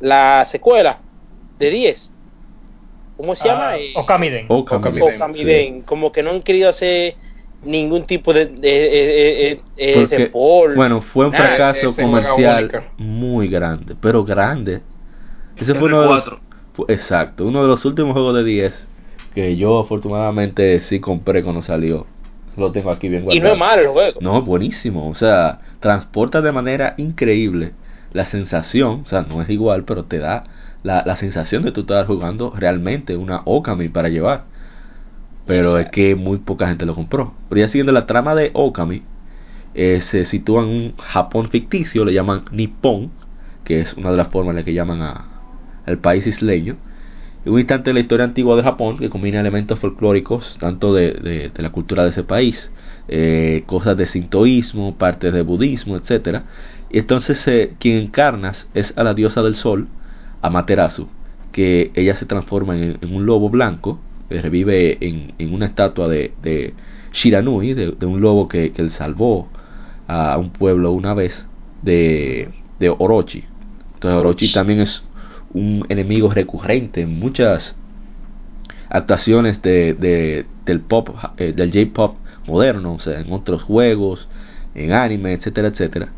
la 0.00 0.44
secuela 0.46 1.02
de 1.58 1.70
10. 1.70 2.12
¿Cómo 3.16 3.36
se 3.36 3.46
llama? 3.46 3.70
Ah, 3.70 3.78
Eh, 3.78 3.92
Okamiden. 3.94 4.46
Okami. 4.48 5.00
Okami. 5.00 5.00
Okami 5.16 5.38
Sí. 5.38 5.44
Den. 5.44 5.82
Como 5.82 6.10
que 6.10 6.22
no 6.24 6.30
han 6.30 6.42
querido 6.42 6.68
hacer 6.68 7.14
ningún 7.62 8.04
tipo 8.06 8.32
de, 8.32 8.46
de, 8.46 8.60
de- 8.60 9.62
de- 9.76 9.86
de- 9.86 9.94
Porque, 10.00 10.26
por- 10.26 10.74
bueno, 10.74 11.00
fue 11.00 11.26
un 11.26 11.32
nada. 11.32 11.54
fracaso 11.54 11.94
comercial 11.94 12.90
muy 12.96 13.46
grande, 13.48 13.94
pero 14.00 14.24
grande. 14.24 14.80
Ese 15.54 15.74
fue 15.74 15.84
uno 15.84 16.02
de 16.02 16.08
los, 16.08 16.24
R4. 16.26 16.30
fue- 16.30 16.51
exacto, 16.88 17.46
uno 17.46 17.62
de 17.62 17.68
los 17.68 17.84
últimos 17.84 18.12
juegos 18.12 18.34
de 18.36 18.44
10 18.44 18.88
que 19.34 19.56
yo 19.56 19.80
afortunadamente 19.80 20.80
sí 20.80 21.00
compré 21.00 21.42
cuando 21.42 21.62
salió. 21.62 22.06
Lo 22.56 22.70
tengo 22.70 22.90
aquí 22.90 23.08
bien 23.08 23.22
Y 23.22 23.24
guardado. 23.24 23.46
no 23.48 23.52
es 23.54 23.58
malo 23.58 23.82
el 23.82 23.88
juego. 23.88 24.20
No, 24.20 24.38
es 24.38 24.44
buenísimo. 24.44 25.08
O 25.08 25.14
sea, 25.14 25.60
transporta 25.80 26.42
de 26.42 26.52
manera 26.52 26.94
increíble 26.98 27.72
la 28.12 28.26
sensación. 28.26 29.02
O 29.04 29.06
sea, 29.06 29.22
no 29.22 29.40
es 29.40 29.48
igual, 29.48 29.84
pero 29.84 30.04
te 30.04 30.18
da 30.18 30.44
la, 30.82 31.02
la 31.06 31.16
sensación 31.16 31.62
de 31.62 31.72
tú 31.72 31.80
estar 31.82 32.06
jugando 32.06 32.52
realmente 32.54 33.16
una 33.16 33.40
Okami 33.46 33.88
para 33.88 34.10
llevar. 34.10 34.44
Pero 35.46 35.78
es 35.78 35.88
que 35.90 36.14
muy 36.14 36.36
poca 36.38 36.68
gente 36.68 36.84
lo 36.84 36.94
compró. 36.94 37.32
Pero 37.48 37.62
ya 37.62 37.68
siguiendo 37.68 37.92
la 37.92 38.06
trama 38.06 38.34
de 38.34 38.50
Okami, 38.52 39.02
eh, 39.74 40.02
se 40.02 40.26
sitúa 40.26 40.62
en 40.62 40.68
un 40.68 40.96
Japón 40.98 41.48
ficticio, 41.48 42.04
le 42.04 42.12
llaman 42.12 42.44
Nippon, 42.52 43.10
que 43.64 43.80
es 43.80 43.94
una 43.94 44.10
de 44.10 44.18
las 44.18 44.28
formas 44.28 44.50
en 44.50 44.56
las 44.56 44.64
que 44.66 44.74
llaman 44.74 45.00
a, 45.00 45.24
al 45.86 45.98
país 45.98 46.26
isleño. 46.26 46.76
Un 47.44 47.58
instante 47.58 47.90
de 47.90 47.94
la 47.94 48.00
historia 48.00 48.24
antigua 48.24 48.56
de 48.56 48.62
Japón 48.62 48.98
que 48.98 49.10
combina 49.10 49.40
elementos 49.40 49.78
folclóricos 49.80 50.56
tanto 50.60 50.94
de, 50.94 51.12
de- 51.12 51.50
de 51.50 51.62
la 51.62 51.70
cultura 51.70 52.04
de 52.04 52.10
ese 52.10 52.22
país, 52.22 52.70
eh, 53.08 53.64
cosas 53.66 53.96
de 53.96 54.06
sintoísmo, 54.06 54.96
partes 54.96 55.32
de 55.32 55.42
budismo, 55.42 55.96
etcétera. 55.96 56.44
Y 56.90 56.98
entonces 56.98 57.46
eh, 57.48 57.74
quien 57.80 57.96
encarnas 57.96 58.68
es 58.74 58.92
a 58.96 59.02
la 59.02 59.14
diosa 59.14 59.42
del 59.42 59.56
sol, 59.56 59.88
Amaterasu, 60.40 61.08
que 61.52 61.90
ella 61.94 62.14
se 62.16 62.26
transforma 62.26 62.76
en, 62.76 62.98
en 63.00 63.14
un 63.14 63.26
lobo 63.26 63.50
blanco, 63.50 64.00
que 64.28 64.40
revive 64.40 64.98
en, 65.06 65.34
en 65.38 65.52
una 65.52 65.66
estatua 65.66 66.08
de, 66.08 66.32
de 66.42 66.74
Shiranui, 67.12 67.74
de, 67.74 67.92
de 67.92 68.06
un 68.06 68.20
lobo 68.20 68.48
que, 68.48 68.72
que 68.72 68.82
él 68.82 68.90
salvó 68.92 69.48
a 70.06 70.36
un 70.38 70.50
pueblo 70.50 70.92
una 70.92 71.14
vez 71.14 71.44
de, 71.82 72.48
de 72.78 72.88
Orochi. 72.90 73.44
Entonces 73.94 74.18
Orochi 74.20 74.52
también 74.52 74.80
es 74.80 75.02
un 75.54 75.84
enemigo 75.88 76.30
recurrente 76.30 77.02
en 77.02 77.18
muchas 77.18 77.76
actuaciones 78.88 79.62
de, 79.62 79.94
de- 79.94 80.46
del 80.66 80.80
pop 80.80 81.10
eh, 81.38 81.52
del 81.54 81.72
J-pop 81.72 82.16
moderno, 82.46 82.94
o 82.94 82.98
sea, 82.98 83.20
en 83.20 83.32
otros 83.32 83.62
juegos, 83.62 84.28
en 84.74 84.92
anime, 84.92 85.32
etcétera, 85.34 85.68
etcétera. 85.68 86.08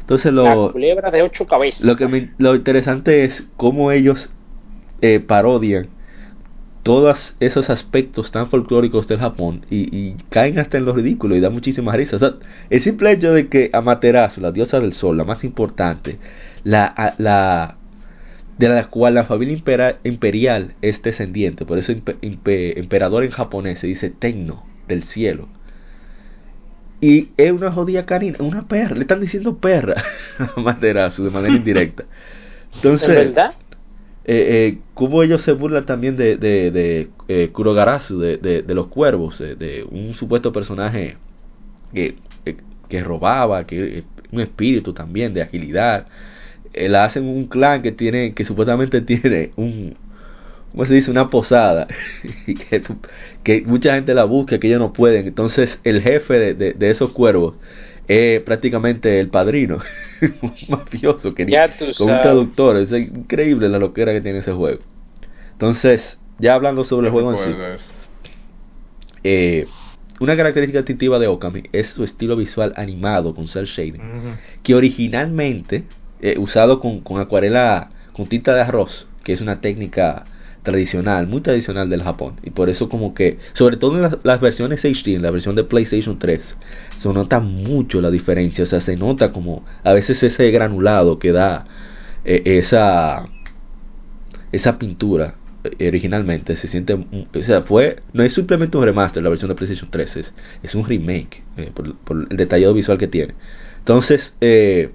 Entonces 0.00 0.32
La 0.32 0.54
lo, 0.54 0.72
culebra 0.72 1.10
de 1.10 1.22
ocho 1.22 1.46
cabezas. 1.46 1.84
lo 1.84 1.96
que 1.96 2.06
me- 2.08 2.30
lo 2.38 2.54
interesante 2.54 3.24
es 3.24 3.44
cómo 3.56 3.92
ellos 3.92 4.30
eh, 5.02 5.20
parodian 5.20 5.88
todos 6.82 7.34
esos 7.40 7.68
aspectos 7.68 8.32
tan 8.32 8.46
folclóricos 8.48 9.06
del 9.06 9.18
Japón 9.20 9.66
y, 9.70 9.94
y 9.96 10.16
caen 10.30 10.58
hasta 10.58 10.78
en 10.78 10.86
lo 10.86 10.94
ridículo 10.94 11.36
y 11.36 11.40
da 11.40 11.50
muchísimas 11.50 11.94
risas. 11.96 12.14
O 12.14 12.18
sea, 12.30 12.38
el 12.70 12.80
simple 12.80 13.12
hecho 13.12 13.32
de 13.32 13.48
que 13.48 13.70
Amaterasu, 13.72 14.40
la 14.40 14.50
diosa 14.50 14.80
del 14.80 14.94
sol, 14.94 15.16
la 15.18 15.24
más 15.24 15.44
importante, 15.44 16.18
la, 16.64 17.14
la 17.18 17.76
de 18.60 18.68
la 18.68 18.88
cual 18.88 19.14
la 19.14 19.24
familia 19.24 19.56
impera- 19.56 19.96
imperial 20.04 20.74
es 20.82 21.02
descendiente, 21.02 21.64
por 21.64 21.78
eso 21.78 21.92
emperador 21.92 23.24
en 23.24 23.30
japonés 23.30 23.78
se 23.78 23.86
dice 23.86 24.10
Tenno, 24.10 24.64
del 24.86 25.04
cielo. 25.04 25.48
Y 27.00 27.28
es 27.38 27.50
una 27.50 27.72
jodida 27.72 28.04
canina, 28.04 28.36
una 28.40 28.68
perra, 28.68 28.94
le 28.94 29.02
están 29.02 29.20
diciendo 29.20 29.56
perra 29.56 29.94
a 30.38 30.50
Amaterasu 30.60 31.24
de 31.24 31.30
manera 31.30 31.56
indirecta. 31.56 32.04
Entonces, 32.74 33.08
¿En 33.08 33.14
verdad? 33.14 33.54
eh, 34.26 34.46
eh, 34.74 34.78
cómo 34.92 35.22
ellos 35.22 35.40
se 35.40 35.52
burlan 35.52 35.86
también 35.86 36.16
de, 36.18 36.36
de, 36.36 36.70
de 36.70 37.08
eh, 37.28 37.48
Kurogarasu, 37.52 38.18
de, 38.20 38.36
de, 38.36 38.60
de 38.60 38.74
los 38.74 38.88
cuervos, 38.88 39.40
eh, 39.40 39.54
de 39.56 39.84
un 39.90 40.12
supuesto 40.12 40.52
personaje 40.52 41.16
que, 41.94 42.16
eh, 42.44 42.56
que 42.90 43.02
robaba, 43.02 43.66
que 43.66 44.04
un 44.30 44.40
espíritu 44.40 44.92
también 44.92 45.32
de 45.32 45.40
agilidad. 45.40 46.06
Eh, 46.72 46.88
la 46.88 47.04
hacen 47.04 47.24
un 47.24 47.46
clan 47.46 47.82
que 47.82 47.92
tiene, 47.92 48.32
que 48.34 48.44
supuestamente 48.44 49.00
tiene 49.00 49.50
un, 49.56 49.94
¿cómo 50.72 50.84
se 50.84 50.94
dice? 50.94 51.10
Una 51.10 51.30
posada, 51.30 51.88
y 52.46 52.54
que, 52.54 52.82
que 53.42 53.62
mucha 53.66 53.94
gente 53.94 54.14
la 54.14 54.24
busca, 54.24 54.58
que 54.58 54.68
ellos 54.68 54.80
no 54.80 54.92
pueden. 54.92 55.26
Entonces 55.26 55.78
el 55.84 56.00
jefe 56.02 56.34
de, 56.34 56.54
de, 56.54 56.72
de 56.74 56.90
esos 56.90 57.12
cuervos 57.12 57.54
es 58.08 58.40
prácticamente 58.42 59.20
el 59.20 59.28
padrino, 59.28 59.78
un 60.42 60.52
mafioso 60.68 61.34
que 61.34 61.44
ni- 61.44 61.52
Ya 61.52 61.68
tú 61.76 61.86
con 61.96 62.06
un 62.06 62.12
sabes. 62.12 62.22
traductor. 62.22 62.76
Es 62.76 62.92
increíble 62.92 63.68
la 63.68 63.78
loquera 63.78 64.12
que 64.12 64.20
tiene 64.20 64.38
ese 64.38 64.52
juego. 64.52 64.80
Entonces, 65.52 66.18
ya 66.38 66.54
hablando 66.54 66.84
sobre 66.84 67.08
el 67.08 67.12
juego 67.12 67.32
en 67.32 67.38
sí. 67.38 67.54
Eh, 69.22 69.66
una 70.20 70.36
característica 70.36 70.78
distintiva 70.80 71.18
de 71.18 71.26
Okami 71.28 71.64
es 71.72 71.88
su 71.88 72.04
estilo 72.04 72.36
visual 72.36 72.72
animado 72.76 73.34
con 73.34 73.48
cel 73.48 73.66
shading, 73.66 74.00
que 74.62 74.74
originalmente 74.74 75.84
eh, 76.22 76.36
usado 76.38 76.80
con, 76.80 77.00
con 77.00 77.20
acuarela 77.20 77.90
con 78.12 78.26
tinta 78.26 78.54
de 78.54 78.62
arroz, 78.62 79.08
que 79.24 79.32
es 79.32 79.40
una 79.40 79.60
técnica 79.60 80.24
tradicional, 80.62 81.26
muy 81.26 81.40
tradicional 81.40 81.88
del 81.88 82.02
Japón, 82.02 82.34
y 82.42 82.50
por 82.50 82.68
eso 82.68 82.88
como 82.88 83.14
que, 83.14 83.38
sobre 83.54 83.76
todo 83.76 83.96
en 83.96 84.02
las, 84.02 84.16
las 84.24 84.40
versiones 84.40 84.84
HD, 84.84 85.14
en 85.14 85.22
la 85.22 85.30
versión 85.30 85.56
de 85.56 85.64
PlayStation 85.64 86.18
3, 86.18 86.56
se 86.98 87.12
nota 87.12 87.40
mucho 87.40 88.00
la 88.00 88.10
diferencia, 88.10 88.64
o 88.64 88.66
sea, 88.66 88.80
se 88.80 88.96
nota 88.96 89.32
como 89.32 89.64
a 89.84 89.92
veces 89.92 90.22
ese 90.22 90.50
granulado 90.50 91.18
que 91.18 91.32
da 91.32 91.64
eh, 92.24 92.42
esa 92.44 93.26
esa 94.52 94.78
pintura 94.78 95.34
eh, 95.64 95.88
originalmente. 95.88 96.56
Se 96.56 96.68
siente 96.68 96.94
o 96.94 97.42
sea 97.42 97.62
fue 97.62 98.02
no 98.12 98.22
es 98.22 98.32
simplemente 98.32 98.76
un 98.76 98.84
remaster 98.84 99.22
la 99.22 99.28
versión 99.28 99.48
de 99.48 99.54
PlayStation 99.54 99.90
3 99.90 100.16
es, 100.16 100.34
es 100.62 100.74
un 100.74 100.84
remake 100.84 101.42
eh, 101.56 101.70
por, 101.74 101.96
por 101.96 102.26
el 102.30 102.36
detallado 102.36 102.74
visual 102.74 102.98
que 102.98 103.08
tiene. 103.08 103.34
Entonces 103.78 104.34
eh, 104.40 104.90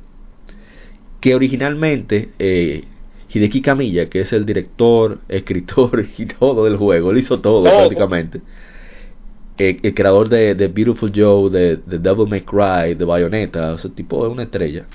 que 1.25 1.35
originalmente 1.35 2.35
eh, 2.39 2.85
Hideki 3.33 3.61
Kamiya 3.61 4.09
que 4.09 4.21
es 4.21 4.33
el 4.33 4.45
director 4.45 5.21
escritor 5.29 6.05
y 6.17 6.27
todo 6.27 6.65
del 6.65 6.77
juego 6.77 7.11
él 7.11 7.17
hizo 7.19 7.41
todo 7.41 7.75
prácticamente 7.75 8.43
eh, 9.57 9.79
el 9.83 9.93
creador 9.95 10.29
de, 10.29 10.55
de 10.55 10.67
Beautiful 10.67 11.11
Joe 11.15 11.49
de, 11.49 11.77
de 11.77 11.99
Devil 11.99 12.27
May 12.27 12.41
Cry 12.43 12.95
de 12.95 13.05
Bayonetta 13.05 13.75
ese 13.75 13.89
tipo 13.89 14.25
es 14.25 14.31
una 14.31 14.43
estrella 14.43 14.89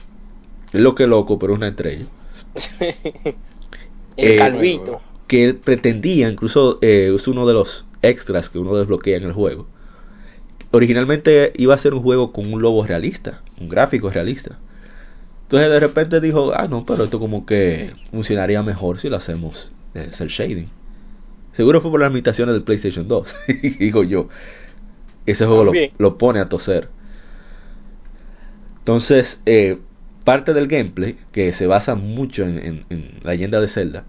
es 0.72 0.81
lo 0.81 0.95
que 0.95 1.07
loco 1.07 1.39
pero 1.39 1.55
es 1.55 1.59
una 1.59 1.68
estrella 1.68 2.09
el 4.16 4.35
Eh, 4.35 4.35
calvito. 4.35 5.03
que 5.28 5.55
pretendía, 5.55 6.31
incluso 6.31 6.78
eh, 6.83 7.12
es 7.14 7.28
uno 7.28 7.47
de 7.47 7.55
los 7.55 7.87
extras 8.03 8.51
que 8.51 8.59
uno 8.59 8.76
desbloquea 8.76 9.16
en 9.18 9.24
el 9.24 9.33
juego. 9.33 9.70
Originalmente 10.72 11.53
iba 11.57 11.74
a 11.74 11.78
ser 11.78 11.95
un 11.95 12.03
juego 12.03 12.33
con 12.33 12.53
un 12.53 12.62
lobo 12.62 12.85
realista, 12.87 13.45
un 13.59 13.68
gráfico 13.68 14.11
realista. 14.11 14.61
Entonces 15.51 15.70
de 15.70 15.80
repente 15.80 16.20
dijo, 16.20 16.53
ah 16.55 16.68
no, 16.68 16.84
pero 16.86 17.05
esto 17.05 17.18
como 17.18 17.44
que 17.44 17.94
funcionaría 18.12 18.62
mejor 18.62 19.01
si 19.01 19.09
lo 19.09 19.16
hacemos 19.16 19.72
eh, 19.94 20.11
cel 20.12 20.28
shading. 20.28 20.68
Seguro 21.55 21.80
fue 21.82 21.90
por 21.90 22.01
las 22.01 22.11
limitaciones 22.11 22.55
del 22.55 22.64
PlayStation 22.64 23.09
2, 23.09 23.34
digo 23.80 24.05
yo. 24.05 24.28
Ese 25.26 25.46
juego 25.46 25.64
lo, 25.98 26.18
pone 26.18 26.40
a 26.40 26.48
toser. 26.48 26.88
Entonces, 28.78 29.40
eh, 29.46 29.78
parte 30.24 30.53
del 30.55 30.66
gameplay, 30.68 31.16
que 31.32 31.53
se 31.53 31.66
basa 31.66 31.94
mucho 31.94 32.44
en, 32.44 32.59
en- 32.59 32.84
en 32.90 33.11
la 33.22 33.32
leyenda 33.32 33.61
de 33.61 33.68
Zelda, 33.68 34.05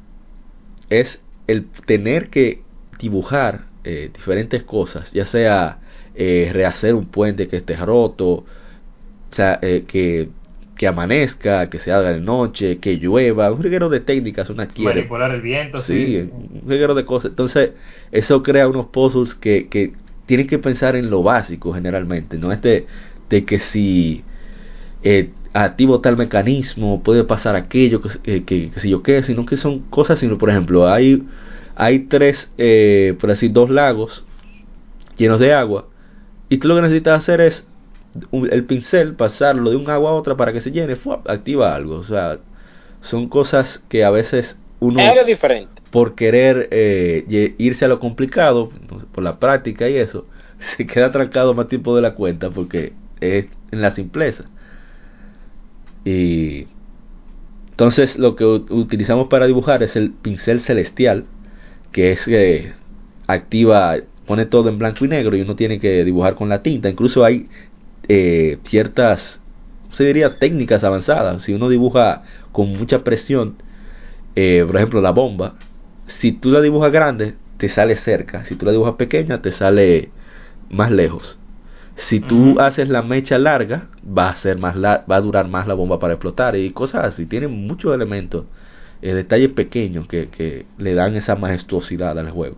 es 0.89 1.19
el 1.47 1.67
tener 1.85 2.29
que 2.29 2.63
dibujar 2.99 3.65
eh, 3.83 4.11
diferentes 4.13 4.63
cosas, 4.63 5.11
ya 5.13 5.25
sea 5.25 5.79
eh, 6.15 6.51
rehacer 6.53 6.95
un 6.95 7.07
puente 7.07 7.47
que 7.47 7.57
esté 7.57 7.75
roto, 7.77 8.27
o 8.29 8.45
sea, 9.31 9.59
eh, 9.61 9.85
que, 9.87 10.29
que 10.81 10.87
amanezca, 10.87 11.69
que 11.69 11.77
se 11.77 11.91
haga 11.91 12.11
de 12.11 12.21
noche, 12.21 12.79
que 12.79 12.95
llueva, 12.97 13.51
un 13.51 13.61
reguero 13.61 13.87
de 13.87 13.99
técnicas 13.99 14.49
una 14.49 14.65
quiere. 14.65 14.95
Manipular 14.95 15.29
el 15.29 15.39
viento, 15.41 15.77
Sí, 15.77 15.93
sí. 16.23 16.29
un 16.31 16.67
reguero 16.67 16.95
de 16.95 17.05
cosas. 17.05 17.29
Entonces, 17.29 17.73
eso 18.11 18.41
crea 18.41 18.67
unos 18.67 18.87
puzzles 18.87 19.35
que, 19.35 19.67
que 19.67 19.93
tienen 20.25 20.47
que 20.47 20.57
pensar 20.57 20.95
en 20.95 21.11
lo 21.11 21.21
básico 21.21 21.71
generalmente, 21.71 22.39
no 22.39 22.51
es 22.51 22.63
de, 22.63 22.87
de 23.29 23.45
que 23.45 23.59
si 23.59 24.23
eh, 25.03 25.29
activo 25.53 26.01
tal 26.01 26.17
mecanismo 26.17 27.03
puede 27.03 27.25
pasar 27.25 27.55
aquello, 27.55 28.01
que, 28.01 28.09
que, 28.23 28.43
que, 28.43 28.71
que 28.71 28.79
si 28.79 28.89
yo 28.89 29.03
qué, 29.03 29.21
sino 29.21 29.45
que 29.45 29.57
son 29.57 29.81
cosas, 29.81 30.17
sino 30.17 30.39
por 30.39 30.49
ejemplo, 30.49 30.87
hay, 30.91 31.21
hay 31.75 31.99
tres, 32.07 32.51
eh, 32.57 33.15
por 33.19 33.29
así, 33.29 33.49
dos 33.49 33.69
lagos 33.69 34.25
llenos 35.15 35.39
de 35.39 35.53
agua, 35.53 35.85
y 36.49 36.57
tú 36.57 36.67
lo 36.69 36.75
que 36.75 36.81
necesitas 36.81 37.19
hacer 37.19 37.39
es 37.39 37.67
el 38.31 38.65
pincel, 38.65 39.15
pasarlo 39.15 39.69
de 39.69 39.75
un 39.75 39.89
agua 39.89 40.11
a 40.11 40.13
otra 40.13 40.35
para 40.35 40.53
que 40.53 40.61
se 40.61 40.71
llene, 40.71 40.95
¡fua! 40.95 41.21
activa 41.27 41.75
algo, 41.75 41.95
o 41.95 42.03
sea, 42.03 42.39
son 43.01 43.29
cosas 43.29 43.81
que 43.89 44.03
a 44.03 44.09
veces 44.09 44.57
uno 44.79 44.99
diferente. 45.25 45.81
por 45.91 46.15
querer 46.15 46.67
eh, 46.71 47.55
irse 47.57 47.85
a 47.85 47.87
lo 47.87 47.99
complicado, 47.99 48.69
entonces, 48.81 49.07
por 49.11 49.23
la 49.23 49.39
práctica 49.39 49.87
y 49.89 49.97
eso, 49.97 50.25
se 50.77 50.85
queda 50.85 51.11
trancado 51.11 51.53
más 51.53 51.67
tiempo 51.67 51.95
de 51.95 52.01
la 52.01 52.15
cuenta 52.15 52.49
porque 52.49 52.93
es 53.19 53.47
en 53.71 53.81
la 53.81 53.91
simpleza. 53.91 54.45
Y 56.03 56.67
entonces 57.71 58.17
lo 58.17 58.35
que 58.35 58.45
utilizamos 58.45 59.27
para 59.27 59.45
dibujar 59.45 59.83
es 59.83 59.95
el 59.95 60.11
pincel 60.11 60.61
celestial, 60.61 61.25
que 61.91 62.11
es 62.11 62.25
que 62.25 62.73
activa, 63.27 63.95
pone 64.25 64.45
todo 64.45 64.69
en 64.69 64.77
blanco 64.77 65.05
y 65.05 65.07
negro 65.07 65.35
y 65.35 65.41
uno 65.41 65.55
tiene 65.55 65.79
que 65.79 66.03
dibujar 66.03 66.35
con 66.35 66.49
la 66.49 66.61
tinta. 66.61 66.89
Incluso 66.89 67.23
hay 67.23 67.47
eh, 68.13 68.59
ciertas, 68.65 69.41
¿cómo 69.83 69.93
se 69.95 70.05
diría, 70.05 70.37
técnicas 70.39 70.83
avanzadas. 70.83 71.43
Si 71.43 71.53
uno 71.53 71.69
dibuja 71.69 72.23
con 72.51 72.69
mucha 72.77 73.03
presión, 73.03 73.55
eh, 74.35 74.63
por 74.65 74.77
ejemplo, 74.77 75.01
la 75.01 75.11
bomba, 75.11 75.55
si 76.07 76.31
tú 76.31 76.51
la 76.51 76.61
dibujas 76.61 76.91
grande, 76.91 77.35
te 77.57 77.69
sale 77.69 77.95
cerca. 77.97 78.45
Si 78.45 78.55
tú 78.55 78.65
la 78.65 78.71
dibujas 78.71 78.95
pequeña, 78.95 79.41
te 79.41 79.51
sale 79.51 80.09
más 80.69 80.91
lejos. 80.91 81.37
Si 81.95 82.19
tú 82.21 82.59
haces 82.59 82.89
la 82.89 83.01
mecha 83.03 83.37
larga, 83.37 83.89
va 84.05 84.29
a 84.29 84.35
ser 84.37 84.57
más 84.57 84.75
la- 84.75 85.05
va 85.11 85.17
a 85.17 85.21
durar 85.21 85.47
más 85.49 85.67
la 85.67 85.73
bomba 85.75 85.99
para 85.99 86.13
explotar 86.13 86.55
y 86.55 86.71
cosas 86.71 87.05
así. 87.05 87.25
Tienen 87.25 87.51
muchos 87.67 87.93
elementos, 87.93 88.45
eh, 89.01 89.13
detalles 89.13 89.51
pequeños 89.51 90.07
que, 90.07 90.29
que 90.29 90.65
le 90.77 90.93
dan 90.95 91.15
esa 91.15 91.35
majestuosidad 91.35 92.17
al 92.19 92.31
juego. 92.31 92.57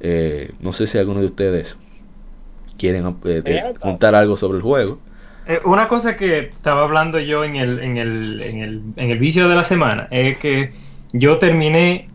Eh, 0.00 0.52
no 0.60 0.72
sé 0.72 0.86
si 0.86 0.98
alguno 0.98 1.20
de 1.20 1.26
ustedes 1.26 1.76
quieren 2.82 3.16
eh, 3.24 3.74
contar 3.80 4.14
algo 4.14 4.36
sobre 4.36 4.58
el 4.58 4.62
juego. 4.62 4.98
Eh, 5.46 5.60
una 5.64 5.88
cosa 5.88 6.16
que 6.16 6.38
estaba 6.40 6.82
hablando 6.84 7.18
yo 7.18 7.44
en 7.44 7.56
el, 7.56 7.78
en 7.80 7.96
el, 7.96 8.40
en 8.42 8.58
el, 8.60 8.82
en 8.96 9.10
el 9.10 9.18
vicio 9.18 9.48
de 9.48 9.56
la 9.56 9.64
semana 9.64 10.08
es 10.10 10.38
que 10.38 10.72
yo 11.12 11.38
terminé 11.38 12.08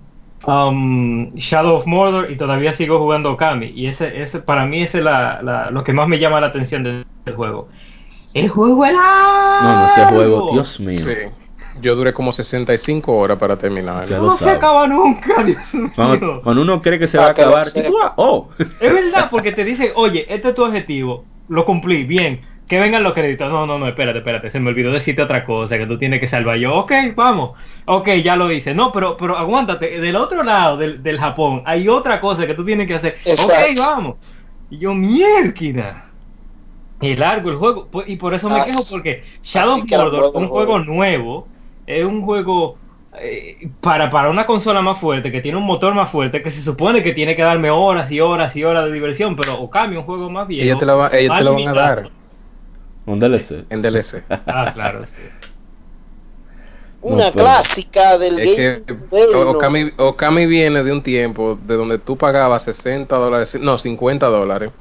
um, 0.45 1.33
Shadow 1.35 1.75
of 1.77 1.85
Mordor 1.85 2.31
y 2.31 2.35
todavía 2.37 2.73
sigo 2.73 2.99
jugando 2.99 3.31
Okami. 3.33 3.67
Y 3.75 3.87
ese, 3.87 4.21
ese 4.23 4.39
para 4.39 4.65
mí 4.65 4.81
ese 4.81 4.99
es 4.99 5.03
la, 5.03 5.41
la- 5.41 5.71
lo 5.71 5.83
que 5.83 5.93
más 5.93 6.07
me 6.07 6.19
llama 6.19 6.39
la 6.39 6.47
atención 6.47 6.83
del, 6.83 7.05
del 7.25 7.35
juego. 7.35 7.69
El 8.33 8.49
juego 8.49 8.85
es 8.85 8.93
largo. 8.93 9.61
No, 9.61 9.77
no, 9.81 9.87
ese 9.91 10.05
juego, 10.05 10.49
Dios 10.53 10.79
mío. 10.79 10.99
Sí. 10.99 11.15
Yo 11.81 11.95
duré 11.95 12.13
como 12.13 12.33
65 12.33 13.15
horas 13.15 13.37
para 13.37 13.57
terminar. 13.57 14.07
Ya 14.07 14.17
No 14.17 14.33
se 14.33 14.45
sabe. 14.45 14.51
acaba 14.57 14.87
nunca, 14.87 15.43
Dios 15.45 15.57
Cuando, 15.95 16.17
mío. 16.25 16.41
cuando 16.43 16.61
uno 16.61 16.81
cree 16.81 16.99
que 16.99 17.07
se 17.07 17.17
Ah, 17.17 17.21
va 17.21 17.27
a 17.27 17.31
acabar, 17.31 17.65
tú, 17.71 17.79
oh. 18.17 18.49
Es 18.79 18.93
verdad, 18.93 19.29
porque 19.29 19.51
te 19.51 19.63
dicen, 19.63 19.91
oye, 19.95 20.25
este 20.33 20.49
es 20.49 20.55
tu 20.55 20.63
objetivo, 20.63 21.25
lo 21.49 21.65
cumplí, 21.65 22.03
bien, 22.03 22.41
que 22.67 22.79
vengan 22.79 23.03
los 23.03 23.13
créditos. 23.13 23.49
No, 23.49 23.65
no, 23.65 23.77
no, 23.79 23.87
espérate, 23.87 24.19
espérate, 24.19 24.51
se 24.51 24.59
me 24.59 24.69
olvidó 24.69 24.91
decirte 24.91 25.21
otra 25.21 25.45
cosa 25.45 25.77
que 25.77 25.85
tú 25.87 25.97
tienes 25.97 26.19
que 26.19 26.27
salvar. 26.27 26.57
Yo, 26.57 26.75
ok, 26.75 26.91
vamos, 27.15 27.51
ok, 27.85 28.09
ya 28.23 28.35
lo 28.35 28.51
hice. 28.51 28.73
No, 28.73 28.91
pero, 28.91 29.15
pero 29.17 29.37
aguántate, 29.37 30.01
del 30.01 30.15
otro 30.17 30.43
lado 30.43 30.77
del, 30.77 31.01
del 31.01 31.19
Japón 31.19 31.61
hay 31.65 31.87
otra 31.87 32.19
cosa 32.19 32.45
que 32.45 32.53
tú 32.55 32.65
tienes 32.65 32.87
que 32.87 32.95
hacer. 32.95 33.15
Exacto. 33.23 33.53
Ok, 33.53 33.77
vamos. 33.77 34.15
Y 34.69 34.79
yo, 34.79 34.93
mierda. 34.93 36.03
Y 36.99 37.15
largo 37.15 37.51
el 37.51 37.57
juego, 37.57 37.87
pues, 37.91 38.09
y 38.09 38.15
por 38.15 38.33
eso 38.33 38.49
me 38.49 38.65
quejo, 38.65 38.81
porque 38.89 39.23
Shadow 39.43 39.75
of 39.77 39.83
Mordor, 39.89 40.23
un 40.33 40.47
juego 40.47 40.73
juego. 40.73 40.79
nuevo, 40.79 41.47
es 41.87 42.05
un 42.05 42.21
juego 42.21 42.77
eh, 43.19 43.69
para, 43.81 44.11
para 44.11 44.29
una 44.29 44.45
consola 44.45 44.81
más 44.81 44.99
fuerte, 44.99 45.31
que 45.31 45.41
tiene 45.41 45.57
un 45.57 45.63
motor 45.65 45.93
más 45.95 46.11
fuerte, 46.11 46.43
que 46.43 46.51
se 46.51 46.61
supone 46.63 47.01
que 47.01 47.13
tiene 47.13 47.35
que 47.35 47.41
darme 47.41 47.71
horas 47.71 48.11
y 48.11 48.19
horas 48.19 48.55
y 48.55 48.63
horas 48.63 48.85
de 48.85 48.91
diversión, 48.91 49.35
pero 49.35 49.59
Okami, 49.61 49.95
un 49.97 50.03
juego 50.03 50.29
más 50.29 50.47
viejo. 50.47 50.65
Ellos 50.65 50.79
te 50.79 50.85
lo, 50.85 50.97
va- 50.97 51.09
ellos 51.13 51.37
te 51.37 51.43
lo 51.43 51.53
van 51.53 51.67
a 51.69 51.73
dar 51.73 52.09
Un 53.07 53.19
DLC. 53.19 53.65
en 53.69 53.81
DLC. 53.81 54.23
Ah, 54.47 54.71
claro, 54.73 55.05
sí. 55.05 55.11
Una 57.01 57.31
No, 57.31 57.31
clásica 57.31 58.17
del 58.17 58.39
Es 58.39 58.55
que 58.55 58.81
game. 58.87 59.07
bueno. 59.09 59.51
Okami, 59.51 59.91
Okami 59.97 60.45
viene 60.45 60.83
de 60.83 60.91
un 60.91 61.01
tiempo 61.03 61.57
de 61.65 61.75
donde 61.75 61.99
tú 61.99 62.17
pagabas 62.17 62.63
60 62.63 63.15
dólares, 63.15 63.55
no, 63.61 63.77
50 63.77 64.27
dólares, 64.27 64.71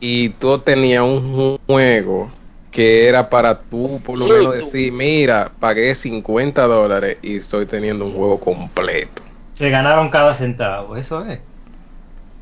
y 0.00 0.30
tú 0.30 0.58
tenías 0.58 1.02
un 1.02 1.58
juego 1.66 2.28
que 2.76 3.08
era 3.08 3.30
para 3.30 3.58
tú 3.58 4.02
por 4.04 4.18
lo 4.18 4.26
Sí, 4.26 4.32
menos 4.32 4.54
decir, 4.54 4.92
mira, 4.92 5.50
pagué 5.58 5.94
50 5.94 6.66
dólares 6.66 7.16
y 7.22 7.36
estoy 7.38 7.64
teniendo 7.64 8.04
un 8.04 8.12
juego 8.12 8.38
completo. 8.38 9.22
Se 9.54 9.70
ganaron 9.70 10.10
cada 10.10 10.34
centavo, 10.34 10.94
eso 10.96 11.24
es. 11.24 11.40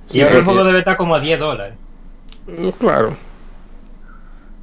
Y 0.08 0.12
Sí, 0.14 0.20
ahora 0.22 0.38
el 0.38 0.44
juego 0.44 0.64
debe 0.64 0.78
estar 0.80 0.96
como 0.96 1.14
a 1.14 1.20
10 1.20 1.38
dólares. 1.38 1.74
Mm, 2.48 2.70
Claro. 2.80 3.16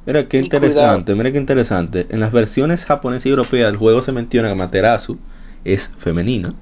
Mira 0.04 0.28
qué 0.28 0.38
interesante, 0.38 1.14
mira 1.14 1.30
qué 1.32 1.38
interesante. 1.38 2.06
En 2.10 2.20
las 2.20 2.32
versiones 2.32 2.84
japonesas 2.84 3.26
y 3.26 3.30
europeas 3.30 3.68
del 3.68 3.76
juego 3.78 4.02
se 4.02 4.12
menciona 4.12 4.48
que 4.48 4.54
Materasu 4.56 5.18
es 5.64 5.88
femenina, 5.98 6.54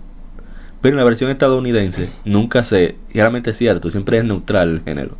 pero 0.83 0.95
en 0.95 0.99
la 0.99 1.05
versión 1.05 1.31
estadounidense 1.31 2.11
nunca 2.25 2.65
se, 2.65 2.97
y 3.13 3.19
realmente 3.19 3.51
es 3.51 3.59
cierto, 3.59 3.91
siempre 3.91 4.19
es 4.19 4.25
neutral 4.25 4.71
el 4.71 4.83
género. 4.83 5.17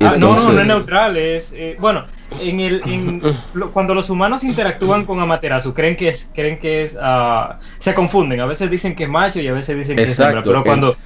Ah, 0.00 0.16
no, 0.16 0.34
no, 0.36 0.52
no 0.52 0.60
es 0.60 0.66
neutral, 0.66 1.16
es... 1.16 1.50
eh, 1.52 1.76
bueno, 1.80 2.06
en 2.36 2.60
el, 2.60 2.82
en, 2.86 3.26
lo- 3.52 3.72
cuando 3.72 3.94
los 3.94 4.08
humanos 4.10 4.44
interactúan 4.44 5.04
con 5.06 5.20
Amaterasu, 5.20 5.74
creen 5.74 5.96
que 5.96 6.08
es... 6.10 6.30
Creen 6.32 6.58
que 6.60 6.84
es 6.84 6.96
ah, 7.00 7.58
se 7.80 7.94
confunden, 7.94 8.40
a 8.40 8.46
veces 8.46 8.70
dicen 8.70 8.94
que 8.94 9.04
es 9.04 9.10
macho 9.10 9.40
y 9.40 9.48
a 9.48 9.52
veces 9.52 9.76
dicen 9.76 9.96
que 9.96 10.02
es 10.12 10.18
hembra, 10.18 10.42
pero 10.44 10.62
cuando... 10.64 10.96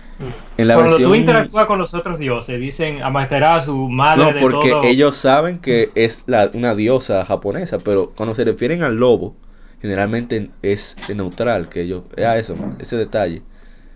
En 0.58 0.68
la 0.68 0.74
Cuando 0.74 0.96
tú 0.98 1.14
interactúas 1.14 1.66
con 1.66 1.78
los 1.78 1.94
otros 1.94 2.18
dioses, 2.18 2.60
dicen 2.60 3.02
Amaterasu, 3.02 3.88
madre 3.88 4.24
No, 4.24 4.32
de 4.34 4.40
porque 4.40 4.70
todo. 4.70 4.82
ellos 4.84 5.16
saben 5.16 5.58
que 5.60 5.90
es 5.94 6.22
la, 6.26 6.50
una 6.52 6.74
diosa 6.74 7.24
japonesa, 7.24 7.78
pero 7.78 8.12
cuando 8.14 8.34
se 8.34 8.44
refieren 8.44 8.82
al 8.82 8.96
lobo, 8.96 9.34
generalmente 9.80 10.50
es 10.62 10.96
neutral, 11.14 11.68
que 11.68 11.82
ellos, 11.82 12.04
a 12.18 12.36
eso, 12.36 12.54
ese 12.78 12.96
detalle. 12.96 13.42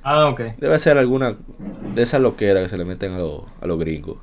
Ah, 0.02 0.28
ok. 0.28 0.40
Debe 0.58 0.78
ser 0.78 0.98
alguna 0.98 1.36
de 1.94 2.02
esas 2.02 2.20
loqueras 2.20 2.64
que 2.64 2.68
se 2.70 2.76
le 2.78 2.84
meten 2.84 3.12
a, 3.12 3.18
los 3.18 3.42
a 3.60 3.66
los 3.66 3.78
gringos. 3.78 4.18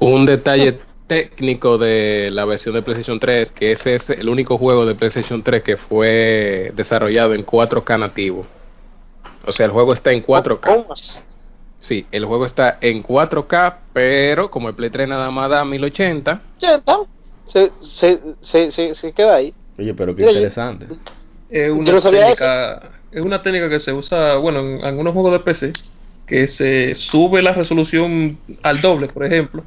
Un 0.00 0.26
detalle 0.26 0.78
técnico 1.06 1.78
de 1.78 2.30
la 2.30 2.44
versión 2.44 2.74
de 2.74 2.82
PlayStation 2.82 3.18
3 3.18 3.52
que 3.52 3.72
ese 3.72 3.96
es 3.96 4.10
el 4.10 4.28
único 4.28 4.58
juego 4.58 4.86
de 4.86 4.94
PlayStation 4.94 5.42
3 5.42 5.62
que 5.62 5.76
fue 5.76 6.72
desarrollado 6.74 7.34
en 7.34 7.44
4K 7.44 7.98
nativo. 7.98 8.46
O 9.46 9.52
sea, 9.52 9.66
el 9.66 9.72
juego 9.72 9.92
está 9.92 10.12
en 10.12 10.24
4K. 10.24 10.60
¿Cómo 10.60 10.92
así? 10.92 11.20
Sí, 11.80 12.06
el 12.12 12.26
juego 12.26 12.44
está 12.44 12.78
en 12.82 13.02
4K, 13.02 13.76
pero 13.94 14.50
como 14.50 14.68
el 14.68 14.74
Play 14.74 14.90
3 14.90 15.08
nada 15.08 15.30
más 15.30 15.48
da 15.48 15.64
1080, 15.64 16.42
¿Ochenta? 16.56 16.98
Se, 17.46 17.70
se, 17.80 18.20
se, 18.40 18.70
se, 18.70 18.94
se 18.94 19.12
queda 19.12 19.36
ahí. 19.36 19.54
Oye, 19.78 19.94
pero 19.94 20.14
qué 20.14 20.24
interesante. 20.24 20.86
Es 21.48 21.68
Yo 21.68 21.74
una, 21.74 21.92
no 21.92 22.00
sabía 22.00 22.20
técnica, 22.26 22.90
es 23.10 23.22
una 23.22 23.42
técnica 23.42 23.68
que 23.70 23.80
se 23.80 23.92
usa, 23.92 24.36
bueno, 24.36 24.60
en 24.60 24.84
algunos 24.84 25.14
juegos 25.14 25.32
de 25.32 25.40
PC, 25.40 25.72
que 26.26 26.46
se 26.46 26.94
sube 26.94 27.42
la 27.42 27.54
resolución 27.54 28.38
al 28.62 28.82
doble, 28.82 29.08
por 29.08 29.24
ejemplo. 29.24 29.64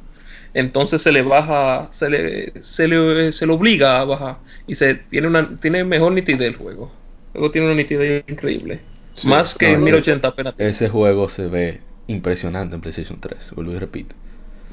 Entonces 0.54 1.02
se 1.02 1.10
le 1.12 1.22
baja, 1.22 1.90
se 1.92 2.08
le, 2.08 2.62
se 2.62 2.86
le, 2.88 3.32
se 3.32 3.46
le 3.46 3.52
obliga 3.52 4.00
a 4.00 4.04
bajar 4.04 4.36
y 4.66 4.76
se 4.76 4.94
tiene 4.94 5.26
una 5.26 5.58
tiene 5.60 5.82
mejor 5.84 6.12
nitidez 6.12 6.40
el 6.48 6.56
juego. 6.56 6.92
El 7.34 7.40
juego 7.40 7.50
tiene 7.50 7.66
una 7.66 7.76
nitidez 7.76 8.24
increíble. 8.28 8.80
Sí, 9.14 9.28
Más 9.28 9.54
que 9.56 9.66
no, 9.68 9.74
en 9.74 9.78
sí. 9.80 9.84
1080 9.84 10.28
apenas. 10.28 10.54
Ese 10.58 10.88
juego 10.88 11.28
se 11.28 11.48
ve 11.48 11.80
impresionante 12.06 12.74
en 12.76 12.80
PlayStation 12.80 13.20
3, 13.20 13.52
vuelvo 13.54 13.72
y 13.72 13.78
repito. 13.78 14.14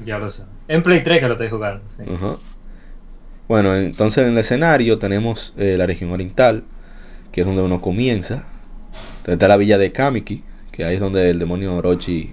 Ya 0.04 0.18
lo 0.18 0.30
sé. 0.30 0.42
En 0.68 0.82
Play 0.82 1.02
3 1.04 1.20
que 1.20 1.26
lo 1.26 1.32
estoy 1.34 1.48
jugando. 1.50 1.82
sí. 1.96 2.04
Ajá. 2.12 2.36
Bueno, 3.48 3.74
entonces 3.76 4.24
en 4.24 4.32
el 4.32 4.38
escenario 4.38 4.98
tenemos 4.98 5.52
eh, 5.58 5.74
la 5.76 5.84
región 5.86 6.10
oriental, 6.12 6.64
que 7.32 7.40
es 7.42 7.46
donde 7.46 7.60
uno 7.62 7.80
comienza. 7.80 8.44
Entonces 9.18 9.34
está 9.34 9.48
la 9.48 9.56
villa 9.56 9.78
de 9.78 9.92
Kamiki, 9.92 10.42
que 10.70 10.84
ahí 10.84 10.94
es 10.94 11.00
donde 11.00 11.28
el 11.28 11.38
demonio 11.38 11.74
Orochi 11.74 12.32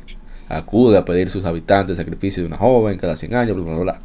acude 0.50 0.98
a 0.98 1.06
pedir 1.06 1.30
sus 1.30 1.46
habitantes 1.46 1.96
sacrificio 1.98 2.44
de 2.44 2.48
una 2.48 2.58
joven 2.58 2.98
cada 2.98 3.16
100 3.18 3.36
años, 3.36 3.56
bla, 3.56 3.66
bla, 3.66 3.78
bla. 3.84 4.00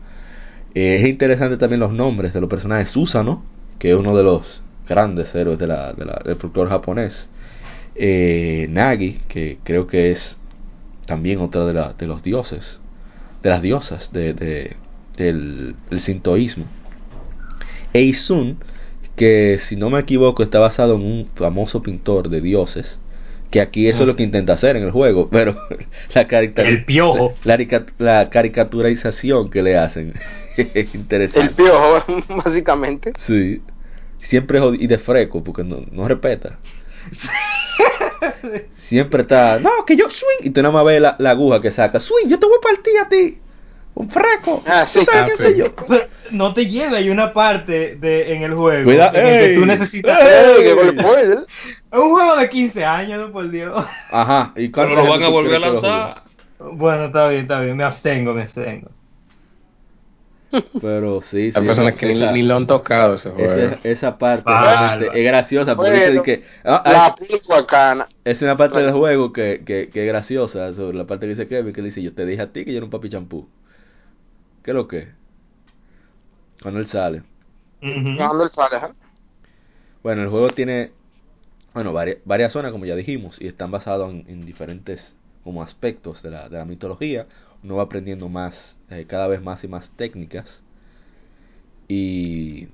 Eh, 0.74 0.99
es 1.03 1.09
interesante 1.09 1.57
también 1.57 1.80
los 1.80 1.92
nombres 1.92 2.32
de 2.34 2.40
los 2.40 2.51
personajes. 2.51 2.90
Susano, 2.90 3.42
que 3.78 3.90
es 3.92 3.99
uno 3.99 4.16
de 4.16 4.22
los 4.24 4.62
grandes 4.88 5.34
héroes 5.34 5.59
del 5.59 6.36
folclore 6.38 6.70
japonés. 6.70 7.28
Eh, 7.97 8.66
Nagi, 8.70 9.20
que 9.28 9.59
creo 9.64 9.86
que 9.86 10.11
es 10.11 10.36
también 11.07 11.40
otra 11.40 11.64
de, 11.64 11.74
la- 11.74 11.92
de 11.92 12.07
los 12.07 12.22
dioses 12.22 12.80
de 13.42 13.51
las 13.51 13.61
diosas 13.62 14.11
de, 14.12 14.32
de- 14.32 14.76
del, 15.18 15.74
del 15.90 16.01
sintoísmo. 16.01 16.64
Eisun, 17.92 18.59
que 19.16 19.59
si 19.68 19.76
no 19.76 19.90
me 19.90 20.01
equivoco 20.01 20.42
está 20.42 20.59
basado 20.59 20.95
en 20.97 21.03
un 21.03 21.28
famoso 21.34 21.82
pintor 21.82 22.28
de 22.30 22.40
dioses, 22.40 22.99
que 23.55 23.61
aquí 23.61 23.86
eso 23.86 24.02
es 24.02 24.09
lo 24.09 24.16
que 24.16 24.24
intenta 24.24 24.55
hacer 24.55 24.74
en 24.76 24.82
el 24.82 24.90
juego, 24.90 25.28
pero 25.32 25.55
la, 26.12 26.26
carica- 26.26 26.62
El 26.62 26.84
piojo. 26.84 27.34
la, 27.44 27.57
la 27.98 28.28
caricaturización 28.28 29.48
que 29.48 29.62
le 29.62 29.78
hacen 29.78 30.12
es 30.57 30.92
interesante. 30.92 31.40
El 31.40 31.50
piojo, 31.50 32.05
básicamente. 32.44 33.12
Sí. 33.18 33.62
Siempre 34.22 34.61
jodi- 34.61 34.78
y 34.80 34.88
de 34.88 34.98
freco, 34.98 35.44
porque 35.44 35.62
no, 35.62 35.84
no 35.92 36.09
respeta. 36.09 36.59
Siempre 38.88 39.22
está, 39.22 39.61
no, 39.61 39.70
que 39.86 39.96
yo 39.96 40.07
swing. 40.11 40.48
Y 40.48 40.50
tú 40.50 40.61
nada 40.61 40.74
más 40.74 40.84
ves 40.84 41.00
la, 41.00 41.14
la 41.20 41.30
aguja 41.30 41.61
que 41.61 41.70
saca, 41.70 42.00
swing, 42.00 42.26
yo 42.28 42.40
te 42.40 42.46
voy 42.46 42.57
a 42.59 42.61
partir 42.61 42.92
a 42.98 43.09
ti. 43.09 43.38
Un 43.97 44.11
freco. 44.11 44.62
Ah, 44.66 44.86
sí. 44.86 44.99
¿Tú 44.99 45.05
sabes 45.05 45.22
Ah, 45.22 45.26
qué 45.26 45.36
sí. 45.36 45.42
sé 45.55 45.57
yo? 45.59 45.64
Pero 45.88 46.07
no 46.32 46.53
te 46.53 46.66
lleva, 46.66 46.97
hay 46.97 47.11
una 47.11 47.32
parte 47.32 47.95
de, 47.97 48.34
en 48.34 48.42
el 48.42 48.55
juego 48.55 48.84
Cuida- 48.84 49.12
en 49.14 49.26
el 49.26 49.49
que 49.49 49.55
tú 49.61 49.66
necesitas... 49.66 50.20
Es 50.20 51.99
un 52.01 52.11
juego 52.11 52.36
de 52.36 52.49
15 52.49 52.84
años, 52.84 53.20
no 53.20 53.32
por 53.32 53.49
Dios. 53.51 53.84
Ajá. 54.11 54.53
¿Y 54.57 54.68
Pero 54.68 54.88
cuánta 54.88 55.03
lo 55.05 55.11
van 55.11 55.22
a 55.22 55.28
volver 55.28 55.55
a 55.57 55.59
lanzar. 55.61 56.22
Bueno, 56.72 57.05
está 57.07 57.28
bien, 57.28 57.42
está 57.42 57.61
bien, 57.61 57.76
me 57.76 57.84
abstengo, 57.84 58.34
me 58.34 58.42
abstengo. 58.42 58.90
Pero 60.80 61.20
sí, 61.22 61.51
sí. 61.51 61.59
Hay 61.59 61.66
personas 61.66 61.95
que 61.95 62.07
ni, 62.07 62.42
lo 62.42 62.57
han 62.57 62.66
tocado 62.66 63.14
ese 63.16 63.30
juego. 63.30 63.53
esa, 63.53 63.78
esa 63.82 64.18
parte 64.18 64.45
realmente 64.49 65.18
es 65.20 65.24
graciosa 65.26 65.74
porque 65.74 65.90
Bueno, 65.90 66.11
dice 66.12 66.22
que 66.22 66.45
ah, 66.64 66.82
La 66.84 67.14
es 68.24 68.40
una 68.40 68.57
parte 68.57 68.78
del 68.80 68.92
juego 68.92 69.32
que, 69.32 69.62
que, 69.66 69.90
que 69.90 70.03
es 70.03 70.07
graciosa 70.07 70.72
sobre 70.74 70.97
la 70.97 71.07
parte 71.07 71.26
que 71.26 71.30
dice 71.30 71.49
Kevin 71.49 71.72
que 71.72 71.82
dice 71.82 72.03
yo 72.03 72.14
te 72.14 72.24
dije 72.24 72.42
a 72.42 72.53
ti 72.53 72.64
que 72.64 72.70
yo 72.70 72.76
era 72.78 72.84
un 72.84 72.90
papi 72.90 73.11
champú 73.11 73.49
¿qué 74.64 74.72
es 74.72 74.74
lo 74.74 74.88
que? 74.88 75.08
cuando 76.62 76.80
él 76.80 76.86
sale. 76.88 77.22
Cuando 78.16 78.44
él 78.44 78.50
sale. 78.50 78.94
Bueno, 80.02 80.22
el 80.22 80.28
juego 80.28 80.50
tiene 80.50 80.92
bueno, 81.74 81.92
varias, 81.92 82.18
varias 82.24 82.52
zonas, 82.52 82.72
como 82.72 82.86
ya 82.86 82.96
dijimos, 82.96 83.36
y 83.40 83.48
están 83.48 83.70
basados 83.70 84.12
en, 84.12 84.24
en 84.28 84.46
diferentes 84.46 85.14
como 85.44 85.62
aspectos 85.62 86.22
de 86.22 86.30
la, 86.30 86.48
de 86.48 86.58
la 86.58 86.64
mitología. 86.66 87.26
Uno 87.64 87.76
va 87.76 87.84
aprendiendo 87.84 88.28
más, 88.28 88.76
eh, 88.90 89.06
cada 89.08 89.28
vez 89.28 89.42
más 89.42 89.64
y 89.64 89.68
más 89.68 89.90
técnicas. 89.96 90.46
Y 91.88 92.68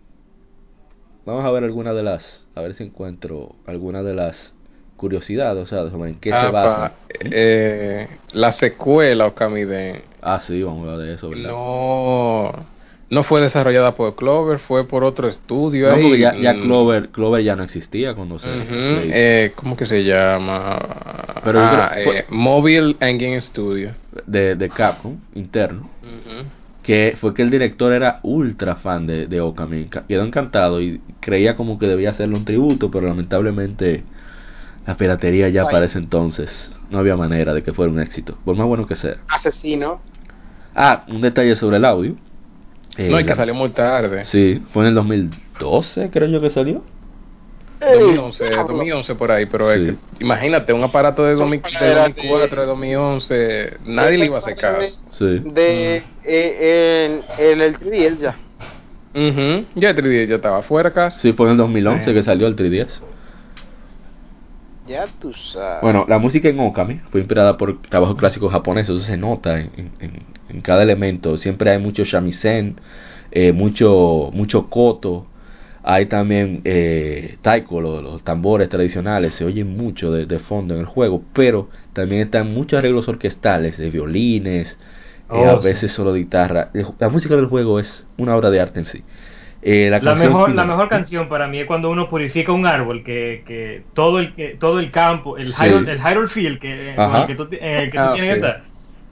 vamos 1.25 1.45
a 1.45 1.51
ver 1.51 1.65
algunas 1.65 1.95
de 1.95 2.03
las, 2.03 2.47
a 2.55 2.61
ver 2.63 2.75
si 2.75 2.85
encuentro 2.85 3.57
algunas 3.67 4.05
de 4.05 4.15
las 4.15 4.53
curiosidades, 4.97 5.65
o 5.65 5.67
sea, 5.67 5.91
sobre 5.91 6.11
en 6.11 6.21
qué 6.21 6.35
Ah, 6.35 6.41
se 6.41 6.51
basa. 6.51 6.77
pa- 6.77 6.93
eh, 7.21 8.09
la 8.33 8.53
secuela 8.53 9.27
Okami 9.27 9.65
de 9.65 10.05
Ah, 10.23 10.41
sí, 10.47 10.63
vamos 10.63 10.87
a 10.87 10.93
hablar 10.93 11.07
de 11.07 11.15
eso, 11.15 11.31
¿verdad? 11.31 11.51
no 11.51 12.53
no 13.11 13.25
fue 13.25 13.41
desarrollada 13.41 13.97
por 13.97 14.15
Clover, 14.15 14.61
fue 14.61 14.87
por 14.87 15.03
otro 15.03 15.27
estudio 15.29 15.89
No, 15.89 15.95
ahí. 15.97 16.03
porque 16.03 16.19
ya, 16.21 16.37
ya 16.37 16.55
Clover, 16.61 17.09
Clover 17.09 17.43
ya 17.43 17.57
no 17.57 17.65
existía 17.65 18.15
cuando 18.15 18.39
se... 18.39 18.49
eh, 18.49 19.53
¿Cómo 19.57 19.77
que 19.77 19.85
se 19.87 20.05
llama? 20.05 20.79
Pero 21.45 21.59
ah, 21.59 21.91
creo- 21.93 22.13
eh, 22.13 22.25
Mobile 22.31 22.97
Engine 23.01 23.43
Studio. 23.43 23.91
de, 24.29 24.55
de 24.55 24.69
Capcom, 24.69 25.17
interno. 25.35 25.89
que 26.85 27.17
fue 27.21 27.35
que 27.35 27.43
el 27.43 27.51
director 27.51 27.93
era 27.93 28.21
ultra 28.23 28.77
fan 28.77 29.07
de, 29.07 29.27
de 29.27 29.41
Okami, 29.41 29.87
quedó 30.09 30.25
encantado 30.25 30.81
y 30.81 31.01
creía 31.21 31.57
como 31.57 31.79
que 31.79 31.87
debía 31.87 32.11
hacerle 32.11 32.37
un 32.37 32.45
tributo, 32.45 32.91
pero 32.93 33.09
lamentablemente 33.09 34.05
la 34.87 34.97
piratería 34.97 35.49
ya 35.49 35.63
Ay. 35.63 35.69
para 35.73 35.87
ese 35.87 35.99
entonces 35.99 36.73
no 36.91 36.99
había 36.99 37.17
manera 37.17 37.55
de 37.55 37.63
que 37.63 37.73
fuera 37.73 37.91
un 37.93 38.01
éxito, 38.01 38.37
por 38.45 38.57
más 38.57 38.67
bueno 38.67 38.87
que 38.87 38.97
sea. 38.97 39.17
Asesino. 39.29 40.01
Ah, 40.83 41.05
un 41.09 41.21
detalle 41.21 41.55
sobre 41.57 41.77
el 41.77 41.85
audio. 41.85 42.15
Eh, 42.97 43.11
No, 43.11 43.21
y 43.21 43.25
que 43.27 43.35
salió 43.35 43.55
muy 43.55 43.69
tarde. 43.69 44.25
Sí, 44.25 44.63
fue 44.73 44.85
en 44.85 44.89
el 44.89 44.95
2012 44.95 46.09
creo 46.11 46.27
yo 46.29 46.41
que 46.41 46.49
salió. 46.49 46.83
2011, 47.81 48.45
Ey, 48.47 48.57
2011 48.67 49.15
por 49.15 49.31
ahí, 49.31 49.45
pero 49.47 49.71
es 49.71 49.79
Sí. 49.79 49.97
que, 50.19 50.25
imagínate, 50.25 50.73
un 50.73 50.83
aparato 50.83 51.23
de, 51.25 51.35
2000 51.35 51.61
de 51.63 51.69
Espérate. 51.69 52.15
2004, 52.23 52.61
de 52.63 52.67
2011, 52.67 53.77
nadie 53.85 54.19
le 54.19 54.25
iba 54.27 54.37
a 54.37 54.39
hacer 54.39 54.57
caso. 54.57 54.99
Sí. 55.13 55.25
De, 55.45 56.03
eh, 56.25 57.23
en, 57.39 57.45
en 57.53 57.61
el 57.61 57.79
3DS 57.79 58.17
ya. 58.19 58.37
Ujú, 59.15 59.65
Ya 59.75 59.91
el 59.91 59.97
3D 59.97 60.29
ya 60.29 60.37
estaba 60.37 60.63
fuera 60.63 60.91
casi. 60.93 61.21
Sí, 61.21 61.33
fue 61.35 61.47
en 61.47 61.53
el 61.53 61.59
2011 61.59 62.05
Sí. 62.07 62.15
que 62.15 62.23
salió 62.23 62.47
el 62.47 62.57
3DS. 62.57 63.03
Ya 64.91 65.07
tú 65.21 65.33
sabes. 65.33 65.81
Bueno, 65.81 66.05
la 66.09 66.19
música 66.19 66.49
en 66.49 66.61
Okami 66.61 67.01
fue 67.11 67.21
inspirada 67.21 67.57
por 67.57 67.81
trabajos 67.83 68.17
clásicos 68.17 68.53
japoneses, 68.53 68.97
eso 68.97 69.05
se 69.05 69.17
nota 69.17 69.59
en, 69.61 69.71
en- 69.77 69.93
en- 70.01 70.23
en 70.51 70.61
cada 70.61 70.83
elemento. 70.83 71.39
Siempre 71.39 71.71
hay 71.71 71.79
mucho 71.79 72.05
shamisen, 72.05 72.77
eh, 73.31 73.53
mucho, 73.53 74.31
mucho 74.35 74.69
koto, 74.69 75.27
hay 75.83 76.07
también 76.07 76.61
eh, 76.65 77.39
taiko, 77.43 77.81
lo- 77.81 78.03
los, 78.03 78.23
tambores 78.25 78.69
tradicionales, 78.69 79.35
se 79.35 79.45
oyen 79.47 79.75
mucho 79.77 80.13
de, 80.13 80.27
de 80.27 80.39
fondo 80.39 80.75
en 80.75 80.81
el 80.81 80.87
juego, 80.87 81.23
pero 81.33 81.71
también 81.95 82.23
están 82.23 82.53
muchos 82.53 82.79
arreglos 82.79 83.09
orquestales, 83.09 83.79
de 83.79 83.89
violines, 83.91 84.79
eh, 85.31 85.47
a 85.47 85.55
Oh, 85.55 85.63
sí. 85.63 85.69
veces 85.69 85.93
solo 85.93 86.13
de 86.13 86.21
guitarra. 86.21 86.71
La 86.99 87.09
música 87.09 87.37
del 87.37 87.47
juego 87.47 87.81
es 87.81 88.05
una 88.19 88.37
obra 88.37 88.51
de 88.51 88.61
arte 88.61 88.81
en 88.81 88.85
sí. 88.87 89.03
Eh, 89.63 89.89
la, 89.91 90.15
mejor, 90.15 90.55
la 90.55 90.65
mejor 90.65 90.89
canción 90.89 91.29
para 91.29 91.47
mí 91.47 91.59
es 91.59 91.67
cuando 91.67 91.91
uno 91.91 92.09
purifica 92.09 92.51
un 92.53 92.65
árbol, 92.67 93.05
que, 93.05 93.43
que 93.47 93.83
todo 93.95 94.19
el 94.19 94.35
que, 94.35 94.57
todo 94.59 94.79
el 94.81 94.91
campo, 94.91 95.37
el 95.37 95.53
Sí. 95.53 95.63
Hyrule, 95.67 95.93
el 95.93 95.99
Hyrule 96.01 96.29
Field 96.29 96.59
que, 96.59 96.95
el 96.95 97.27
que 97.27 97.35
tú, 97.35 97.47
ti- 97.47 97.59
en 97.61 97.77
el 97.77 97.91
que 97.91 97.99
tú 97.99 98.05
Ah, 98.05 98.13
tienes 98.15 98.45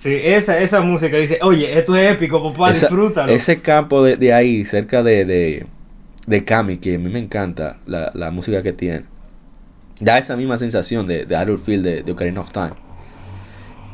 sí. 0.02 0.10
esa, 0.10 0.58
esa 0.58 0.80
música 0.80 1.16
dice, 1.18 1.38
oye, 1.42 1.78
esto 1.78 1.94
es 1.96 2.12
épico, 2.12 2.42
papá, 2.52 2.70
Esa- 2.70 2.80
disfrútalo. 2.86 3.30
Ese 3.30 3.60
campo 3.60 4.02
de, 4.02 4.16
de 4.16 4.32
ahí, 4.32 4.64
cerca 4.64 5.02
de, 5.02 5.26
de, 5.26 5.66
de 6.26 6.44
Kami, 6.44 6.78
que 6.78 6.94
a 6.94 6.98
mí 6.98 7.10
me 7.10 7.18
encanta 7.18 7.76
la, 7.86 8.10
la 8.14 8.30
música 8.30 8.62
que 8.62 8.72
tiene, 8.72 9.02
da 10.00 10.16
esa 10.18 10.34
misma 10.34 10.58
sensación 10.58 11.06
de, 11.06 11.26
de 11.26 11.36
Hyrule 11.36 11.62
Field 11.62 11.84
de, 11.84 12.02
de 12.04 12.12
Ocarina 12.12 12.40
of 12.40 12.52
Time. 12.52 12.72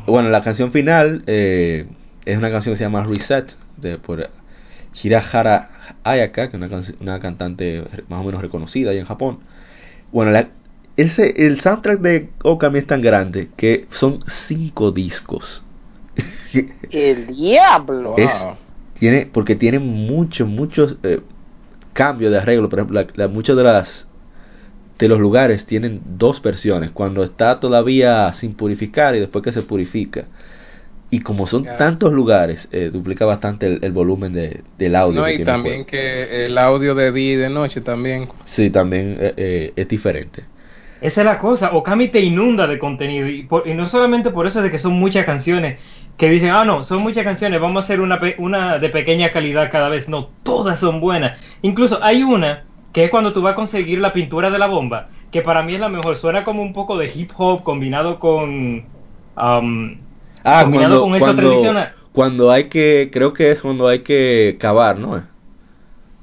Bueno, 0.07 0.29
la 0.29 0.43
canción 0.43 0.71
final 0.71 1.23
eh, 1.27 1.87
es 2.27 2.39
una 2.39 2.51
canción 2.51 2.75
que 2.75 2.79
se 2.79 2.85
llama 2.85 3.03
Reset, 3.05 3.47
de, 3.79 3.99
por 3.99 4.29
Hirahara 5.03 5.71
Ayaka, 6.05 6.51
que 6.51 6.57
es 6.57 6.63
una, 6.63 6.69
can- 6.69 6.97
una 7.01 7.21
cantante 7.21 7.85
más 8.09 8.21
o 8.21 8.25
menos 8.25 8.43
reconocida 8.43 8.91
ahí 8.91 8.99
en 8.99 9.07
Japón. 9.07 9.39
Bueno, 10.13 10.31
la, 10.33 10.49
ese, 10.97 11.47
el 11.47 11.61
soundtrack 11.61 12.01
de 12.01 12.31
Okami 12.45 12.79
es 12.81 12.87
tan 12.87 13.03
grande 13.03 13.49
que 13.57 13.87
son 13.91 14.21
cinco 14.49 14.93
discos. 14.93 15.63
El 16.91 17.27
diablo. 17.27 18.17
Es- 18.17 18.31
tiene 18.99 19.27
porque 19.27 19.57
tiene 19.57 19.81
muchos 19.81 20.49
muchos 20.49 20.97
eh, 21.03 21.21
cambios 21.95 22.33
de 22.33 22.39
arreglo 22.39 22.69
por 22.69 22.79
ejemplo 22.79 23.01
la, 23.01 23.07
la- 23.17 23.29
muchos 23.29 23.57
de 23.57 23.65
las 23.65 24.07
de 24.99 25.09
los 25.09 25.19
lugares 25.21 25.67
tienen 25.67 26.01
dos 26.19 26.41
versiones 26.43 26.91
cuando 26.93 27.25
está 27.25 27.61
todavía 27.61 28.33
sin 28.35 28.55
purificar 28.55 29.17
y 29.17 29.21
después 29.21 29.45
que 29.45 29.53
se 29.53 29.63
purifica 29.63 30.27
y 31.11 31.21
como 31.21 31.47
son 31.47 31.77
tantos 31.77 32.13
lugares 32.13 32.69
eh, 32.73 32.91
duplica 32.93 33.25
bastante 33.27 33.67
el, 33.67 33.85
el 33.85 33.93
volumen 33.93 34.33
de, 34.33 34.65
del 34.79 34.97
audio 34.97 35.23
No, 35.23 35.27
que 35.27 35.35
y 35.35 35.39
también 35.45 35.85
que 35.87 36.47
el 36.47 36.59
audio 36.59 36.95
de 36.95 37.13
día 37.13 37.33
y 37.35 37.37
de 37.37 37.51
noche 37.51 37.81
también. 37.81 38.29
sí 38.45 38.71
también 38.71 39.17
eh, 39.21 39.35
eh, 39.37 39.73
es 39.77 39.89
diferente. 39.89 40.45
Esa 41.01 41.21
es 41.21 41.27
la 41.27 41.39
cosa, 41.39 41.73
Okami 41.75 42.09
te 42.11 42.21
inunda 42.21 42.67
de 42.67 42.79
contenido 42.79 43.29
y, 43.29 43.43
por- 43.47 43.69
y 43.69 43.75
no 43.75 43.89
solamente 43.91 44.31
por 44.31 44.47
eso 44.47 44.63
de 44.63 44.71
que 44.71 44.79
son 44.79 44.95
muchas 44.95 45.27
canciones 45.27 45.81
que 46.17 46.31
dicen, 46.31 46.51
ah 46.51 46.65
no, 46.65 46.83
son 46.85 47.03
muchas 47.03 47.25
canciones, 47.25 47.61
vamos 47.61 47.83
a 47.83 47.85
hacer 47.85 48.01
una, 48.01 48.21
pe- 48.21 48.37
una 48.39 48.79
de 48.79 48.89
pequeña 48.89 49.33
calidad 49.33 49.71
cada 49.71 49.89
vez, 49.91 50.09
no, 50.09 50.35
todas 50.43 50.79
son 50.81 51.01
buenas. 51.01 51.39
Incluso 51.63 52.03
hay 52.03 52.23
una 52.23 52.69
que 52.93 53.05
es 53.05 53.11
cuando 53.11 53.33
tú 53.33 53.43
vas 53.43 53.53
a 53.53 53.57
conseguir 53.57 53.99
la 53.99 54.13
pintura 54.13 54.51
de 54.51 54.59
la 54.59 54.67
bomba, 54.69 55.11
que 55.31 55.43
para 55.43 55.63
mí 55.63 55.75
es 55.75 55.81
la 55.81 55.89
mejor, 55.89 56.17
suena 56.17 56.45
como 56.45 56.63
un 56.63 56.73
poco 56.73 56.97
de 56.97 57.11
hip 57.15 57.33
hop 57.37 57.65
combinado 57.65 58.19
con... 58.21 58.89
um, 59.37 60.04
ah 60.45 60.63
combinado 60.65 61.01
cuando 61.01 61.01
con 61.01 61.15
eso 61.15 61.25
cuando, 61.25 61.43
tradicional. 61.43 61.93
cuando 62.13 62.51
hay 62.53 62.69
que 62.69 63.11
creo 63.13 63.33
que 63.33 63.51
es 63.51 63.63
cuando 63.63 63.89
hay 63.89 64.01
que 64.03 64.57
cavar 64.61 64.99
no 64.99 65.23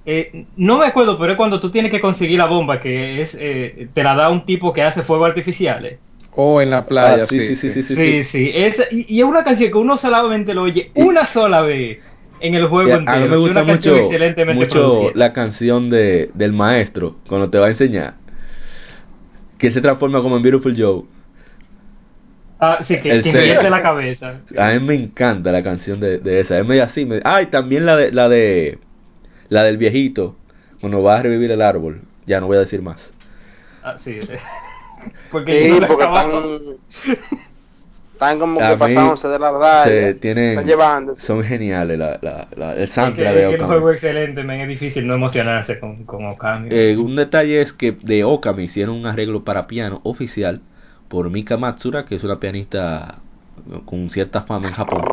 Eh, 0.06 0.46
no 0.58 0.78
me 0.80 0.88
acuerdo, 0.88 1.18
pero 1.20 1.34
es 1.34 1.38
cuando 1.38 1.60
tú 1.60 1.70
tienes 1.70 1.92
que 1.92 2.02
conseguir 2.02 2.40
la 2.40 2.48
bomba, 2.48 2.82
que 2.82 3.22
es 3.22 3.38
eh, 3.40 3.88
te 3.94 4.04
la 4.04 4.16
da 4.16 4.30
un 4.30 4.46
tipo 4.46 4.74
que 4.74 4.82
hace 4.82 5.04
fuegos 5.04 5.30
artificiales. 5.30 6.00
O 6.36 6.62
en 6.62 6.70
la 6.72 6.86
playa, 6.86 7.24
Ah, 7.24 7.28
sí, 7.28 7.56
sí, 7.56 7.84
sí, 7.84 7.96
Sí, 7.96 8.24
sí, 8.24 8.52
esa- 8.54 8.86
y, 8.90 9.06
y 9.08 9.20
es 9.20 9.26
una 9.26 9.44
canción 9.44 9.70
que 9.70 9.78
uno 9.78 9.98
solamente 9.98 10.54
lo 10.54 10.64
oye 10.64 10.92
una 10.96 11.26
sola 11.28 11.62
vez 11.62 12.00
en 12.40 12.56
el 12.56 12.68
juego 12.68 12.90
entero. 12.98 13.18
a 13.18 13.20
mí 13.20 13.28
me 13.30 13.38
gusta 13.38 13.64
mucho, 13.64 15.12
la 15.14 15.34
canción 15.34 15.90
de, 15.90 16.32
del 16.34 16.54
maestro 16.54 17.16
cuando 17.28 17.50
te 17.50 17.60
va 17.60 17.68
a 17.68 17.70
enseñar. 17.70 18.16
Que 19.60 19.72
se 19.72 19.82
transforma 19.82 20.22
como 20.22 20.38
en 20.38 20.42
Beautiful 20.44 20.76
Joe. 20.78 21.04
Ah, 22.64 22.80
sí, 22.88 23.00
que, 23.02 23.22
que 23.24 23.32
pierde 23.32 23.70
la 23.72 23.82
cabeza. 23.82 24.36
A 24.56 24.70
mí 24.72 24.80
me 24.80 24.94
encanta 24.94 25.52
la 25.52 25.64
canción 25.64 26.00
de, 26.00 26.20
de 26.20 26.42
esa. 26.42 26.60
Es 26.60 26.66
medio 26.66 26.84
así. 26.84 27.06
me- 27.06 27.20
Ah, 27.24 27.42
y 27.42 27.48
también 27.48 27.86
la 27.88 27.96
de, 27.98 28.12
la 28.12 28.30
de 28.30 28.78
la 29.50 29.64
del 29.64 29.78
viejito. 29.78 30.36
Cuando 30.80 31.02
va 31.02 31.18
a 31.18 31.22
revivir 31.24 31.52
el 31.52 31.62
árbol. 31.62 32.02
Ya 32.28 32.40
no 32.40 32.46
voy 32.48 32.58
a 32.58 32.62
decir 32.62 32.82
más. 32.82 32.98
Ah, 33.84 33.98
sí. 34.00 34.20
Porque 35.32 35.64
Sí, 35.64 35.72
no 35.72 35.80
la 35.80 35.88
porque 35.88 36.04
están. 36.04 36.32
Están 38.14 38.38
como 38.38 38.62
A 38.62 38.70
que 38.74 38.78
pasándose 38.78 39.28
de 39.28 39.40
la 39.40 39.52
raya. 39.52 40.14
tienen- 40.20 40.50
Están 40.52 40.66
llevándose. 40.68 41.26
Son 41.26 41.44
geniales 41.44 41.98
la, 41.98 42.20
la, 42.22 42.48
la- 42.56 42.76
el 42.76 42.84
Es 42.84 42.92
que, 42.94 43.02
es 43.10 43.16
de 43.18 43.24
que 43.24 43.40
el 43.40 43.56
Okami. 43.56 43.64
juego 43.68 43.90
es 43.90 43.96
excelente, 43.96 44.44
men, 44.44 44.62
es 44.62 44.68
difícil 44.68 45.08
no 45.08 45.16
emocionarse 45.16 45.80
con, 45.80 46.04
con 46.06 46.26
Okami. 46.28 46.68
Eh, 46.72 46.96
un 46.98 47.16
detalle 47.16 47.62
es 47.62 47.74
que 47.74 47.94
de 47.94 48.24
Okami 48.24 48.66
hicieron 48.66 48.96
un 48.98 49.08
arreglo 49.08 49.44
para 49.44 49.66
piano 49.66 50.02
oficial 50.04 50.62
por 51.12 51.30
Mika 51.30 51.58
Matsura, 51.58 52.06
que 52.06 52.16
es 52.16 52.24
una 52.24 52.40
pianista 52.40 53.20
con 53.86 54.10
cierta 54.10 54.44
fama 54.44 54.70
en 54.70 54.74
Japón. 54.74 55.04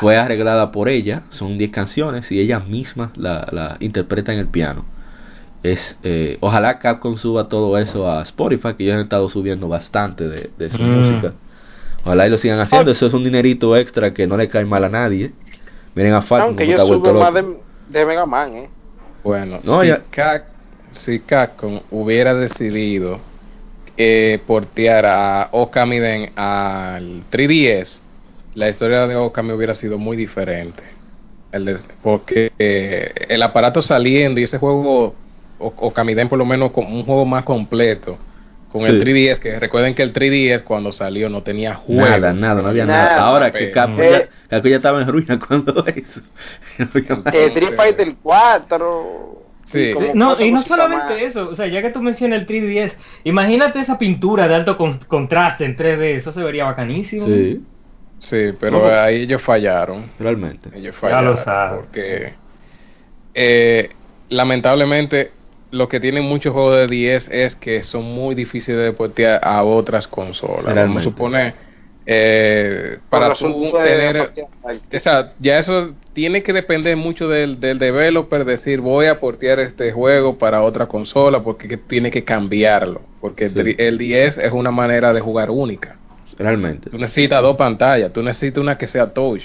Fue 0.00 0.16
arreglada 0.16 0.72
por 0.72 0.88
ella, 0.88 1.22
son 1.30 1.58
10 1.58 1.70
canciones 1.70 2.32
y 2.32 2.40
ella 2.40 2.58
misma 2.60 3.12
la, 3.14 3.46
la 3.52 3.76
interpreta 3.78 4.32
en 4.32 4.38
el 4.40 4.46
piano. 4.48 4.84
Es, 5.62 5.96
eh, 6.02 6.38
ojalá 6.40 6.78
Capcom 6.78 7.16
suba 7.16 7.48
todo 7.48 7.78
eso 7.78 8.10
a 8.10 8.22
Spotify, 8.22 8.74
que 8.74 8.84
ellos 8.84 8.96
han 8.96 9.02
estado 9.02 9.28
subiendo 9.28 9.68
bastante 9.68 10.26
de, 10.28 10.50
de 10.58 10.70
su 10.70 10.82
Mm. 10.82 10.96
música. 10.96 11.32
Ojalá 12.04 12.26
y 12.26 12.30
lo 12.30 12.38
sigan 12.38 12.60
haciendo, 12.60 12.90
eso 12.90 13.06
es 13.06 13.12
un 13.14 13.24
dinerito 13.24 13.76
extra 13.76 14.12
que 14.14 14.26
no 14.26 14.36
le 14.36 14.48
cae 14.48 14.64
mal 14.64 14.84
a 14.84 14.88
nadie. 14.88 15.32
Miren 15.94 16.14
a 16.14 16.22
Falcon 16.22 16.48
Aunque 16.48 16.66
yo 16.66 16.78
subo 16.86 17.14
más 17.14 17.32
de, 17.34 17.44
de 17.88 18.04
Mega 18.06 18.26
Man, 18.26 18.54
¿eh? 18.54 18.70
Bueno, 19.22 19.60
No, 19.62 19.80
si, 19.82 19.88
ya- 19.88 20.00
Cap- 20.10 20.44
si 20.92 21.20
Capcom 21.20 21.80
hubiera 21.90 22.34
decidido 22.34 23.20
eh, 23.96 24.40
portear 24.46 25.06
a 25.06 25.48
Okami 25.52 25.98
Den 25.98 26.30
al 26.36 27.22
3DS, 27.30 28.00
la 28.54 28.68
historia 28.68 29.06
de 29.06 29.16
Okami 29.16 29.52
hubiera 29.52 29.74
sido 29.74 29.98
muy 29.98 30.16
diferente. 30.16 30.82
El 31.52 31.64
de- 31.66 31.78
porque 32.02 32.50
eh, 32.58 33.12
el 33.28 33.42
aparato 33.42 33.80
saliendo 33.82 34.40
y 34.40 34.44
ese 34.44 34.58
juego, 34.58 35.14
o- 35.58 35.74
Okami 35.76 36.14
Den 36.14 36.28
por 36.28 36.38
lo 36.38 36.44
menos 36.44 36.72
con 36.72 36.86
un 36.86 37.04
juego 37.04 37.24
más 37.24 37.44
completo, 37.44 38.18
con 38.72 38.82
el 38.82 38.98
Sí. 38.98 39.04
3DS, 39.04 39.38
que 39.38 39.60
recuerden 39.60 39.94
que 39.94 40.02
el 40.02 40.12
3DS 40.12 40.62
cuando 40.64 40.90
salió 40.90 41.28
no 41.28 41.44
tenía 41.44 41.74
juego. 41.76 42.00
Nada, 42.08 42.32
nada, 42.32 42.60
no 42.60 42.68
había 42.68 42.84
nada. 42.86 43.04
Nada, 43.04 43.24
Ahora 43.26 43.52
que 43.52 43.70
Capcom 43.70 44.00
Eh. 44.02 44.28
ya, 44.50 44.60
ya 44.62 44.76
estaba 44.76 45.00
en 45.00 45.06
ruina 45.08 45.38
cuando 45.38 45.86
eso. 45.86 46.20
No. 46.78 47.30
Eh, 47.32 47.46
Street 47.46 47.76
Fighter 47.76 48.14
4. 48.20 49.43
Sí. 49.66 49.92
No, 50.14 50.40
y 50.40 50.52
no 50.52 50.62
solamente 50.62 51.14
más. 51.14 51.22
eso, 51.22 51.48
o 51.48 51.54
sea, 51.54 51.66
ya 51.66 51.80
que 51.82 51.90
tú 51.90 52.00
mencionas 52.02 52.40
el 52.40 52.46
3DS, 52.46 52.96
imagínate 53.24 53.80
esa 53.80 53.98
pintura 53.98 54.46
de 54.46 54.54
alto 54.54 54.76
con- 54.76 54.98
contraste 55.00 55.64
en 55.64 55.76
3D, 55.76 56.16
eso 56.16 56.32
se 56.32 56.42
vería 56.42 56.64
bacanísimo. 56.64 57.26
Sí, 57.26 57.60
Sí, 58.18 58.52
pero 58.58 58.80
¿Cómo? 58.80 58.90
ahí 58.92 59.22
ellos 59.22 59.42
fallaron. 59.42 60.10
realmente. 60.18 60.70
Ellos 60.74 60.94
Ya 60.94 61.00
fallaron. 61.00 61.24
lo 61.32 61.36
sabes. 61.36 61.80
Porque 61.86 62.32
eh, 63.34 63.90
lamentablemente 64.28 65.32
lo 65.70 65.88
que 65.88 66.00
tienen 66.00 66.24
muchos 66.24 66.52
juegos 66.52 66.76
de 66.76 66.86
10 66.86 67.28
es 67.30 67.56
que 67.56 67.82
son 67.82 68.04
muy 68.04 68.34
difíciles 68.34 68.80
de 68.80 68.92
portear 68.92 69.40
a 69.42 69.62
otras 69.64 70.06
consolas. 70.06 70.74
Vamos 70.74 71.00
a 71.00 71.04
suponer, 71.04 71.54
eh, 72.06 72.98
para 73.08 73.34
tú 73.34 73.70
tener... 73.72 74.30
O 74.94 75.00
sea, 75.00 75.32
ya 75.38 75.58
eso 75.58 75.94
tiene 76.12 76.42
que 76.42 76.52
depender 76.52 76.96
mucho 76.96 77.28
del, 77.28 77.58
del 77.60 77.78
developer 77.78 78.44
decir 78.44 78.80
voy 78.80 79.06
a 79.06 79.18
portear 79.20 79.58
este 79.60 79.90
juego 79.92 80.38
para 80.38 80.62
otra 80.62 80.86
consola 80.86 81.42
porque 81.42 81.66
que 81.68 81.76
tiene 81.76 82.10
que 82.10 82.24
cambiarlo. 82.24 83.00
Porque 83.20 83.48
Sí. 83.48 83.58
el, 83.58 83.74
el 83.80 83.98
10 83.98 84.38
es 84.38 84.52
una 84.52 84.70
manera 84.70 85.12
de 85.12 85.20
jugar 85.20 85.50
única. 85.50 85.96
Realmente. 86.38 86.90
Tú 86.90 86.98
necesitas 86.98 87.40
dos 87.42 87.56
pantallas, 87.56 88.12
tú 88.12 88.22
necesitas 88.22 88.60
una 88.60 88.76
que 88.76 88.86
sea 88.88 89.06
touch. 89.12 89.42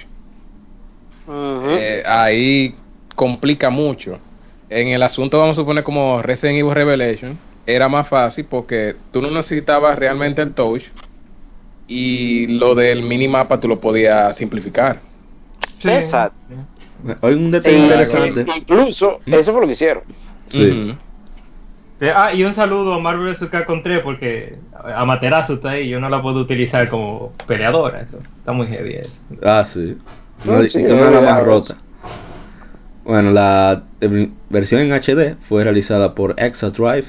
Eh, 1.32 2.04
ahí 2.06 2.76
complica 3.16 3.70
mucho. 3.70 4.18
En 4.70 4.88
el 4.90 5.04
asunto, 5.04 5.40
vamos 5.40 5.58
a 5.58 5.62
suponer 5.62 5.84
como 5.84 6.22
Resident 6.22 6.60
Evil 6.60 6.74
Revelation, 6.74 7.38
era 7.66 7.88
más 7.90 8.08
fácil 8.08 8.46
porque 8.50 8.96
tú 9.12 9.22
no 9.22 9.30
necesitabas 9.30 9.98
realmente 9.98 10.42
el 10.42 10.54
touch 10.54 10.84
y 11.90 12.48
lo 12.60 12.76
del 12.76 13.04
minimapa 13.04 13.60
tú 13.60 13.68
lo 13.68 13.80
podías 13.82 14.38
simplificar. 14.38 15.02
Sí. 15.82 15.90
Exacto. 15.90 16.38
Hay 17.22 17.34
un 17.34 17.50
detalle 17.52 17.78
Sí, 17.78 17.82
interesante. 17.84 18.42
eh, 18.42 18.46
incluso, 18.58 19.20
¿Mm? 19.26 19.34
eso 19.34 19.52
fue 19.52 19.62
lo 19.62 19.68
que 19.68 19.74
hicieron. 19.74 20.04
Sí. 20.50 20.96
Eh, 22.02 22.14
Ah, 22.16 22.34
y 22.34 22.44
un 22.46 22.54
saludo 22.54 22.94
a 22.94 23.00
Marvel 23.00 23.34
vs. 23.34 23.50
Capcom 23.50 23.84
3 23.84 24.00
porque 24.04 24.56
Amaterasu 24.96 25.56
está 25.56 25.72
ahí, 25.72 25.90
yo 25.90 26.00
no 26.00 26.08
la 26.08 26.22
puedo 26.22 26.40
utilizar 26.40 26.88
como 26.90 27.34
peleadora, 27.46 28.02
eso 28.04 28.20
está 28.38 28.54
muy 28.54 28.68
heavy 28.68 28.94
eso. 28.96 29.12
Ah, 29.44 29.66
sí. 29.68 29.98
Y 30.46 30.70
sí, 30.70 30.82
que 30.82 30.88
no 30.88 31.06
era 31.06 31.20
ya 31.20 31.22
más 31.22 31.44
rota. 31.44 31.76
Bueno, 33.04 33.32
la 33.32 33.84
eh, 34.00 34.30
versión 34.50 34.80
en 34.82 34.94
HD 34.94 35.36
fue 35.50 35.64
realizada 35.66 36.16
por 36.16 36.36
Exadrive. 36.38 37.08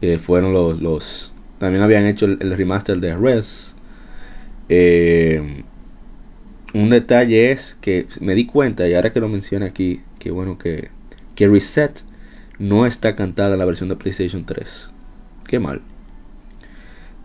Que 0.00 0.18
fueron 0.18 0.52
los, 0.52 0.80
los. 0.80 1.31
También 1.62 1.84
habían 1.84 2.06
hecho 2.06 2.24
el, 2.24 2.38
el 2.40 2.56
remaster 2.56 2.98
de 2.98 3.14
Res. 3.16 3.72
Eh, 4.68 5.62
un 6.74 6.90
detalle 6.90 7.52
es 7.52 7.78
que 7.80 8.08
me 8.20 8.34
di 8.34 8.46
cuenta, 8.46 8.88
y 8.88 8.94
ahora 8.94 9.12
que 9.12 9.20
lo 9.20 9.28
menciona 9.28 9.66
aquí, 9.66 10.00
que 10.18 10.32
bueno 10.32 10.58
que, 10.58 10.90
que 11.36 11.46
Reset 11.46 12.02
no 12.58 12.84
está 12.84 13.14
cantada 13.14 13.52
en 13.52 13.60
la 13.60 13.64
versión 13.64 13.88
de 13.88 13.94
PlayStation 13.94 14.44
3. 14.44 14.90
Qué 15.46 15.60
mal. 15.60 15.82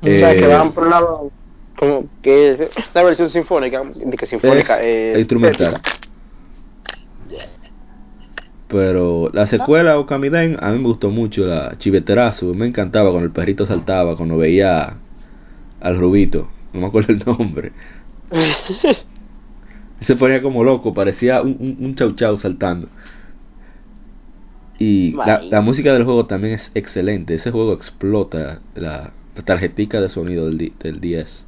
o 0.01 0.05
sea, 0.05 0.33
Eh, 0.33 0.39
que 0.39 0.45
van 0.45 0.71
por 0.71 0.83
un 0.83 0.91
lado, 0.91 1.31
como 1.75 2.07
que 2.21 2.51
es 2.51 2.59
una 2.93 3.03
versión 3.05 3.31
sinfónica, 3.31 3.81
de 3.83 4.17
que 4.17 4.27
sinfónica, 4.27 4.75
es 4.83 5.15
eh, 5.15 5.19
instrumental. 5.19 5.81
Pero 8.67 9.29
la 9.33 9.47
secuela 9.47 9.97
Okami 9.97 10.29
Den 10.29 10.57
a 10.59 10.71
mí 10.71 10.79
me 10.79 10.87
gustó 10.87 11.09
mucho 11.09 11.45
la 11.45 11.77
Chiveterazo, 11.77 12.53
me 12.53 12.67
encantaba 12.67 13.11
cuando 13.11 13.25
el 13.25 13.31
perrito 13.31 13.65
saltaba, 13.65 14.17
cuando 14.17 14.37
veía 14.37 14.97
al 15.79 15.97
rubito, 15.97 16.49
no 16.73 16.81
me 16.81 16.87
acuerdo 16.87 17.13
el 17.13 17.23
nombre. 17.25 17.71
Se 20.01 20.15
ponía 20.15 20.41
como 20.41 20.63
loco, 20.63 20.93
parecía 20.93 21.41
un, 21.41 21.55
un, 21.59 21.77
un 21.79 21.95
chau 21.95 22.13
chau 22.15 22.37
saltando. 22.37 22.89
Y 24.79 25.13
la, 25.13 25.41
la 25.41 25.61
música 25.61 25.91
del 25.93 26.03
juego 26.03 26.27
también 26.27 26.55
es 26.55 26.71
excelente. 26.75 27.33
Ese 27.33 27.51
juego 27.51 27.73
explota 27.73 28.59
la, 28.75 29.11
la 29.35 29.41
tarjetica 29.43 29.99
de 30.01 30.09
sonido 30.09 30.45
del, 30.45 30.73
del 30.79 30.99
10. 30.99 31.45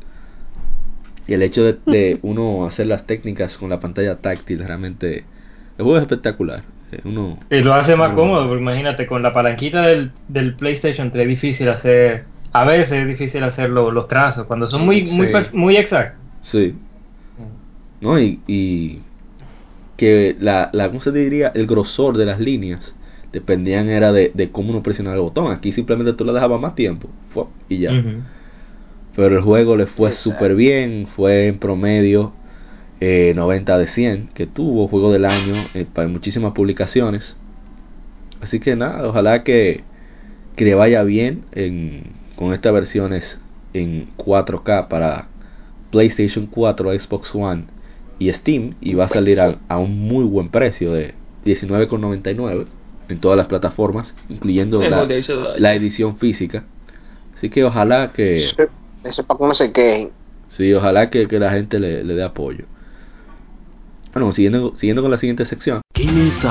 Y 1.27 1.33
el 1.33 1.43
hecho 1.43 1.63
de, 1.63 1.77
de 1.85 2.19
uno 2.23 2.65
hacer 2.65 2.87
las 2.87 3.05
técnicas 3.05 3.57
con 3.57 3.69
la 3.69 3.79
pantalla 3.79 4.17
táctil, 4.17 4.65
realmente. 4.65 5.25
El 5.77 5.83
juego 5.83 5.97
es 5.97 6.03
espectacular. 6.03 6.63
Eh, 6.91 7.01
Uno, 7.05 7.37
Y 7.49 7.59
lo 7.59 7.73
hace 7.73 7.95
más 7.95 8.13
cómodo, 8.13 8.47
porque 8.47 8.61
imagínate, 8.61 9.05
con 9.07 9.21
la 9.21 9.33
palanquita 9.33 9.81
del, 9.83 10.11
del 10.27 10.55
PlayStation 10.55 11.11
3 11.11 11.23
es 11.23 11.29
difícil 11.29 11.69
hacer, 11.69 12.25
a 12.51 12.65
veces 12.65 12.91
es 12.91 13.07
difícil 13.07 13.43
hacer 13.43 13.69
lo- 13.69 13.91
los 13.91 14.07
trazos, 14.07 14.45
cuando 14.45 14.67
son 14.67 14.85
muy, 14.85 15.03
muy, 15.11 15.27
Sí. 15.27 15.33
muy 15.53 15.77
exactos. 15.77 16.19
sí. 16.41 16.75
¿No? 18.01 18.17
Y, 18.19 18.39
y 18.47 19.01
que 19.97 20.35
la, 20.39 20.69
la, 20.71 20.87
¿cómo 20.87 21.01
se 21.01 21.11
diría? 21.11 21.51
El 21.53 21.67
grosor 21.67 22.15
de 22.17 22.25
las 22.25 22.39
líneas 22.39 22.95
dependían 23.33 23.89
era 23.89 24.13
de, 24.13 24.31
de 24.33 24.49
cómo 24.51 24.69
uno 24.69 24.81
presionaba 24.81 25.15
el 25.17 25.21
botón. 25.21 25.51
Aquí 25.51 25.71
simplemente 25.73 26.13
tú 26.13 26.23
le 26.23 26.31
dejabas 26.31 26.61
más 26.61 26.75
tiempo. 26.75 27.09
y 27.67 27.79
ya. 27.79 27.91
Pero 29.15 29.35
el 29.35 29.41
juego 29.41 29.75
le 29.75 29.85
fue 29.87 30.13
súper 30.13 30.55
bien, 30.55 31.07
fue 31.13 31.47
en 31.47 31.59
promedio 31.59 32.31
eh, 33.01 33.33
90 33.35 33.77
de 33.77 33.87
100, 33.87 34.29
que 34.33 34.45
tuvo 34.47 34.87
juego 34.87 35.11
del 35.11 35.25
año 35.25 35.55
eh, 35.73 35.85
para 35.91 36.07
muchísimas 36.07 36.53
publicaciones. 36.53 37.35
Así 38.41 38.59
que 38.59 38.75
nada, 38.75 39.07
ojalá 39.07 39.43
que, 39.43 39.83
que 40.55 40.65
le 40.65 40.75
vaya 40.75 41.03
bien 41.03 41.45
en, 41.51 42.03
con 42.35 42.53
estas 42.53 42.73
versiones 42.73 43.39
en 43.73 44.07
4K 44.17 44.87
para 44.87 45.27
PlayStation 45.91 46.47
4, 46.47 46.97
Xbox 46.99 47.33
One 47.35 47.65
y 48.17 48.31
Steam. 48.33 48.75
Y 48.81 48.95
va 48.95 49.05
a 49.05 49.09
salir 49.09 49.39
a, 49.39 49.59
a 49.67 49.77
un 49.77 49.99
muy 49.99 50.23
buen 50.25 50.49
precio 50.49 50.93
de 50.93 51.13
19,99 51.45 52.65
en 53.09 53.19
todas 53.19 53.37
las 53.37 53.47
plataformas, 53.47 54.13
incluyendo 54.29 54.81
la, 54.81 55.07
la- 55.57 55.73
edición 55.73 56.17
física. 56.17 56.63
Así 57.35 57.49
que 57.49 57.63
ojalá 57.63 58.11
que... 58.13 58.35
Eso, 58.35 58.55
eso 59.03 59.21
es 59.21 59.27
para 59.27 59.37
que 59.39 59.45
no 59.45 59.53
se 59.53 59.71
quejen. 59.71 60.11
Sí, 60.49 60.73
ojalá 60.73 61.09
que, 61.09 61.27
que 61.27 61.39
la 61.39 61.51
gente 61.51 61.79
le, 61.79 62.03
le 62.03 62.13
dé 62.13 62.23
apoyo. 62.23 62.65
Bueno, 64.11 64.31
siguiendo, 64.31 64.75
siguiendo 64.75 65.03
con 65.03 65.11
la 65.11 65.19
siguiente 65.19 65.45
sección. 65.45 65.81
Game 65.93 66.19
Inside. 66.19 66.49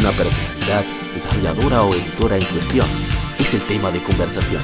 Una 0.00 0.10
personalidad, 0.10 0.84
desarrolladora 1.14 1.84
o 1.84 1.94
editora 1.94 2.36
en 2.36 2.44
cuestión 2.44 2.86
es 3.38 3.54
el 3.54 3.62
tema 3.68 3.92
de 3.92 4.02
conversación. 4.02 4.62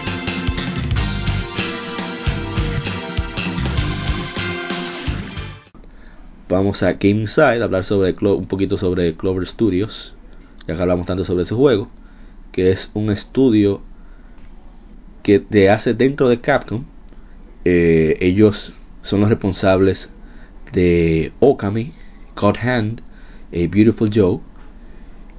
Vamos 6.48 6.82
a 6.82 6.94
Game 6.94 7.20
Inside, 7.20 7.60
a 7.60 7.64
hablar 7.64 7.84
sobre 7.84 8.12
un 8.22 8.48
poquito 8.48 8.76
sobre 8.76 9.14
Clover 9.14 9.46
Studios, 9.46 10.16
ya 10.66 10.74
que 10.74 10.82
hablamos 10.82 11.06
tanto 11.06 11.24
sobre 11.24 11.44
ese 11.44 11.54
juego, 11.54 11.88
que 12.50 12.72
es 12.72 12.90
un 12.92 13.10
estudio 13.12 13.82
que 15.22 15.38
te 15.38 15.70
hace 15.70 15.94
dentro 15.94 16.28
de 16.28 16.40
Capcom. 16.40 16.86
Eh, 17.64 18.16
ellos 18.20 18.74
son 19.02 19.20
los 19.20 19.28
responsables 19.28 20.08
de 20.72 21.32
Okami, 21.40 21.92
God 22.36 22.56
Hand, 22.62 23.02
eh, 23.52 23.68
Beautiful 23.68 24.10
Joe. 24.14 24.40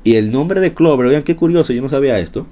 Y 0.04 0.16
el 0.16 0.32
nombre 0.32 0.60
de 0.62 0.74
Clover, 0.74 1.10
vean 1.10 1.24
qué 1.24 1.36
curioso, 1.36 1.74
yo 1.74 1.82
no 1.82 1.90
sabía 1.90 2.20
esto, 2.20 2.48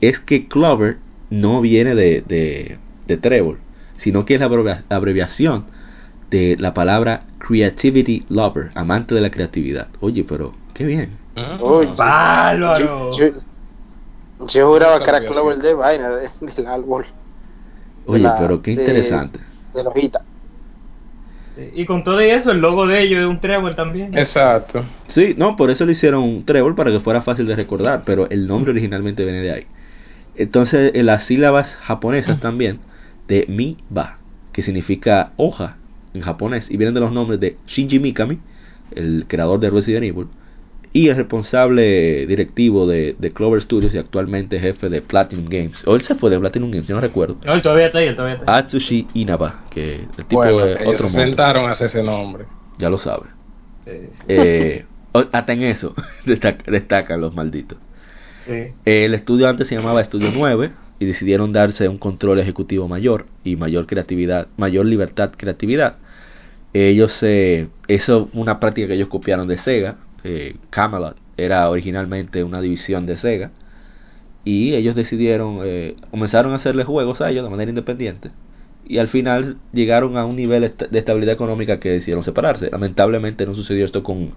es 0.00 0.18
que 0.18 0.48
Clover 0.48 0.98
no 1.30 1.60
viene 1.60 1.94
de, 1.94 2.22
de, 2.26 2.78
de 3.06 3.16
Trevor, 3.16 3.58
sino 3.98 4.24
que 4.24 4.34
es 4.34 4.40
la 4.40 4.46
abrevia- 4.46 4.84
abreviación 4.88 5.66
de 6.30 6.56
la 6.58 6.74
palabra 6.74 7.24
Creativity 7.38 8.24
Lover, 8.28 8.70
amante 8.74 9.14
de 9.14 9.20
la 9.20 9.30
creatividad. 9.30 9.88
Oye, 10.00 10.24
pero 10.24 10.54
qué 10.74 10.84
bien. 10.84 11.10
Oye, 11.62 11.88
¡Bárbaro! 11.96 13.10
yo, 13.12 13.30
yo, 14.38 14.46
yo 14.46 14.68
juraba 14.68 14.98
que 15.02 15.10
era 15.10 15.20
Clover 15.24 15.56
de 15.58 15.74
vaina 15.74 16.08
de- 16.08 16.30
del 16.56 16.66
árbol, 16.66 17.06
Oye, 18.06 18.22
la- 18.22 18.38
pero 18.38 18.62
qué 18.62 18.72
de- 18.72 18.82
interesante. 18.82 19.40
de 19.74 19.84
la 19.84 19.90
hojita. 19.90 20.24
Y 21.74 21.84
con 21.84 22.04
todo 22.04 22.20
eso, 22.20 22.52
el 22.52 22.58
logo 22.58 22.86
de 22.86 23.02
ellos 23.02 23.20
es 23.20 23.26
un 23.26 23.40
trébol 23.40 23.74
también. 23.76 24.16
Exacto. 24.16 24.84
Sí, 25.08 25.34
no, 25.36 25.56
por 25.56 25.70
eso 25.70 25.84
le 25.84 25.92
hicieron 25.92 26.22
un 26.22 26.44
trébol 26.44 26.74
para 26.74 26.90
que 26.90 27.00
fuera 27.00 27.22
fácil 27.22 27.46
de 27.46 27.56
recordar, 27.56 28.02
pero 28.06 28.30
el 28.30 28.46
nombre 28.46 28.70
originalmente 28.70 29.24
viene 29.24 29.42
de 29.42 29.52
ahí. 29.52 29.66
Entonces, 30.36 30.92
en 30.94 31.06
las 31.06 31.24
sílabas 31.24 31.74
japonesas 31.82 32.40
también, 32.40 32.78
de 33.28 33.46
mi 33.48 33.76
ba, 33.90 34.18
que 34.52 34.62
significa 34.62 35.32
hoja 35.36 35.76
en 36.14 36.22
japonés, 36.22 36.70
y 36.70 36.76
vienen 36.76 36.94
de 36.94 37.00
los 37.00 37.12
nombres 37.12 37.40
de 37.40 37.56
Shinji 37.66 37.98
Mikami, 37.98 38.38
el 38.94 39.26
creador 39.28 39.60
de 39.60 39.70
Resident 39.70 40.04
Evil, 40.04 40.28
y 40.92 41.08
el 41.08 41.16
responsable 41.16 42.26
directivo 42.26 42.86
de, 42.86 43.14
de 43.18 43.32
Clover 43.32 43.62
Studios 43.62 43.94
y 43.94 43.98
actualmente 43.98 44.58
jefe 44.58 44.88
de 44.88 45.02
Platinum 45.02 45.44
Games. 45.48 45.86
O 45.86 45.94
él 45.94 46.00
se 46.02 46.14
fue 46.16 46.30
de 46.30 46.38
Platinum 46.40 46.70
Games, 46.70 46.88
yo 46.88 46.94
no 46.96 47.00
recuerdo. 47.00 47.36
No, 47.44 47.54
él 47.54 47.62
todavía 47.62 47.86
está 47.86 47.98
ahí, 47.98 48.08
él 48.08 48.16
todavía 48.16 48.38
está 48.38 48.52
ahí. 48.56 48.62
Atsushi 48.64 49.06
Inaba, 49.14 49.64
que 49.70 49.94
el 50.18 50.24
tipo 50.26 50.36
Bueno, 50.42 50.64
es 50.66 50.80
ellos 50.80 50.94
otro 50.94 51.08
se 51.08 51.16
mundo, 51.16 51.28
sentaron 51.30 51.66
a 51.66 51.70
hacer 51.70 51.86
ese 51.86 52.02
nombre. 52.02 52.44
ya 52.78 52.90
lo 52.90 52.98
sabe. 52.98 53.26
Sí, 53.84 53.90
Eh, 54.28 54.84
hasta 55.32 55.52
en 55.52 55.62
eso 55.62 55.94
destac- 56.26 56.64
destacan 56.64 57.20
los 57.20 57.34
malditos. 57.34 57.78
sí. 58.46 58.72
El 58.84 59.14
estudio 59.14 59.48
antes 59.48 59.68
se 59.68 59.76
llamaba 59.76 60.00
Estudio 60.00 60.30
9 60.34 60.72
y 60.98 61.04
decidieron 61.06 61.52
darse 61.52 61.88
un 61.88 61.98
control 61.98 62.40
ejecutivo 62.40 62.88
mayor 62.88 63.26
y 63.44 63.54
mayor 63.56 63.86
creatividad, 63.86 64.48
mayor 64.56 64.86
libertad 64.86 65.30
creatividad. 65.36 65.96
Ellos, 66.72 67.18
eh, 67.22 67.68
eso 67.88 68.28
fue 68.32 68.40
una 68.42 68.60
práctica 68.60 68.88
que 68.88 68.94
ellos 68.94 69.08
copiaron 69.08 69.48
de 69.48 69.56
Sega. 69.58 69.96
Eh, 70.24 70.56
Camelot 70.70 71.16
era 71.36 71.68
originalmente 71.70 72.44
una 72.44 72.60
división 72.60 73.06
de 73.06 73.16
Sega 73.16 73.50
y 74.44 74.74
ellos 74.74 74.94
decidieron, 74.94 75.60
eh, 75.64 75.96
comenzaron 76.10 76.52
a 76.52 76.56
hacerle 76.56 76.84
juegos 76.84 77.20
a 77.20 77.30
ellos 77.30 77.44
de 77.44 77.50
manera 77.50 77.70
independiente 77.70 78.30
y 78.86 78.98
al 78.98 79.08
final 79.08 79.56
llegaron 79.72 80.16
a 80.16 80.24
un 80.24 80.36
nivel 80.36 80.64
est- 80.64 80.82
de 80.90 80.98
estabilidad 80.98 81.34
económica 81.34 81.78
que 81.78 81.90
decidieron 81.90 82.24
separarse. 82.24 82.70
Lamentablemente 82.70 83.46
no 83.46 83.54
sucedió 83.54 83.84
esto 83.84 84.02
con, 84.02 84.32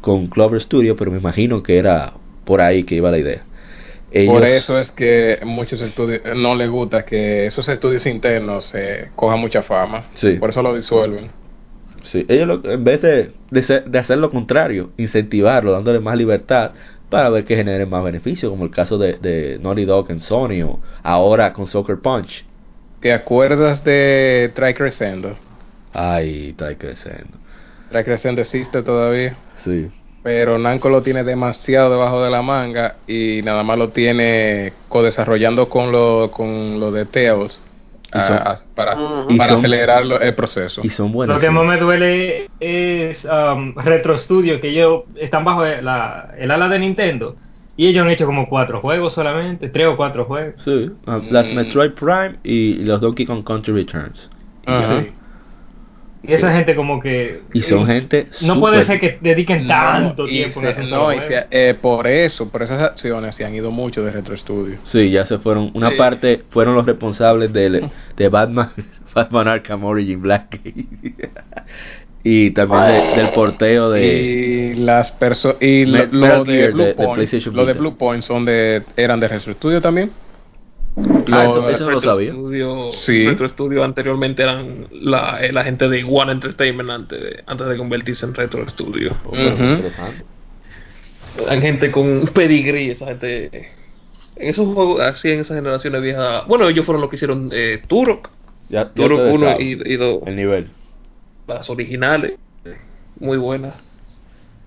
con 0.00 0.26
Clover 0.28 0.60
Studio, 0.60 0.96
pero 0.96 1.10
me 1.10 1.18
imagino 1.18 1.62
que 1.62 1.78
era 1.78 2.12
por 2.44 2.60
ahí 2.60 2.84
que 2.84 2.94
iba 2.96 3.10
la 3.10 3.18
idea. 3.18 3.42
Por 4.26 4.42
eso 4.44 4.78
es 4.78 4.90
que 4.90 5.38
muchos 5.44 5.82
estudios 5.82 6.22
no 6.36 6.54
les 6.54 6.70
gusta 6.70 7.04
que 7.04 7.44
esos 7.46 7.68
estudios 7.68 8.06
internos 8.06 8.70
eh, 8.74 9.08
cojan 9.14 9.38
mucha 9.40 9.62
fama. 9.62 10.04
Sí. 10.14 10.34
Por 10.34 10.50
eso 10.50 10.62
lo 10.62 10.74
disuelven. 10.74 11.30
Sí, 12.02 12.24
ellos 12.28 12.46
lo- 12.46 12.70
en 12.70 12.84
vez 12.84 13.02
de, 13.02 13.32
de, 13.50 13.62
ser- 13.62 13.84
de 13.84 13.98
hacer 13.98 14.18
lo 14.18 14.30
contrario, 14.30 14.90
incentivarlo, 14.96 15.72
dándole 15.72 16.00
más 16.00 16.16
libertad 16.16 16.72
para 17.10 17.30
ver 17.30 17.44
que 17.44 17.56
genere 17.56 17.86
más 17.86 18.04
beneficio, 18.04 18.50
como 18.50 18.64
el 18.64 18.70
caso 18.70 18.98
de, 18.98 19.14
de 19.14 19.58
Naughty 19.62 19.84
Dog 19.84 20.10
en 20.10 20.20
Sony 20.20 20.62
o 20.64 20.80
ahora 21.02 21.52
con 21.52 21.66
Soccer 21.66 21.98
Punch. 21.98 22.44
¿Te 23.00 23.12
acuerdas 23.12 23.84
de 23.84 24.50
Try 24.54 24.74
Crescendo? 24.74 25.36
Ay, 25.92 26.50
está 26.50 26.74
creciendo. 26.76 27.38
Try 27.90 28.04
Crescendo 28.04 28.40
existe 28.40 28.82
todavía. 28.82 29.36
Sí. 29.64 29.88
Pero 30.22 30.58
Namco 30.58 30.88
lo 30.90 31.00
tiene 31.02 31.24
demasiado 31.24 31.90
debajo 31.90 32.22
de 32.22 32.30
la 32.30 32.42
manga 32.42 32.96
y 33.06 33.40
nada 33.42 33.62
más 33.62 33.78
lo 33.78 33.90
tiene 33.90 34.72
co-desarrollando 34.88 35.68
con 35.68 35.92
lo, 35.92 36.30
con 36.30 36.78
lo 36.80 36.90
de 36.90 37.06
Tails 37.06 37.60
a- 38.12 38.26
son- 38.26 38.36
a- 38.38 38.56
para, 38.74 38.94
son- 38.94 39.40
acelerar 39.40 40.06
lo- 40.06 40.20
el 40.20 40.34
proceso. 40.34 40.80
Y 40.84 40.88
son 40.88 41.08
Lo 41.08 41.12
buenos. 41.12 41.40
que 41.40 41.50
más 41.50 41.64
me 41.66 41.76
duele 41.76 42.48
es 42.60 43.24
um, 43.24 43.74
Retro 43.76 44.18
Studio, 44.18 44.60
que 44.60 44.68
ellos 44.70 45.02
están 45.16 45.44
bajo 45.44 45.64
la, 45.64 46.34
el 46.38 46.50
ala 46.50 46.68
de 46.68 46.78
Nintendo. 46.78 47.36
Y 47.76 47.86
ellos 47.86 48.04
han 48.04 48.10
hecho 48.10 48.26
como 48.26 48.48
cuatro 48.48 48.80
juegos 48.80 49.14
solamente, 49.14 49.68
tres 49.68 49.86
o 49.86 49.96
cuatro 49.96 50.24
juegos. 50.24 50.54
Sí, 50.64 50.90
ah, 51.06 51.20
las 51.30 51.52
Mm. 51.52 51.54
Metroid 51.54 51.92
Prime 51.92 52.36
y 52.42 52.74
los 52.84 53.00
Donkey 53.00 53.24
Kong 53.24 53.44
Country 53.44 53.72
Returns. 53.72 54.28
Ajá. 54.66 55.00
Sí. 55.00 55.12
Y 56.22 56.32
esa 56.32 56.52
gente 56.52 56.74
como 56.74 57.00
que... 57.00 57.42
Y 57.54 57.60
son 57.62 57.82
eh, 57.88 57.94
gente 57.94 58.26
No 58.42 58.58
puede 58.58 58.84
ser 58.84 58.98
que 58.98 59.18
dediquen 59.20 59.68
tanto 59.68 60.24
y 60.26 60.30
tiempo 60.30 60.60
en 60.62 60.74
se- 60.74 60.84
no, 60.84 61.12
y 61.12 61.20
se- 61.20 61.46
eh, 61.50 61.74
por 61.80 62.06
eso, 62.08 62.48
por 62.48 62.62
esas 62.64 62.82
acciones 62.82 63.36
se 63.36 63.44
han 63.44 63.54
ido 63.54 63.70
mucho 63.70 64.04
de 64.04 64.10
Retro 64.10 64.36
Studio. 64.36 64.78
Sí, 64.84 65.10
ya 65.10 65.24
se 65.26 65.38
fueron. 65.38 65.70
Una 65.74 65.90
Sí. 65.90 65.96
parte 65.96 66.42
fueron 66.50 66.74
los 66.74 66.86
responsables 66.86 67.52
del, 67.52 67.88
de 68.16 68.28
Batman, 68.28 68.70
Batman 69.14 69.46
Arkham 69.48 69.84
Origin 69.84 70.20
Blackgate. 70.20 70.74
y 72.24 72.50
también 72.50 72.84
de- 72.86 73.22
del 73.22 73.28
porteo 73.32 73.90
de. 73.90 74.06
y 74.06 74.74
las 74.74 75.12
personas 75.12 75.58
y 75.62 75.84
lo, 75.86 75.98
de, 75.98 76.06
Blue 76.06 76.82
de- 76.82 76.86
de 76.88 76.94
Point, 76.94 77.14
PlayStation 77.14 77.54
lo 77.54 77.64
de 77.64 77.72
Vita. 77.74 77.80
Blue 77.80 77.96
Point 77.96 78.22
son 78.24 78.44
de 78.44 78.82
eran 78.96 79.20
de 79.20 79.28
Retro 79.28 79.52
Studio 79.54 79.80
también. 79.80 80.10
Ah, 81.30 81.44
eso- 81.44 81.68
eso 81.70 81.84
no 81.84 81.90
lo 81.92 81.96
Retro 82.00 82.10
sabía. 82.14 82.30
Studio, 82.30 82.90
Sí. 82.92 83.26
Retro 83.26 83.48
Studio 83.48 83.84
anteriormente 83.84 84.42
eran 84.42 84.86
la, 84.90 85.44
eh, 85.44 85.52
la 85.52 85.62
gente 85.64 85.88
de 85.88 86.04
One 86.04 86.32
Entertainment 86.32 86.90
antes 86.90 87.20
de, 87.20 87.42
antes 87.46 87.66
de 87.68 87.76
convertirse 87.76 88.26
en 88.26 88.34
Retro 88.34 88.68
Studio. 88.68 89.16
Oh, 89.24 89.34
interesante. 89.36 90.24
Eran 91.38 91.60
gente 91.62 91.90
con 91.90 92.28
pedigree, 92.34 92.90
esa 92.90 93.06
gente. 93.06 93.68
En 94.36 94.48
esos 94.48 94.72
juegos, 94.74 95.00
así 95.00 95.30
en 95.30 95.40
esas 95.40 95.56
generaciones 95.56 96.02
viejas. 96.02 96.46
Bueno, 96.46 96.68
ellos 96.68 96.84
fueron 96.84 97.00
los 97.00 97.10
que 97.10 97.16
hicieron 97.16 97.50
eh, 97.52 97.80
Turok. 97.86 98.30
Ya, 98.68 98.88
Turok 98.90 99.18
ustedes 99.18 99.34
1 99.34 99.46
saben 99.50 99.66
y, 99.66 99.92
y 99.92 99.96
2. 99.96 100.22
El 100.26 100.36
nivel. 100.36 100.68
Las 101.46 101.70
originales. 101.70 102.32
Muy 103.20 103.36
buenas. 103.38 103.74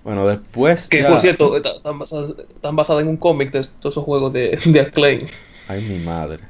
Bueno, 0.04 0.26
después. 0.26 0.88
Que 0.88 1.02
ya- 1.02 1.08
por 1.08 1.20
cierto, 1.20 1.56
está- 1.56 1.72
están 1.76 1.98
basadas, 1.98 2.34
están 2.54 2.76
basadas 2.76 3.02
en 3.02 3.08
un 3.08 3.16
cómic 3.16 3.52
de 3.52 3.60
todos 3.80 3.94
esos 3.94 4.04
juegos 4.04 4.32
de, 4.32 4.58
de 4.64 4.80
Acclaim. 4.80 5.26
Ay, 5.68 5.80
mi 5.82 5.98
madre. 5.98 6.40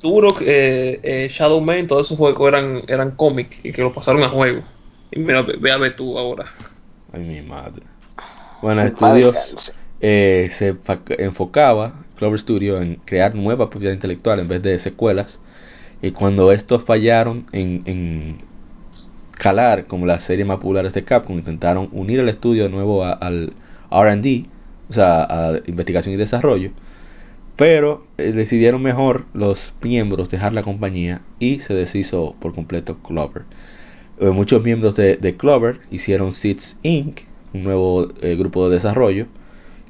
Turok, 0.00 0.40
eh, 0.42 1.00
eh, 1.02 1.28
Shadow 1.32 1.60
Man, 1.60 1.86
todos 1.86 2.06
esos 2.06 2.18
juegos 2.18 2.48
eran, 2.48 2.82
eran 2.86 3.12
cómics 3.12 3.60
y 3.64 3.72
que 3.72 3.82
los 3.82 3.92
pasaron 3.92 4.22
a 4.22 4.28
juego. 4.28 4.62
Y 5.10 5.18
mira, 5.18 5.42
ve, 5.42 5.56
ve 5.60 5.72
a 5.72 5.76
ver 5.76 5.96
tú 5.96 6.16
ahora. 6.18 6.46
Ay, 7.12 7.20
mi 7.20 7.42
madre. 7.42 7.82
Bueno, 8.62 8.82
estudios 8.82 9.74
eh, 10.00 10.50
se 10.58 10.76
enfocaba 11.18 12.04
Clover 12.16 12.38
Studio 12.40 12.80
en 12.80 12.96
crear 13.04 13.34
nueva 13.34 13.70
propiedad 13.70 13.94
intelectual 13.94 14.38
en 14.40 14.48
vez 14.48 14.62
de 14.62 14.78
secuelas. 14.78 15.38
Y 16.00 16.12
cuando 16.12 16.52
estos 16.52 16.84
fallaron 16.84 17.46
en, 17.52 17.82
en 17.86 18.38
calar 19.32 19.86
como 19.86 20.06
las 20.06 20.24
series 20.24 20.46
más 20.46 20.58
populares 20.58 20.92
de 20.92 21.04
Capcom, 21.04 21.38
intentaron 21.38 21.88
unir 21.92 22.20
el 22.20 22.28
estudio 22.28 22.64
de 22.64 22.68
nuevo 22.70 23.04
a- 23.04 23.12
al 23.12 23.52
RD, 23.90 24.44
o 24.90 24.92
sea, 24.92 25.24
a 25.24 25.58
investigación 25.66 26.14
y 26.14 26.18
desarrollo. 26.18 26.70
Pero 27.58 28.06
eh, 28.18 28.30
decidieron 28.30 28.84
mejor 28.84 29.24
los 29.34 29.74
miembros 29.82 30.30
dejar 30.30 30.52
la 30.52 30.62
compañía 30.62 31.22
y 31.40 31.58
se 31.58 31.74
deshizo 31.74 32.36
por 32.40 32.54
completo 32.54 32.98
Clover. 33.02 33.42
Eh, 34.20 34.30
muchos 34.30 34.62
miembros 34.62 34.94
de, 34.94 35.34
Clover 35.36 35.80
hicieron 35.90 36.34
Seeds 36.34 36.78
Inc., 36.84 37.22
un 37.52 37.64
nuevo 37.64 38.12
eh, 38.22 38.36
grupo 38.36 38.68
de 38.68 38.76
desarrollo, 38.76 39.26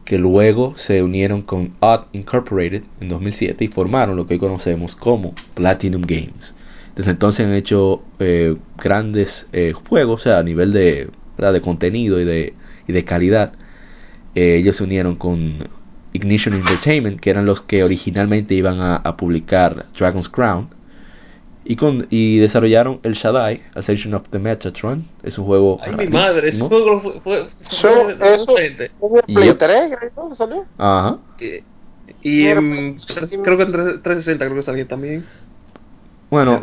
que 0.07 0.19
luego 0.19 0.79
se 0.79 1.03
unieron 1.03 1.43
con 1.43 1.75
Odd 1.81 2.07
Incorporated 2.15 2.85
en 3.03 3.11
2007 3.11 3.63
y 3.67 3.69
formaron 3.69 4.17
lo 4.17 4.27
que 4.27 4.35
hoy 4.35 4.41
conocemos 4.41 4.97
como 4.97 5.35
Platinum 5.53 6.01
Games. 6.01 6.57
Desde 6.97 7.11
entonces 7.11 7.45
han 7.45 7.53
hecho 7.53 8.03
grandes 8.83 9.47
juegos, 9.89 10.23
o 10.23 10.25
sea, 10.25 10.39
a 10.39 10.43
nivel 10.43 10.73
de, 10.73 11.11
de 11.37 11.61
contenido 11.61 12.19
y 12.19 12.25
de, 12.25 12.55
y 12.89 12.93
de 12.93 13.05
calidad. 13.05 13.53
Ellos 14.35 14.79
se 14.79 14.85
unieron 14.85 15.17
con 15.17 15.69
Ignition 16.13 16.55
Entertainment, 16.55 17.21
que 17.21 17.31
eran 17.31 17.45
los 17.47 17.61
que 17.63 17.85
originalmente 17.85 18.55
iban 18.55 18.81
a, 18.81 18.97
a 18.97 19.17
publicar 19.17 19.87
Dragon's 19.99 20.29
Crown. 20.29 20.69
Y, 21.65 21.77
con, 21.77 22.07
y 22.09 22.39
desarrollaron 22.39 23.01
el 23.03 23.13
Shaddai, 23.13 23.63
Ascension 23.75 24.15
of 24.15 24.23
the 24.31 24.39
Metatron. 24.39 25.05
Es 25.23 25.37
un 25.39 25.45
juego. 25.45 25.79
Ay, 25.83 25.95
mi 25.97 26.07
madre, 26.07 26.49
ese 26.49 26.61
rarísimo. 26.63 26.69
juego 26.71 27.01
fue, 27.03 27.21
fue, 27.21 27.41
Eso, 27.41 27.89
fue 28.19 28.35
eso. 28.35 28.59
¿es 28.59 28.79
de 28.79 28.91
Play 29.27 29.49
Yep. 29.49 29.59
3, 29.59 29.97
creo 30.15 30.29
que 30.31 30.35
salió? 30.35 30.65
Ajá. 30.79 31.19
Y 32.23 32.47
en- 32.47 32.99
sí, 33.01 33.37
creo 33.45 33.59
que 33.59 33.65
en 33.65 33.73
360 33.73 34.45
creo 34.47 34.57
que 34.57 34.63
salió 34.63 34.87
también. 34.87 35.27
Bueno, 36.31 36.63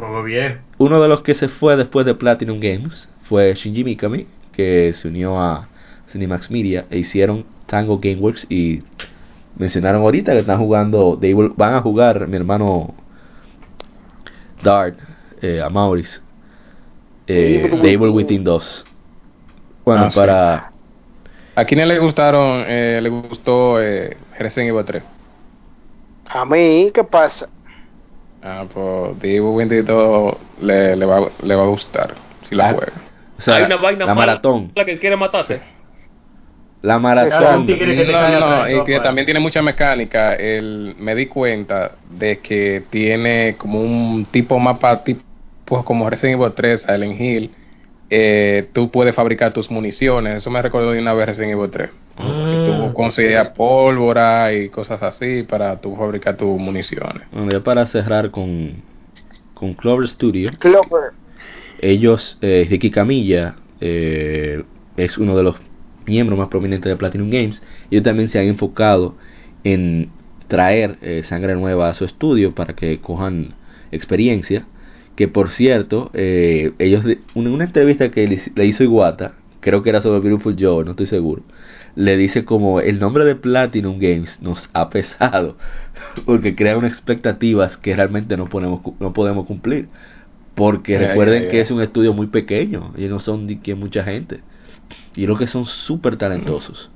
uno 0.80 1.02
de 1.02 1.08
los 1.08 1.22
que 1.22 1.34
se 1.36 1.50
fue 1.50 1.76
después 1.76 2.06
de 2.06 2.16
Platinum 2.16 2.60
Games 2.60 3.08
fue 3.24 3.54
Shinji 3.56 3.84
Mikami, 3.84 4.28
que 4.54 4.92
se 4.94 5.08
unió 5.08 5.40
a 5.40 5.68
Cinemax 6.12 6.50
Media 6.52 6.86
e 6.90 7.00
hicieron 7.00 7.46
Tango 7.68 8.00
Gameworks 8.00 8.46
y 8.50 8.82
mencionaron 9.58 10.02
ahorita 10.02 10.34
que 10.34 10.40
están 10.40 10.60
jugando, 10.60 11.18
they 11.20 11.34
will- 11.34 11.54
van 11.56 11.76
a 11.76 11.82
jugar 11.82 12.28
mi 12.28 12.36
hermano 12.38 12.94
Dart, 14.64 14.98
eh, 15.42 15.62
a 15.62 15.70
Maurice, 15.70 16.20
eh, 17.28 17.70
Devil 17.82 18.10
Within. 18.10 18.16
Within 18.16 18.44
2. 18.44 18.86
Bueno, 19.86 20.06
Ah, 20.06 20.12
sí. 20.12 20.20
para... 20.20 20.72
¿A 21.56 21.64
quiénes 21.66 21.88
le 21.88 22.00
gustaron, 22.00 22.64
eh, 22.68 23.00
le 23.02 23.10
gustó 23.10 23.82
eh, 23.82 24.18
Resident 24.38 24.70
Evil 24.74 24.86
3? 24.86 25.04
A 26.28 26.44
mí, 26.46 26.92
¿qué 26.94 27.04
pasa? 27.04 27.48
Ah, 28.44 28.66
pues 28.72 29.20
Divo 29.22 29.56
22 29.56 30.36
le, 30.62 30.96
le, 30.96 31.06
va, 31.06 31.30
le 31.42 31.56
va 31.56 31.64
a 31.64 31.68
gustar 31.68 32.16
si 32.48 32.56
lo 32.56 32.64
Ah, 32.64 32.74
juega. 32.74 32.94
O 33.38 33.42
sea, 33.42 33.56
Hay 33.56 33.64
una 33.64 33.76
vaina 33.78 34.06
la 34.06 34.16
maratón. 34.16 34.72
La 34.76 34.86
que 34.86 35.00
quiere 35.00 35.16
matarte. 35.18 35.62
La 36.86 37.00
maratón. 37.00 37.66
No, 37.66 38.40
no, 38.40 38.70
y 38.70 38.84
que 38.84 39.00
también 39.00 39.26
tiene 39.26 39.40
mucha 39.40 39.64
mecánica. 39.64 40.36
El, 40.36 40.96
me 41.00 41.16
di 41.16 41.26
cuenta 41.26 41.94
de 42.12 42.38
que 42.40 42.84
tiene 42.92 43.56
como 43.58 43.82
un 43.82 44.28
tipo 44.30 44.60
mapa 44.60 45.04
tipo 45.04 45.24
como 45.84 46.08
Resident 46.08 46.40
Evil 46.40 46.54
3, 46.54 46.82
Silent 46.82 47.20
Hill. 47.20 47.52
Eh, 48.12 48.68
tú 48.72 48.92
puedes 48.92 49.16
fabricar 49.16 49.52
tus 49.52 49.72
municiones. 49.72 50.38
Eso 50.38 50.52
me 50.52 50.62
recordó 50.62 50.92
de 50.92 51.00
una 51.00 51.14
vez 51.16 51.26
Resident 51.26 51.54
Evil 51.54 51.72
3. 51.72 51.90
Ah. 52.18 52.64
Tú 52.68 52.94
conseguías 52.94 53.50
pólvora 53.50 54.54
y 54.54 54.70
cosas 54.70 55.02
así 55.02 55.42
para 55.42 55.82
tú 55.82 55.96
fabricar 55.96 56.38
tus 56.38 56.60
municiones. 56.60 57.24
Bueno, 57.32 57.50
ya 57.52 57.62
para 57.62 57.88
cerrar 57.88 58.30
con, 58.30 58.84
con 59.56 59.74
Clover 59.74 60.08
Studio, 60.08 60.52
Clover. 60.60 61.14
ellos, 61.82 62.38
eh, 62.42 62.68
Ricky 62.70 62.92
Camilla, 62.92 63.56
eh, 63.82 64.64
es 64.98 65.18
uno 65.18 65.36
de 65.36 65.42
los 65.42 65.56
miembros 66.06 66.38
más 66.40 66.50
prominentes 66.50 66.90
de 66.90 66.96
Platinum 66.98 67.30
Games. 67.30 67.62
Ellos 67.92 68.04
también 68.04 68.30
se 68.30 68.40
han 68.40 68.48
enfocado 68.48 69.16
en 69.64 70.10
traer 70.48 70.98
eh, 71.02 71.24
sangre 71.26 71.56
nueva 71.56 71.90
a 71.90 71.94
su 71.94 72.06
estudio 72.06 72.54
para 72.54 72.76
que 72.76 73.00
cojan 73.00 73.56
experiencia. 73.92 74.66
Que 75.16 75.28
por 75.28 75.50
cierto, 75.50 76.12
eh, 76.14 76.74
ellos 76.80 77.04
de- 77.06 77.20
en 77.36 77.48
una 77.48 77.64
entrevista 77.66 78.12
que 78.12 78.28
le, 78.56 78.66
hizo 78.66 78.84
Iwata, 78.84 79.36
creo 79.62 79.82
que 79.82 79.90
era 79.90 80.02
sobre 80.02 80.20
Beautiful 80.20 80.56
Joe, 80.60 80.84
no 80.84 80.92
estoy 80.92 81.06
seguro, 81.06 81.42
le 81.96 82.18
dice 82.18 82.44
como 82.44 82.82
el 82.82 83.00
nombre 83.00 83.24
de 83.24 83.36
Platinum 83.36 83.98
Games 84.00 84.38
nos 84.42 84.70
ha 84.74 84.90
pesado 84.90 85.58
porque 86.26 86.56
crea 86.56 86.78
unas 86.78 86.92
expectativas 86.92 87.78
que 87.78 87.96
realmente 87.96 88.36
no 88.38 88.50
no 89.00 89.14
podemos 89.14 89.46
cumplir. 89.46 89.88
Porque 90.56 90.98
recuerden 91.08 91.48
que 91.50 91.60
es 91.62 91.72
un 91.72 91.82
estudio 91.82 92.14
muy 92.14 92.28
pequeño 92.28 92.94
y 92.98 93.06
no 93.08 93.20
son 93.20 93.46
ni 93.48 93.58
que 93.58 93.76
mucha 93.76 94.04
gente. 94.04 94.40
Y 95.16 95.24
creo 95.26 95.38
que 95.38 95.48
son 95.48 95.66
súper 95.66 96.18
talentosos. 96.18 96.90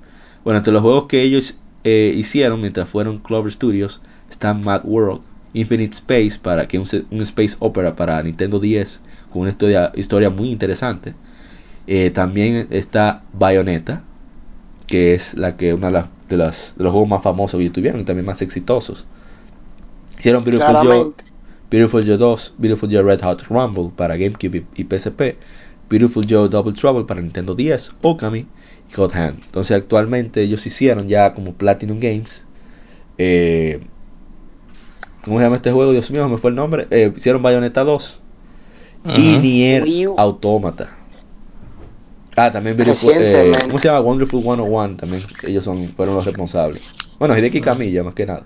Bueno, 0.43 0.57
entre 0.59 0.73
los 0.73 0.81
juegos 0.81 1.07
que 1.07 1.21
ellos 1.23 1.57
eh, 1.83 2.13
hicieron 2.17 2.61
mientras 2.61 2.89
fueron 2.89 3.19
Clover 3.19 3.51
Studios 3.53 4.01
están 4.29 4.63
Mad 4.63 4.81
World, 4.83 5.21
Infinite 5.53 5.95
Space, 5.95 6.39
para 6.41 6.67
que 6.67 6.77
un, 6.79 6.87
un 7.11 7.21
space 7.21 7.55
opera 7.59 7.95
para 7.95 8.21
Nintendo 8.23 8.59
10 8.59 9.01
con 9.31 9.41
una 9.43 9.51
historia, 9.51 9.91
historia 9.95 10.29
muy 10.29 10.49
interesante. 10.49 11.13
Eh, 11.87 12.11
también 12.11 12.67
está 12.69 13.23
Bayonetta, 13.33 14.03
que 14.87 15.15
es 15.15 15.33
la 15.35 15.57
que 15.57 15.73
una 15.73 15.87
de, 15.87 15.93
las, 15.93 16.05
de, 16.29 16.37
las- 16.37 16.73
de 16.77 16.83
los 16.83 16.91
juegos 16.91 17.09
más 17.09 17.23
famosos 17.23 17.59
que 17.59 17.69
tuvieron 17.69 18.01
y 18.01 18.05
también 18.05 18.25
más 18.25 18.41
exitosos. 18.41 19.05
Hicieron 20.19 20.43
Beautiful 20.43 20.73
Joe. 20.83 21.13
Beautiful 21.71 22.05
Joe 22.05 22.17
2, 22.17 22.53
Beautiful 22.57 22.89
Joe 22.91 23.03
Red 23.03 23.21
Hot 23.21 23.43
Rumble 23.47 23.91
para 23.95 24.17
GameCube 24.17 24.65
y, 24.75 24.81
y 24.81 24.83
PSP, 24.85 25.37
Beautiful 25.89 26.25
Joe 26.29 26.49
Double 26.49 26.73
Trouble 26.73 27.05
para 27.05 27.21
Nintendo 27.21 27.55
10, 27.55 27.91
Okami 28.01 28.39
y 28.91 28.95
God 28.95 29.11
Hand. 29.13 29.43
Entonces 29.45 29.75
actualmente 29.77 30.41
ellos 30.41 30.65
hicieron 30.65 31.07
ya 31.07 31.33
como 31.33 31.53
Platinum 31.53 31.99
Games. 31.99 32.45
Eh, 33.17 33.81
¿Cómo 35.23 35.37
se 35.39 35.43
llama 35.43 35.57
este 35.57 35.71
juego? 35.71 35.91
Dios 35.91 36.09
mío, 36.11 36.27
me 36.29 36.37
fue 36.37 36.49
el 36.51 36.55
nombre. 36.55 36.87
Eh, 36.91 37.11
hicieron 37.15 37.41
Bayonetta 37.41 37.83
2 37.83 38.19
y 39.05 39.09
Ujú. 39.33 39.41
Nier. 39.41 39.83
Automata. 40.17 40.95
Ah, 42.35 42.51
también 42.51 42.77
Beautiful, 42.77 43.13
eh. 43.17 43.51
¿Cómo 43.65 43.79
se 43.79 43.87
llama? 43.89 43.99
Wonderful 43.99 44.41
101 44.41 44.95
también. 44.97 45.23
Ellos 45.43 45.63
son, 45.65 45.89
fueron 45.89 46.15
los 46.15 46.25
responsables. 46.25 46.81
Bueno, 47.17 47.37
Hideki 47.37 47.59
Kamiya 47.59 48.03
más 48.03 48.13
que 48.13 48.25
nada. 48.25 48.43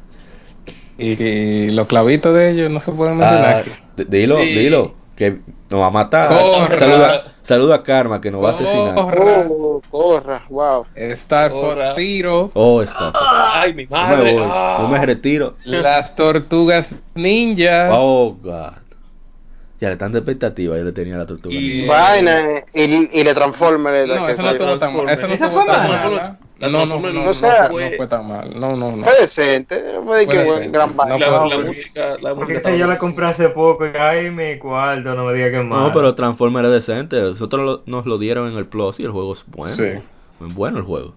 Y, 0.98 1.12
y 1.24 1.72
los 1.72 1.88
clavitos 1.88 2.34
de 2.36 2.52
ellos 2.52 2.72
no 2.72 2.80
se 2.80 2.92
pueden 2.92 3.18
mencionar 3.18 3.66
Ah, 3.98 4.04
dilo, 4.10 4.40
Sí. 4.42 4.46
dilo, 4.54 4.96
que 5.16 5.40
nos 5.70 5.82
va 5.82 5.88
a 5.88 5.92
matar. 5.92 6.30
Corra. 6.30 6.80
Saluda, 6.80 7.33
saluda 7.48 7.76
a 7.76 7.84
Karma 7.84 8.20
que 8.22 8.32
nos 8.32 8.44
va 8.44 8.50
a 8.50 8.54
asesinar. 8.54 8.96
Corra. 8.96 9.46
Oh, 9.50 9.82
corra, 9.90 10.44
wow. 10.50 10.86
Star. 10.96 11.52
Fox 11.52 11.82
Zero. 11.96 12.52
Oh, 12.54 12.82
está. 12.82 13.12
Ay, 13.16 13.74
mi 13.74 13.86
No 13.86 13.98
me 13.98 14.04
madre. 14.16 14.34
voy, 14.34 14.44
ah. 14.46 14.78
no 14.82 14.88
me 14.90 15.06
retiro. 15.06 15.56
Las 15.66 16.16
tortugas 16.16 16.88
ninja. 17.16 17.90
Oh, 17.92 18.36
God. 18.42 18.74
Ya 19.80 19.90
le 19.90 19.94
están 19.94 20.14
de 20.14 20.20
expectativa, 20.20 20.78
yo 20.78 20.84
le 20.84 20.92
tenía 20.94 21.16
a 21.16 21.20
la 21.20 21.26
tortuga. 21.26 21.54
Y- 21.56 21.80
ninja. 21.82 21.94
Vaina 21.94 22.44
y, 22.74 23.20
y 23.20 23.24
le 23.24 23.34
Transformer. 23.34 24.08
No, 24.08 24.30
eso 24.30 24.42
no 24.42 24.50
estuvo 24.52 24.70
Esa 24.72 24.80
tan 24.80 24.96
mala. 25.90 26.38
Mal. 26.64 26.72
La 26.72 26.80
No, 26.80 26.86
no, 26.86 26.96
no, 26.96 27.02
Transformer 27.02 27.26
no, 27.26 27.34
sea- 27.34 27.70
fue- 27.70 27.90
no 27.92 27.98
fue 27.98 28.08
tan 28.08 28.28
mal. 28.28 28.60
No, 28.60 28.76
no, 28.76 28.96
no. 28.96 29.04
Fue 29.04 29.14
decente. 29.22 29.76
No 29.94 30.00
que 30.12 30.26
Fue 30.26 30.26
buen 30.26 30.46
decente. 30.48 30.70
gran. 30.78 30.96
La, 30.98 31.18
la 31.48 31.58
música, 31.60 32.00
la 32.22 32.36
Porque 32.36 32.54
música 32.54 32.58
esta 32.58 32.76
yo 32.76 32.88
la 32.88 32.98
compré 32.98 33.26
hace 33.28 33.50
poco 33.50 33.86
y 33.86 33.90
ay, 33.98 34.30
mi 34.32 34.58
cuarto, 34.60 35.14
no 35.16 35.26
me 35.26 35.34
diga 35.34 35.52
que 35.52 35.60
es 35.60 35.66
malo. 35.66 35.88
No, 35.88 35.94
pero 35.94 36.16
Transformer 36.16 36.66
es 36.66 36.72
decente. 36.72 37.20
Nosotros 37.22 37.62
lo- 37.66 37.82
nos 37.86 38.06
lo 38.06 38.18
dieron 38.18 38.52
en 38.52 38.58
el 38.58 38.66
Plus 38.66 39.00
y 39.00 39.04
el 39.04 39.12
juego 39.12 39.34
es 39.34 39.44
bueno. 39.48 39.76
Sí. 39.76 39.84
Es 39.84 40.54
bueno 40.56 40.78
el 40.80 40.84
juego. 40.86 41.14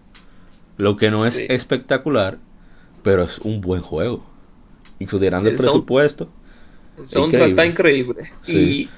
Lo 0.77 0.97
que 0.97 1.11
no 1.11 1.25
es 1.27 1.35
Sí. 1.35 1.47
espectacular, 1.49 2.39
pero 3.03 3.23
es 3.23 3.39
un 3.39 3.61
buen 3.61 3.81
juego. 3.83 4.25
Y 4.99 5.07
considerando 5.07 5.49
el 5.49 5.57
presupuesto. 5.57 6.29
El 6.99 7.09
soundtrack 7.09 7.49
está 7.51 7.67
increíble. 7.67 8.31
Sí. 8.43 8.53
Y 8.57 8.91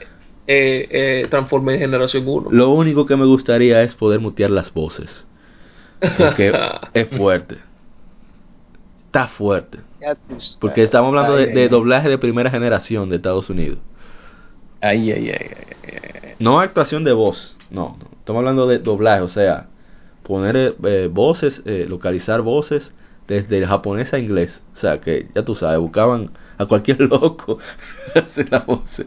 eh, 0.50 0.88
eh, 0.90 1.26
Transformers 1.28 1.78
Generación 1.80 2.24
1. 2.26 2.48
Lo 2.50 2.70
único 2.70 3.04
que 3.06 3.16
me 3.16 3.26
gustaría 3.26 3.82
es 3.82 3.94
poder 3.94 4.18
mutear 4.20 4.50
las 4.50 4.72
voces. 4.72 5.26
Porque 6.16 6.52
es 6.94 7.08
fuerte. 7.08 7.58
Está 9.06 9.28
fuerte. 9.28 9.78
Porque 10.60 10.82
estamos 10.82 11.08
hablando 11.08 11.34
Ay, 11.34 11.44
de, 11.44 11.48
ay, 11.50 11.54
de 11.54 11.62
ay. 11.62 11.68
doblaje 11.68 12.08
de 12.08 12.18
primera 12.18 12.50
generación 12.50 13.08
de 13.08 13.16
Estados 13.16 13.50
Unidos. 13.50 13.78
Ay, 14.80 15.10
ay, 15.10 15.28
ay, 15.30 15.50
ay, 15.50 15.90
ay. 16.22 16.34
No 16.38 16.60
actuación 16.60 17.04
de 17.04 17.12
voz. 17.12 17.56
No, 17.70 17.96
no. 17.98 18.08
Estamos 18.18 18.40
hablando 18.40 18.66
de 18.68 18.78
doblaje. 18.78 19.22
O 19.22 19.28
sea, 19.28 19.66
poner 20.22 20.76
eh, 20.84 21.08
voces, 21.10 21.62
eh, 21.64 21.86
localizar 21.88 22.42
voces 22.42 22.92
desde 23.26 23.58
el 23.58 23.66
japonés 23.66 24.12
a 24.14 24.18
inglés. 24.18 24.62
O 24.74 24.78
sea, 24.78 25.00
que 25.00 25.26
ya 25.34 25.42
tú 25.42 25.54
sabes, 25.54 25.78
buscaban 25.80 26.30
a 26.58 26.66
cualquier 26.66 27.00
loco 27.10 27.58
hacer 28.14 28.52
la 28.52 28.60
voz. 28.60 29.02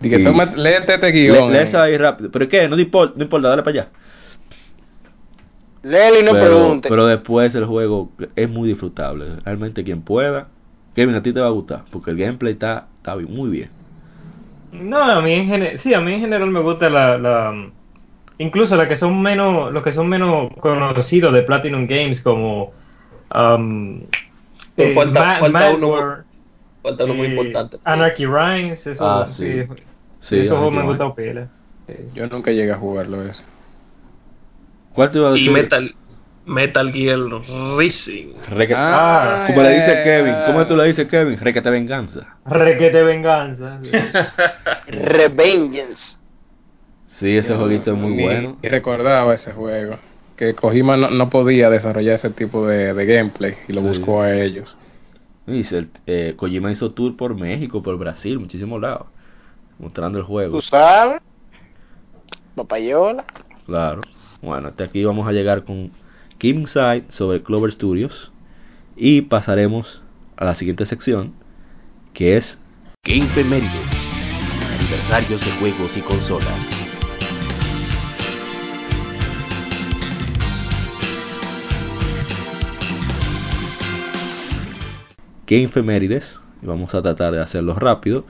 Dije, 0.00 0.18
toma, 0.18 0.44
léete 0.44 0.94
este 0.94 1.06
Le, 1.06 1.12
guion. 1.12 1.52
lee 1.52 1.58
eh. 1.60 1.76
ahí 1.76 1.96
rápido. 1.96 2.30
¿Pero 2.30 2.48
qué? 2.48 2.68
No 2.68 2.78
importa, 2.78 3.14
no 3.16 3.22
importa, 3.22 3.48
dale 3.48 3.62
para 3.62 3.80
allá. 3.82 3.88
Léelo 5.86 6.20
y 6.20 6.22
no 6.24 6.32
pero, 6.32 6.44
pregunte. 6.46 6.88
pero 6.88 7.06
después 7.06 7.54
el 7.54 7.64
juego 7.64 8.10
es 8.34 8.50
muy 8.50 8.68
disfrutable. 8.68 9.26
Realmente 9.44 9.84
quien 9.84 10.02
pueda. 10.02 10.48
Kevin, 10.94 11.14
a 11.14 11.22
ti 11.22 11.32
te 11.32 11.40
va 11.40 11.46
a 11.46 11.50
gustar. 11.50 11.82
Porque 11.90 12.10
el 12.10 12.16
gameplay 12.16 12.54
está, 12.54 12.86
está 12.96 13.14
muy 13.16 13.50
bien. 13.50 13.70
No, 14.72 15.00
a 15.02 15.20
mí 15.22 15.32
en 15.32 15.46
general, 15.46 15.78
sí, 15.78 15.94
a 15.94 16.00
mí 16.00 16.12
en 16.14 16.20
general 16.20 16.50
me 16.50 16.60
gusta 16.60 16.90
la, 16.90 17.16
la 17.18 17.68
incluso 18.38 18.76
las 18.76 18.88
que 18.88 18.96
son 18.96 19.22
menos, 19.22 19.72
los 19.72 19.82
que 19.82 19.92
son 19.92 20.08
menos 20.08 20.52
conocidos 20.60 21.32
de 21.32 21.42
Platinum 21.42 21.86
Games 21.86 22.20
como 22.20 22.72
um, 23.34 24.00
eh, 24.76 24.92
falta- 24.94 25.20
Ma- 25.24 25.38
falta 25.38 25.58
Mad 25.58 25.74
uno- 25.76 25.88
War, 25.88 26.24
Falta 26.82 27.04
uno 27.04 27.14
muy 27.14 27.26
eh, 27.28 27.30
importante. 27.30 27.78
Anarchy 27.84 28.26
Reigns, 28.26 28.86
eso, 28.86 29.06
Ah, 29.06 29.28
sí, 29.36 29.62
sí. 29.62 29.68
Sí, 30.20 30.38
esos 30.40 30.58
juegos 30.58 30.72
Anarchy 30.72 30.76
me 30.76 30.82
gustado 30.88 31.14
pila. 31.14 31.48
Sí. 31.86 31.94
Yo 32.14 32.26
nunca 32.26 32.50
llegué 32.50 32.72
a 32.72 32.76
jugarlo 32.76 33.22
eso. 33.22 33.42
¿Cuál 34.96 35.10
te 35.12 35.18
iba 35.18 35.28
a 35.28 35.32
decir? 35.32 35.46
Y 35.46 35.50
Metal, 35.50 35.94
Metal 36.46 36.92
Gear 36.92 37.18
Rising. 37.78 38.34
Reque- 38.50 38.74
Ah, 38.76 39.44
como 39.46 39.62
le 39.62 39.70
dice 39.74 39.90
ay, 39.98 40.04
Kevin. 40.04 40.34
¿Cómo 40.46 40.66
tú 40.66 40.76
le 40.76 40.84
dices 40.86 41.06
Kevin? 41.08 41.38
Requete 41.38 41.70
venganza. 41.70 42.36
Requete 42.46 43.02
venganza. 43.04 43.78
sí. 43.82 43.90
Revengeance. 44.88 46.18
Sí, 47.08 47.36
ese 47.36 47.50
Yo 47.50 47.58
jueguito 47.58 47.92
es 47.92 47.98
muy 47.98 48.20
bueno. 48.22 48.56
ni 48.62 48.68
recordaba 48.68 49.34
ese 49.34 49.52
juego. 49.52 49.98
Que 50.36 50.54
Kojima 50.54 50.96
no, 50.98 51.08
no 51.08 51.30
podía 51.30 51.70
desarrollar 51.70 52.16
ese 52.16 52.28
tipo 52.30 52.66
de, 52.66 52.92
de 52.92 53.06
gameplay 53.06 53.54
y 53.68 53.72
lo 53.72 53.80
Sí. 53.80 53.86
buscó 53.88 54.20
a 54.22 54.34
ellos. 54.34 54.76
Y 55.46 55.62
se- 55.64 55.86
eh, 56.06 56.34
Kojima 56.36 56.70
hizo 56.70 56.92
tour 56.92 57.16
por 57.16 57.34
México, 57.34 57.82
por 57.82 57.96
Brasil, 57.98 58.38
muchísimos 58.38 58.80
lados. 58.80 59.06
Mostrando 59.78 60.18
el 60.18 60.24
juego. 60.24 60.56
Tú 60.56 60.62
sabes. 60.62 61.22
Papayola. 62.54 63.24
Claro. 63.66 64.00
Bueno, 64.42 64.68
hasta 64.68 64.84
aquí 64.84 65.04
vamos 65.04 65.26
a 65.26 65.32
llegar 65.32 65.64
con 65.64 65.92
King 66.38 66.66
Side 66.66 67.06
sobre 67.08 67.42
Clover 67.42 67.72
Studios. 67.72 68.32
Y 68.96 69.22
pasaremos 69.22 70.02
a 70.36 70.44
la 70.44 70.54
siguiente 70.54 70.86
sección, 70.86 71.34
que 72.14 72.36
es 72.36 72.58
Game 73.04 73.26
Femérides. 73.28 73.72
Aniversarios 74.78 75.44
de 75.44 75.52
juegos 75.52 75.96
y 75.96 76.00
consolas. 76.00 76.86
Game 85.46 85.70
vamos 86.62 86.94
a 86.94 87.02
tratar 87.02 87.32
de 87.32 87.40
hacerlo 87.40 87.74
rápido. 87.74 88.24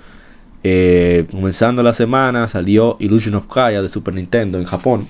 Eh, 0.63 1.27
comenzando 1.31 1.83
la 1.83 1.95
semana 1.95 2.49
salió 2.49 2.97
Illusion 3.01 3.35
of 3.37 3.47
Kaya 3.47 3.81
de 3.83 3.89
Super 3.89 4.15
Nintendo 4.15 4.59
en 4.59 4.65
Japón. 4.65 5.09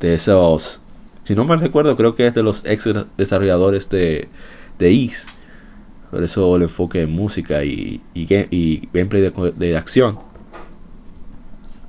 De 0.00 0.14
esos, 0.14 0.80
si 1.24 1.34
no 1.34 1.44
me 1.44 1.56
recuerdo, 1.56 1.96
creo 1.96 2.14
que 2.14 2.26
es 2.26 2.34
de 2.34 2.42
los 2.42 2.64
ex 2.64 2.84
desarrolladores 3.16 3.88
de, 3.88 4.28
de 4.78 5.10
por 6.10 6.22
eso 6.22 6.56
el 6.56 6.62
enfoque 6.62 7.02
en 7.02 7.10
música 7.10 7.64
y, 7.64 8.00
y, 8.14 8.26
y 8.50 8.88
gameplay 8.92 9.32
de 9.56 9.76
acción. 9.76 10.18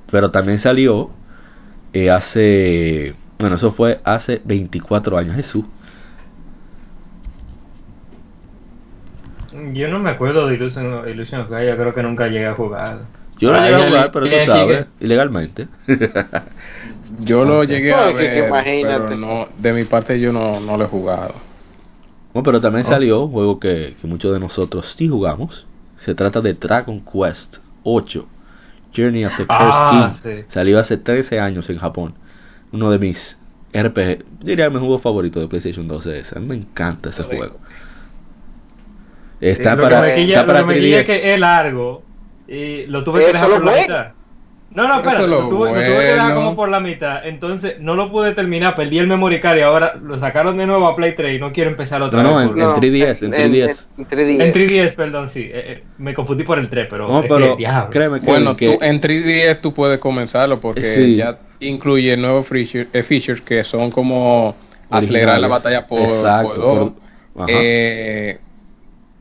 Pero 0.10 0.32
también 0.32 0.58
salió 0.58 1.12
eh, 1.94 2.10
hace, 2.10 3.16
bueno, 3.40 3.56
eso 3.56 3.72
fue 3.72 4.02
hace 4.04 4.42
24 4.44 5.18
años, 5.18 5.36
Jesús. 5.36 5.66
Yo 9.74 9.88
no 9.88 10.00
me 10.00 10.10
acuerdo 10.10 10.48
de 10.48 10.56
Illusion, 10.56 11.08
Illusion 11.08 11.42
of 11.42 11.50
Gaia, 11.50 11.78
creo 11.78 11.94
que 11.94 12.04
nunca 12.04 12.28
llegué 12.28 12.48
a 12.48 12.54
jugar. 12.54 13.06
Yo 13.40 13.52
lo 13.52 13.60
llegué 13.60 13.76
a 13.76 13.88
jugar, 13.88 14.12
pero 14.12 14.26
tú 14.28 14.36
sabes, 14.46 14.88
ilegalmente. 15.00 15.68
Yo 17.20 17.46
lo 17.46 17.64
llegué 17.64 17.92
No, 17.92 17.98
a 17.98 18.12
ver, 18.14 18.48
imagínate. 18.48 18.98
pero 19.06 19.16
no, 19.18 19.48
de 19.58 19.74
mi 19.74 19.84
parte 19.86 20.20
yo 20.20 20.34
no, 20.34 20.60
no 20.60 20.76
lo 20.78 20.86
he 20.86 20.88
jugado. 20.88 21.36
Bueno, 22.34 22.44
pero 22.44 22.60
también 22.62 22.86
salió 22.86 23.24
un 23.24 23.32
juego 23.32 23.60
que, 23.60 23.96
que 24.02 24.08
muchos 24.08 24.34
de 24.34 24.40
nosotros 24.40 24.94
sí 24.98 25.08
jugamos. 25.08 25.66
Se 25.98 26.14
trata 26.16 26.42
de 26.42 26.54
Dragon 26.56 27.02
Quest 27.02 27.58
8, 27.84 28.28
Journey 28.96 29.24
of 29.26 29.32
the 29.38 29.46
Cursed 29.46 29.58
Ah, 29.72 30.14
King. 30.22 30.32
sí. 30.42 30.46
Salió 30.50 30.80
hace 30.80 30.98
13 30.98 31.40
años 31.40 31.70
en 31.70 31.78
Japón. 31.78 32.16
Uno 32.74 32.90
de 32.92 33.00
mis 33.00 33.38
RPG, 33.74 34.26
diría 34.42 34.70
mi 34.70 34.80
juego 34.80 34.98
favorito 35.00 35.40
de 35.40 35.48
PlayStation 35.48 35.88
2 35.88 36.06
es 36.08 36.28
ese. 36.28 36.38
A 36.38 36.42
mí 36.42 36.48
me 36.48 36.56
encanta 36.56 37.10
ese 37.10 37.24
juego. 37.24 37.58
Está 39.40 39.76
lo 39.76 39.84
para, 39.84 40.02
que 40.02 40.08
me 40.08 40.16
quilla, 40.16 40.36
está 40.36 40.42
lo 40.42 40.48
para 40.48 40.60
que 40.62 40.66
me 40.66 40.74
quilla 40.82 40.98
3DS. 40.98 41.02
es 41.02 41.06
que 41.06 41.34
es 41.34 41.40
largo 41.40 42.04
y 42.48 42.86
lo 42.88 43.04
tuve 43.04 43.20
que 43.22 43.28
dejar 43.28 43.50
por 43.50 43.64
la 43.66 43.72
bueno. 43.72 43.82
mitad. 43.88 44.08
No, 44.72 44.88
no, 44.90 44.96
Pero 44.98 45.10
espera, 45.10 45.28
lo, 45.28 45.42
lo 45.44 45.48
tuve, 45.50 45.70
lo 45.70 45.74
tuve 45.76 45.86
que 45.86 45.90
dejar 45.92 46.18
bueno. 46.26 46.36
como 46.36 46.56
por 46.58 46.68
la 46.70 46.80
mitad. 46.82 47.26
Entonces 47.26 47.76
no 47.80 47.96
lo 47.96 48.12
pude 48.12 48.34
terminar, 48.34 48.76
perdí 48.76 48.98
el 48.98 49.08
memory 49.08 49.40
card 49.40 49.58
y 49.58 49.62
ahora 49.62 49.94
lo 50.04 50.20
sacaron 50.20 50.58
de 50.58 50.66
nuevo 50.66 50.86
a 50.88 50.96
Play 50.98 51.16
3 51.16 51.38
y 51.38 51.40
no 51.40 51.54
quiero 51.54 51.70
empezar 51.70 52.02
otra 52.02 52.22
No, 52.22 52.32
no, 52.32 52.36
vez. 52.38 52.44
en- 52.44 52.50
porque- 52.50 52.62
en 52.88 52.94
3DS, 52.94 53.24
en 53.26 53.32
3DS. 53.32 53.88
En, 53.98 54.06
3DS. 54.06 54.42
En 54.44 54.54
3DS, 54.54 54.96
perdón, 54.96 55.30
sí. 55.34 55.40
eh, 55.44 55.52
eh, 55.54 55.84
me 56.00 56.14
confundí 56.14 56.44
por 56.44 56.60
el 56.60 56.68
3, 56.70 56.88
pero. 56.90 57.08
No, 57.08 57.22
es 57.22 57.30
pero 57.30 57.52
que, 57.52 57.58
diablo. 57.58 57.90
créeme 57.90 58.20
que, 58.20 58.26
Bueno, 58.26 58.58
que 58.58 58.78
tú, 58.78 58.84
en 58.84 59.00
3DS 59.00 59.62
tú 59.62 59.74
puedes 59.74 60.00
comenzarlo 60.00 60.60
porque 60.60 60.82
Sí. 60.96 61.16
ya 61.16 61.38
incluye 61.62 62.18
nuevos 62.18 62.46
features, 62.48 62.90
eh, 62.92 63.04
features 63.04 63.42
que 63.42 63.64
son 63.64 63.92
como 63.92 64.56
acelerar 64.90 65.40
la 65.40 65.48
batalla 65.48 65.88
por, 65.88 66.02
Exacto, 66.02 66.48
por 66.50 66.58
dos. 66.58 66.92
por- 67.34 67.44
ajá. 67.44 67.48
Eh, 67.50 68.40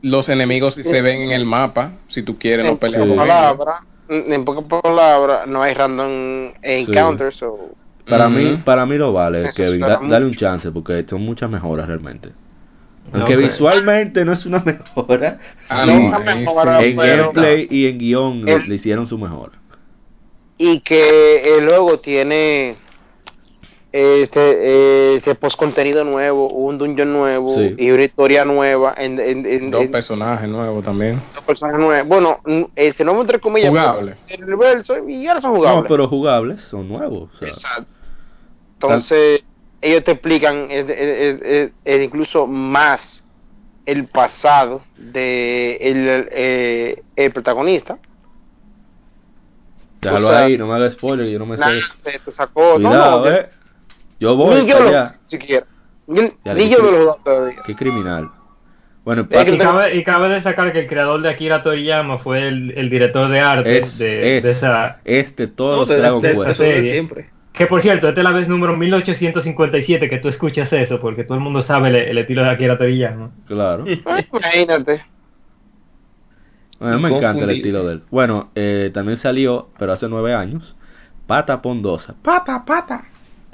los 0.05 0.29
enemigos 0.29 0.75
se 0.75 1.01
ven 1.01 1.21
en 1.23 1.31
el 1.31 1.45
mapa, 1.45 1.93
si 2.09 2.21
tú 2.21 2.37
quieres 2.37 2.65
no 2.65 2.73
en 2.73 2.77
pelear 2.77 3.03
Sí. 3.03 3.09
con 3.09 3.17
pocas 3.17 3.25
ellos. 3.27 3.57
palabras, 3.57 3.81
en 4.07 4.45
pocas 4.45 4.81
palabras, 4.83 5.47
no 5.47 5.63
hay 5.63 5.73
random 5.73 6.53
encounters 6.61 7.41
o 7.43 7.71
para 8.07 8.27
Ujú. 8.27 8.35
mí 8.37 8.57
para 8.63 8.85
mí 8.85 8.97
lo 8.97 9.11
vale, 9.13 9.47
Eso 9.47 9.55
Kevin. 9.55 9.79
Da- 9.81 9.99
dale 10.03 10.25
un 10.27 10.35
chance 10.35 10.69
porque 10.71 11.03
son 11.09 11.23
muchas 11.23 11.49
mejoras 11.49 11.87
realmente. 11.87 12.29
Aunque 13.13 13.35
visualmente 13.35 14.23
no 14.25 14.33
es 14.33 14.45
una 14.45 14.59
mejora, 14.65 15.39
Ah, 15.69 15.85
sí, 15.85 15.91
no, 15.91 16.07
una 16.07 16.19
mejora, 16.19 16.79
sí. 16.81 16.85
en 16.89 16.97
gameplay 16.97 17.67
y 17.71 17.87
en 17.87 17.97
guion 17.97 18.45
le, 18.45 18.53
El- 18.53 18.69
le 18.69 18.75
hicieron 18.75 19.07
su 19.07 19.17
mejor. 19.17 19.53
y 20.59 20.79
que 20.81 21.57
eh, 21.57 21.61
luego 21.61 21.99
tiene 21.99 22.75
este 23.97 25.15
este 25.15 25.35
post 25.35 25.57
contenido 25.57 26.03
nuevo, 26.03 26.49
un 26.49 26.77
dungeon 26.77 27.13
nuevo 27.13 27.55
Sí. 27.55 27.75
y 27.77 27.91
una 27.91 28.03
historia 28.03 28.43
nueva 28.43 28.93
en, 28.97 29.19
en, 29.19 29.45
en- 29.45 29.71
Dos 29.71 29.83
en- 29.83 29.91
personajes 29.91 30.49
nuevos 30.49 30.83
también. 30.83 31.21
dos 31.33 31.43
personajes 31.45 31.79
nuevos. 31.79 32.07
Bueno, 32.07 32.39
este 32.75 33.05
no 33.05 33.19
entre 33.21 33.39
comillas 33.39 33.69
Jugable. 33.69 34.15
porque 34.19 34.33
el 34.33 34.43
universo 34.43 35.07
y 35.07 35.25
ahora 35.27 35.39
son 35.39 35.55
jugables. 35.55 35.83
No, 35.83 35.87
pero 35.89 36.07
jugables, 36.09 36.61
son 36.63 36.89
nuevos. 36.89 37.29
o 37.33 37.37
sea, 37.37 37.47
Exacto. 37.47 37.87
Entonces, 38.73 39.45
ellos 39.81 40.03
te 40.03 40.11
explican 40.11 40.67
eh, 40.69 40.85
eh, 40.89 41.71
eh, 41.85 42.03
incluso 42.03 42.47
más 42.47 43.23
el 43.85 44.07
pasado 44.07 44.81
de 44.97 45.77
el, 45.79 46.27
eh, 46.31 47.03
el 47.15 47.31
protagonista. 47.31 47.97
déjalo 50.01 50.27
o 50.27 50.29
sea, 50.31 50.45
ahí, 50.45 50.57
no 50.57 50.67
me 50.67 50.73
hagas 50.75 50.93
spoiler, 50.93 51.27
yo 51.27 51.39
no 51.39 51.45
me 51.45 51.55
Nada, 51.57 51.71
sé. 52.03 52.19
te, 52.19 52.31
sacó. 52.33 52.77
no, 52.77 52.89
Cuidado, 52.89 53.19
no, 53.21 53.31
eh. 53.31 53.49
Yo 54.19 54.35
voy 54.35 54.63
ni 54.63 54.69
yo 54.69 54.79
lo 54.79 55.07
siquiera. 55.25 55.65
Ni, 56.07 56.21
ni 56.53 56.69
yo 56.69 56.79
lo 56.79 57.15
todavía. 57.23 57.61
Qué 57.65 57.75
criminal. 57.75 58.29
Bueno, 59.03 59.27
Pato- 59.29 59.53
Y 59.53 59.57
cabe, 59.57 59.95
y 59.97 60.03
cabe 60.03 60.29
destacar 60.29 60.71
que 60.73 60.79
el 60.79 60.87
creador 60.87 61.21
de 61.21 61.29
Akira 61.29 61.61
Toriyama 61.61 62.17
fue 62.19 62.47
el, 62.47 62.71
el 62.75 62.89
director 62.89 63.29
de 63.29 63.39
arte 63.39 63.77
es, 63.79 63.97
de, 63.99 64.37
es 64.37 64.43
de 64.43 64.51
esa. 64.51 64.99
este, 65.05 65.47
todos 65.47 65.87
No, 65.87 65.95
Dragon 65.95 66.21
de- 66.21 66.33
Quest. 66.33 66.61
siempre. 66.89 67.29
Que 67.53 67.67
por 67.67 67.81
cierto, 67.81 68.09
esta 68.09 68.19
es 68.19 68.23
la 68.23 68.31
vez 68.31 68.49
número 68.49 68.75
1857 68.75 70.09
que 70.09 70.17
tú 70.17 70.27
escuchas 70.27 70.73
eso, 70.73 70.99
porque 70.99 71.23
todo 71.23 71.37
el 71.37 71.43
mundo 71.43 71.61
sabe 71.61 71.89
el, 71.89 71.95
el 71.95 72.17
estilo 72.17 72.43
de 72.43 72.49
Akira 72.49 72.77
Toriyama. 72.77 73.29
Claro. 73.47 73.85
Ah, 74.05 74.21
Imagínate. 74.31 75.05
A 76.79 76.85
mí 76.89 77.01
me 77.01 77.15
encanta 77.15 77.43
el 77.45 77.51
estilo 77.51 77.85
de 77.85 77.93
él. 77.93 78.03
Bueno, 78.11 78.49
eh, 78.55 78.91
también 78.93 79.17
salió, 79.17 79.69
pero 79.79 79.93
hace 79.93 80.09
nueve 80.09 80.33
años, 80.33 80.75
Pata 81.27 81.61
Pondosa. 81.61 82.15
Pata, 82.21 82.63
pata. 82.65 83.05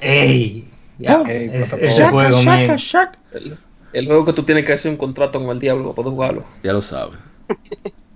¡Ey! 0.01 0.65
Ya, 0.99 1.23
Ey, 1.27 1.49
es- 1.53 1.73
ese 1.73 2.07
juego, 2.09 2.41
man. 2.43 2.77
El, 3.33 3.57
el 3.93 4.05
juego 4.05 4.25
que 4.25 4.33
tú 4.33 4.43
tienes 4.43 4.65
que 4.65 4.73
hacer 4.73 4.91
un 4.91 4.97
contrato 4.97 5.39
con 5.39 5.49
el 5.49 5.59
diablo 5.59 5.85
para 5.85 5.95
poder 5.95 6.11
jugarlo. 6.11 6.45
Ya 6.63 6.73
lo 6.73 6.81
sabes. 6.81 7.17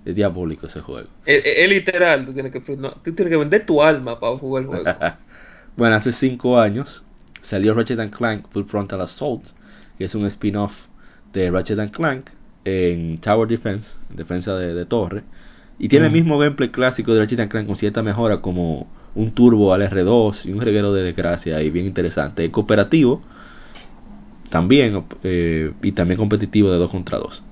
Es 0.04 0.14
diabólico 0.14 0.66
ese 0.66 0.80
juego. 0.80 1.08
Es, 1.26 1.68
literal, 1.68 2.26
tú 2.26 2.32
tienes, 2.32 2.52
que, 2.52 2.60
firmar- 2.62 2.94
tú 3.02 3.12
tienes 3.12 3.30
que 3.32 3.36
vender 3.36 3.66
tu 3.66 3.82
alma 3.82 4.20
para 4.20 4.36
jugar 4.36 4.62
el 4.62 4.68
juego. 4.68 4.84
bueno, 5.76 5.96
hace 5.96 6.12
cinco 6.12 6.58
años 6.60 7.04
salió 7.42 7.74
Ratchet 7.74 7.98
and 8.00 8.14
Clank 8.14 8.46
Full 8.50 8.64
Frontal 8.64 9.00
Assault, 9.00 9.44
que 9.98 10.04
es 10.04 10.14
un 10.14 10.26
spin-off 10.26 10.72
de 11.32 11.50
Ratchet 11.50 11.78
and 11.78 11.90
Clank 11.92 12.30
en 12.64 13.18
Tower 13.20 13.48
Defense, 13.48 13.88
defensa 14.10 14.54
de, 14.56 14.74
de 14.74 14.86
torre, 14.86 15.22
y 15.78 15.88
tiene 15.88 16.06
el 16.06 16.12
mismo 16.12 16.38
gameplay 16.38 16.70
clásico 16.70 17.12
de 17.12 17.20
Ratchet 17.20 17.40
and 17.40 17.50
Clank 17.50 17.66
con 17.66 17.76
cierta 17.76 18.02
mejora 18.02 18.40
como 18.40 18.86
un 19.16 19.32
turbo 19.32 19.72
al 19.72 19.82
R2 19.82 20.44
y 20.44 20.52
un 20.52 20.60
reguero 20.60 20.92
de 20.92 21.02
desgracia 21.02 21.60
y 21.62 21.70
bien 21.70 21.86
interesante. 21.86 22.44
Es 22.44 22.50
cooperativo 22.50 23.22
también 24.50 25.04
eh, 25.24 25.72
y 25.82 25.92
también 25.92 26.18
competitivo 26.18 26.70
de 26.70 26.78
2 26.78 26.90
contra 26.90 27.18
2. 27.18 27.42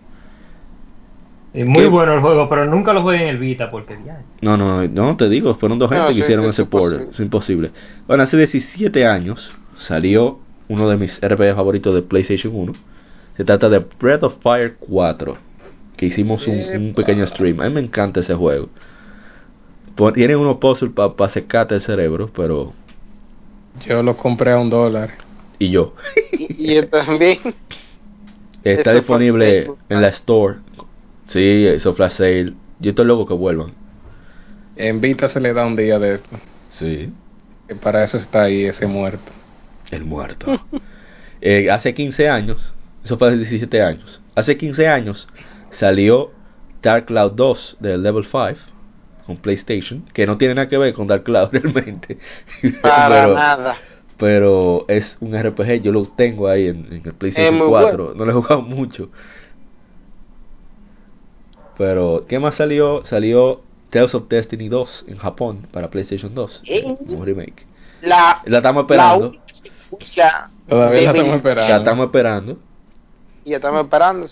Es 1.54 1.66
muy 1.66 1.84
¿Qué? 1.84 1.88
bueno 1.88 2.12
el 2.14 2.20
juego, 2.20 2.48
pero 2.48 2.66
nunca 2.66 2.92
lo 2.92 3.02
jugué 3.02 3.22
en 3.22 3.28
el 3.28 3.38
Vita 3.38 3.70
porque 3.70 3.96
ya. 4.04 4.22
No, 4.42 4.56
no, 4.56 4.86
no 4.86 5.16
te 5.16 5.28
digo, 5.28 5.54
fueron 5.54 5.78
dos 5.78 5.88
No, 5.90 5.96
gente 5.96 6.08
que 6.08 6.14
sí, 6.14 6.20
hicieron 6.20 6.44
es 6.46 6.52
ese 6.52 6.66
port, 6.66 7.12
es 7.12 7.20
imposible. 7.20 7.70
Bueno, 8.08 8.24
hace 8.24 8.36
17 8.36 9.06
años 9.06 9.54
salió 9.76 10.40
uno 10.68 10.88
de 10.88 10.96
mis 10.96 11.20
RPG 11.20 11.54
favoritos 11.54 11.94
de 11.94 12.02
PlayStation 12.02 12.54
1. 12.54 12.72
Se 13.36 13.44
trata 13.44 13.68
de 13.68 13.84
Breath 14.00 14.24
of 14.24 14.36
Fire 14.42 14.76
4, 14.80 15.36
que 15.96 16.06
hicimos 16.06 16.46
un, 16.48 16.58
un 16.76 16.94
pequeño 16.94 17.24
stream. 17.26 17.60
A 17.60 17.68
mí 17.68 17.74
me 17.74 17.80
encanta 17.80 18.20
ese 18.20 18.34
juego. 18.34 18.68
Po- 19.96 20.12
Tiene 20.12 20.36
unos 20.36 20.58
puzzles 20.58 20.92
para 20.92 21.28
secarte 21.30 21.74
el 21.74 21.80
cerebro, 21.80 22.30
pero... 22.34 22.72
Yo 23.86 24.02
lo 24.02 24.16
compré 24.16 24.52
a 24.52 24.58
un 24.58 24.70
dólar. 24.70 25.14
Y 25.58 25.70
yo. 25.70 25.94
Y, 26.32 26.70
y 26.72 26.74
yo 26.76 26.88
también. 26.88 27.38
Está 28.64 28.90
Eso 28.90 29.00
disponible 29.00 29.70
en 29.88 30.00
la 30.00 30.08
store. 30.08 30.58
Sí, 31.28 31.66
eso 31.66 31.94
flash 31.94 32.12
sale. 32.12 32.54
Yo 32.80 32.90
estoy 32.90 33.04
loco 33.04 33.26
que 33.26 33.34
vuelvan. 33.34 33.72
En 34.76 35.00
Vita 35.00 35.28
se 35.28 35.40
le 35.40 35.52
da 35.52 35.66
un 35.66 35.76
día 35.76 35.98
de 35.98 36.14
esto. 36.14 36.38
Sí. 36.70 37.12
Y 37.68 37.74
para 37.74 38.04
eso 38.04 38.16
está 38.16 38.44
ahí 38.44 38.64
ese 38.64 38.86
muerto. 38.86 39.32
El 39.90 40.04
muerto. 40.04 40.60
Eh, 41.46 41.70
hace 41.70 41.92
15 41.92 42.26
años, 42.26 42.72
eso 43.04 43.18
fue 43.18 43.28
hace 43.28 43.36
17 43.36 43.82
años. 43.82 44.18
Hace 44.34 44.56
15 44.56 44.88
años 44.88 45.28
salió 45.78 46.30
Dark 46.80 47.04
Cloud 47.04 47.32
2 47.32 47.76
de 47.80 47.98
Level 47.98 48.24
5 48.24 48.54
con 49.26 49.36
PlayStation, 49.38 50.02
que 50.12 50.26
no 50.26 50.36
tiene 50.38 50.54
nada 50.54 50.68
que 50.68 50.76
ver 50.78 50.94
con 50.94 51.06
Dark 51.06 51.24
Cloud 51.24 51.48
realmente. 51.52 52.18
Para 52.82 53.08
pero, 53.22 53.34
nada. 53.34 53.76
pero 54.18 54.84
es 54.88 55.16
un 55.20 55.36
RPG, 55.40 55.82
yo 55.82 55.92
lo 55.92 56.04
tengo 56.08 56.48
ahí 56.48 56.68
en, 56.68 56.86
en 56.92 57.02
el 57.04 57.14
PlayStation 57.14 57.54
Es 57.54 57.60
muy 57.60 57.68
4. 57.68 58.04
bueno. 58.04 58.18
No 58.18 58.24
lo 58.24 58.30
he 58.30 58.34
jugado 58.34 58.62
mucho. 58.62 59.10
Pero, 61.76 62.24
¿qué 62.28 62.38
más 62.38 62.54
salió? 62.56 63.04
Salió 63.04 63.62
Tales 63.90 64.14
of 64.14 64.28
Destiny 64.28 64.68
2 64.68 65.06
en 65.08 65.16
Japón 65.16 65.66
para 65.72 65.90
PlayStation 65.90 66.34
2. 66.34 66.62
¿Eh? 66.66 66.84
Un 66.84 67.24
remake. 67.26 67.66
La, 68.02 68.42
La 68.44 68.58
estamos 68.58 68.86
la 68.88 68.94
esperando. 68.94 69.36
Todavía 70.68 71.00
la 71.06 71.12
de 71.12 71.18
estamos 71.18 71.36
esperando. 71.36 71.70
La 71.72 71.76
estamos 71.78 72.06
esperando. 72.06 72.58
Ya 73.44 73.56
estamos 73.56 73.84
esperando. 73.84 74.26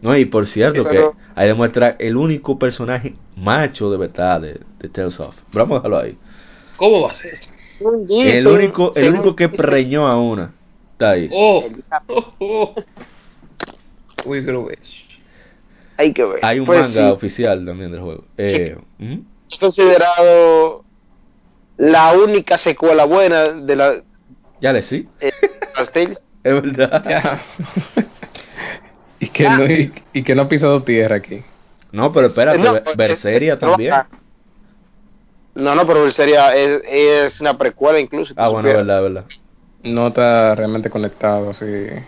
No, 0.00 0.16
y 0.16 0.24
por 0.26 0.46
cierto 0.46 0.82
Sí, 0.82 0.88
pero- 0.88 1.12
que 1.12 1.18
ahí 1.34 1.48
demuestra 1.48 1.96
el 1.98 2.16
único 2.16 2.58
personaje 2.58 3.14
macho 3.36 3.90
de 3.90 3.98
verdad 3.98 4.40
de, 4.40 4.60
de 4.78 4.88
Tales 4.88 5.18
of. 5.20 5.34
Pero 5.52 5.64
Vamos 5.64 5.76
a 5.76 5.78
dejarlo 5.78 5.98
ahí. 5.98 6.16
¿Cómo 6.76 7.02
va 7.02 7.10
a 7.10 7.14
ser? 7.14 7.34
El 7.80 8.46
único, 8.46 8.92
el 8.94 9.12
único 9.12 9.36
que 9.36 9.48
preñó 9.48 10.08
a 10.08 10.16
una. 10.16 10.52
Está 10.92 11.10
ahí. 11.10 11.28
Oh, 11.32 11.64
oh, 12.08 12.34
oh. 12.38 12.74
Uy, 14.24 14.44
creo 14.44 14.66
que 14.66 14.78
Hay 15.96 16.12
que 16.12 16.24
ver. 16.24 16.44
Hay 16.44 16.58
un 16.58 16.66
Pues 16.66 16.80
manga 16.80 17.06
sí, 17.08 17.12
oficial 17.12 17.64
también 17.64 17.92
del 17.92 18.00
juego. 18.00 18.24
Eh, 18.36 18.76
¿mm? 18.98 19.18
es 19.50 19.58
considerado 19.58 20.84
la 21.76 22.12
única 22.12 22.58
secuela 22.58 23.04
buena 23.04 23.50
de 23.52 23.76
la 23.76 24.02
Ya 24.60 24.72
le 24.72 24.82
sí. 24.82 25.08
eh. 25.20 25.30
Es 26.44 26.54
verdad. 26.62 27.04
Y 29.20 29.28
que, 29.28 29.48
no, 29.48 29.64
y, 29.64 29.92
y 30.12 30.22
que 30.22 30.34
no 30.34 30.42
ha 30.42 30.48
pisado 30.48 30.82
tierra 30.82 31.16
aquí. 31.16 31.42
No, 31.92 32.12
pero 32.12 32.28
espérate, 32.28 32.58
No, 32.58 32.74
Berseria 32.96 33.54
es- 33.54 33.60
también. 33.60 33.94
No, 35.54 35.74
no, 35.74 35.86
pero 35.86 36.08
sería 36.12 36.54
es, 36.54 36.82
es 36.88 37.40
una 37.40 37.58
precuela 37.58 37.98
incluso. 37.98 38.32
Ah, 38.36 38.48
bueno, 38.48 38.68
supieras. 38.68 38.86
verdad, 38.86 39.02
verdad. 39.02 39.24
No 39.82 40.08
está 40.08 40.54
realmente 40.54 40.88
conectado 40.90 41.50
así, 41.50 41.64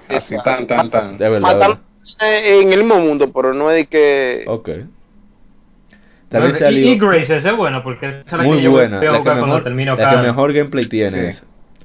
así 0.09 0.37
tan, 0.45 0.66
tan, 0.66 0.91
tan. 0.91 1.19
De 1.19 1.28
verdad, 1.28 1.78
en 2.20 2.73
el 2.73 2.78
mismo 2.85 3.01
mundo, 3.01 3.32
pero 3.32 3.53
no 3.55 3.70
es 3.70 3.77
de 3.77 3.87
que... 3.87 4.45
Ok. 4.47 4.69
También 6.28 6.55
y, 6.57 6.59
salió 6.61 6.87
y 6.93 6.99
Grace, 6.99 7.37
es 7.39 7.57
buena, 7.57 7.82
porque 7.82 8.09
esa 8.09 8.19
es 8.20 8.32
la 8.32 8.43
muy 8.45 8.59
que 8.59 8.62
yo 8.65 8.70
buena. 8.70 8.99
voy 8.99 9.07
a 9.07 9.11
La 9.12 9.16
que, 9.19 9.23
jugar 9.23 9.39
cuando 9.39 9.62
termino 9.65 9.93
la 9.93 9.97
que 9.97 10.05
acá. 10.05 10.23
mejor 10.23 10.53
gameplay 10.53 10.87
tiene. 10.87 11.32
Sí. 11.32 11.39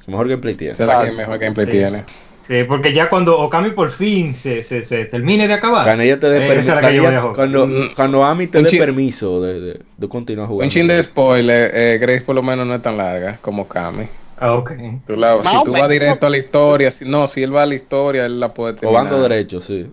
Mejor 0.08 0.28
gameplay 0.28 0.56
tiene. 0.56 0.74
Esa 0.74 0.84
es 0.84 0.88
la 0.88 1.06
que 1.06 1.12
mejor 1.12 1.40
gameplay 1.40 1.66
Sí. 1.66 1.72
tiene. 1.72 2.04
Sí, 2.48 2.64
porque 2.68 2.94
ya 2.94 3.10
cuando 3.10 3.40
Okami 3.40 3.72
por 3.72 3.92
fin 3.94 4.36
se, 4.36 4.64
se, 4.64 4.86
se 4.86 5.06
termine 5.06 5.48
de 5.48 5.54
acabar. 5.56 5.84
Cuando 5.84 6.04
ella 6.04 6.20
te 6.20 6.30
dé 6.30 6.46
eh, 6.46 6.48
permiso. 6.48 7.34
Cuando, 7.34 7.68
Mm. 7.68 7.82
cuando 7.96 8.24
Ami 8.24 8.48
te 8.48 8.62
dé 8.62 8.78
permiso 8.78 9.42
de, 9.42 9.60
de, 9.62 9.80
de 9.98 10.08
continuar 10.10 10.48
jugando. 10.48 10.66
Un 10.66 10.70
chin 10.70 10.88
de 10.88 11.02
spoiler, 11.02 11.72
eh, 11.74 11.98
Grace 12.00 12.22
por 12.22 12.36
lo 12.36 12.44
menos 12.44 12.68
no 12.68 12.76
es 12.76 12.82
tan 12.84 12.98
larga 12.98 13.40
como 13.42 13.68
Kami. 13.68 14.06
Ah, 14.38 14.54
ok. 14.54 14.72
Tú 15.08 15.16
la- 15.16 15.38
Más 15.38 15.50
si 15.54 15.58
o 15.58 15.64
tú 15.64 15.72
vas 15.72 15.90
directo 15.90 16.28
a 16.28 16.30
la 16.30 16.38
historia, 16.38 16.92
si, 16.92 17.06
no, 17.06 17.28
si 17.28 17.42
él 17.42 17.56
va 17.56 17.64
a 17.64 17.66
la 17.66 17.76
historia, 17.76 18.26
él 18.26 18.40
la 18.40 18.54
puede 18.54 18.74
O 18.74 18.76
terminar. 18.76 19.04
bando 19.06 19.22
derecho, 19.28 19.62
sí. 19.62 19.92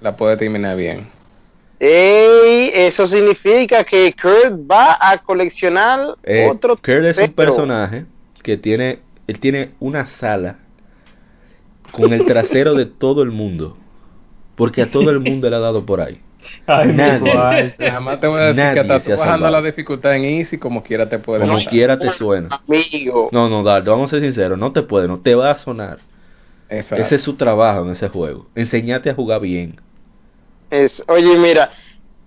La 0.00 0.16
puede 0.16 0.36
terminar 0.38 0.76
bien. 0.76 1.06
Ey, 1.78 2.70
eso 2.74 3.06
significa 3.06 3.84
que 3.84 4.14
Kurt 4.20 4.52
va 4.70 4.98
a 5.00 5.18
coleccionar 5.18 6.14
Eh, 6.24 6.48
otro 6.50 6.76
Kurt 6.76 7.04
es 7.04 7.18
un 7.18 7.32
personaje 7.32 8.04
que 8.42 8.56
tiene. 8.56 8.98
Él 9.26 9.38
tiene 9.40 9.70
una 9.80 10.06
sala 10.18 10.56
con 11.92 12.12
el 12.12 12.24
trasero 12.24 12.74
de 12.74 12.86
todo 12.86 13.22
el 13.22 13.30
mundo. 13.30 13.76
Porque 14.56 14.82
a 14.82 14.90
todo 14.90 15.10
el 15.10 15.20
mundo 15.20 15.48
le 15.48 15.56
ha 15.56 15.60
dado 15.60 15.86
por 15.86 16.00
ahí. 16.00 16.20
Ay, 16.66 16.92
Nadie. 16.92 17.74
Además 17.78 18.20
te 18.20 18.26
voy 18.26 18.40
a 18.40 18.44
decir 18.44 18.62
Nadie 18.62 18.74
que 18.74 18.80
hasta 18.80 19.00
se 19.00 19.06
tú 19.06 19.12
ha 19.14 19.24
bajando 19.24 19.50
la 19.50 19.62
dificultad 19.62 20.16
en 20.16 20.24
Easy, 20.24 20.58
como 20.58 20.82
quiera 20.82 21.08
te 21.08 21.18
puede 21.18 21.40
Como 21.40 21.58
quiera 21.64 21.98
te 21.98 22.10
suena. 22.12 22.60
Amigo. 22.66 23.28
No, 23.32 23.48
no, 23.48 23.62
Dardo, 23.62 23.92
vamos 23.92 24.10
a 24.10 24.16
ser 24.16 24.20
sinceros. 24.20 24.58
No 24.58 24.72
te 24.72 24.82
puede, 24.82 25.08
no 25.08 25.20
te 25.20 25.34
va 25.34 25.50
a 25.50 25.56
sonar. 25.56 25.98
Exacto. 26.68 27.04
Ese 27.04 27.16
es 27.16 27.22
su 27.22 27.34
trabajo 27.34 27.82
en 27.82 27.90
ese 27.90 28.08
juego. 28.08 28.46
Enseñarte 28.54 29.10
a 29.10 29.14
jugar 29.14 29.40
bien. 29.40 29.80
Es, 30.70 31.02
oye, 31.08 31.36
mira, 31.36 31.72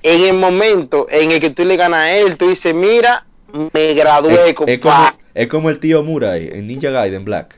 en 0.01 0.25
el 0.25 0.37
momento 0.37 1.07
en 1.09 1.31
el 1.31 1.39
que 1.39 1.51
tú 1.51 1.63
le 1.63 1.77
ganas 1.77 1.99
a 1.99 2.11
él, 2.11 2.37
tú 2.37 2.49
dices, 2.49 2.75
mira, 2.75 3.25
me 3.73 3.93
gradué, 3.93 4.49
Es, 4.49 4.55
es 4.67 4.79
como, 4.79 5.11
es 5.33 5.47
como 5.47 5.69
el 5.69 5.79
tío 5.79 6.03
Murai 6.03 6.49
en 6.51 6.67
Ninja 6.67 6.89
Gaiden 6.89 7.23
Black. 7.23 7.57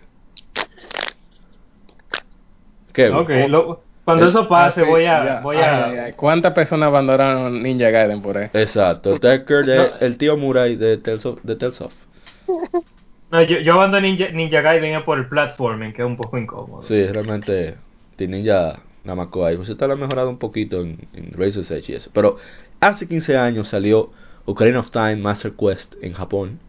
¿Qué? 2.95 3.09
Ok, 3.09 3.30
lo- 3.49 3.81
cuando 4.05 4.26
Eh, 4.26 4.30
eso 4.30 4.47
pase, 4.47 4.81
Ah, 4.81 4.84
sí, 4.85 4.89
voy 4.89 5.05
a. 5.05 5.26
ya. 5.26 5.41
Voy 5.41 5.57
Ay, 5.57 5.63
a 5.63 5.85
ay, 5.85 5.97
ay. 5.97 6.13
¿Cuántas 6.13 6.53
personas 6.53 6.88
abandonaron 6.88 7.61
Ninja 7.61 7.89
Gaiden 7.89 8.22
por 8.22 8.38
ahí? 8.38 8.49
Exacto. 8.53 9.13
El 9.99 10.17
tío 10.17 10.38
Murai 10.38 10.76
de 10.76 10.97
Tales 10.97 11.26
of, 11.26 11.39
de 11.43 11.55
Tales 11.55 11.81
of. 11.81 11.93
No, 13.31 13.41
yo, 13.41 13.57
yo 13.57 13.73
abandoné 13.73 14.07
Ninja, 14.09 14.30
Ninja 14.30 14.61
Gaiden 14.61 15.03
por 15.03 15.17
el 15.17 15.27
platforming, 15.27 15.93
que 15.93 16.03
es 16.03 16.07
un 16.07 16.15
poco 16.15 16.38
incómodo. 16.38 16.84
Sí, 16.84 17.05
realmente 17.07 17.76
ya 18.17 18.80
Namako 19.03 19.45
ahí. 19.45 19.57
Pues 19.57 19.67
esta 19.69 19.88
lo 19.88 19.93
ha 19.93 19.97
mejorado 19.97 20.30
un 20.30 20.38
poquito 20.38 20.81
en, 20.81 21.07
en 21.13 21.31
Razor's 21.31 21.72
Edge 21.72 21.91
y 21.91 21.95
eso. 21.95 22.11
Pero 22.13 22.38
hace 22.80 23.07
15 23.07 23.35
años 23.35 23.69
salió 23.69 24.11
Ocarina 24.45 24.80
of 24.80 24.91
Time 24.91 25.17
Master 25.17 25.53
Quest 25.53 25.95
en 26.01 26.13
Japón. 26.13 26.59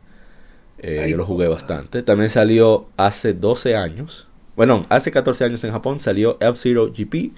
Eh, 0.79 1.01
Ay, 1.05 1.11
yo 1.11 1.17
lo 1.19 1.27
jugué 1.27 1.47
bastante. 1.49 2.03
También 2.03 2.31
salió 2.31 2.87
hace 2.97 3.35
12 3.35 3.77
años. 3.77 4.27
Bueno, 4.57 4.87
hace 4.89 5.11
14 5.11 5.45
años 5.45 5.63
en 5.65 5.73
Japón 5.73 6.01
salió 6.01 6.39
F-Zero 6.41 6.87
GP. 6.89 7.33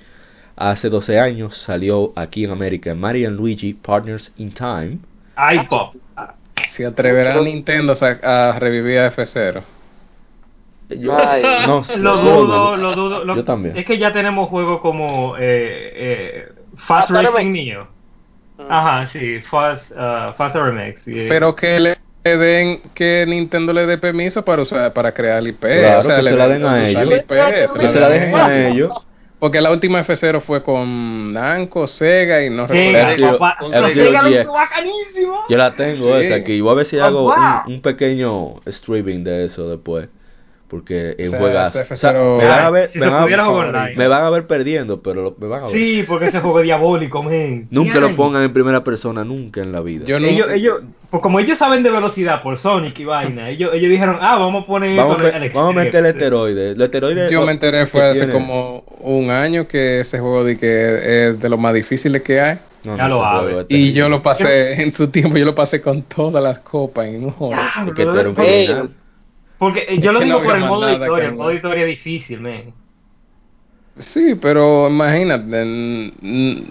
Hace 0.56 0.88
12 0.88 1.18
años 1.20 1.56
salió 1.56 2.12
aquí 2.16 2.44
en 2.44 2.50
América 2.50 2.94
Mario 2.94 3.30
Luigi 3.30 3.74
Partners 3.74 4.32
in 4.38 4.52
Time. 4.52 4.98
Ay, 5.36 5.60
pop. 5.68 5.94
Si 6.72 6.84
atreverá 6.84 7.40
Nintendo 7.40 7.94
a, 8.22 8.56
revivir 8.58 8.98
a 9.00 9.12
F0. 9.12 9.62
Yo, 10.90 11.16
Ay. 11.16 11.42
no, 11.66 11.82
Lo 11.96 12.16
dudo, 12.16 12.76
lo 12.76 12.94
dudo. 12.94 13.24
lo- 13.24 13.36
Yo 13.36 13.44
también. 13.44 13.76
Es 13.76 13.84
que 13.84 13.98
ya 13.98 14.12
tenemos 14.12 14.48
juegos 14.48 14.80
como 14.80 15.36
eh, 15.36 15.92
eh, 15.94 16.48
Fast 16.76 17.10
Fast 17.10 17.34
Racing. 17.34 17.50
Neo. 17.52 17.88
Ajá, 18.68 19.06
sí, 19.06 19.40
Fast, 19.42 19.90
uh, 19.92 20.32
Fast 20.36 20.56
RMX. 20.56 21.06
y- 21.06 21.28
Pero 21.28 21.54
que 21.54 21.78
le 21.78 21.98
den, 22.36 22.80
que 22.94 23.24
Nintendo 23.26 23.72
le 23.72 23.86
dé 23.86 23.96
permiso 23.98 24.44
para 24.44 24.62
usar, 24.62 24.92
para 24.92 25.12
crear 25.12 25.38
el 25.38 25.48
IP. 25.48 25.60
Claro, 25.60 26.00
o 26.00 26.02
sea, 26.02 26.16
que 26.16 26.22
le 26.22 26.30
se 26.30 26.36
la 26.36 26.48
den- 26.48 26.64
a 26.66 26.88
ellos. 26.88 27.02
el 27.02 27.12
IP, 27.12 27.28
se 27.92 28.00
la 28.00 28.08
dejen 28.08 28.34
a 28.36 28.68
ellos. 28.68 28.92
Porque 29.38 29.60
la 29.60 29.70
última 29.70 30.00
F0 30.04 30.40
fue 30.40 30.64
con 30.64 31.32
Namco, 31.32 31.86
Sega 31.86 32.42
y 32.44 32.50
no 32.50 32.66
recuerdo. 32.66 33.38
Yo 35.48 35.56
la 35.56 35.74
tengo 35.74 36.18
Sí. 36.18 36.24
esa 36.26 36.34
aquí. 36.36 36.60
Voy 36.60 36.72
a 36.72 36.74
ver 36.74 36.86
si 36.86 36.96
Oh, 36.98 37.04
hago 37.04 37.22
wow. 37.22 37.32
un, 37.66 37.74
un 37.74 37.82
pequeño 37.82 38.54
streaming 38.66 39.24
de 39.24 39.44
eso 39.46 39.68
después. 39.70 40.08
Porque 40.68 41.14
es 41.16 41.30
juegazo. 41.34 41.80
O 41.80 41.96
sea, 41.96 42.12
F0 42.12 42.36
me 42.38 42.46
van 42.46 42.58
a 42.66 42.70
ver, 42.70 42.90
Si 42.90 42.98
me 42.98 43.06
se 43.06 43.10
van 43.10 43.20
a- 43.20 43.24
pudiera 43.24 43.44
jugar 43.46 43.68
online. 43.68 43.96
me 43.96 44.06
van 44.06 44.22
a 44.24 44.30
ver 44.30 44.46
perdiendo, 44.46 45.00
pero 45.00 45.22
lo- 45.22 45.36
me 45.38 45.46
van 45.46 45.62
a 45.64 45.66
ver. 45.68 45.72
Sí, 45.74 46.04
porque 46.06 46.26
ese 46.26 46.40
juego 46.40 46.58
es 46.60 46.64
diabólico, 46.64 47.22
men. 47.22 47.68
Nunca 47.70 47.98
lo 48.00 48.14
pongan 48.14 48.42
en 48.42 48.52
primera 48.52 48.84
persona, 48.84 49.24
nunca 49.24 49.62
en 49.62 49.72
la 49.72 49.80
vida. 49.80 50.04
Yo 50.04 50.20
no- 50.20 50.26
Ellos, 50.26 50.46
ellos, 50.52 50.82
pues 51.10 51.22
como 51.22 51.40
ellos 51.40 51.56
saben 51.56 51.82
de 51.82 51.90
velocidad 51.90 52.42
por 52.42 52.58
Sonic 52.58 52.98
y 52.98 53.04
vaina, 53.06 53.48
ellos, 53.50 53.70
ellos 53.72 53.90
dijeron, 53.90 54.18
ah, 54.20 54.36
vamos 54.36 54.64
a 54.64 54.66
poner 54.66 54.94
vamos, 54.94 55.22
esto 55.22 55.38
me- 55.40 55.48
vamos 55.48 55.74
a 55.74 55.78
meter 55.78 56.00
el 56.04 56.06
esteroide. 56.10 56.70
El 56.72 56.82
esteroide 56.82 57.30
Yo 57.30 57.40
lo- 57.40 57.46
me 57.46 57.52
enteré 57.52 57.86
fue 57.86 58.02
hace 58.04 58.18
tiene- 58.26 58.32
como 58.34 58.84
un 59.00 59.30
año 59.30 59.66
que 59.66 60.00
ese 60.00 60.18
juego 60.18 60.44
de 60.44 60.58
que 60.58 61.28
es 61.30 61.40
de 61.40 61.48
los 61.48 61.58
más 61.58 61.72
difíciles 61.72 62.20
que 62.22 62.40
hay. 62.42 62.58
No, 62.84 62.96
Ya 62.96 63.08
no, 63.08 63.42
lo 63.42 63.60
es 63.60 63.66
Y 63.70 63.92
yo 63.92 64.08
lo 64.10 64.22
pasé 64.22 64.74
en 64.82 64.92
su 64.92 65.08
tiempo, 65.08 65.36
yo 65.38 65.44
lo 65.46 65.54
pasé 65.54 65.80
con 65.80 66.02
todas 66.02 66.42
las 66.44 66.58
copas 66.60 67.06
en 67.06 67.24
un 67.24 67.30
juego. 67.32 67.54
Ah, 67.56 67.84
Es 67.88 67.94
que 67.94 68.04
tú 68.04 68.10
eres 68.10 68.26
un 68.26 68.34
porque- 69.58 69.84
eh, 69.88 69.98
yo 70.00 70.10
Es 70.10 70.14
lo 70.14 70.20
digo 70.24 70.38
no 70.38 70.44
por 70.44 70.56
el 70.56 70.64
modo 70.64 70.86
de 70.86 70.92
historia, 70.94 71.28
el 71.28 71.34
modo 71.34 71.48
de 71.48 71.54
historia 71.56 71.82
es 71.84 71.88
difícil, 71.88 72.40
men. 72.40 72.72
Sí, 73.98 74.36
pero 74.40 74.88
imagínate, 74.88 76.12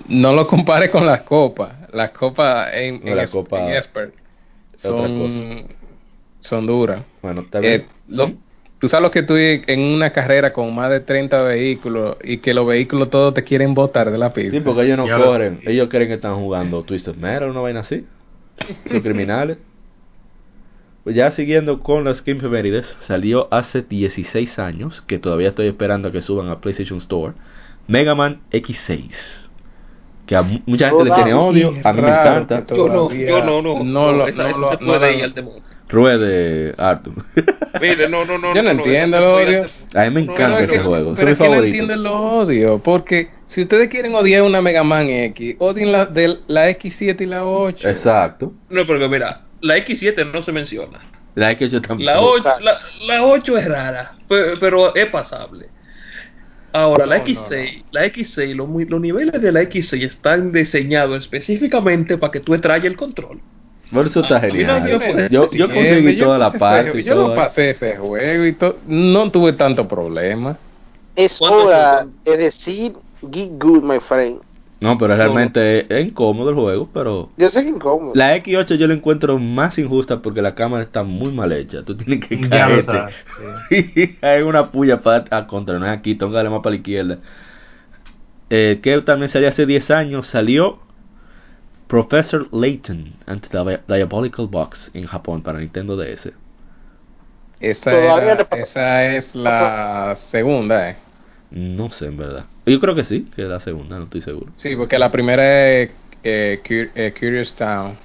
no 0.09 0.33
lo 0.33 0.47
compare 0.47 0.89
con 0.89 1.05
las 1.05 1.21
copas. 1.23 1.73
Las 1.91 2.11
copas 2.11 2.69
en, 2.73 3.05
en 3.05 3.15
la 3.17 3.23
es- 3.23 3.31
copa 3.31 3.59
en 3.69 3.75
Expert 3.75 4.13
es 4.73 4.85
otra 4.85 5.07
son, 5.07 5.63
son 6.41 6.67
duras. 6.67 7.01
Bueno, 7.21 7.41
está 7.41 7.59
bien. 7.59 7.81
Eh, 7.81 7.85
lo- 8.07 8.31
tú 8.79 8.87
sabes 8.87 9.03
lo 9.03 9.11
que 9.11 9.23
tú 9.23 9.35
en 9.35 9.79
una 9.81 10.11
carrera 10.11 10.53
con 10.53 10.73
más 10.73 10.89
de 10.89 11.01
30 11.01 11.41
vehículos 11.43 12.15
y 12.23 12.37
que 12.37 12.53
los 12.53 12.65
vehículos 12.65 13.09
todos 13.09 13.33
te 13.33 13.43
quieren 13.43 13.73
botar 13.73 14.09
de 14.09 14.17
la 14.17 14.31
pista. 14.31 14.51
Sí, 14.51 14.59
porque 14.61 14.83
ellos 14.83 14.97
no 14.97 15.07
corren. 15.17 15.59
Ellos 15.65 15.89
creen 15.89 16.07
que 16.07 16.13
están 16.15 16.35
jugando 16.35 16.83
Twisted 16.83 17.15
Metal, 17.15 17.49
una 17.49 17.59
vaina 17.59 17.81
así. 17.81 18.05
Son 18.89 19.01
criminales. 19.01 19.57
Pues 21.07 21.15
ya 21.15 21.31
siguiendo 21.31 21.79
con 21.79 22.03
las 22.03 22.21
Game 22.25 22.39
Efemérides, 22.39 22.97
salió 23.07 23.47
hace 23.49 23.81
16 23.81 24.59
años, 24.59 25.01
que 25.07 25.19
todavía 25.19 25.47
estoy 25.47 25.67
esperando 25.67 26.09
a 26.09 26.11
que 26.11 26.21
suban 26.21 26.49
a 26.49 26.59
PlayStation 26.59 26.99
Store, 26.99 27.31
Mega 27.87 28.13
Man 28.13 28.41
X6. 28.51 29.47
Que 30.25 30.35
a 30.35 30.41
mu- 30.41 30.59
mucha 30.65 30.89
gente 30.89 31.05
le 31.05 31.11
tiene 31.11 31.33
odio, 31.33 31.73
a 31.81 31.93
mí 31.93 32.01
me 32.01 32.09
encanta. 32.09 32.65
Yo 32.67 32.89
no, 32.89 33.13
yo 33.13 33.41
no, 33.41 33.61
no. 33.61 33.83
no 33.85 34.27
esa, 34.27 34.43
no 34.43 34.49
esa 34.49 34.59
lo- 34.59 34.67
se 34.67 34.73
no 34.83 34.85
puede 34.85 35.11
lo- 35.13 35.17
ir 35.17 35.23
al 35.23 35.33
demonio. 35.33 35.61
Ruede, 35.87 36.75
Arthur. 36.77 37.13
Mire, 37.79 38.09
no, 38.09 38.25
no, 38.25 38.37
no. 38.37 38.53
Yo 38.53 38.61
no 38.61 38.71
entiendo 38.71 39.17
el 39.17 39.23
odio. 39.23 39.65
a 39.93 40.03
mí 40.03 40.09
me 40.09 40.21
encanta 40.23 40.49
no, 40.49 40.57
ese 40.59 40.77
no, 40.79 40.83
juego, 40.83 41.13
Pero 41.15 41.29
es 41.31 41.37
que 41.37 41.43
no 41.45 41.49
favorito. 41.51 41.65
entiendo 41.77 41.93
el 41.93 42.05
odio, 42.05 42.79
porque 42.83 43.29
si 43.45 43.61
ustedes 43.61 43.87
quieren 43.87 44.13
odiar 44.13 44.41
una 44.43 44.61
Mega 44.61 44.83
Man 44.83 45.07
X, 45.07 45.55
odien 45.59 45.93
la, 45.93 46.05
de 46.05 46.35
la 46.47 46.69
X7 46.69 47.21
y 47.21 47.25
la 47.27 47.45
8. 47.45 47.87
Exacto. 47.87 48.51
No, 48.69 48.85
porque 48.85 49.07
mira, 49.07 49.43
la 49.61 49.77
X7 49.77 50.31
no 50.31 50.41
se 50.41 50.51
menciona. 50.51 50.99
La 51.35 51.55
que 51.55 51.69
yo 51.69 51.81
también. 51.81 52.07
La 52.07 52.19
8, 52.21 52.43
la, 52.61 52.79
la 53.05 53.23
8 53.23 53.57
es 53.57 53.67
rara, 53.67 54.13
pe- 54.27 54.53
pero, 54.59 54.95
es 54.95 55.05
pasable. 55.07 55.67
Ahora, 56.73 57.05
la 57.05 57.17
No, 57.19 57.25
X6, 57.25 57.83
la 57.91 58.05
X6, 58.05 58.55
los, 58.55 58.67
los 58.89 59.01
niveles 59.01 59.41
de 59.41 59.51
la 59.51 59.61
X6 59.61 60.03
están 60.03 60.51
diseñados 60.51 61.21
específicamente 61.21 62.17
para 62.17 62.31
que 62.31 62.39
tú 62.39 62.53
extraigas 62.53 62.85
el 62.87 62.97
control. 62.97 63.39
Por 63.91 64.07
eso 64.07 64.19
está 64.19 64.35
no, 64.35 64.41
genial. 64.41 64.87
yo 64.89 64.99
no 64.99 65.27
Yo, 65.29 65.51
yo 65.51 65.67
conseguí 65.67 66.15
Yo 66.17 66.25
toda 66.25 66.37
la 66.37 66.45
pasé 66.51 66.59
parte. 66.59 67.03
yo 67.03 67.15
todo 67.15 67.27
lo 67.29 67.35
pasé 67.35 67.69
ese 67.69 67.95
juego 67.97 68.45
y 68.45 68.53
to- 68.53 68.77
no 68.87 69.31
tuve 69.31 69.53
tanto 69.53 69.87
problema. 69.87 70.57
Es 71.15 71.37
¿Cuánto 71.39 71.65
hora 71.67 72.05
de 72.25 72.37
decir 72.37 72.93
get 73.31 73.49
good, 73.57 73.81
my 73.83 73.99
friend. 73.99 74.41
No, 74.79 74.95
pero 74.99 75.15
realmente 75.15 75.79
es, 75.79 75.85
es 75.89 76.07
incómodo 76.07 76.49
el 76.51 76.55
juego, 76.55 76.89
pero 76.93 77.29
Yo 77.35 77.49
sé 77.49 77.63
que 77.63 77.69
incómodo. 77.69 78.11
la 78.13 78.35
X8 78.37 78.75
yo 78.75 78.87
la 78.87 78.93
encuentro 78.93 79.39
más 79.39 79.77
injusta 79.79 80.21
porque 80.21 80.41
la 80.41 80.53
cámara 80.53 80.83
está 80.83 81.01
muy 81.03 81.31
mal 81.31 81.51
hecha. 81.51 81.83
Tú 81.83 81.97
tienes 81.97 82.27
que 82.27 82.39
caerte. 82.47 83.15
hay 84.21 84.41
una 84.43 84.71
puya 84.71 85.01
para 85.01 85.25
a 85.31 85.47
contra, 85.47 85.79
no 85.79 85.85
es 85.85 85.91
aquí, 85.91 86.13
tóngale 86.15 86.49
más 86.51 86.59
para 86.61 86.71
la 86.71 86.77
izquierda. 86.77 87.17
Eh, 88.49 88.79
que 88.83 89.01
también 89.01 89.29
salió 89.29 89.49
hace 89.49 89.65
10 89.65 89.89
años, 89.91 90.27
salió 90.27 90.79
Professor 91.87 92.47
Layton 92.53 93.13
and 93.25 93.41
the 93.41 93.57
Dia- 93.57 93.81
Diabolical 93.87 94.47
Box 94.47 94.91
en 94.93 95.05
Japón 95.05 95.41
para 95.41 95.59
Nintendo 95.59 95.97
DS. 95.97 96.33
Esa, 97.59 97.89
Todavía 97.91 98.33
era- 98.33 98.47
esa 98.51 99.05
es 99.15 99.33
la 99.33 100.15
segunda, 100.19 100.91
eh. 100.91 100.97
No 101.51 101.89
sé, 101.91 102.07
en 102.07 102.17
verdad. 102.17 102.45
Yo 102.65 102.79
creo 102.79 102.95
que 102.95 103.03
sí, 103.03 103.29
que 103.35 103.43
es 103.43 103.47
la 103.47 103.59
segunda, 103.59 103.97
no 103.97 104.03
estoy 104.05 104.21
seguro. 104.21 104.51
Sí, 104.57 104.75
porque 104.75 104.99
la 104.99 105.11
primera 105.11 105.69
es 105.71 105.91
eh, 106.23 106.61
Cur- 106.63 106.91
eh, 106.95 107.13
Curious 107.17 107.53
Town. 107.55 107.97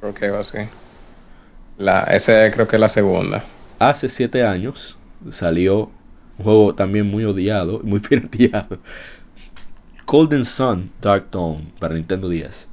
Creo 0.00 0.14
que 0.14 0.28
va 0.30 0.40
así. 0.40 0.58
La, 1.76 2.02
esa 2.04 2.50
creo 2.50 2.68
que 2.68 2.76
es 2.76 2.80
la 2.80 2.88
segunda. 2.88 3.44
Hace 3.78 4.08
siete 4.08 4.44
años 4.44 4.96
salió 5.32 5.90
un 6.38 6.44
juego 6.44 6.74
también 6.74 7.06
muy 7.10 7.24
odiado, 7.24 7.80
muy 7.84 7.98
pirateado. 8.00 8.78
Golden 10.06 10.44
Sun 10.46 10.90
Dark 11.02 11.26
Dawn 11.30 11.72
para 11.78 11.94
Nintendo 11.94 12.28
10. 12.28 12.68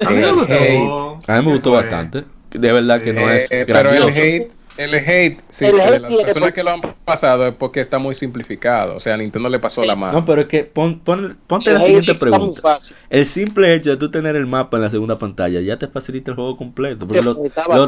A 0.00 0.10
mí 0.10 0.16
me 0.16 0.26
Eh, 0.28 0.32
gustó. 0.32 0.46
hey. 0.48 0.88
A 1.28 1.38
mí 1.40 1.46
me 1.46 1.52
gustó 1.52 1.70
Fue- 1.70 1.82
bastante. 1.82 2.24
De 2.50 2.72
verdad 2.72 3.02
que 3.02 3.12
no 3.12 3.30
es 3.30 3.50
Eh, 3.50 3.64
pero 3.66 3.90
el 3.90 3.96
grandioso. 3.96 4.20
hate, 4.20 4.52
el 4.76 4.94
hate, 4.94 5.40
sí, 5.50 5.64
El 5.66 5.76
de 5.76 5.82
hate 5.82 6.00
las 6.02 6.14
personas 6.24 6.52
que 6.52 6.62
lo 6.64 6.70
han 6.70 6.80
pasado 7.04 7.46
es 7.46 7.54
porque 7.54 7.80
está 7.80 7.98
muy 7.98 8.14
simplificado. 8.14 8.96
O 8.96 9.00
sea, 9.00 9.14
a 9.14 9.16
Nintendo 9.16 9.48
le 9.48 9.58
pasó 9.60 9.84
la 9.84 9.94
mano. 9.94 10.20
No, 10.20 10.24
pero 10.26 10.42
es 10.42 10.48
que 10.48 10.64
pon- 10.64 11.00
pon- 11.00 11.36
ponte 11.46 11.70
El 11.70 11.76
la 11.78 11.84
siguiente 11.84 12.14
pregunta. 12.16 12.78
El 13.08 13.26
simple 13.28 13.72
hecho 13.74 13.90
de 13.90 13.96
tú 13.96 14.10
tener 14.10 14.34
el 14.36 14.46
mapa 14.46 14.76
en 14.76 14.82
la 14.82 14.90
segunda 14.90 15.18
pantalla 15.18 15.60
ya 15.60 15.76
te 15.78 15.86
facilita 15.86 16.32
el 16.32 16.34
juego 16.36 16.56
completo. 16.56 17.06
Porque 17.06 17.22
los, 17.22 17.36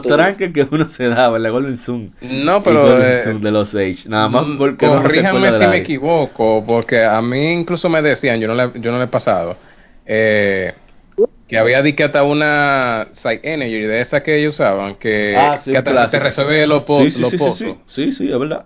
tranques 0.03 0.53
que 0.53 0.67
uno 0.71 0.89
se 0.91 1.09
daba 1.09 1.37
en 1.39 1.43
la 1.43 1.51
Golden 1.51 1.79
Sun. 1.79 2.13
No, 2.21 2.63
pero 2.63 3.03
eh, 3.03 3.35
de 3.41 3.51
los 3.51 3.75
Age. 3.75 4.09
Nada 4.09 4.29
más 4.29 4.47
Mm, 4.47 4.59
porque 4.59 4.87
Corríjame 4.87 5.53
si 5.53 5.67
me 5.67 5.77
equivoco, 5.79 6.65
porque 6.67 7.05
a 7.05 7.21
mí 7.21 7.53
incluso 7.53 7.89
me 7.89 8.01
decían, 8.03 8.39
yo 8.41 8.47
no 8.47 8.55
le, 8.55 8.71
yo 8.81 8.93
no 8.93 8.99
le 8.99 9.05
he 9.05 9.09
pasado, 9.09 9.57
eh, 10.05 10.73
que 11.49 11.59
había 11.59 11.81
di 11.83 11.95
que 11.95 12.05
hasta 12.05 12.23
una 12.25 13.09
Site 13.13 13.41
Energy 13.55 13.81
de 13.81 14.01
esa 14.01 14.23
que 14.23 14.39
ellos 14.39 14.55
usaban, 14.55 14.97
que, 14.97 15.37
Ah, 15.37 15.61
sí, 15.65 15.71
que 15.71 15.79
hasta 15.79 16.11
te 16.11 16.19
resuelve 16.19 16.67
los, 16.67 16.83
po- 16.85 17.03
Sí, 17.03 17.11
sí, 17.13 17.21
los 17.21 17.31
sí, 17.31 17.37
sí, 17.39 17.45
pozos. 17.45 17.59
sí, 17.59 17.77
sí, 17.89 18.13
sí, 18.13 18.33
es 18.33 18.39
verdad. 18.39 18.65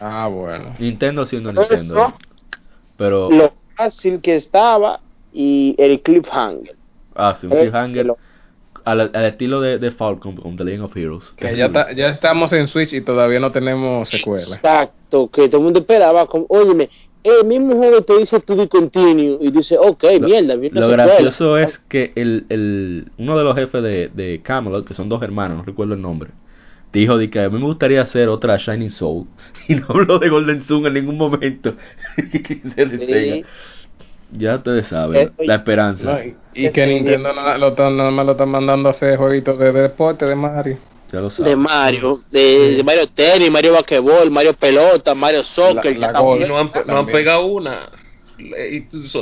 Ah, 0.00 0.28
bueno. 0.28 0.74
Nintendo 0.78 1.26
siendo 1.26 1.50
Eso- 1.50 1.60
Nintendo. 1.60 2.06
¿eh? 2.08 2.14
Pero, 2.96 3.30
Lo 3.30 3.52
fácil 3.76 4.20
que 4.20 4.34
estaba 4.34 5.00
y 5.32 5.74
el 5.78 6.00
cliffhanger. 6.00 6.74
ah, 7.14 7.36
sí, 7.40 7.46
un 7.46 7.52
Eh, 7.52 7.60
cliffhanger 7.60 8.06
lo- 8.06 8.18
al, 8.84 9.00
al 9.12 9.24
estilo 9.26 9.60
de, 9.60 9.78
de 9.78 9.90
Falcon 9.90 10.34
con 10.36 10.56
The 10.56 10.64
Legend 10.64 10.84
of 10.84 10.96
Heroes. 10.96 11.24
Que 11.36 11.54
ya, 11.56 11.70
ta- 11.70 11.92
ya 11.92 12.08
estamos 12.08 12.52
en 12.54 12.68
Switch 12.68 12.92
y 12.94 13.02
todavía 13.02 13.38
no 13.40 13.52
tenemos 13.52 14.08
secuela. 14.08 14.56
Exacto, 14.56 15.28
que 15.30 15.48
todo 15.48 15.58
el 15.58 15.64
mundo 15.64 15.80
esperaba. 15.80 16.26
Como, 16.26 16.46
óyeme, 16.48 16.88
el 17.24 17.44
mismo 17.46 17.76
juego 17.76 18.02
te 18.02 18.16
dice 18.18 18.40
to 18.40 18.56
be 18.56 18.68
continue 18.68 19.38
y 19.40 19.50
dice, 19.50 19.76
ok, 19.78 20.04
Lo- 20.20 20.28
mierda, 20.28 20.54
viene 20.56 20.80
Lo 20.80 20.88
gracioso 20.88 21.56
es 21.58 21.78
que 21.88 22.12
el, 22.14 22.46
el, 22.48 23.08
uno 23.18 23.36
de 23.38 23.44
los 23.44 23.54
jefes 23.56 23.82
de, 23.82 24.08
de 24.14 24.40
Camelot, 24.42 24.86
que 24.86 24.94
son 24.94 25.08
dos 25.08 25.22
hermanos, 25.22 25.58
no 25.58 25.64
recuerdo 25.64 25.94
el 25.94 26.02
nombre, 26.02 26.30
dijo 26.92 27.18
de 27.18 27.28
que 27.30 27.40
a 27.40 27.48
mí 27.50 27.58
me 27.58 27.64
gustaría 27.66 28.00
hacer 28.02 28.28
otra 28.28 28.56
Shining 28.56 28.90
Soul. 28.90 29.26
Y 29.68 29.74
no 29.74 29.84
habló 29.90 30.18
de 30.18 30.28
Golden 30.30 30.62
Sun 30.64 30.86
en 30.86 30.94
ningún 30.94 31.18
momento. 31.18 31.74
Se 32.16 32.86
desea. 32.86 33.34
Sí. 33.36 33.44
Ya 34.32 34.56
ustedes 34.56 34.86
saben, 34.88 35.30
Sí. 35.38 35.46
la 35.46 35.54
esperanza. 35.56 36.04
No, 36.12 36.22
y, 36.22 36.34
y 36.54 36.70
que 36.70 36.86
Nintendo 36.86 37.32
no, 37.32 37.58
lo, 37.58 37.68
están- 37.68 37.96
nada 37.96 38.10
más 38.10 38.26
lo 38.26 38.32
están 38.32 38.50
mandando 38.50 38.88
a 38.88 38.92
hacer 38.92 39.16
jueguitos 39.18 39.58
de 39.58 39.72
deporte 39.72 40.26
de 40.26 40.34
Mario. 40.34 40.76
Ya 41.12 41.20
lo 41.20 41.30
de 41.30 41.56
Mario, 41.56 42.20
de, 42.30 42.76
de 42.76 42.82
Mario 42.82 43.06
Tennis, 43.08 43.50
Mario 43.50 43.72
Basquetbol, 43.72 44.30
Mario 44.30 44.52
Pelota, 44.54 45.14
Mario 45.14 45.42
Soccer. 45.42 45.96
La- 45.96 46.12
la 46.12 46.20
Gol. 46.20 46.42
Y 46.42 46.48
no 46.48 46.58
han, 46.58 46.70
no 46.86 46.98
han 46.98 47.06
pegado 47.06 47.46
una. 47.46 47.88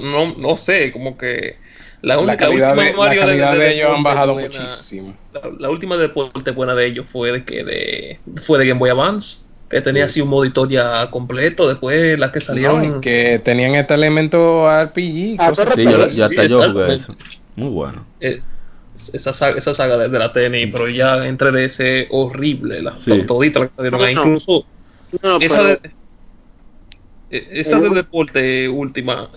No, 0.02 0.34
no 0.36 0.56
sé, 0.56 0.92
como 0.92 1.16
que 1.16 1.56
la 2.02 2.16
La 2.16 2.20
única 2.20 2.36
calidad, 2.46 2.70
última 2.70 2.84
de, 2.84 2.90
la 2.92 2.96
Mario 2.98 3.20
de- 3.20 3.26
calidad 3.26 3.52
de 3.52 3.58
de 3.58 3.74
ellos 3.74 3.90
han 3.96 4.02
bajado 4.02 4.32
buena- 4.34 4.48
muchísimo. 4.60 5.16
La, 5.32 5.40
la 5.58 5.70
última 5.70 5.96
deporte 5.96 6.50
buena 6.50 6.74
de 6.74 6.86
ellos 6.86 7.06
fue 7.10 7.32
de 7.32 7.44
que 7.44 7.64
de 7.64 8.20
fue 8.46 8.58
de 8.58 8.66
Game 8.66 8.78
Boy 8.80 8.90
Advance, 8.90 9.38
que 9.70 9.80
tenía 9.80 10.04
así 10.04 10.20
un 10.20 10.28
modo 10.28 10.44
historia 10.44 11.08
completo. 11.10 11.68
Después 11.68 12.18
las 12.18 12.32
que 12.32 12.40
salieron. 12.40 12.82
No, 12.82 12.98
y 12.98 13.00
que 13.00 13.40
tenían 13.44 13.74
este 13.74 13.94
elemento 13.94 14.68
RPG. 14.68 15.36
Ah, 15.38 15.52
Sí, 15.54 15.84
yo, 15.84 16.08
Sí, 16.08 16.16
ya 16.16 16.26
hasta 16.26 16.44
yo 16.46 16.72
jugué 16.72 16.94
eso. 16.94 17.16
Muy 17.54 17.70
bueno. 17.70 18.06
eh, 18.20 18.42
esa 19.12 19.34
saga, 19.34 19.58
esa 19.58 19.74
saga 19.74 19.96
de, 19.98 20.08
de 20.08 20.18
la 20.18 20.32
tenis, 20.32 20.68
pero 20.72 20.88
ya 20.88 21.26
entre 21.26 21.50
de 21.52 21.64
ese 21.66 22.08
horrible, 22.10 22.82
las 22.82 23.00
Sí. 23.02 23.10
las 23.10 23.26
que 23.26 23.68
salieron 23.74 24.02
ahí, 24.02 24.14
No. 24.14 24.22
incluso 24.22 24.64
No, 25.22 25.36
esa 25.38 25.56
pero- 25.56 25.68
de, 25.68 25.80
eh, 27.30 27.48
esa 27.52 27.80
de 27.80 27.90
deporte 27.90 28.68
última 28.68 29.28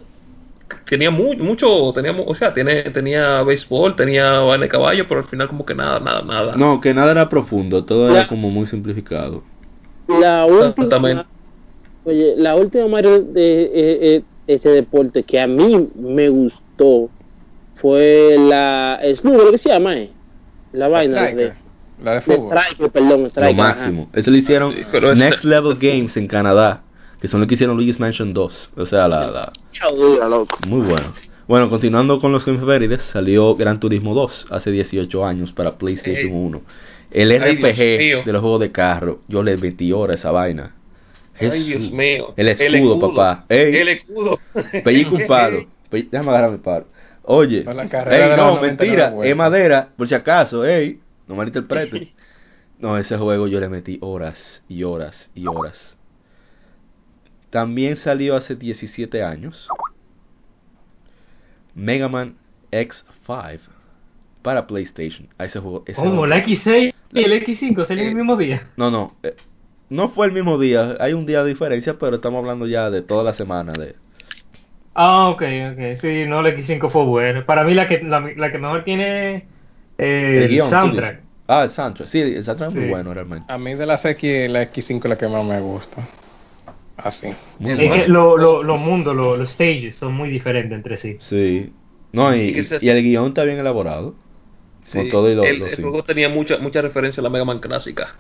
tenía 0.86 1.10
muy, 1.12 1.36
mucho, 1.38 1.91
tenía, 1.94 2.12
o 2.12 2.36
sea, 2.36 2.54
tiene, 2.54 2.84
tenía 2.91 3.41
béisbol, 3.44 3.96
tenía 3.96 4.40
vaina 4.40 4.64
de 4.66 4.70
caballo, 4.70 5.06
pero 5.08 5.22
al 5.22 5.28
final 5.28 5.48
como 5.48 5.66
que 5.66 5.74
nada, 5.76 6.00
nada, 6.00 6.22
nada. 6.22 6.56
No, 6.56 6.80
que 6.80 6.94
nada 6.94 7.12
era 7.12 7.30
profundo, 7.30 7.84
todo 7.86 8.10
era 8.10 8.28
como 8.28 8.50
muy 8.50 8.68
simplificado. 8.68 9.44
la 10.08 10.46
última, 10.46 11.26
oye, 12.04 12.34
la 12.38 12.56
última 12.56 12.88
Mario 12.88 13.22
de 13.22 13.64
eh, 13.64 13.70
eh, 14.16 14.24
este 14.48 14.70
deporte 14.70 15.24
que 15.24 15.40
a 15.40 15.48
mí 15.48 15.90
me 15.96 16.30
gustó 16.30 17.10
fue 17.81 18.35
la 18.38 18.99
Smooth, 19.22 19.51
¿qué 19.51 19.57
se 19.57 19.69
llama? 19.69 19.95
Eh? 19.97 20.10
La 20.73 20.88
vaina 20.88 21.22
de, 21.23 21.27
Striker, 21.30 21.53
la 22.03 22.11
de 22.11 22.15
de 22.18 22.22
fútbol. 22.22 22.57
Striker, 22.57 22.91
perdón, 22.91 23.22
Lo 23.23 23.27
Striker. 23.30 23.60
ajá. 23.61 23.76
máximo. 23.76 24.10
Eso 24.14 24.31
lo 24.31 24.38
hicieron 24.38 24.72
Sí, 24.73 24.81
pero 24.91 25.11
ese- 25.11 25.19
Next 25.30 25.43
Level 25.43 25.72
ese- 25.77 25.88
Games 25.88 26.18
en 26.18 26.27
Canadá, 26.27 26.84
que 27.22 27.27
son 27.27 27.39
los 27.39 27.47
que 27.47 27.56
hicieron 27.56 27.76
Luigi's 27.76 27.99
Mansion 27.99 28.34
2. 28.34 28.72
O 28.77 28.85
sea, 28.85 29.07
la, 29.07 29.31
la, 29.31 29.51
Chao, 29.72 29.95
dura, 29.95 30.27
loco. 30.27 30.57
Muy 30.68 30.88
bueno. 30.88 31.14
Bueno, 31.47 31.68
continuando 31.69 32.19
con 32.19 32.31
los 32.31 32.47
efemérides, 32.47 33.01
salió 33.01 33.56
Gran 33.56 33.80
Turismo 33.80 34.14
2 34.14 34.47
hace 34.51 34.69
18 34.72 35.26
años 35.26 35.51
para 35.51 35.77
PlayStation 35.80 36.27
Ey. 36.27 36.31
1. 36.31 36.61
El 37.11 37.31
Ay, 37.31 37.56
RPG 37.56 38.23
de 38.26 38.31
los 38.34 38.41
juegos 38.41 38.60
de 38.60 38.72
carro, 38.72 39.22
yo 39.27 39.41
le 39.41 39.57
metí 39.57 39.91
horas 39.91 40.18
a 40.18 40.19
esa 40.19 40.31
vaina. 40.31 40.76
Ay, 41.39 41.49
Jesús. 41.49 41.65
Dios 41.65 41.91
mío. 41.91 42.34
El 42.38 42.49
escudo, 42.49 42.99
papá. 42.99 43.45
Ey. 43.49 43.76
El 43.77 43.88
escudo. 43.89 44.38
Pellizco 44.84 45.15
un 45.15 45.26
palo. 45.26 45.65
Déjame 45.91 46.30
agarrar 46.30 46.51
mi 46.51 46.57
palo. 46.60 46.85
Oye, 47.31 47.64
No, 47.64 47.73
la 47.73 47.88
carrera 47.88 48.26
ey, 48.26 48.30
no, 48.31 48.45
los 48.47 48.56
99 48.56 48.68
mentira, 49.11 49.30
es 49.30 49.35
madera, 49.35 49.89
por 49.95 50.07
si 50.07 50.15
acaso, 50.15 50.65
ey, 50.65 50.99
no 51.27 51.35
malinterpreten. 51.35 52.10
No, 52.80 52.97
ese 52.97 53.18
juego 53.18 53.45
yo 53.47 53.60
le 53.60 53.68
metí 53.68 53.97
horas 54.01 54.64
y 54.69 54.84
horas 54.84 55.30
y 55.35 55.45
horas. 55.47 55.97
También 57.49 57.97
salió 57.97 58.38
hace 58.38 58.56
17 58.56 59.22
años 59.22 59.68
Mega 61.76 62.07
Man 62.07 62.35
X5 62.72 63.60
para 64.41 64.65
PlayStation. 64.65 65.27
A 65.38 65.43
ese 65.45 65.60
juego, 65.60 65.84
ese 65.85 65.95
¿Cómo? 65.97 66.10
juego- 66.11 66.27
¿La 66.27 66.38
X6 66.45 66.93
y 67.11 67.19
el 67.23 67.34
X5 67.43 67.85
salieron 67.85 68.11
el 68.11 68.15
mismo 68.15 68.38
día? 68.38 68.69
No, 68.77 68.89
no, 68.89 69.14
eh, 69.23 69.35
no 69.89 70.07
fue 70.10 70.27
el 70.27 70.31
mismo 70.31 70.57
día, 70.57 70.95
hay 71.01 71.11
un 71.14 71.26
día 71.26 71.43
de 71.43 71.49
diferencia, 71.49 71.97
pero 71.99 72.15
estamos 72.15 72.39
hablando 72.39 72.65
ya 72.65 72.89
de 72.89 73.01
toda 73.01 73.23
la 73.23 73.34
semana 73.34 73.73
de 73.73 73.95
Ah, 75.02 75.30
ok, 75.30 75.42
ok. 75.74 76.02
Sí, 76.02 76.26
no, 76.28 76.42
la 76.42 76.50
X5 76.50 76.90
fue 76.90 77.06
buena. 77.06 77.46
Para 77.46 77.64
mí 77.64 77.74
la 77.74 77.88
que, 77.88 78.02
la, 78.04 78.20
la 78.36 78.52
que 78.52 78.58
mejor 78.58 78.84
tiene 78.84 79.48
eh, 79.98 80.42
el, 80.44 80.50
guion, 80.50 80.68
tú 80.70 80.76
soundtrack. 80.76 81.22
Ah, 81.48 81.64
el 81.64 81.70
soundtrack, 81.72 82.10
sí, 82.10 82.20
el 82.20 82.44
soundtrack 82.44 82.72
es 82.72 82.76
muy 82.76 82.90
bueno 82.90 83.14
realmente. 83.14 83.52
A 83.52 83.58
mí 83.58 83.76
de 83.76 83.86
las 83.86 84.04
X, 84.06 84.50
la 84.50 84.62
X5 84.64 85.06
es 85.06 85.10
la 85.10 85.18
que 85.18 85.28
más 85.28 85.46
me 85.46 85.60
gusta. 85.62 86.08
Así. 86.98 87.28
Muy 87.60 87.72
Es 87.72 87.78
bueno. 87.78 87.94
que 87.94 88.08
lo- 88.10 88.38
lo- 88.38 88.62
los 88.64 88.80
mundos, 88.80 89.16
lo- 89.16 89.38
los 89.38 89.52
stages 89.52 89.96
son 89.96 90.14
muy 90.14 90.30
diferentes 90.30 90.74
entre 90.76 90.98
sí. 90.98 91.16
Sí. 91.20 91.72
No, 92.12 92.36
y, 92.36 92.50
Y 92.60 92.68
y 92.82 92.90
el 92.90 93.04
guion 93.04 93.28
está 93.30 93.44
bien 93.46 93.58
elaborado. 93.60 94.16
Sí, 94.84 95.10
todo 95.12 95.30
y 95.32 95.36
lo, 95.36 95.44
el, 95.44 95.60
lo 95.60 95.68
el 95.68 95.76
juego 95.76 96.04
tenía 96.04 96.30
mucha, 96.30 96.58
mucha 96.58 96.82
referencia 96.82 97.22
a 97.22 97.24
la 97.24 97.30
Mega 97.30 97.46
Man 97.46 97.60
clásica. 97.60 98.16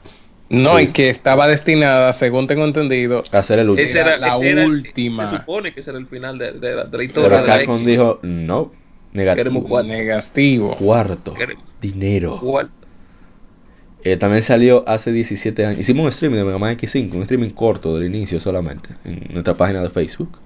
No, 0.49 0.77
Sí. 0.77 0.85
y 0.85 0.87
que 0.87 1.09
estaba 1.09 1.47
destinada, 1.47 2.11
según 2.13 2.47
tengo 2.47 2.65
entendido, 2.65 3.23
Hacer 3.31 3.59
el 3.59 3.69
último. 3.69 3.87
Ese 3.87 3.99
era, 3.99 4.17
la 4.17 4.35
ese 4.37 4.49
era 4.49 4.63
el- 4.63 4.69
última. 4.71 5.29
se 5.29 5.37
supone 5.37 5.73
que 5.73 5.81
ese 5.81 5.91
era 5.91 5.99
el 5.99 6.07
final 6.07 6.37
de, 6.39 6.53
de 6.53 6.75
la, 6.75 6.83
de 6.85 6.97
la 6.97 7.03
historia. 7.03 7.29
Pero 7.29 7.45
Capcom 7.45 7.85
dijo, 7.85 8.19
no, 8.23 8.71
negativo. 9.13 9.43
Queremos 9.43 9.65
cuatro. 9.69 9.89
negativo. 9.93 10.75
Cuarto, 10.77 11.33
Queremos. 11.35 11.63
dinero. 11.79 12.41
Eh, 14.03 14.15
también 14.17 14.43
salió 14.43 14.87
hace 14.87 15.11
17 15.11 15.65
años. 15.65 15.79
Hicimos 15.81 16.03
un 16.05 16.09
streaming 16.09 16.37
de 16.37 16.43
Mega 16.45 16.57
Man 16.57 16.77
X5, 16.77 17.13
un 17.15 17.23
streaming 17.23 17.49
corto 17.49 17.97
del 17.97 18.07
inicio 18.07 18.39
solamente, 18.39 18.89
en 19.03 19.27
nuestra 19.33 19.55
página 19.55 19.81
de 19.81 19.89
Facebook. 19.89 20.39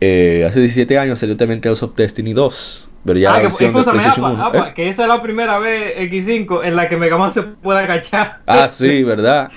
Eh, 0.00 0.44
hace 0.46 0.60
17 0.60 0.98
años 0.98 1.18
salió 1.18 1.36
también 1.38 1.60
Tales 1.62 1.82
of 1.82 1.96
Destiny 1.96 2.34
2, 2.34 2.85
pero 3.06 3.18
ya 3.18 3.30
ah, 3.30 3.34
la 3.34 3.40
que, 3.40 3.46
versión 3.48 3.72
de 3.74 3.80
apa, 3.80 4.30
1. 4.32 4.44
apa, 4.46 4.68
¿Eh? 4.68 4.72
que 4.74 4.88
esa 4.90 5.02
es 5.02 5.08
la 5.08 5.22
primera 5.22 5.58
vez 5.58 5.96
X5 6.10 6.64
en 6.64 6.76
la 6.76 6.88
que 6.88 6.96
Mega 6.96 7.16
Man 7.16 7.32
se 7.32 7.42
puede 7.42 7.78
agachar. 7.80 8.40
Ah, 8.46 8.70
sí, 8.72 9.02
¿verdad? 9.04 9.50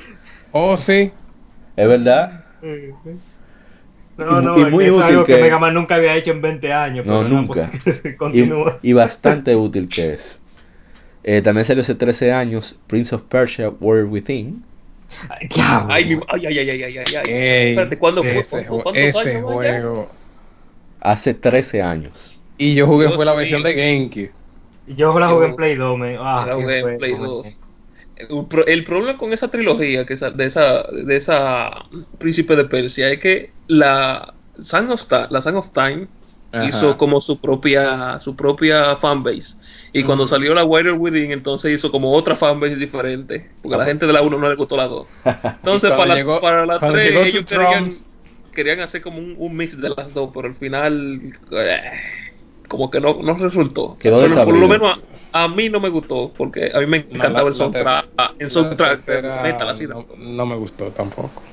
Oh, 0.51 0.77
sí. 0.77 1.11
Es 1.75 1.87
verdad. 1.87 2.43
No, 4.17 4.41
Y- 4.41 4.43
no, 4.45 4.57
y 4.59 4.65
muy 4.71 4.83
es 4.85 4.91
útil 4.91 5.03
algo 5.03 5.23
que... 5.25 5.35
que- 5.35 5.41
Mega 5.41 5.59
Man 5.59 5.73
nunca 5.73 5.95
había 5.95 6.15
hecho 6.15 6.31
en 6.31 6.41
20 6.41 6.73
años. 6.73 7.05
No, 7.05 7.19
pero 7.19 7.29
nunca. 7.29 7.71
pues, 7.83 8.01
Y, 8.05 8.15
continúa. 8.15 8.77
y 8.81 8.93
bastante 8.93 9.55
útil 9.55 9.87
que 9.89 10.13
es. 10.13 10.39
Eh, 11.23 11.41
también 11.41 11.65
salió 11.65 11.81
hace 11.83 11.95
13 11.95 12.31
años 12.33 12.77
Prince 12.87 13.13
of 13.15 13.23
Persia 13.23 13.69
Warrior 13.69 14.07
Within. 14.07 14.63
Ay. 15.29 15.47
Ay, 15.57 16.19
ay, 16.45 16.45
ay, 16.45 16.69
ay, 16.69 16.83
ay, 16.83 16.97
ay. 16.97 17.31
Ey, 17.31 17.69
Espérate, 17.71 17.97
¿cuándo 17.97 18.21
fue? 18.23 18.39
ese, 18.39 18.49
¿Cuánto- 18.49 18.73
ju- 18.77 18.83
¿Cuántos 18.83 19.03
ese 19.03 19.19
años 19.19 19.43
va 19.45 19.63
ya? 19.63 19.71
juego. 19.81 20.11
Hace 21.01 21.33
13 21.33 21.81
años. 21.81 22.38
Y 22.59 22.75
yo 22.75 22.85
jugué 22.85 23.05
Dios 23.07 23.15
fue 23.15 23.25
la 23.25 23.31
mío. 23.31 23.39
versión 23.39 23.63
de 23.63 23.73
GameCube. 23.73 24.31
Yo 24.87 25.17
la 25.19 25.29
jugué 25.29 25.45
en 25.45 25.51
Yo- 25.51 25.55
Play 25.57 25.75
2, 25.75 25.97
me. 25.97 26.17
Ah, 26.19 26.45
la 26.47 26.55
qué 26.55 26.61
jugué 26.61 26.75
en 26.77 26.81
fue, 26.83 26.97
Play 26.97 27.11
coño. 27.13 27.27
2. 27.27 27.47
el, 28.17 28.45
pro- 28.47 28.67
el 28.67 28.83
problema 28.83 29.17
con 29.17 29.31
esa 29.33 29.47
trilogía 29.49 30.05
que 30.05 30.13
esa- 30.15 30.31
de 30.31 30.45
esa 30.45 30.83
de 30.91 31.15
esa 31.17 31.85
Príncipe 32.19 32.55
de 32.55 32.65
Persia 32.65 33.09
es 33.09 33.19
que 33.19 33.51
la 33.67 34.33
Song 34.61 34.91
of, 34.91 35.07
Ta- 35.07 35.27
la 35.31 35.41
Song 35.41 35.55
of 35.55 35.71
Time 35.71 36.07
Ajá. 36.51 36.65
hizo 36.65 36.97
como 36.97 37.21
su 37.21 37.39
propia 37.39 38.19
su 38.19 38.35
propia 38.35 38.97
fanbase 38.97 39.55
y 39.93 40.03
cuando 40.03 40.27
salió 40.27 40.53
la 40.53 40.65
Warrior 40.65 40.97
Within 40.97 41.31
entonces 41.31 41.71
hizo 41.75 41.91
como 41.91 42.11
otra 42.11 42.35
fanbase 42.35 42.75
diferente 42.75 43.51
porque 43.61 43.75
a 43.75 43.77
la 43.77 43.85
gente 43.85 44.05
de 44.07 44.11
la 44.13 44.21
1 44.23 44.37
no 44.37 44.49
le 44.49 44.55
gustó 44.55 44.75
la 44.75 44.87
2 44.87 45.07
entonces 45.23 45.89
para, 45.91 46.15
la- 46.15 46.41
para 46.41 46.65
la 46.65 46.79
cuando 46.79 46.97
3 46.97 47.09
llegó 47.11 47.21
ellos 47.23 47.45
To 47.45 47.49
querían, 47.55 47.91
querían 48.51 48.79
hacer 48.81 49.01
como 49.01 49.19
un, 49.19 49.35
un 49.37 49.55
mix 49.55 49.79
de 49.79 49.89
las 49.91 50.13
dos 50.13 50.31
pero 50.33 50.47
al 50.49 50.55
final 50.55 51.21
eh, 51.51 51.81
como 52.69 52.89
que 52.89 53.01
no, 53.01 53.21
no 53.21 53.33
resultó 53.33 53.97
Quedó 53.99 54.21
Pero 54.21 54.45
por 54.45 54.55
lo 54.55 54.67
menos 54.69 54.97
a, 55.33 55.43
a 55.43 55.47
mí 55.49 55.67
no 55.69 55.81
me 55.81 55.89
gustó 55.89 56.31
porque 56.37 56.71
a 56.73 56.79
mí 56.79 56.85
me 56.85 56.97
encantaba 56.97 57.39
No, 57.39 57.43
la- 57.43 57.47
el 57.49 57.55
soundtrack 57.55 57.85
la 57.85 58.33
el 58.39 58.49
soundtrack 58.49 58.79
la 58.79 58.95
tercera 58.95 59.41
metal 59.43 59.69
así 59.69 59.85
no, 59.87 60.05
no 60.17 60.45
me 60.45 60.55
gustó 60.55 60.85
tampoco. 60.91 61.43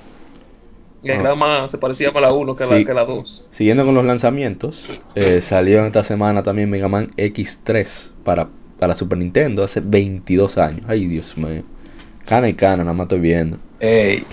y 1.02 1.10
era 1.10 1.34
más 1.34 1.70
se 1.70 1.78
parecía 1.78 2.08
más 2.12 2.18
a 2.18 2.26
la 2.26 2.32
1 2.32 2.54
que 2.56 2.64
a 2.64 2.66
la, 2.68 2.76
Sí. 2.78 2.84
que 2.84 2.94
la 2.94 3.04
2 3.04 3.50
Siguiendo 3.52 3.84
con 3.84 3.94
los 3.94 4.04
lanzamientos, 4.04 4.86
eh, 5.14 5.40
salió 5.40 5.84
esta 5.86 6.04
semana 6.04 6.42
también 6.42 6.68
Mega 6.70 6.88
Man 6.88 7.08
X3 7.16 8.12
para, 8.24 8.48
para 8.78 8.94
Super 8.94 9.18
Nintendo 9.18 9.64
hace 9.64 9.80
22 9.80 10.58
años. 10.58 10.82
Ay, 10.88 11.06
Dios 11.06 11.36
mío. 11.38 11.62
Cana 12.26 12.48
y 12.48 12.54
cana, 12.54 12.78
nada 12.84 12.92
más 12.92 13.04
estoy 13.04 13.20
viendo. 13.20 13.56
Ey, 13.80 14.24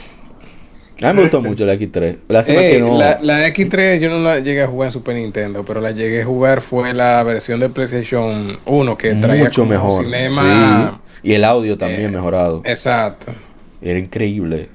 A 1.01 1.07
mí 1.11 1.15
me 1.15 1.21
gustó 1.23 1.41
mucho 1.41 1.65
la 1.65 1.73
X3. 1.75 2.17
Lástima 2.27 2.61
ey, 2.61 2.73
que 2.75 2.79
no. 2.81 2.97
la, 2.97 3.19
la 3.21 3.47
X3 3.47 3.99
yo 3.99 4.09
no 4.09 4.19
la 4.19 4.39
llegué 4.39 4.61
a 4.63 4.67
jugar 4.67 4.87
en 4.87 4.93
Super 4.93 5.15
Nintendo, 5.15 5.63
pero 5.65 5.81
la 5.81 5.91
llegué 5.91 6.21
a 6.21 6.25
jugar 6.25 6.61
fue 6.61 6.93
la 6.93 7.23
versión 7.23 7.59
de 7.59 7.69
PlayStation 7.69 8.59
1 8.65 8.97
que 8.97 9.13
traía 9.15 9.43
mucho 9.45 9.61
como 9.61 9.71
mejor. 9.71 10.05
cinema. 10.05 11.01
Sí. 11.21 11.29
Y 11.29 11.33
el 11.33 11.43
audio 11.45 11.77
también 11.77 12.05
Eh, 12.05 12.09
mejorado. 12.09 12.61
Exacto. 12.65 13.33
Era 13.81 13.97
increíble. 13.99 14.69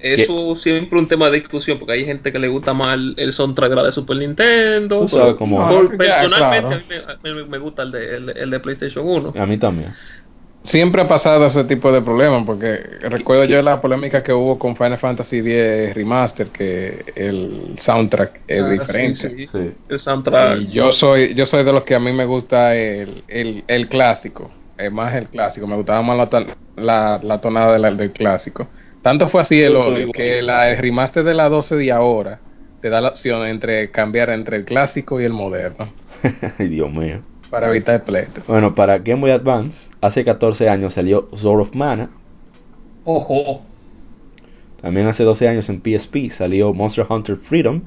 eso 0.00 0.56
siempre 0.56 0.98
un 0.98 1.06
tema 1.06 1.30
de 1.30 1.38
discusión 1.38 1.78
porque 1.78 1.92
hay 1.92 2.04
gente 2.04 2.32
que 2.32 2.38
le 2.38 2.48
gusta 2.48 2.74
más 2.74 2.98
el, 3.16 3.32
soundtrack 3.32 3.72
de 3.72 3.92
Super 3.92 4.16
Nintendo 4.16 5.00
Tú 5.02 5.08
sabes 5.08 5.36
cómo 5.36 5.58
personalmente 5.96 5.98
claro. 5.98 6.68
a, 6.68 6.76
mí 6.76 6.82
me, 6.88 6.96
a 6.96 7.34
mí 7.42 7.48
me 7.48 7.58
gusta 7.58 7.82
el 7.82 7.92
de, 7.92 8.16
el, 8.16 8.26
de- 8.26 8.32
el 8.32 8.50
de 8.50 8.60
PlayStation 8.60 9.06
1 9.06 9.34
A 9.38 9.46
mí 9.46 9.58
también. 9.58 9.94
Siempre 10.64 11.02
ha 11.02 11.08
pasado 11.08 11.44
ese 11.46 11.64
tipo 11.64 11.90
de 11.90 12.02
problemas, 12.02 12.44
porque 12.46 12.76
recuerdo 13.02 13.44
yo 13.44 13.60
la 13.62 13.80
polémica 13.80 14.22
que 14.22 14.32
hubo 14.32 14.58
con 14.60 14.76
Final 14.76 14.96
Fantasy 14.98 15.38
X 15.40 15.92
Remaster, 15.94 16.48
que 16.50 17.04
el 17.16 17.76
soundtrack 17.78 18.42
es 18.46 18.62
Ah, 18.62 18.68
diferente. 18.70 19.28
sí, 19.30 19.38
sí. 19.38 19.46
Sí. 19.48 19.74
el 19.88 19.98
soundtrack 19.98 20.58
Y 20.60 20.70
yo 20.72 20.92
soy 20.92 21.34
yo 21.34 21.46
soy 21.46 21.64
de 21.64 21.72
los 21.72 21.82
que 21.82 21.96
a 21.96 21.98
mí 22.00 22.12
me 22.12 22.24
gusta 22.26 22.76
el, 22.76 23.24
el, 23.26 23.64
el 23.66 23.88
clásico, 23.88 24.52
es 24.76 24.90
más 24.92 25.14
el 25.16 25.28
clásico, 25.28 25.66
me 25.66 25.74
gustaba 25.76 26.00
más 26.02 26.16
la, 26.16 26.30
ton- 26.30 26.46
la, 26.76 27.18
la 27.22 27.40
tonada 27.40 27.72
de 27.72 27.78
la- 27.80 27.90
del 27.92 28.12
clásico. 28.12 28.68
Tanto 29.02 29.28
fue 29.28 29.42
así 29.42 29.60
el 29.60 29.74
odio 29.74 30.12
que 30.12 30.42
la, 30.42 30.70
el 30.70 30.78
remaster 30.78 31.24
de 31.24 31.34
la 31.34 31.48
12 31.48 31.74
de 31.74 31.90
ahora 31.90 32.40
te 32.80 32.88
da 32.88 33.00
la 33.00 33.08
opción 33.08 33.46
entre 33.48 33.90
cambiar 33.90 34.30
entre 34.30 34.56
el 34.58 34.64
clásico 34.64 35.20
y 35.20 35.24
el 35.24 35.32
moderno 35.32 35.92
Dios 36.58 36.90
mío. 36.92 37.24
Para 37.52 37.68
evitar 37.70 37.94
el 37.96 38.00
pleito. 38.02 38.42
Bueno, 38.48 38.74
para 38.74 38.98
Game 38.98 39.20
Boy 39.20 39.30
Advance, 39.30 39.88
hace 40.00 40.24
14 40.24 40.68
años 40.68 40.94
salió 40.94 41.28
Sword 41.34 41.60
of 41.60 41.74
Mana. 41.74 42.10
ojo 43.04 43.62
También 44.80 45.06
hace 45.06 45.22
12 45.22 45.46
años 45.48 45.68
en 45.68 45.80
PSP 45.82 46.30
salió 46.30 46.72
Monster 46.72 47.06
Hunter 47.08 47.36
Freedom. 47.36 47.82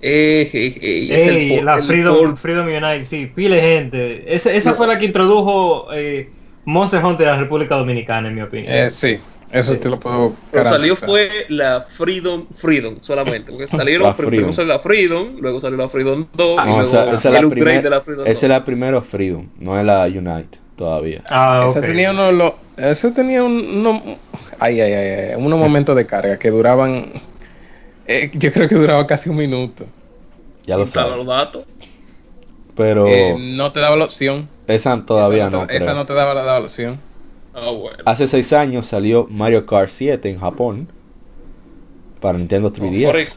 eh, 0.00 0.50
eh, 0.52 0.78
eh, 0.80 1.08
es 1.10 1.28
el 1.28 1.36
Ey, 1.36 1.60
la 1.62 1.76
el 1.76 1.84
Freedom, 1.84 2.16
por- 2.16 2.36
Freedom 2.38 2.66
Unite, 2.66 3.06
sí, 3.06 3.26
pile 3.34 3.60
gente. 3.60 4.34
Esa, 4.34 4.52
esa 4.52 4.70
No. 4.70 4.76
fue 4.76 4.86
la 4.86 4.98
que 4.98 5.06
introdujo 5.06 5.88
eh, 5.92 6.28
Monster 6.64 7.04
Hunter 7.04 7.28
a 7.28 7.32
la 7.32 7.38
República 7.38 7.76
Dominicana, 7.76 8.28
en 8.28 8.34
mi 8.34 8.42
opinión. 8.42 8.72
Eh, 8.74 8.90
sí, 8.90 9.18
eso 9.52 9.72
Sí. 9.74 9.78
te 9.78 9.88
lo 9.88 9.98
puedo 10.00 10.34
Pero 10.50 10.68
salió 10.68 10.96
fue 10.96 11.46
la 11.48 11.86
Freedom 11.96 12.46
Freedom 12.56 12.96
solamente. 13.00 13.52
Porque 13.52 13.66
salieron 13.68 14.08
La 14.08 14.16
primero 14.16 14.36
Freedom. 14.36 14.52
salió 14.52 14.72
la 14.72 14.78
Freedom, 14.80 15.36
luego 15.40 15.60
salió 15.60 15.76
la 15.78 15.88
Freedom 15.88 16.26
2 16.34 16.52
y 16.52 16.56
No, 16.56 16.64
luego 16.64 16.82
esa, 16.88 17.04
esa 17.04 17.14
es 17.16 17.24
el 17.24 17.32
la 17.44 17.50
primer- 17.50 17.82
de 17.82 17.90
la 17.90 18.00
Freedom 18.00 18.26
esa 18.26 18.34
2. 18.34 18.42
es 18.42 18.48
la 18.48 18.64
primera 18.64 19.02
Freedom, 19.02 19.48
no 19.58 19.78
es 19.78 19.84
la 19.86 20.04
Unite 20.06 20.58
todavía. 20.76 21.22
Ah, 21.28 21.66
Ese 21.70 21.78
ok. 21.78 21.84
tenía 21.86 22.10
uno, 22.10 22.32
lo, 22.32 22.56
ese 22.76 23.10
tenía 23.12 23.42
un, 23.42 23.52
uno- 23.78 24.02
ay, 24.58 24.80
ay, 24.80 24.92
ay, 24.92 25.08
ay, 25.30 25.34
unos 25.36 25.58
momentos 25.58 25.96
de 25.96 26.06
carga 26.06 26.38
que 26.38 26.50
duraban, 26.50 27.12
eh, 28.06 28.30
yo 28.34 28.52
creo 28.52 28.68
que 28.68 28.74
duraba 28.74 29.06
casi 29.06 29.28
un 29.30 29.36
minuto. 29.36 29.84
Ya 30.66 30.76
lo 30.76 30.86
sabes. 30.88 31.16
los 31.16 31.26
datos. 31.26 31.64
Pero 32.76 33.06
Eh, 33.06 33.34
no 33.38 33.72
te 33.72 33.80
daba 33.80 33.96
la 33.96 34.04
opción. 34.04 34.48
esa 34.66 35.02
todavía 35.06 35.46
esa 35.46 35.50
no. 35.50 35.66
te, 35.66 35.76
esa 35.76 35.94
no 35.94 36.04
te 36.04 36.12
daba 36.12 36.34
la, 36.34 36.42
la 36.42 36.58
opción. 36.60 36.98
Ah, 37.58 37.70
bueno. 37.70 37.96
Hace 38.04 38.26
6 38.28 38.52
años 38.52 38.86
salió 38.86 39.26
Mario 39.30 39.64
Kart 39.64 39.88
7 39.88 40.28
en 40.30 40.38
Japón. 40.38 40.88
Para 42.20 42.36
Nintendo 42.38 42.70
3DS. 42.72 43.06
Correcto. 43.06 43.36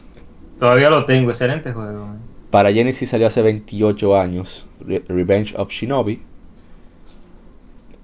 Todavía 0.58 0.90
lo 0.90 1.04
tengo, 1.06 1.30
excelente 1.30 1.72
juego. 1.72 2.06
man. 2.06 2.18
Para 2.50 2.70
Genesis 2.72 3.08
salió 3.08 3.28
hace 3.28 3.40
28 3.42 4.16
años 4.18 4.66
Re- 4.80 5.02
Revenge 5.08 5.54
of 5.56 5.70
Shinobi. 5.70 6.20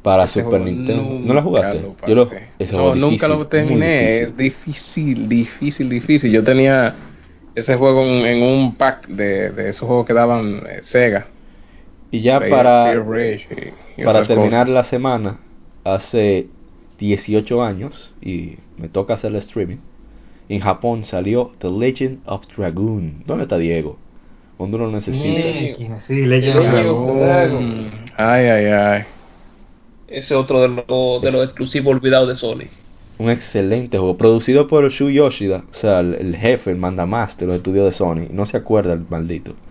Para 0.02 0.24
Ese 0.24 0.42
Super 0.42 0.60
nunca 0.60 0.92
¿No 0.94 1.34
lo 1.34 1.42
jugaste? 1.42 1.80
lo 1.82 1.96
Yo 2.06 2.14
lo- 2.14 2.30
ese 2.60 2.76
no, 2.76 2.94
nunca 2.94 3.26
lo 3.28 3.34
difícil, 3.44 3.48
terminé. 3.50 4.22
Es 4.22 4.36
difícil, 4.36 5.28
difícil, 5.28 5.88
difícil. 5.90 6.30
Yo 6.32 6.44
tenía 6.44 6.94
ese 7.56 7.74
juego 7.74 8.02
en, 8.04 8.24
en 8.26 8.42
un 8.42 8.74
pack 8.76 9.08
de, 9.08 9.50
de 9.50 9.70
esos 9.70 9.86
juegos 9.86 10.06
que 10.06 10.12
daban 10.14 10.62
eh, 10.68 10.78
Sega. 10.82 11.26
Y 12.12 12.22
ya 12.22 12.38
para, 12.38 12.94
y- 12.94 13.42
y 13.98 14.04
para 14.04 14.22
terminar 14.24 14.66
cosas. 14.66 14.74
la 14.74 14.84
semana, 14.84 15.38
hace 15.94 16.48
18 16.98 17.62
años, 17.62 18.14
y 18.20 18.56
me 18.78 18.88
toca 18.88 19.14
hacer 19.14 19.30
el 19.30 19.36
streaming, 19.36 19.78
en 20.48 20.60
Japón 20.60 21.04
salió 21.04 21.52
The 21.58 21.70
Legend 21.70 22.20
of 22.26 22.46
Dragoon. 22.56 23.24
¿Dónde 23.26 23.44
está 23.44 23.58
Diego? 23.58 23.96
Uno 24.58 24.78
lo 24.78 24.90
necesita. 24.90 26.00
Sí, 26.00 26.14
Legend 26.14 26.56
of 26.56 27.16
Dragon. 27.18 27.90
Ay, 28.16 28.46
ay, 28.46 28.64
ay. 28.66 29.02
Ese 30.08 30.18
es 30.18 30.32
otro 30.32 30.60
de 30.62 30.68
los 30.68 31.22
de 31.22 31.44
exclusivos 31.44 31.94
olvidados 31.94 32.28
de 32.28 32.36
Sony. 32.36 32.68
Un 33.18 33.30
excelente 33.30 33.98
juego, 33.98 34.16
producido 34.16 34.68
por 34.68 34.88
Shu 34.90 35.10
Yoshida, 35.10 35.64
o 35.70 35.74
sea, 35.74 36.00
el, 36.00 36.14
el 36.14 36.36
jefe, 36.36 36.70
el 36.70 36.76
mandamás 36.76 37.36
de 37.38 37.46
los 37.46 37.56
estudios 37.56 37.86
de 37.86 37.92
Sony. 37.92 38.28
No 38.30 38.46
se 38.46 38.56
acuerda 38.56 38.92
el 38.92 39.04
maldito. 39.08 39.54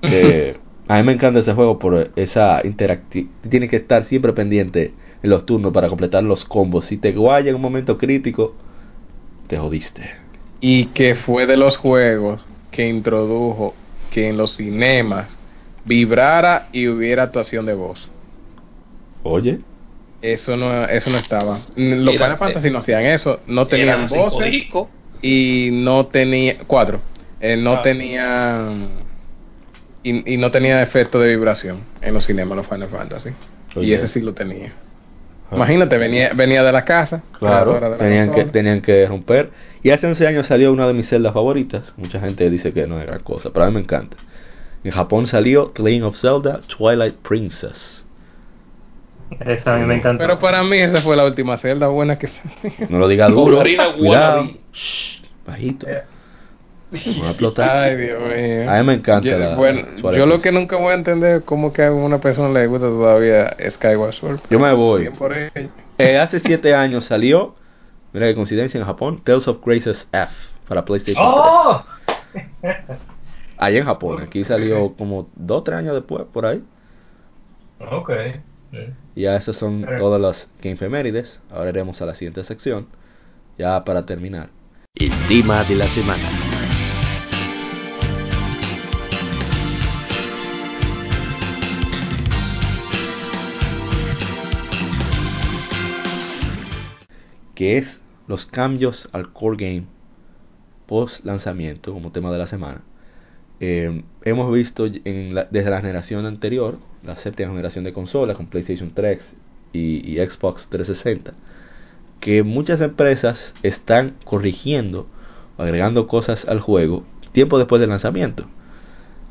Eh, 0.00 0.56
a 0.88 0.96
mí 0.96 1.02
me 1.02 1.12
encanta 1.12 1.40
ese 1.40 1.52
juego 1.52 1.78
por 1.78 2.10
esa 2.16 2.60
interactividad. 2.64 3.30
Tiene 3.48 3.68
que 3.68 3.76
estar 3.76 4.04
siempre 4.06 4.32
pendiente 4.32 4.92
en 5.22 5.30
los 5.30 5.44
turnos 5.46 5.72
para 5.72 5.88
completar 5.88 6.22
los 6.24 6.44
combos. 6.44 6.86
Si 6.86 6.96
te 6.96 7.12
guaya 7.12 7.50
en 7.50 7.56
un 7.56 7.62
momento 7.62 7.98
crítico, 7.98 8.54
te 9.48 9.58
jodiste. 9.58 10.10
Y 10.60 10.86
que 10.86 11.14
fue 11.14 11.46
de 11.46 11.56
los 11.56 11.76
juegos 11.76 12.44
que 12.70 12.88
introdujo 12.88 13.74
que 14.10 14.28
en 14.28 14.36
los 14.36 14.56
cinemas 14.56 15.36
vibrara 15.84 16.68
y 16.72 16.88
hubiera 16.88 17.24
actuación 17.24 17.66
de 17.66 17.74
voz. 17.74 18.08
Oye, 19.22 19.58
Eso 20.20 20.56
no, 20.56 20.84
eso 20.86 21.10
no 21.10 21.18
estaba. 21.18 21.60
Los 21.76 22.14
Final 22.16 22.38
Fantasy 22.38 22.70
no 22.70 22.78
hacían 22.78 23.04
eso. 23.04 23.38
No 23.46 23.66
tenían 23.68 24.08
cinco 24.08 24.30
voces 24.30 24.66
y 25.22 25.68
no 25.72 26.06
tenía 26.06 26.58
cuatro. 26.66 27.00
Eh, 27.40 27.56
no 27.56 27.74
Ah. 27.74 27.82
tenían 27.82 28.88
y, 30.02 30.34
y 30.34 30.36
no 30.36 30.50
tenía 30.50 30.82
efecto 30.82 31.18
de 31.18 31.28
vibración 31.28 31.80
en 32.00 32.14
los 32.14 32.26
cinemas 32.26 32.56
los 32.56 32.66
Final 32.66 32.88
Fantasy. 32.88 33.30
Y 33.76 33.92
ese 33.92 34.08
sí 34.08 34.20
lo 34.20 34.34
tenía. 34.34 34.72
Ah. 35.50 35.56
Imagínate, 35.56 35.98
venía 35.98 36.32
venía 36.34 36.62
de 36.62 36.72
la 36.72 36.84
casa. 36.84 37.22
claro, 37.38 37.72
creadora 37.72 37.86
de 37.86 37.90
la 37.90 37.98
tenían 37.98 38.32
que, 38.32 38.44
tenían 38.46 38.82
que 38.82 39.06
romper. 39.06 39.50
Y 39.82 39.90
hace 39.90 40.06
11 40.06 40.26
años 40.26 40.46
salió 40.46 40.72
una 40.72 40.86
de 40.86 40.94
mis 40.94 41.08
celdas 41.08 41.32
favoritas. 41.34 41.92
Mucha 41.96 42.20
gente 42.20 42.48
dice 42.50 42.72
que 42.72 42.86
no 42.86 42.98
es 43.00 43.06
gran 43.06 43.20
cosa, 43.20 43.50
pero 43.52 43.64
a 43.64 43.68
mí 43.68 43.74
me 43.74 43.80
encanta. 43.80 44.16
En 44.84 44.92
Japón 44.92 45.26
salió 45.26 45.72
The 45.74 45.82
Legend 45.82 46.04
of 46.04 46.16
Zelda 46.16 46.60
Twilight 46.66 47.16
Princess. 47.16 48.04
Esa 49.40 49.74
a 49.74 49.78
mí 49.78 49.84
me 49.84 49.96
encantó. 49.96 50.22
Pero 50.22 50.38
para 50.38 50.62
mí 50.62 50.78
esa 50.78 51.00
fue 51.02 51.16
la 51.16 51.24
última 51.24 51.58
celda 51.58 51.88
buena 51.88 52.18
que 52.18 52.28
salió. 52.28 52.72
No 52.88 52.98
lo 52.98 53.08
diga 53.08 53.28
duro. 53.28 53.62
Cuidado. 53.96 54.50
Shh, 54.72 55.22
bajito. 55.46 55.86
No 55.86 56.17
va 56.92 57.26
a 57.26 57.30
explotar. 57.30 57.76
Ay, 57.76 57.96
Dios 57.96 58.18
mío. 58.20 58.70
A 58.70 58.78
mí 58.78 58.86
me 58.86 58.94
encanta 58.94 59.28
Yo, 59.28 59.38
la- 59.38 59.54
bueno, 59.56 59.80
yo 60.16 60.26
lo 60.26 60.40
que 60.40 60.52
nunca 60.52 60.76
voy 60.76 60.92
a 60.92 60.94
entender 60.94 61.36
es 61.38 61.42
cómo 61.44 61.72
que 61.72 61.84
a 61.84 61.92
una 61.92 62.18
persona 62.20 62.48
le 62.50 62.66
gusta 62.66 62.86
todavía 62.86 63.56
Skyward 63.70 64.12
Sword. 64.12 64.40
Yo 64.50 64.58
me 64.58 64.72
voy. 64.72 65.10
Por. 65.10 65.34
Eh, 65.36 66.18
hace 66.18 66.40
7 66.40 66.74
años 66.74 67.04
salió, 67.06 67.54
mira 68.12 68.26
qué 68.26 68.34
coincidencia, 68.34 68.78
en 68.78 68.86
Japón, 68.86 69.20
Tales 69.24 69.48
of 69.48 69.58
Graces 69.64 70.06
F 70.12 70.32
para 70.68 70.84
PlayStation 70.84 71.24
¡Oh! 71.26 71.84
3. 72.60 72.76
Allá 73.56 73.78
en 73.78 73.84
Japón, 73.86 74.22
aquí 74.22 74.44
salió 74.44 74.94
como 74.96 75.28
2 75.34 75.64
3 75.64 75.78
años 75.78 75.94
después, 75.94 76.24
por 76.32 76.46
ahí. 76.46 76.62
ok. 77.80 78.10
Y 79.16 79.22
ya 79.22 79.34
esas 79.36 79.56
son 79.56 79.82
Eh. 79.84 79.96
todas 79.98 80.20
las 80.20 80.48
Game 80.62 80.76
Femérides. 80.76 81.40
Ahora 81.50 81.70
iremos 81.70 82.00
a 82.02 82.06
la 82.06 82.14
siguiente 82.14 82.44
sección, 82.44 82.86
ya 83.58 83.82
para 83.84 84.04
terminar. 84.06 84.50
El 84.94 85.10
tema 85.26 85.64
de 85.64 85.74
la 85.74 85.86
semana. 85.86 86.28
Que 97.58 97.76
es 97.76 97.98
los 98.28 98.46
cambios 98.46 99.08
al 99.10 99.32
core 99.32 99.56
game 99.56 99.86
post 100.86 101.24
lanzamiento 101.24 101.92
como 101.92 102.12
tema 102.12 102.30
de 102.30 102.38
la 102.38 102.46
semana. 102.46 102.82
Eh, 103.58 104.04
hemos 104.22 104.52
visto 104.54 104.88
desde 104.88 105.68
la 105.68 105.80
generación 105.80 106.24
anterior, 106.24 106.78
la 107.02 107.16
séptima 107.16 107.50
generación 107.50 107.82
de 107.82 107.92
consolas 107.92 108.36
con 108.36 108.46
PlayStation 108.46 108.92
3 108.94 109.34
y, 109.72 110.08
y 110.08 110.24
Xbox 110.24 110.68
360, 110.68 111.32
que 112.20 112.44
muchas 112.44 112.80
empresas 112.80 113.52
están 113.64 114.14
corrigiendo 114.22 115.08
agregando 115.56 116.06
cosas 116.06 116.46
al 116.46 116.60
juego 116.60 117.02
tiempo 117.32 117.58
después 117.58 117.80
del 117.80 117.90
lanzamiento. 117.90 118.46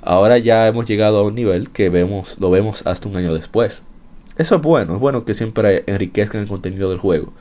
Ahora 0.02 0.38
ya 0.38 0.68
hemos 0.68 0.86
llegado 0.86 1.20
a 1.20 1.24
un 1.24 1.36
nivel 1.36 1.70
que 1.70 1.88
vemos, 1.88 2.36
lo 2.42 2.52
vemos 2.52 2.86
hasta 2.86 3.08
un 3.08 3.16
año 3.16 3.34
después. 3.34 3.84
Eso 4.38 4.56
es 4.56 4.62
bueno, 4.62 4.96
es 4.96 5.00
bueno 5.00 5.24
que 5.24 5.34
siempre 5.34 5.86
enriquezcan 5.88 6.42
el 6.42 6.50
contenido 6.50 6.90
del 6.90 7.00
juego. 7.00 7.32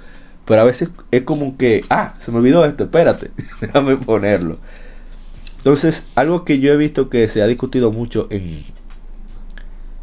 Pero 0.46 0.60
a 0.62 0.64
veces 0.64 0.90
es 1.10 1.22
como 1.22 1.56
que, 1.58 1.84
ah, 1.90 2.14
se 2.20 2.30
me 2.30 2.38
olvidó 2.38 2.64
esto, 2.64 2.84
espérate, 2.84 3.30
déjame 3.60 3.96
ponerlo. 3.96 4.58
Entonces, 5.58 6.02
algo 6.14 6.44
que 6.44 6.60
yo 6.60 6.72
he 6.72 6.76
visto 6.76 7.08
que 7.10 7.28
se 7.28 7.42
ha 7.42 7.46
discutido 7.46 7.90
mucho 7.90 8.28
en 8.30 8.64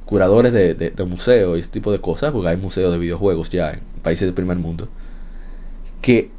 curadores 0.06 0.52
de, 0.54 0.74
de, 0.74 0.90
de 0.92 1.04
museos 1.06 1.58
y 1.58 1.62
ese 1.62 1.70
tipo 1.70 1.92
de 1.92 2.00
cosas, 2.00 2.32
porque 2.34 2.50
hay 2.50 2.58
museos 2.58 2.92
de 2.92 3.00
videojuegos 3.00 3.50
ya 3.50 3.72
en 3.72 3.80
países 4.04 4.26
del 4.26 4.34
primer 4.34 4.58
mundo, 4.58 4.90
que 6.02 6.30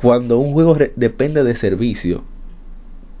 cuando 0.00 0.38
un 0.38 0.52
juego 0.52 0.74
re- 0.74 0.92
depende 0.96 1.42
de 1.42 1.56
servicio, 1.56 2.22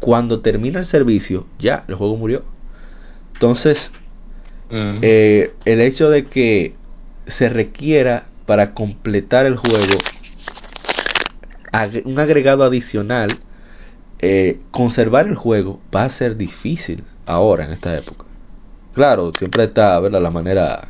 cuando 0.00 0.40
termina 0.40 0.80
el 0.80 0.86
servicio, 0.86 1.46
ya, 1.58 1.84
el 1.88 1.94
juego 1.96 2.16
murió. 2.16 2.44
Entonces, 3.34 3.90
eh, 5.02 5.52
el 5.64 5.80
hecho 5.80 6.10
de 6.10 6.26
que 6.26 6.74
se 7.26 7.48
requiera 7.48 8.26
para 8.46 8.74
completar 8.74 9.46
el 9.46 9.56
juego 9.56 9.98
un 12.04 12.18
agregado 12.18 12.64
adicional, 12.64 13.38
eh, 14.18 14.60
conservar 14.70 15.26
el 15.26 15.36
juego 15.36 15.80
va 15.94 16.04
a 16.04 16.10
ser 16.10 16.36
difícil 16.36 17.04
ahora 17.26 17.64
en 17.64 17.72
esta 17.72 17.96
época. 17.96 18.26
Claro, 18.94 19.32
siempre 19.38 19.64
está 19.64 19.98
¿verdad? 20.00 20.20
la 20.20 20.30
manera 20.30 20.88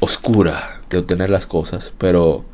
oscura 0.00 0.80
de 0.88 0.98
obtener 0.98 1.28
las 1.28 1.46
cosas, 1.46 1.92
pero 1.98 2.44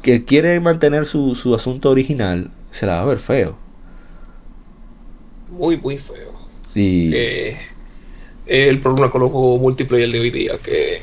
que 0.00 0.24
quiere 0.24 0.58
mantener 0.58 1.06
su, 1.06 1.34
su 1.34 1.54
asunto 1.54 1.90
original 1.90 2.50
se 2.70 2.86
la 2.86 2.96
va 2.96 3.02
a 3.02 3.06
ver 3.06 3.18
feo. 3.18 3.56
Muy, 5.50 5.76
muy 5.76 5.98
feo. 5.98 6.32
Y 6.74 7.14
Eh, 7.14 7.58
el 8.46 8.80
problema 8.80 9.10
con 9.10 9.20
los 9.20 9.30
juegos 9.30 9.60
multiplayer 9.60 10.10
de 10.10 10.20
hoy 10.20 10.30
día, 10.30 10.58
que 10.64 11.02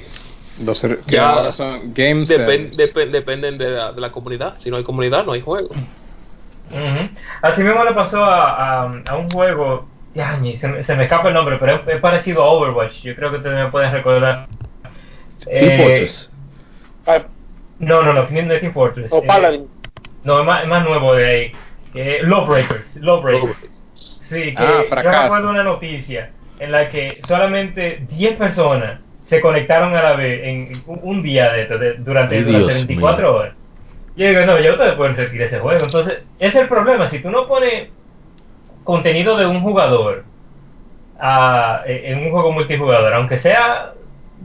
Los 0.59 0.81
que 0.81 0.97
Ya. 1.07 1.29
ahora 1.29 1.51
son 1.51 1.93
game 1.93 2.21
depen- 2.23 2.25
servers. 2.25 2.77
depen- 2.77 3.11
dependen 3.11 3.57
de 3.57 3.69
la, 3.69 3.91
de 3.93 4.01
la 4.01 4.11
comunidad. 4.11 4.55
Si 4.57 4.69
no 4.69 4.77
hay 4.77 4.83
comunidad, 4.83 5.25
no 5.25 5.31
hay 5.31 5.41
juego. 5.41 5.69
Ujú. 5.69 7.09
Así 7.41 7.63
mismo 7.63 7.83
le 7.83 7.93
pasó 7.93 8.23
a, 8.23 8.83
a, 8.83 9.01
a 9.09 9.15
un 9.15 9.29
juego, 9.31 9.87
ya, 10.13 10.39
se, 10.59 10.67
me, 10.67 10.83
se 10.83 10.95
me 10.95 11.03
escapa 11.05 11.29
el 11.29 11.33
nombre, 11.33 11.57
pero 11.59 11.75
es, 11.75 11.87
es 11.87 12.01
parecido 12.01 12.43
a 12.43 12.49
Overwatch. 12.51 13.01
Yo 13.01 13.15
creo 13.15 13.31
que 13.31 13.37
ustedes 13.37 13.55
me 13.63 13.71
pueden 13.71 13.91
recordar. 13.91 14.47
Team 15.45 15.49
Eh, 15.71 15.77
Fortress. 15.77 16.29
Ah, 17.07 17.21
No, 17.79 18.03
no, 18.03 18.13
no, 18.13 18.23
no 18.29 18.53
es 18.53 18.59
Team 18.61 18.73
Fortress. 18.73 19.11
O 19.11 19.19
Eh, 19.23 19.25
Paladin. 19.25 19.67
no, 20.23 20.39
es 20.41 20.45
más, 20.45 20.63
es 20.63 20.67
más 20.67 20.83
nuevo 20.83 21.15
de 21.15 21.25
ahí. 21.25 21.51
Eh, 21.95 22.19
Lawbreakers. 22.23 22.95
Lawbreakers. 22.97 23.57
Sí, 23.93 24.53
que 24.53 24.55
Ah, 24.57 24.83
yo 24.89 24.95
recuerdo 24.95 25.49
una 25.49 25.63
noticia 25.63 26.31
en 26.59 26.71
la 26.71 26.89
que 26.89 27.19
solamente 27.27 28.05
10 28.11 28.35
personas 28.37 28.99
se 29.29 29.41
conectaron 29.41 29.95
a 29.95 30.01
la 30.01 30.13
vez 30.13 30.41
en 30.43 30.83
un, 30.87 31.21
día 31.21 31.51
de, 31.53 31.61
esto, 31.63 31.77
de- 31.77 31.93
durante, 31.95 32.41
durante 32.43 32.43
Dios 32.57 32.65
24 32.73 33.27
mío. 33.27 33.35
horas. 33.39 33.53
Y 34.15 34.23
yo 34.23 34.29
digo, 34.29 34.41
no, 34.45 34.59
ya 34.59 34.71
ustedes 34.71 34.95
pueden 34.95 35.15
retirar 35.15 35.47
ese 35.47 35.59
juego. 35.59 35.83
Entonces, 35.85 36.27
ese 36.39 36.47
es 36.57 36.63
el 36.63 36.67
problema. 36.67 37.09
Si 37.09 37.19
tú 37.19 37.29
no 37.29 37.47
pones 37.47 37.89
contenido 38.83 39.37
de 39.37 39.45
un 39.45 39.61
jugador 39.61 40.23
a- 41.19 41.83
en 41.85 42.19
un 42.25 42.31
juego 42.31 42.51
multijugador, 42.51 43.13
aunque 43.13 43.37
sea 43.37 43.93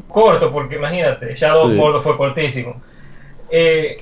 corto, 0.08 0.52
porque 0.52 0.76
imagínate, 0.76 1.34
Shadow 1.36 1.70
Sí. 1.70 2.02
fue 2.02 2.16
cortísimo, 2.16 2.82
eh, 3.50 3.96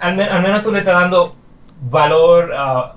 al, 0.00 0.16
me- 0.16 0.24
al 0.24 0.42
menos 0.42 0.62
tú 0.62 0.72
le 0.72 0.80
estás 0.80 0.94
dando 1.00 1.36
valor, 1.90 2.52
a, 2.56 2.94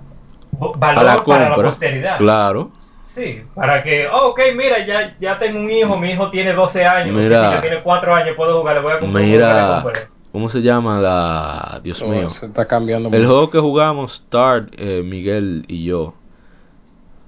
vo- 0.58 0.74
A 0.76 0.78
valor 0.80 1.04
la 1.04 1.24
para 1.24 1.50
la 1.50 1.56
posteridad. 1.56 2.18
Claro. 2.18 2.72
Sí, 3.16 3.42
para 3.56 3.84
que, 3.84 4.08
oh, 4.08 4.30
ok, 4.30 4.40
mira, 4.56 4.86
ya, 4.86 5.16
ya 5.20 5.40
tengo 5.40 5.60
un 5.60 5.70
hijo, 5.70 5.98
mi 5.98 6.12
hijo 6.12 6.30
tiene 6.30 6.54
12 6.54 6.86
años, 6.86 7.16
Mira. 7.16 7.42
mi 7.42 7.48
niño 7.50 7.62
tiene 7.62 7.82
4 7.82 8.14
años, 8.16 8.36
puedo 8.36 8.60
jugar, 8.60 8.76
le 8.76 8.82
voy 8.82 8.94
a 8.94 9.00
comprar 9.00 9.24
Mira. 9.24 9.84
¿cómo 10.32 10.48
se 10.50 10.62
llama 10.62 11.00
la... 11.02 11.82
Dios 11.84 12.02
Oh, 12.02 12.08
mío. 12.08 12.30
Se 12.30 12.46
está 12.46 12.66
cambiando 12.68 13.10
El 13.10 13.16
mucho. 13.24 13.28
juego 13.34 13.50
que 13.50 13.60
jugamos, 13.60 14.14
Start, 14.28 14.74
eh, 14.78 15.02
Miguel 15.04 15.66
y 15.68 15.86
yo. 15.86 16.14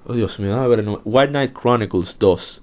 Oh, 0.05 0.13
Dios 0.13 0.39
mío, 0.39 0.55
a 0.55 0.67
ver, 0.67 0.83
nombre. 0.83 1.01
White 1.05 1.29
Knight 1.31 1.53
Chronicles 1.59 2.17
2. 2.19 2.61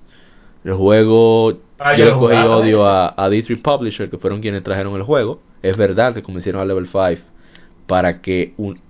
El 0.65 0.74
juego, 0.74 1.55
Ah, 1.81 1.95
yo 1.95 2.05
yo 2.07 2.11
le 2.15 2.19
cogí 2.19 2.36
odio 2.49 2.85
¿eh? 2.85 2.89
a, 2.89 3.15
a 3.16 3.28
D3 3.28 3.61
Publisher, 3.62 4.11
que 4.11 4.19
fueron 4.19 4.40
quienes 4.40 4.62
trajeron 4.62 4.95
el 4.97 5.03
juego. 5.03 5.40
Es 5.62 5.77
verdad, 5.77 6.15
se 6.15 6.23
convencieron 6.23 6.61
a 6.61 6.65
Level 6.65 6.86
5 6.86 7.23
para 7.86 8.20
que 8.20 8.55
un- 8.57 8.81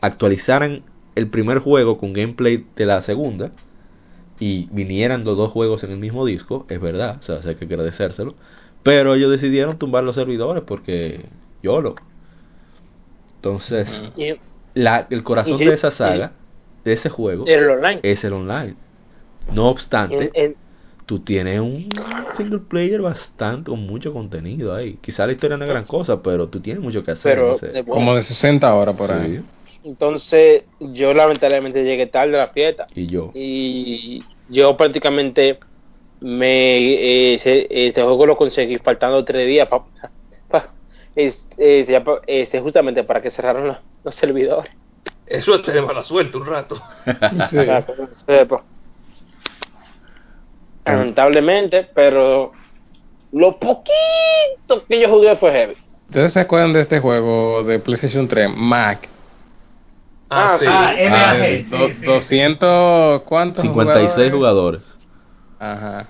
actualizaran 0.00 0.82
el 1.14 1.28
primer 1.28 1.58
juego 1.58 1.98
con 1.98 2.12
gameplay 2.12 2.64
de 2.76 2.86
la 2.86 3.02
segunda 3.02 3.50
y 4.40 4.68
vinieran 4.72 5.24
los 5.24 5.36
dos 5.36 5.52
juegos 5.52 5.84
en 5.84 5.92
el 5.92 5.98
mismo 5.98 6.26
disco. 6.26 6.66
Es 6.68 6.80
verdad, 6.80 7.18
o 7.20 7.22
sea, 7.22 7.40
hay 7.44 7.54
que 7.56 7.66
agradecérselo. 7.66 8.34
Pero 8.82 9.14
ellos 9.14 9.30
decidieron 9.30 9.78
tumbar 9.78 10.02
los 10.02 10.16
servidores 10.16 10.64
porque 10.66 11.26
YOLO. 11.62 11.94
Entonces, 13.36 13.88
Ujú. 13.88 14.20
Y 14.20 14.40
la, 14.74 15.06
el 15.10 15.22
corazón 15.22 15.58
de 15.58 15.74
esa 15.74 15.88
y- 15.88 15.92
saga, 15.92 16.32
de 16.84 16.92
ese 16.92 17.08
juego, 17.10 17.44
el 17.46 17.68
online. 17.68 18.00
es 18.02 18.24
el 18.24 18.32
online. 18.32 18.74
No 19.54 19.68
obstante, 19.68 20.30
en- 20.34 20.56
tú 21.06 21.18
tienes 21.20 21.60
un 21.60 21.88
single 22.36 22.60
player 22.60 23.00
bastante, 23.02 23.70
con 23.70 23.80
mucho 23.80 24.12
contenido 24.12 24.74
ahí. 24.74 24.98
Quizá 25.02 25.26
la 25.26 25.32
historia 25.32 25.56
no 25.56 25.64
es 25.64 25.70
gran 25.70 25.84
cosa, 25.84 26.22
pero 26.22 26.48
tú 26.48 26.60
tienes 26.60 26.82
mucho 26.82 27.04
que 27.04 27.10
hacer. 27.12 27.34
pero 27.34 27.48
no 27.50 27.56
sé. 27.58 27.68
de- 27.68 27.84
Como 27.84 28.14
de 28.14 28.22
60 28.22 28.72
horas 28.74 28.96
por 28.96 29.08
Sí, 29.08 29.14
ahí. 29.14 29.42
Entonces 29.84 30.64
yo 30.78 31.14
lamentablemente 31.14 31.84
llegué 31.84 32.06
tarde 32.06 32.34
a 32.36 32.46
la 32.46 32.48
fiesta 32.48 32.86
Y 32.94 33.06
yo. 33.06 33.30
y 33.34 34.22
yo 34.48 34.76
prácticamente 34.76 35.58
me 36.20 36.76
eh, 36.78 37.34
ese, 37.34 37.66
ese 37.70 38.02
juego 38.02 38.26
lo 38.26 38.36
conseguí 38.36 38.78
faltando 38.78 39.24
tres 39.24 39.46
días 39.46 39.68
pa, 39.68 39.84
este, 41.56 42.60
justamente 42.60 43.04
para 43.04 43.22
que 43.22 43.30
cerraran 43.30 43.66
los, 43.66 43.76
los 44.04 44.14
servidores 44.14 44.72
Eso 45.26 45.54
es 45.54 45.62
tener 45.62 45.82
mala 45.82 46.02
suerte 46.02 46.36
un 46.36 46.46
rato. 46.46 46.80
Sí. 47.50 47.56
Sepa. 48.26 48.62
lamentablemente 50.84 51.88
pero 51.94 52.52
lo 53.32 53.58
poquito 53.58 54.84
que 54.88 55.00
yo 55.00 55.08
jugué 55.08 55.36
fue 55.36 55.52
heavy 55.52 55.76
¿Ustedes 56.08 56.32
se 56.32 56.40
acuerdan 56.40 56.72
de 56.72 56.80
este 56.80 56.98
juego 56.98 57.62
de 57.62 57.78
PlayStation 57.78 58.26
3, 58.26 58.50
Mac? 58.56 59.08
Ah, 60.30 60.56
sí. 60.58 60.64
Ah. 60.68 60.94
Ah, 61.10 61.34
MAG, 61.34 61.42
sí, 61.90 61.94
sí. 62.00 62.06
200, 62.06 63.22
¿cuántos 63.22 63.62
56 63.62 64.32
jugadores. 64.32 64.82
Ajá. 65.58 66.06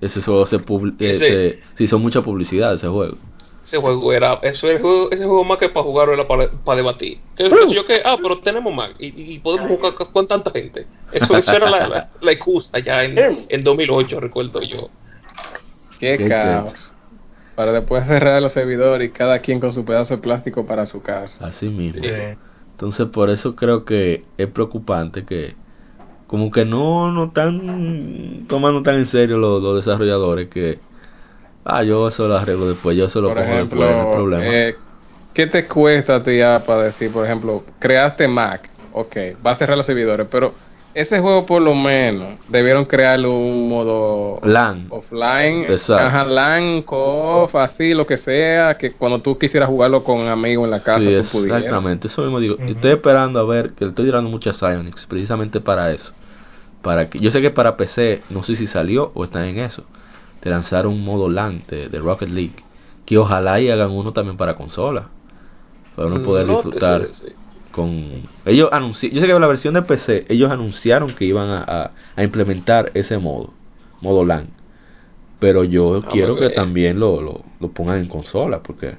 Ese 0.00 0.20
juego 0.22 0.46
se, 0.46 0.58
publi- 0.58 0.96
Ese- 0.98 1.18
se- 1.18 1.58
se 1.76 1.84
hizo 1.84 1.98
mucha 1.98 2.22
publicidad 2.22 2.74
ese 2.74 2.88
juego. 2.88 3.16
Ese 3.62 3.78
juego 3.78 4.12
era, 4.12 4.34
eso 4.42 4.66
era 4.68 4.76
el 4.76 4.82
juego, 4.82 5.10
ese 5.10 5.24
juego 5.24 5.44
más 5.44 5.58
que 5.58 5.68
para 5.68 5.84
jugar 5.84 6.08
era 6.10 6.26
para, 6.26 6.48
para 6.50 6.76
debatir. 6.76 7.18
Que- 7.36 7.50
que 7.50 7.74
yo 7.74 7.84
que, 7.84 8.00
ah, 8.04 8.16
pero 8.22 8.38
tenemos 8.38 8.72
Mac 8.72 8.94
y, 8.98 9.34
y 9.34 9.38
podemos 9.40 9.68
jugar 9.68 9.94
con, 9.94 10.12
con 10.12 10.26
tanta 10.28 10.50
gente. 10.50 10.86
Eso, 11.12 11.36
eso 11.36 11.52
era 11.52 11.68
la, 11.70 11.88
la, 11.88 12.08
la 12.20 12.32
excusa 12.32 12.78
ya 12.78 13.04
en, 13.04 13.44
en 13.48 13.64
2008, 13.64 14.20
recuerdo 14.20 14.62
yo. 14.62 14.88
Qué, 15.98 16.16
Qué 16.18 16.28
caos. 16.28 16.92
Para 17.54 17.72
después 17.72 18.06
cerrar 18.06 18.40
los 18.42 18.52
servidores 18.52 19.08
y 19.08 19.12
cada 19.12 19.38
quien 19.40 19.60
con 19.60 19.72
su 19.72 19.84
pedazo 19.84 20.16
de 20.16 20.22
plástico 20.22 20.64
para 20.66 20.86
su 20.86 21.02
casa. 21.02 21.46
Así 21.46 21.68
mismo. 21.68 22.02
Sí. 22.02 22.10
Entonces 22.76 23.06
por 23.08 23.30
eso 23.30 23.56
creo 23.56 23.84
que 23.84 24.24
es 24.36 24.48
preocupante 24.50 25.24
que 25.24 25.54
como 26.26 26.50
que 26.50 26.64
no 26.64 27.10
no 27.12 27.24
están 27.24 28.46
tomando 28.48 28.82
tan 28.82 28.96
en 28.96 29.06
serio 29.06 29.38
los, 29.38 29.62
los 29.62 29.84
desarrolladores 29.84 30.48
que 30.48 30.78
ah 31.64 31.82
yo 31.82 32.08
eso 32.08 32.28
lo 32.28 32.36
arreglo 32.36 32.68
después, 32.68 32.96
yo 32.96 33.06
eso 33.06 33.20
lo 33.20 33.28
Por 33.28 33.38
pongo 33.38 33.52
ejemplo, 33.52 33.80
después, 33.80 33.96
no 33.96 34.02
hay 34.02 34.14
problema. 34.14 34.44
eh, 34.52 34.74
¿qué 35.34 35.46
te 35.46 35.66
cuesta 35.66 36.16
a 36.16 36.22
ti 36.22 36.38
ya 36.38 36.62
para 36.66 36.82
decir, 36.84 37.10
por 37.10 37.24
ejemplo, 37.24 37.62
creaste 37.78 38.28
Mac? 38.28 38.68
Ok, 38.92 39.16
va 39.44 39.52
a 39.52 39.56
cerrar 39.56 39.76
los 39.76 39.86
servidores, 39.86 40.26
pero 40.30 40.52
ese 41.00 41.20
juego 41.20 41.46
por 41.46 41.62
lo 41.62 41.74
menos 41.74 42.38
debieron 42.48 42.84
crearle 42.86 43.28
un 43.28 43.68
modo 43.68 44.40
LAN. 44.42 44.86
offline, 44.90 45.64
Exacto. 45.64 46.02
ajá, 46.04 46.24
LAN, 46.24 46.82
co 46.82 47.48
así, 47.54 47.94
lo 47.94 48.06
que 48.06 48.16
sea, 48.16 48.76
que 48.78 48.92
cuando 48.92 49.20
tú 49.20 49.38
quisieras 49.38 49.68
jugarlo 49.68 50.02
con 50.02 50.26
amigos 50.28 50.64
en 50.64 50.70
la 50.70 50.80
casa, 50.80 51.00
Sí, 51.00 51.04
tú 51.04 51.22
es- 51.22 51.32
pudieras. 51.32 51.62
exactamente, 51.62 52.08
eso 52.08 52.22
mismo 52.22 52.40
digo. 52.40 52.56
Estoy 52.66 52.92
esperando 52.92 53.40
a 53.40 53.44
ver, 53.44 53.72
que 53.74 53.84
le 53.84 53.90
estoy 53.90 54.06
tirando 54.06 54.30
muchas 54.30 54.56
Psyonix, 54.56 55.06
precisamente 55.06 55.60
para 55.60 55.92
eso. 55.92 56.12
Para 56.82 57.10
que, 57.10 57.18
yo 57.18 57.30
sé 57.30 57.40
que 57.42 57.50
para 57.50 57.76
PC, 57.76 58.22
no 58.30 58.42
sé 58.42 58.56
si 58.56 58.66
salió 58.66 59.10
o 59.14 59.24
está 59.24 59.46
en 59.48 59.58
eso, 59.58 59.84
de 60.42 60.50
lanzar 60.50 60.86
un 60.86 61.04
modo 61.04 61.28
LAN 61.28 61.62
de, 61.68 61.88
de 61.88 61.98
Rocket 61.98 62.28
League. 62.30 62.64
Que 63.04 63.18
ojalá 63.18 63.60
y 63.60 63.70
hagan 63.70 63.90
uno 63.90 64.12
también 64.12 64.36
para 64.36 64.54
consola. 64.56 65.08
para 65.94 66.08
uno 66.08 66.22
poder 66.22 66.46
No, 66.46 66.54
disfrutar 66.54 67.06
sí, 67.08 67.26
sí. 67.28 67.34
Con 67.76 68.30
ellos 68.46 68.70
anunci 68.72 69.10
yo 69.10 69.20
sé 69.22 69.28
que 69.28 69.38
la 69.38 69.46
versión 69.48 69.74
de 69.74 69.82
PC 69.82 70.26
ellos 70.30 70.50
anunciaron 70.50 71.14
que 71.14 71.26
iban 71.26 71.50
a, 71.50 71.64
a- 71.64 71.92
a 72.16 72.24
implementar 72.24 72.92
ese 72.94 73.18
modo 73.18 73.54
modo 74.02 74.24
LAN 74.24 74.48
pero 75.40 75.64
yo 75.64 76.04
Ah, 76.04 76.12
quiero 76.12 76.38
que 76.38 76.48
bien. 76.48 76.54
también 76.54 77.00
lo, 77.00 77.22
lo, 77.22 77.44
lo 77.60 77.68
pongan 77.72 78.00
en 78.00 78.08
consola 78.08 78.62
porque 78.62 78.96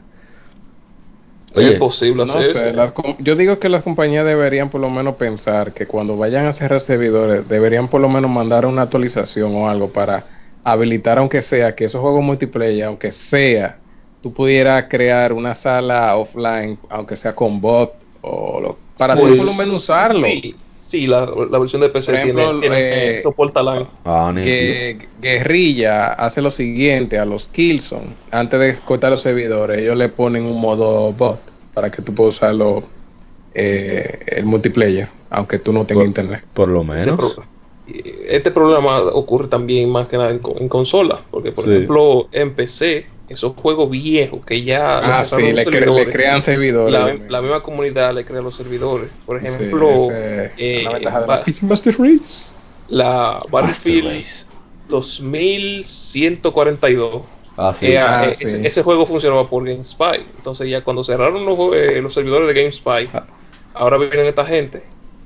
es 1.55 1.73
posible 1.73 2.23
No 2.23 2.33
hacer 2.33 2.43
sé, 2.43 2.57
eso. 2.57 2.73
las 2.73 2.93
yo 3.19 3.35
digo 3.35 3.59
que 3.59 3.69
las 3.69 3.83
compañías 3.83 4.25
deberían 4.25 4.69
por 4.69 4.81
lo 4.81 4.89
menos 4.89 5.15
pensar 5.15 5.73
que 5.73 5.87
cuando 5.87 6.17
vayan 6.17 6.45
a 6.45 6.53
cerrar 6.53 6.79
servidores, 6.81 7.47
deberían 7.47 7.89
por 7.89 8.01
lo 8.01 8.09
menos 8.09 8.29
mandar 8.31 8.65
una 8.65 8.83
actualización 8.83 9.55
o 9.55 9.69
algo 9.69 9.91
para 9.93 10.27
habilitar, 10.63 11.17
aunque 11.19 11.41
sea, 11.41 11.75
que 11.75 11.85
esos 11.85 12.01
juegos 12.01 12.23
multiplayer, 12.23 12.85
aunque 12.85 13.11
sea, 13.11 13.81
tú 14.21 14.33
pudieras 14.33 14.85
crear 14.89 15.31
una 15.33 15.55
sala 15.55 16.15
offline, 16.17 16.79
aunque 16.89 17.15
sea 17.17 17.35
con 17.35 17.61
bot, 17.61 18.06
o 18.21 18.59
lo- 18.59 18.77
para 18.97 19.15
Pues, 19.15 19.35
por 19.37 19.45
lo 19.45 19.53
menos 19.53 19.75
usarlo. 19.77 20.21
Sí, 20.27 20.55
sí 20.87 21.07
la, 21.07 21.25
la 21.49 21.59
versión 21.59 21.81
de 21.81 21.89
PC 21.89 22.11
Por 22.11 22.19
ejemplo, 22.19 22.59
tiene, 22.59 22.75
tiene 22.75 23.17
eh, 23.17 23.21
soporta 23.21 23.61
LAN. 23.61 23.87
ah, 24.05 24.31
que 24.35 24.97
Guerrilla 25.21 26.07
hace 26.13 26.41
lo 26.41 26.51
siguiente 26.51 27.19
a 27.19 27.25
los 27.25 27.47
Killzone, 27.49 28.15
antes 28.31 28.59
de 28.59 28.75
cortar 28.85 29.11
los 29.11 29.21
servidores, 29.21 29.79
ellos 29.79 29.97
le 29.97 30.09
ponen 30.09 30.43
un 30.43 30.59
modo 30.59 31.11
bot 31.13 31.39
para 31.73 31.91
que 31.91 32.01
tú 32.01 32.13
puedas 32.15 32.35
usarlo 32.35 32.83
eh, 33.53 34.19
el 34.27 34.45
multiplayer, 34.45 35.07
aunque 35.29 35.59
tú 35.59 35.71
no 35.73 35.85
tengas 35.85 36.01
Por- 36.03 36.07
internet. 36.07 36.43
por 36.53 36.67
lo 36.69 36.83
menos 36.83 37.37
este 37.85 38.51
problema 38.51 38.99
ocurre 38.99 39.47
también 39.47 39.89
más 39.89 40.07
que 40.07 40.17
nada 40.17 40.31
en, 40.31 40.41
en 40.59 40.67
consola, 40.67 41.21
porque 41.31 41.51
por 41.53 41.63
Sí. 41.63 41.71
ejemplo 41.71 42.27
en 42.33 42.53
PC, 42.53 43.05
esos 43.29 43.53
juegos 43.55 43.89
viejos 43.89 44.45
que 44.45 44.63
ya 44.63 45.19
Ah, 45.19 45.23
sí, 45.23 45.41
le, 45.41 45.65
cre- 45.65 46.11
crean 46.11 46.41
servidores. 46.41 46.93
la, 46.93 47.13
la 47.29 47.41
misma 47.41 47.61
comunidad 47.61 48.13
le 48.13 48.25
crea 48.25 48.41
los 48.41 48.55
servidores. 48.55 49.09
Por 49.25 49.39
Sí, 49.41 49.47
ejemplo, 49.47 49.89
ese- 49.91 50.51
eh, 50.57 50.83
la 52.87 53.41
Battlefield 53.51 54.07
Race. 54.07 54.45
2142. 54.87 57.21
ah, 57.57 57.75
sí. 57.79 57.85
eh, 57.87 57.97
Ah, 57.99 58.27
eh, 58.29 58.35
sí. 58.35 58.45
ese, 58.45 58.67
ese 58.67 58.83
juego 58.83 59.05
funcionaba 59.05 59.49
por 59.49 59.65
GameSpy. 59.65 60.25
Entonces 60.37 60.69
ya 60.69 60.83
cuando 60.83 61.03
cerraron 61.03 61.45
los, 61.45 61.57
eh, 61.75 62.01
los 62.01 62.13
servidores 62.13 62.47
de 62.47 62.53
GameSpy, 62.61 63.09
Ah. 63.13 63.25
ahora 63.73 63.97
vienen 63.97 64.25
esta 64.25 64.45
gente, 64.45 64.83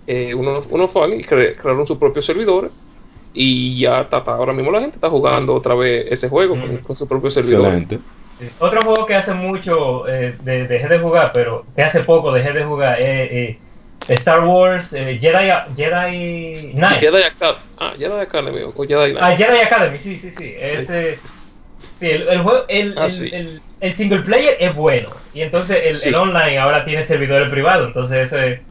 eh, 0.07 0.33
unos, 0.33 0.65
unos 0.69 0.91
fans 0.91 1.13
y 1.15 1.23
cre- 1.23 1.55
crearon 1.55 1.85
sus 1.87 1.97
propios 1.97 2.25
servidores. 2.25 2.71
Y 3.33 3.79
ya 3.79 4.01
está, 4.01 4.17
está- 4.19 4.33
ahora 4.33 4.51
mismo 4.53 4.71
la 4.71 4.81
gente 4.81 4.95
está 4.97 5.09
jugando 5.09 5.53
otra 5.55 5.73
vez 5.75 6.05
ese 6.11 6.27
juego 6.29 6.55
con, 6.59 6.75
Mm. 6.75 6.77
con 6.79 6.95
servidores. 7.31 7.81
excelente 7.81 7.99
Sí. 8.39 8.47
Otro 8.59 8.81
juego 8.81 9.05
que 9.05 9.13
hace 9.15 9.33
mucho 9.33 10.07
eh, 10.09 10.35
de- 10.41 10.67
dejé 10.67 10.87
de 10.87 10.97
jugar, 10.99 11.31
pero 11.31 11.63
que 11.75 11.83
hace 11.83 11.99
poco 12.03 12.31
dejé 12.33 12.51
de 12.53 12.63
jugar, 12.63 12.99
es 12.99 13.57
Star 14.07 14.43
Wars 14.43 14.91
eh, 14.93 15.19
Jedi, 15.21 15.47
Jedi 15.77 16.71
Knight. 16.73 17.01
Jedi 17.01 17.21
Academy. 17.23 17.59
Ah, 17.77 17.93
Jedi 17.97 18.19
Academy 18.19 18.61
o 18.63 18.73
Jedi 18.73 19.11
Knight. 19.13 19.17
Ah, 19.21 19.35
Jedi 19.37 19.59
Academy, 19.59 19.99
sí, 19.99 20.17
sí, 20.19 20.31
sí. 20.37 20.55
Ese, 20.59 21.19
sí, 21.99 22.09
el, 22.09 22.27
el 22.29 22.41
juego, 22.41 22.63
el, 22.67 22.95
Ah, 22.97 23.05
el- 23.05 23.11
sí. 23.11 23.29
el- 23.31 23.61
el 23.79 23.95
single 23.95 24.21
player 24.23 24.57
es 24.59 24.73
bueno. 24.75 25.09
Y 25.35 25.41
entonces 25.41 25.77
el, 25.85 25.95
Sí. 25.95 26.09
el 26.09 26.15
online 26.15 26.57
ahora 26.57 26.83
tiene 26.83 27.05
servidores 27.05 27.49
privados. 27.49 27.87
Entonces 27.89 28.31
ese, 28.33 28.61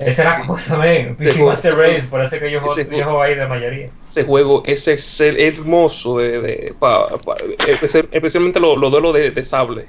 esa 0.00 0.22
es 0.22 0.38
la 0.40 0.46
cosa, 0.46 0.76
man. 0.76 1.16
PC 1.18 1.32
juego- 1.34 1.48
Master 1.50 1.76
Race, 1.76 1.92
juego- 1.94 2.10
por 2.10 2.20
eso 2.24 2.38
que 2.38 2.50
yo, 2.50 2.60
juego- 2.60 2.76
yo 2.76 3.04
juego- 3.04 3.22
ahí 3.22 3.34
de 3.34 3.46
mayoría. 3.46 3.90
ese 4.10 4.24
juego 4.24 4.62
es 4.66 4.86
excel- 4.88 5.36
hermoso 5.38 6.18
de, 6.18 6.40
de 6.40 6.74
pa- 6.78 7.08
pa- 7.18 7.36
espe- 7.36 8.08
especialmente 8.10 8.60
los 8.60 8.76
lo 8.78 8.90
duelos 8.90 9.14
de, 9.14 9.30
de 9.30 9.44
sable 9.44 9.86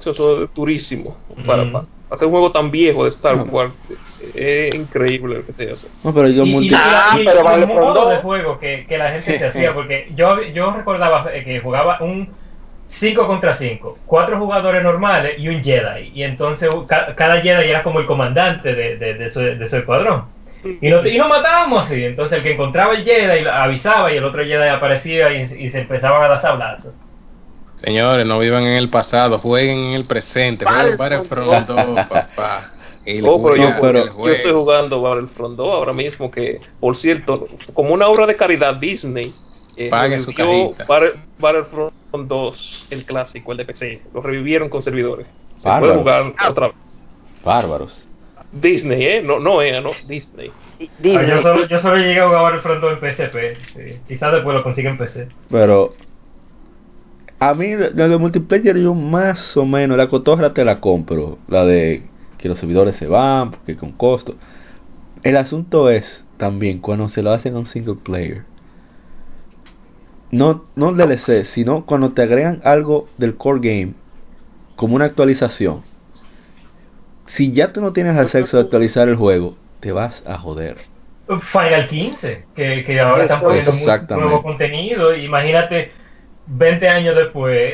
eso, 0.00 0.42
es 0.44 0.54
durísimo 0.54 1.16
para, 1.46 1.64
Mm. 1.64 1.72
para 1.72 1.84
hacer 2.10 2.26
un 2.26 2.32
juego 2.32 2.52
tan 2.52 2.70
viejo 2.70 3.02
de 3.04 3.10
Star. 3.10 3.36
Wars 3.50 3.72
es 4.34 4.74
increíble 4.74 5.36
lo 5.38 5.46
que 5.46 5.52
se 5.52 5.70
hace 5.72 5.88
no 6.02 6.12
pero 6.14 6.28
yo 6.28 6.44
y, 6.44 6.50
multi 6.50 6.68
y, 6.70 6.74
Ah, 6.74 7.16
y- 7.20 7.24
pero 7.24 7.44
vale 7.44 7.64
un 7.66 7.74
modo 7.74 8.08
de 8.08 8.16
juego 8.18 8.58
que, 8.58 8.86
que 8.88 8.96
la 8.98 9.12
gente 9.12 9.38
se 9.38 9.44
hacía, 9.46 9.74
porque 9.74 10.06
yo, 10.14 10.40
yo 10.42 10.72
recordaba 10.72 11.30
que 11.30 11.60
jugaba 11.60 11.98
un 12.00 12.28
5 12.88 13.26
contra 13.26 13.56
5, 13.56 13.98
cuatro 14.06 14.38
jugadores 14.38 14.82
normales 14.82 15.34
y 15.38 15.48
un 15.48 15.62
Jedi, 15.62 16.10
y 16.14 16.22
entonces 16.22 16.68
ca- 16.88 17.14
cada 17.14 17.40
Jedi 17.40 17.68
era 17.68 17.82
como 17.82 18.00
el 18.00 18.06
comandante 18.06 18.74
de, 18.74 18.96
de, 18.96 19.14
de 19.14 19.30
su, 19.30 19.40
de 19.40 19.68
su 19.68 19.76
escuadrón. 19.76 20.24
Y 20.80 20.88
nos, 20.90 21.06
y 21.06 21.16
nos 21.18 21.28
matábamos 21.28 21.86
así, 21.86 22.02
entonces 22.04 22.38
el 22.38 22.44
que 22.44 22.52
encontraba 22.54 22.94
el 22.94 23.04
Jedi 23.04 23.46
avisaba 23.46 24.12
y 24.12 24.16
el 24.16 24.24
otro 24.24 24.42
Jedi 24.42 24.68
aparecía 24.68 25.32
y, 25.32 25.42
y 25.66 25.70
se 25.70 25.80
empezaban 25.80 26.22
a 26.24 26.28
dar 26.28 26.42
sablazos. 26.42 26.92
Señores, 27.82 28.26
no 28.26 28.40
vivan 28.40 28.64
en 28.64 28.72
el 28.76 28.88
pasado, 28.90 29.38
jueguen 29.38 29.78
en 29.78 29.94
el 29.94 30.04
presente. 30.04 30.64
Jueguen 30.64 30.96
Battlefront 30.96 31.68
2, 31.68 31.94
papá. 32.08 32.70
Y 33.04 33.20
Oh, 33.22 33.40
pero 33.42 33.56
yo, 33.56 33.70
No, 33.70 33.76
pero- 33.80 34.04
yo 34.26 34.28
estoy 34.32 34.52
jugando 34.52 35.00
Battlefront 35.00 35.56
2 35.56 35.68
ahora 35.74 35.92
mismo 35.92 36.30
que, 36.30 36.60
por 36.80 36.96
cierto, 36.96 37.46
como 37.74 37.94
una 37.94 38.08
obra 38.08 38.26
de 38.26 38.34
caridad 38.36 38.74
Disney 38.74 39.32
eh, 39.78 39.88
Pague 39.90 40.20
su 40.20 40.32
cajita. 40.34 40.84
Battle- 40.86 41.12
Battlefront 41.38 41.92
2, 42.12 42.86
el 42.90 43.04
clásico, 43.04 43.52
el 43.52 43.58
de 43.58 43.64
PC, 43.64 44.02
lo 44.12 44.20
revivieron 44.22 44.68
con 44.68 44.82
servidores. 44.82 45.26
Se 45.56 45.68
Bárbaros. 45.68 46.02
puede 46.02 46.22
jugar 46.22 46.50
otra 46.50 46.66
vez. 46.68 46.76
bárbaros 47.44 48.04
Disney, 48.50 49.04
¿eh? 49.04 49.22
No, 49.22 49.38
no 49.40 49.60
EA, 49.62 49.80
no, 49.80 49.90
Disney. 50.06 50.50
Y- 50.78 50.86
Ah, 50.86 50.90
Disney. 50.98 51.28
yo, 51.28 51.38
solo, 51.42 51.66
yo 51.66 51.78
solo 51.78 51.96
llegué 51.98 52.20
a 52.20 52.26
jugar 52.28 52.54
el 52.54 52.60
Front 52.60 52.82
en 52.84 52.98
PSP, 52.98 53.54
sí. 53.74 54.00
quizás 54.08 54.32
después 54.32 54.56
lo 54.56 54.62
consiga 54.62 54.90
en 54.90 54.96
PC. 54.98 55.28
pero 55.50 55.94
a 57.40 57.54
mí 57.54 57.68
de, 57.68 57.90
de 57.90 58.16
multiplayer 58.18 58.76
yo 58.78 58.94
más 58.94 59.56
o 59.56 59.64
menos 59.64 59.96
la 59.96 60.08
cotorra 60.08 60.52
te 60.54 60.64
la 60.64 60.80
compro 60.80 61.38
la 61.48 61.64
de 61.64 62.02
que 62.38 62.48
los 62.48 62.58
servidores 62.58 62.96
se 62.96 63.06
van 63.06 63.50
porque 63.52 63.76
con 63.76 63.92
costo 63.92 64.34
el 65.22 65.36
asunto 65.36 65.88
es 65.90 66.24
también 66.36 66.80
cuando 66.80 67.08
se 67.08 67.22
lo 67.22 67.30
hacen 67.32 67.54
a 67.54 67.58
un 67.58 67.66
single 67.66 67.94
player 68.02 68.42
no 70.30 70.64
no 70.76 70.92
DLC 70.92 71.44
sino 71.46 71.84
cuando 71.86 72.12
te 72.12 72.22
agregan 72.22 72.60
algo 72.64 73.08
del 73.16 73.36
core 73.36 73.60
game 73.62 73.94
como 74.76 74.94
una 74.96 75.06
actualización 75.06 75.82
si 77.26 77.52
ya 77.52 77.72
tú 77.72 77.80
no 77.80 77.92
tienes 77.92 78.16
acceso 78.16 78.58
a 78.58 78.62
actualizar 78.62 79.08
el 79.08 79.16
juego 79.16 79.56
te 79.80 79.92
vas 79.92 80.22
a 80.26 80.38
joder 80.38 80.76
Final 81.52 81.88
15, 81.88 82.46
que, 82.56 82.84
que 82.86 83.00
ahora 83.00 83.24
están 83.24 83.40
poniendo 83.40 83.72
mucho 83.72 83.84
exactamente. 83.84 84.28
nuevo 84.30 84.42
contenido. 84.42 85.14
Imagínate, 85.14 85.92
20 86.46 86.88
años 86.88 87.14
después, 87.14 87.70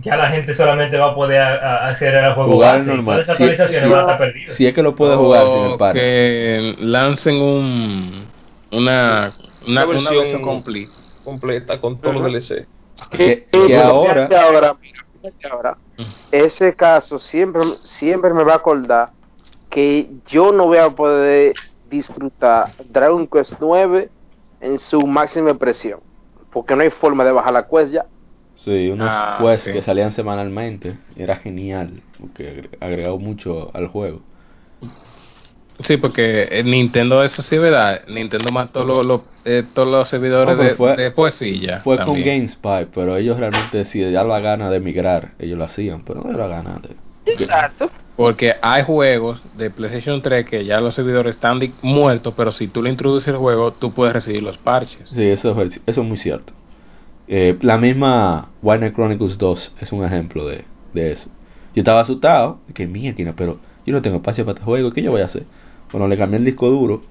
ya 0.00 0.16
la 0.16 0.28
gente 0.30 0.54
solamente 0.54 0.96
va 0.96 1.10
a 1.10 1.14
poder 1.14 1.38
a- 1.38 1.84
a 1.84 1.88
hacer 1.90 2.14
el 2.14 2.32
juego 2.32 2.52
Jugar 2.52 2.78
base, 2.78 2.90
y 2.90 2.94
normal. 2.94 3.26
Todas 3.26 3.40
esas 3.40 3.68
Si- 3.70 3.74
si- 3.78 3.86
van 3.88 3.98
a 3.98 4.00
estar 4.00 4.18
perdidas. 4.18 4.56
si 4.56 4.66
es 4.66 4.72
que 4.72 4.82
lo 4.82 4.94
puedes 4.96 5.18
jugar 5.18 5.48
sin 5.48 5.62
el 5.64 5.72
O 5.72 5.76
par 5.76 5.92
que 5.92 6.76
lancen 6.78 7.34
un 7.42 8.24
una 8.72 9.34
una, 9.66 9.84
una 9.84 9.84
versión- 9.84 10.16
versión 10.16 10.40
completa. 10.42 10.92
Completa 11.32 11.80
con 11.80 12.00
todos 12.00 12.16
los 12.16 12.24
DLC. 12.24 12.66
que, 13.10 13.46
que 13.50 13.76
ahora 15.46 15.76
ese 16.30 16.74
caso 16.74 17.18
siempre, 17.18 17.62
siempre 17.84 18.32
me 18.32 18.44
va 18.44 18.54
a 18.54 18.56
acordar 18.56 19.10
que 19.70 20.08
yo 20.26 20.52
no 20.52 20.66
voy 20.66 20.78
a 20.78 20.90
poder 20.90 21.54
disfrutar 21.90 22.72
Dragon 22.90 23.26
Quest 23.26 23.54
9 23.60 24.10
en 24.60 24.78
su 24.78 25.00
máxima 25.06 25.50
expresión, 25.50 26.00
porque 26.52 26.74
no 26.74 26.82
hay 26.82 26.90
forma 26.90 27.24
de 27.24 27.32
bajar 27.32 27.52
la 27.52 27.66
quest 27.66 27.92
ya. 27.92 28.06
Sí, 28.56 28.88
unos 28.90 29.08
Ah, 29.10 29.38
quests 29.40 29.66
sí. 29.66 29.72
que 29.72 29.82
salían 29.82 30.10
semanalmente. 30.10 30.96
Era 31.16 31.36
genial, 31.36 32.02
porque 32.18 32.48
agre- 32.50 32.70
agregó 32.80 33.18
mucho 33.18 33.70
al 33.74 33.88
juego. 33.88 34.20
Sí, 35.84 35.96
porque 35.96 36.48
eh, 36.50 36.64
Nintendo, 36.64 37.22
eso 37.22 37.40
sí 37.42 37.56
verdad. 37.56 38.02
Nintendo 38.08 38.50
mató 38.50 38.84
los 38.84 39.06
los- 39.06 39.20
eh, 39.44 39.62
todos 39.74 39.88
los 39.88 40.08
servidores 40.08 40.56
No, 40.56 40.62
de, 40.62 40.74
fue- 40.74 40.96
de 40.96 41.10
poesía. 41.12 41.80
Fue 41.84 41.96
también. 41.96 42.24
con 42.24 42.26
GameSpy, 42.34 42.90
pero 42.94 43.16
ellos 43.16 43.38
realmente, 43.38 43.84
si 43.84 44.00
ya 44.10 44.24
la 44.24 44.40
gana 44.40 44.70
de 44.70 44.80
migrar, 44.80 45.32
ellos 45.38 45.56
lo 45.56 45.64
hacían, 45.64 46.02
pero 46.04 46.22
no 46.22 46.30
era 46.34 46.48
gana 46.48 46.80
de. 46.80 46.96
Exacto. 47.32 47.90
Porque 48.16 48.54
hay 48.60 48.82
juegos 48.82 49.40
de 49.56 49.70
PlayStation 49.70 50.20
3 50.20 50.44
que 50.44 50.64
ya 50.64 50.80
los 50.80 50.94
servidores 50.96 51.36
están 51.36 51.60
muertos, 51.82 52.34
pero 52.36 52.50
si 52.50 52.66
tú 52.66 52.82
le 52.82 52.90
introduces 52.90 53.28
el 53.28 53.36
juego, 53.36 53.72
tú 53.72 53.92
puedes 53.94 54.12
recibir 54.12 54.42
los 54.42 54.58
parches. 54.58 55.08
Sí, 55.10 55.22
eso 55.24 55.60
es, 55.62 55.80
eso 55.86 56.00
es 56.02 56.06
muy 56.08 56.16
cierto. 56.16 56.52
Eh, 57.28 57.56
la 57.60 57.76
misma 57.78 58.48
Warner 58.62 58.92
Chronicles 58.92 59.38
2 59.38 59.72
es 59.80 59.92
un 59.92 60.04
ejemplo 60.04 60.46
de, 60.48 60.64
de 60.94 61.12
eso. 61.12 61.28
Yo 61.74 61.82
estaba 61.82 62.00
asustado, 62.00 62.58
que 62.74 62.86
mierda, 62.88 63.34
pero 63.36 63.58
yo 63.86 63.92
no 63.94 64.02
tengo 64.02 64.16
espacio 64.16 64.44
para 64.44 64.54
este 64.54 64.64
juego, 64.64 64.92
¿qué 64.92 65.02
yo 65.02 65.12
voy 65.12 65.20
a 65.22 65.26
hacer? 65.26 65.44
Cuando 65.90 66.08
le 66.08 66.16
cambié 66.18 66.38
el 66.38 66.44
disco 66.44 66.70
duro, 66.70 67.02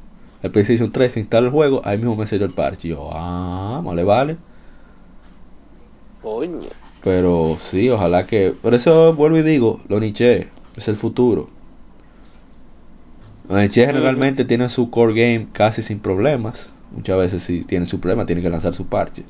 el 0.44 0.52
PlayStation 0.52 0.92
3 0.92 1.12
se 1.14 1.20
instala 1.20 1.48
el 1.48 1.52
juego, 1.52 1.82
ahí 1.84 1.98
mismo 1.98 2.16
me 2.16 2.28
selló 2.28 2.46
el 2.46 2.54
parche. 2.54 2.90
Yo, 2.90 3.10
ah, 3.12 3.82
vale, 3.84 4.04
vale. 4.04 4.38
Coño. 6.22 6.70
Pero 7.04 7.58
sí, 7.60 7.90
ojalá 7.90 8.28
que. 8.28 8.54
Por 8.62 8.74
eso 8.74 9.14
vuelvo 9.14 9.38
y 9.38 9.44
digo, 9.44 9.82
lo 9.88 10.00
niche 10.00 10.50
es 10.76 10.88
el 10.88 10.98
futuro. 10.98 11.50
Los 13.50 13.58
niche 13.60 13.86
generalmente 13.86 14.46
tienen 14.46 14.70
su 14.70 14.90
core 14.92 15.14
game 15.14 15.48
casi 15.54 15.82
sin 15.82 16.00
problemas. 16.00 16.72
Muchas 16.92 17.18
veces 17.18 17.44
si 17.44 17.64
tienen 17.64 17.88
su 17.88 18.00
problema, 18.00 18.26
tienen 18.26 18.44
que 18.44 18.50
lanzar 18.50 18.74
su 18.74 18.88
parche. 18.88 19.24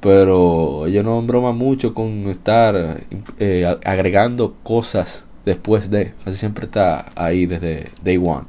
Pero 0.00 0.86
ellos 0.86 1.04
no 1.04 1.20
broman 1.22 1.56
mucho 1.56 1.92
con 1.92 2.28
estar 2.28 3.02
eh, 3.38 3.66
agregando 3.84 4.54
cosas 4.62 5.24
después 5.48 5.90
de, 5.90 6.12
casi 6.24 6.36
siempre 6.36 6.66
está 6.66 7.06
ahí 7.16 7.46
desde 7.46 7.90
day 8.02 8.16
one. 8.18 8.44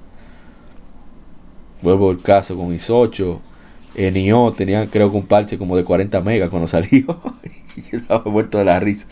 Vuelvo 1.82 2.12
el 2.12 2.22
caso 2.22 2.56
con 2.56 2.74
IS8, 2.76 3.40
en 3.96 4.18
IO 4.18 4.54
tenían 4.54 4.88
creo 4.88 5.10
que 5.12 5.18
un 5.18 5.26
parche 5.26 5.58
como 5.58 5.76
de 5.78 5.84
40 5.84 6.20
megas 6.22 6.50
cuando 6.50 6.68
salió 6.68 6.90
y 7.76 7.82
yo 7.92 7.98
estaba 7.98 8.30
muerto 8.30 8.58
de 8.58 8.66
la 8.66 8.80
risa. 8.80 9.06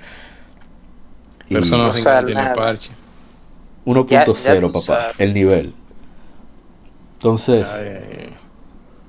Persona 1.50 1.88
o 1.88 1.92
5 1.92 2.04
sea, 2.04 2.26
tiene 2.26 2.44
parche. 2.56 2.92
1.0 3.86 4.08
Ya- 4.10 4.26
ya 4.26 4.60
tú 4.62 4.72
papá, 4.74 4.82
sabes. 4.82 5.16
el 5.20 5.34
nivel. 5.34 5.74
Entonces, 7.14 7.66
Ay, 7.66 7.88
ay, 7.88 8.04
ay. 8.20 8.34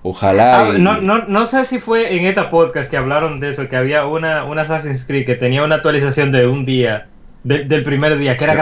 ojalá 0.02 0.60
Ah, 0.60 0.78
y- 0.78 0.80
no, 0.80 1.00
no, 1.00 1.24
no 1.26 1.44
sé 1.46 1.64
si 1.64 1.80
fue 1.80 2.16
en 2.16 2.26
esta 2.26 2.48
podcast 2.50 2.88
que 2.88 2.96
hablaron 2.96 3.40
de 3.40 3.50
eso, 3.50 3.68
que 3.68 3.76
había 3.76 4.06
una, 4.06 4.44
una 4.44 4.62
Assassin's 4.62 5.04
Creed 5.04 5.26
que 5.26 5.34
tenía 5.34 5.64
una 5.64 5.74
actualización 5.76 6.30
de 6.30 6.46
un 6.46 6.64
día, 6.64 7.08
de- 7.48 7.64
del 7.64 7.82
primer 7.82 8.18
día, 8.18 8.36
que 8.36 8.44
era 8.44 8.54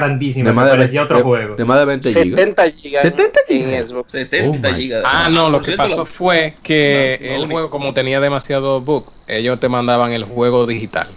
más 0.54 0.64
de 0.66 0.70
parecía 0.70 1.00
20 1.00 1.14
otro 1.14 1.16
de- 1.18 1.22
juego. 1.22 1.56
de 1.56 1.64
más 1.64 1.78
de 1.80 1.84
20 1.86 2.08
gigas. 2.08 2.24
70 2.38 2.70
gigas 2.70 3.02
70 3.02 3.40
en 3.48 3.64
gigas. 3.64 3.88
Xbox. 3.88 4.12
70 4.12 4.68
Oh 4.68 4.74
gigas. 4.74 5.02
Ah, 5.06 5.28
no, 5.30 5.50
lo 5.50 5.60
que 5.60 5.72
pasó 5.72 6.06
fue 6.06 6.54
que 6.62 7.18
No, 7.20 7.26
no, 7.26 7.32
el 7.34 7.38
único. 7.40 7.52
juego, 7.52 7.70
como 7.70 7.92
tenía 7.94 8.20
demasiado 8.20 8.80
bug, 8.80 9.06
ellos 9.26 9.58
te 9.60 9.68
mandaban 9.68 10.12
el 10.12 10.24
juego 10.24 10.66
digital 10.66 11.08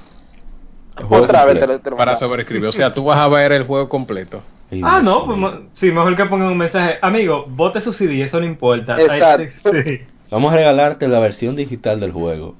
el 0.97 1.05
juego 1.05 1.23
Otra 1.23 1.45
vez 1.45 1.59
te 1.59 1.79
te 1.79 1.89
lo 1.91 1.95
para 1.95 2.15
sobreescribir. 2.17 2.67
O 2.67 2.71
sea, 2.73 2.93
tú 2.93 3.05
vas 3.05 3.17
a 3.19 3.27
ver 3.29 3.53
el 3.53 3.63
juego 3.63 3.87
completo. 3.87 4.41
Ah, 4.83 4.99
no, 5.01 5.25
pues, 5.25 5.53
sí, 5.73 5.91
mejor 5.91 6.15
que 6.15 6.25
pongan 6.25 6.49
un 6.49 6.57
mensaje. 6.57 6.97
Amigo, 7.01 7.45
bote 7.47 7.79
su 7.81 7.93
CD, 7.93 8.21
eso 8.23 8.39
no 8.39 8.45
importa. 8.45 8.95
Ay, 8.95 9.05
Exacto. 9.05 9.71
sí. 9.85 10.01
Vamos 10.29 10.51
a 10.53 10.57
regalarte 10.57 11.07
la 11.07 11.19
versión 11.19 11.55
digital 11.55 11.99
del 12.01 12.11
juego. 12.11 12.55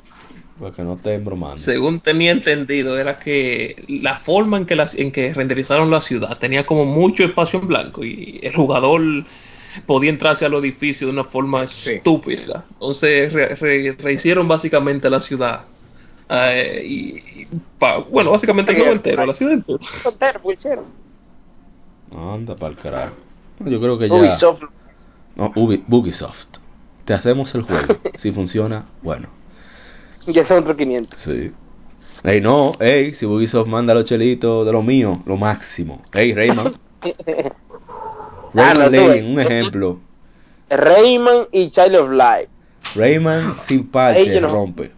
Para 0.60 0.72
que 0.74 0.84
no 0.84 0.98
te 0.98 1.18
bromando. 1.20 1.58
Según 1.60 2.02
tenía 2.02 2.32
entendido, 2.32 2.98
era 3.00 3.18
que 3.20 3.84
la 3.88 4.20
forma 4.20 4.58
en 4.58 4.66
que, 4.66 4.76
las, 4.76 4.94
en 4.96 5.12
que 5.12 5.34
renderizaron 5.34 5.90
la 5.90 6.02
ciudad 6.02 6.38
tenía 6.38 6.66
como 6.66 6.84
mucho 6.86 7.24
espacio 7.24 7.60
en 7.60 7.68
blanco 7.68 8.04
y 8.04 8.40
el 8.44 8.54
jugador 8.56 9.02
podía 9.86 10.10
entrarse 10.10 10.46
al 10.46 10.54
edificio 10.56 11.08
de 11.08 11.14
una 11.14 11.24
forma 11.24 11.66
Sí. 11.68 11.92
estúpida. 11.92 12.66
Entonces 12.74 13.32
re- 13.32 13.56
re- 13.56 13.92
rehicieron 13.94 14.48
básicamente 14.50 15.10
la 15.10 15.20
ciudad. 15.22 15.62
Eh, 16.30 16.84
y, 16.86 17.42
y 17.42 17.48
pa- 17.80 18.00
bueno, 18.00 18.32
básicamente 18.32 18.72
el 18.74 18.78
juego 18.80 18.92
entero, 18.94 19.26
la 19.26 19.34
ciudad 19.34 19.54
entera. 19.54 19.80
Anda 22.16 22.56
para 22.56 22.72
el 22.74 22.78
carajo. 22.78 23.14
Yo 23.66 23.80
creo 23.80 23.98
que 23.98 24.10
ya. 24.10 24.16
Ubisoft. 24.16 24.64
No, 25.36 25.54
Ubi- 25.54 25.84
Ubisoft. 25.90 26.58
Te 27.06 27.14
hacemos 27.14 27.54
el 27.56 27.62
juego. 27.64 27.96
si 28.20 28.32
funciona, 28.32 28.86
bueno. 29.02 29.28
Ya 30.34 30.46
son 30.46 30.60
otros 30.60 30.78
500. 30.78 31.20
Sí. 31.24 31.52
Ey, 32.24 32.42
no, 32.42 32.74
ey, 32.80 33.14
si 33.14 33.26
Ubisoft 33.26 33.68
manda 33.68 33.94
los 33.94 34.06
chelitos 34.06 34.66
de 34.66 34.72
lo 34.72 34.82
mío, 34.82 35.22
lo 35.26 35.38
máximo. 35.38 36.02
Ey, 36.14 36.34
Rayman. 36.34 36.74
Ah, 38.56 38.74
Rayman 38.74 38.92
no, 38.92 39.08
Legend, 39.08 39.30
un 39.32 39.40
ejemplo. 39.42 40.00
Rayman 40.72 41.48
y 41.52 41.70
Child 41.70 41.96
of 41.96 42.10
Light. 42.12 42.50
Rayman 42.96 43.58
sin 43.68 43.88
parche 43.88 44.22
Ey, 44.22 44.34
yo 44.34 44.42
no- 44.42 44.48
rompe. 44.50 44.92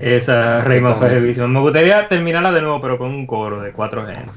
Esa 0.00 0.62
Rayman 0.62 0.96
fue 0.96 1.12
heavísima. 1.12 1.48
Me 1.48 1.60
gustaría 1.60 2.06
terminarla 2.06 2.52
de 2.52 2.60
nuevo, 2.60 2.80
pero 2.80 2.98
con 2.98 3.08
un 3.10 3.26
coro 3.26 3.60
de 3.62 3.72
cuatro 3.72 4.06
genes. 4.06 4.30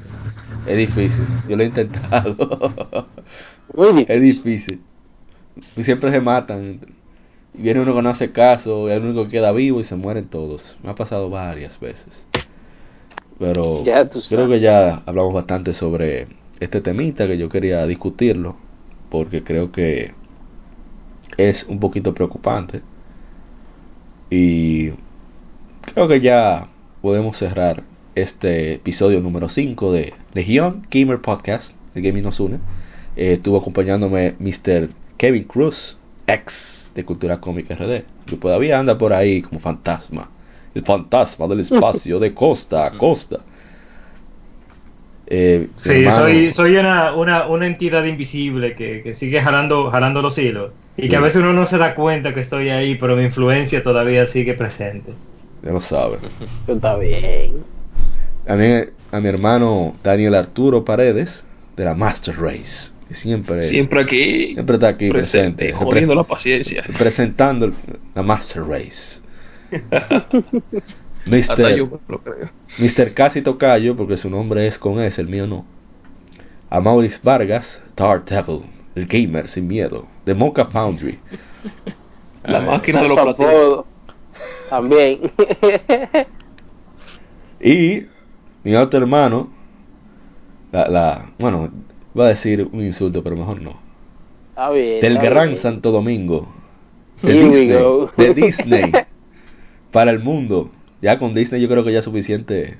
Es 0.66 0.76
difícil. 0.76 1.24
Yo 1.48 1.56
lo 1.56 1.62
he 1.62 1.68
intentado. 1.68 3.08
Muy 3.76 3.94
difícil. 3.94 4.06
es 4.16 4.22
difícil. 4.22 4.82
Siempre 5.84 6.10
se 6.12 6.20
matan. 6.20 6.80
Y 7.53 7.64
viene 7.64 7.82
uno 7.82 7.94
que 7.95 8.02
no 8.02 8.10
hace 8.10 8.32
caso, 8.32 8.88
y 8.88 8.91
el 8.91 9.03
único 9.03 9.26
que 9.26 9.32
queda 9.32 9.52
vivo 9.52 9.80
y 9.80 9.84
se 9.84 9.95
mueren 9.95 10.28
todos. 10.28 10.78
Me 10.84 10.91
ha 10.91 10.95
pasado 10.95 11.30
varias 11.30 11.80
veces. 11.80 12.26
Pero 13.40 13.84
Ya 13.84 14.10
tú 14.10 14.22
creo 14.30 14.48
que 14.48 14.60
ya 14.60 15.02
hablamos 15.06 15.34
bastante 15.34 15.73
sobre 15.73 16.28
este 16.60 16.80
temita 16.80 17.28
que 17.28 17.38
yo 17.38 17.49
quería 17.49 17.86
discutirlo. 17.88 18.56
Porque 19.10 19.44
creo 19.44 19.72
que 19.72 20.14
es 21.38 21.65
un 21.65 21.80
poquito 21.80 22.14
preocupante. 22.14 22.82
Y 24.30 24.91
creo 25.94 26.07
que 26.07 26.22
ya 26.22 26.69
podemos 27.02 27.38
cerrar 27.38 27.84
este 28.15 28.76
episodio 28.76 29.19
número 29.22 29.49
5 29.49 29.91
de 29.91 30.14
Legión 30.34 30.86
Gamer 30.90 31.19
Podcast, 31.19 31.73
el 31.95 32.03
Gaming 32.03 32.23
nos 32.23 32.40
une. 32.40 32.60
Eh, 33.15 33.34
estuvo 33.34 33.57
acompañándome 33.57 34.36
Mr. 34.40 34.90
Kevin 35.18 35.44
Cruz, 35.44 35.98
ex 36.28 36.81
de 36.96 37.06
Cultura 37.06 37.40
Cómica 37.40 37.76
RD, 37.76 38.04
que 38.26 38.38
todavía 38.38 38.80
anda 38.80 38.98
por 38.98 39.14
ahí 39.14 39.42
como 39.42 39.60
fantasma. 39.60 40.30
El 40.74 40.84
fantasma 40.84 41.48
del 41.48 41.62
espacio 41.62 42.20
de 42.20 42.34
costa 42.34 42.86
a 42.86 42.92
costa. 42.98 43.40
Eh, 45.28 45.68
mi 45.70 45.80
Sí, 45.82 45.90
hermano- 46.04 46.18
soy, 46.18 46.52
soy 46.52 46.76
una, 46.76 47.14
una, 47.16 47.48
una 47.48 47.66
entidad 47.68 48.04
invisible 48.06 48.76
que, 48.76 49.02
que 49.02 49.16
sigue 49.16 49.42
jalando, 49.42 49.90
jalando 49.92 50.22
los 50.22 50.38
hilos. 50.38 50.72
Y 50.98 51.04
Sí. 51.04 51.10
que 51.10 51.16
a 51.16 51.22
veces 51.22 51.38
uno 51.42 51.54
no 51.54 51.66
se 51.66 51.78
da 51.78 51.96
cuenta 51.96 52.34
que 52.34 52.42
estoy 52.42 52.70
ahí, 52.70 52.96
pero 52.96 53.16
mi 53.16 53.24
influencia 53.24 53.82
todavía 53.82 54.28
sigue 54.28 54.54
presente. 54.56 55.14
Ya 55.64 55.72
lo 55.72 55.80
sabe. 55.80 56.18
Está 56.68 56.98
bien. 56.98 57.64
También 58.46 58.90
a 59.12 59.20
mi 59.22 59.30
hermano 59.30 59.96
Daniel 60.04 60.36
Arturo 60.36 60.84
Paredes, 60.84 61.46
de 61.78 61.86
la 61.86 61.96
Master 61.96 62.36
Race. 62.38 62.92
Que 63.12 63.18
siempre, 63.18 63.62
Siempre 63.64 64.02
aquí, 64.04 64.54
siempre 64.54 64.76
está 64.76 64.88
aquí 64.88 65.10
presente, 65.10 65.66
presente. 65.66 65.86
jodiendo 65.86 66.16
la 66.16 66.24
paciencia. 66.24 66.82
Presentando 66.98 67.74
la 68.16 68.24
Master 68.24 68.64
Race. 68.64 69.22
Yo 71.26 72.00
lo 72.08 72.20
creo. 72.20 72.50
Mr. 72.80 73.14
Casi 73.14 73.42
Tocayo, 73.42 73.98
porque 73.98 74.16
su 74.16 74.30
nombre 74.30 74.66
es 74.66 74.80
con 74.80 75.02
S, 75.02 75.20
el 75.20 75.28
mío 75.28 75.46
no. 75.46 75.66
A 76.70 76.80
Maurice 76.80 77.20
Vargas, 77.22 77.82
Dark 77.98 78.24
Devil, 78.26 78.62
el 78.96 79.06
gamer 79.08 79.50
sin 79.50 79.68
miedo, 79.68 80.08
de 80.26 80.34
Mocha 80.34 80.66
Foundry. 80.68 81.20
La 82.46 82.60
Ay, 82.60 82.66
máquina 82.66 83.02
de 83.02 83.10
los 83.10 83.20
platillos. 83.20 83.86
También. 84.70 85.20
Y 87.64 88.08
mi 88.64 88.76
otro 88.76 89.00
hermano, 89.00 89.52
la, 90.72 90.88
la, 90.88 91.32
bueno, 91.38 91.70
voy 92.14 92.26
a 92.26 92.30
decir 92.30 92.68
un 92.72 92.84
insulto, 92.86 93.24
pero 93.24 93.36
mejor 93.36 93.62
no. 93.62 93.80
Está 94.50 94.70
bien. 94.72 95.02
Del 95.02 95.18
está 95.18 95.30
Gran 95.30 95.50
bien. 95.50 95.62
Santo 95.62 95.92
Domingo. 95.92 96.48
De 97.22 97.34
Here 97.34 97.44
we 97.50 97.50
Disney. 97.60 97.78
go. 97.82 98.12
De 98.18 98.34
Disney. 98.34 98.92
Para 99.92 100.12
el 100.12 100.20
mundo. 100.20 100.72
Ya 101.02 101.18
con 101.20 101.34
Disney 101.34 101.62
yo 101.62 101.68
creo 101.68 101.84
que 101.84 101.92
ya 101.92 102.00
es 102.00 102.06
suficiente, 102.06 102.78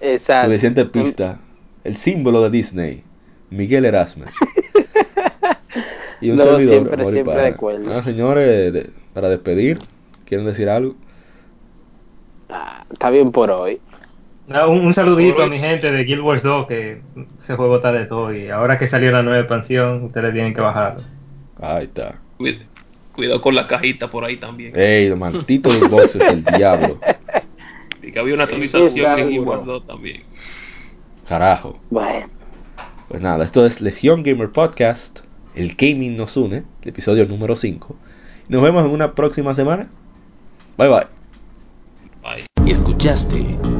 Exacto. 0.00 0.48
suficiente 0.50 0.84
pista. 0.86 1.40
El 1.84 1.96
símbolo 1.96 2.42
de 2.42 2.50
Disney. 2.50 3.02
Miguel 3.50 3.84
Erasmus. 3.84 4.28
Y 6.22 6.28
un 6.30 6.36
No, 6.36 6.44
servidor, 6.44 6.68
siempre, 6.74 7.00
Amor 7.00 7.12
siempre 7.14 7.34
recuerdo. 7.50 7.94
Ah, 7.94 8.02
señores, 8.02 8.72
de- 8.74 8.90
para 9.14 9.30
despedir, 9.30 9.78
¿quieren 10.26 10.44
decir 10.46 10.68
algo? 10.68 10.94
Ah, 12.50 12.84
está 12.90 13.08
bien 13.08 13.32
por 13.32 13.50
hoy. 13.50 13.80
Ah, 14.52 14.66
Un, 14.66 14.84
un 14.84 14.94
saludito 14.94 15.42
a 15.42 15.46
mi 15.46 15.58
gente 15.58 15.90
de 15.92 16.02
Guild 16.04 16.22
Wars 16.22 16.42
2, 16.42 16.66
que 16.66 17.00
ese 17.42 17.54
juego 17.54 17.76
está 17.76 17.92
de 17.92 18.06
todo. 18.06 18.34
Y 18.34 18.48
ahora 18.50 18.78
que 18.78 18.88
salió 18.88 19.10
la 19.12 19.22
nueva 19.22 19.38
expansión, 19.40 20.04
ustedes 20.04 20.32
tienen 20.32 20.54
que 20.54 20.60
bajarlo. 20.60 21.02
Ahí 21.60 21.84
está. 21.84 22.18
Cuida- 22.36 22.64
Cuidado 23.14 23.40
con 23.42 23.54
la 23.54 23.66
cajita 23.66 24.10
por 24.10 24.24
ahí 24.24 24.36
también. 24.38 24.72
Ey, 24.74 25.08
los 25.08 25.18
malditos 25.18 25.76
inboxes 25.76 26.20
del 26.20 26.44
diablo. 26.44 26.98
Y 28.02 28.12
que 28.12 28.18
había 28.18 28.34
una 28.34 28.44
actualización 28.44 29.10
en 29.10 29.16
seguro. 29.16 29.30
Igual 29.34 29.64
2 29.66 29.86
también. 29.86 30.22
Carajo. 31.28 31.78
Bueno. 31.90 32.28
Pues 33.08 33.20
nada, 33.20 33.44
esto 33.44 33.66
es 33.66 33.80
Legión 33.80 34.22
Gamer 34.22 34.50
Podcast. 34.50 35.20
El 35.54 35.74
gaming 35.74 36.16
nos 36.16 36.36
une, 36.36 36.62
el 36.82 36.88
episodio 36.88 37.26
número 37.26 37.56
5. 37.56 37.96
Nos 38.48 38.62
vemos 38.62 38.84
en 38.84 38.90
una 38.90 39.12
próxima 39.14 39.54
semana. 39.54 39.88
Bye 40.78 40.88
bye. 40.88 41.06
Bye. 42.22 42.72
Escuchaste 42.72 43.79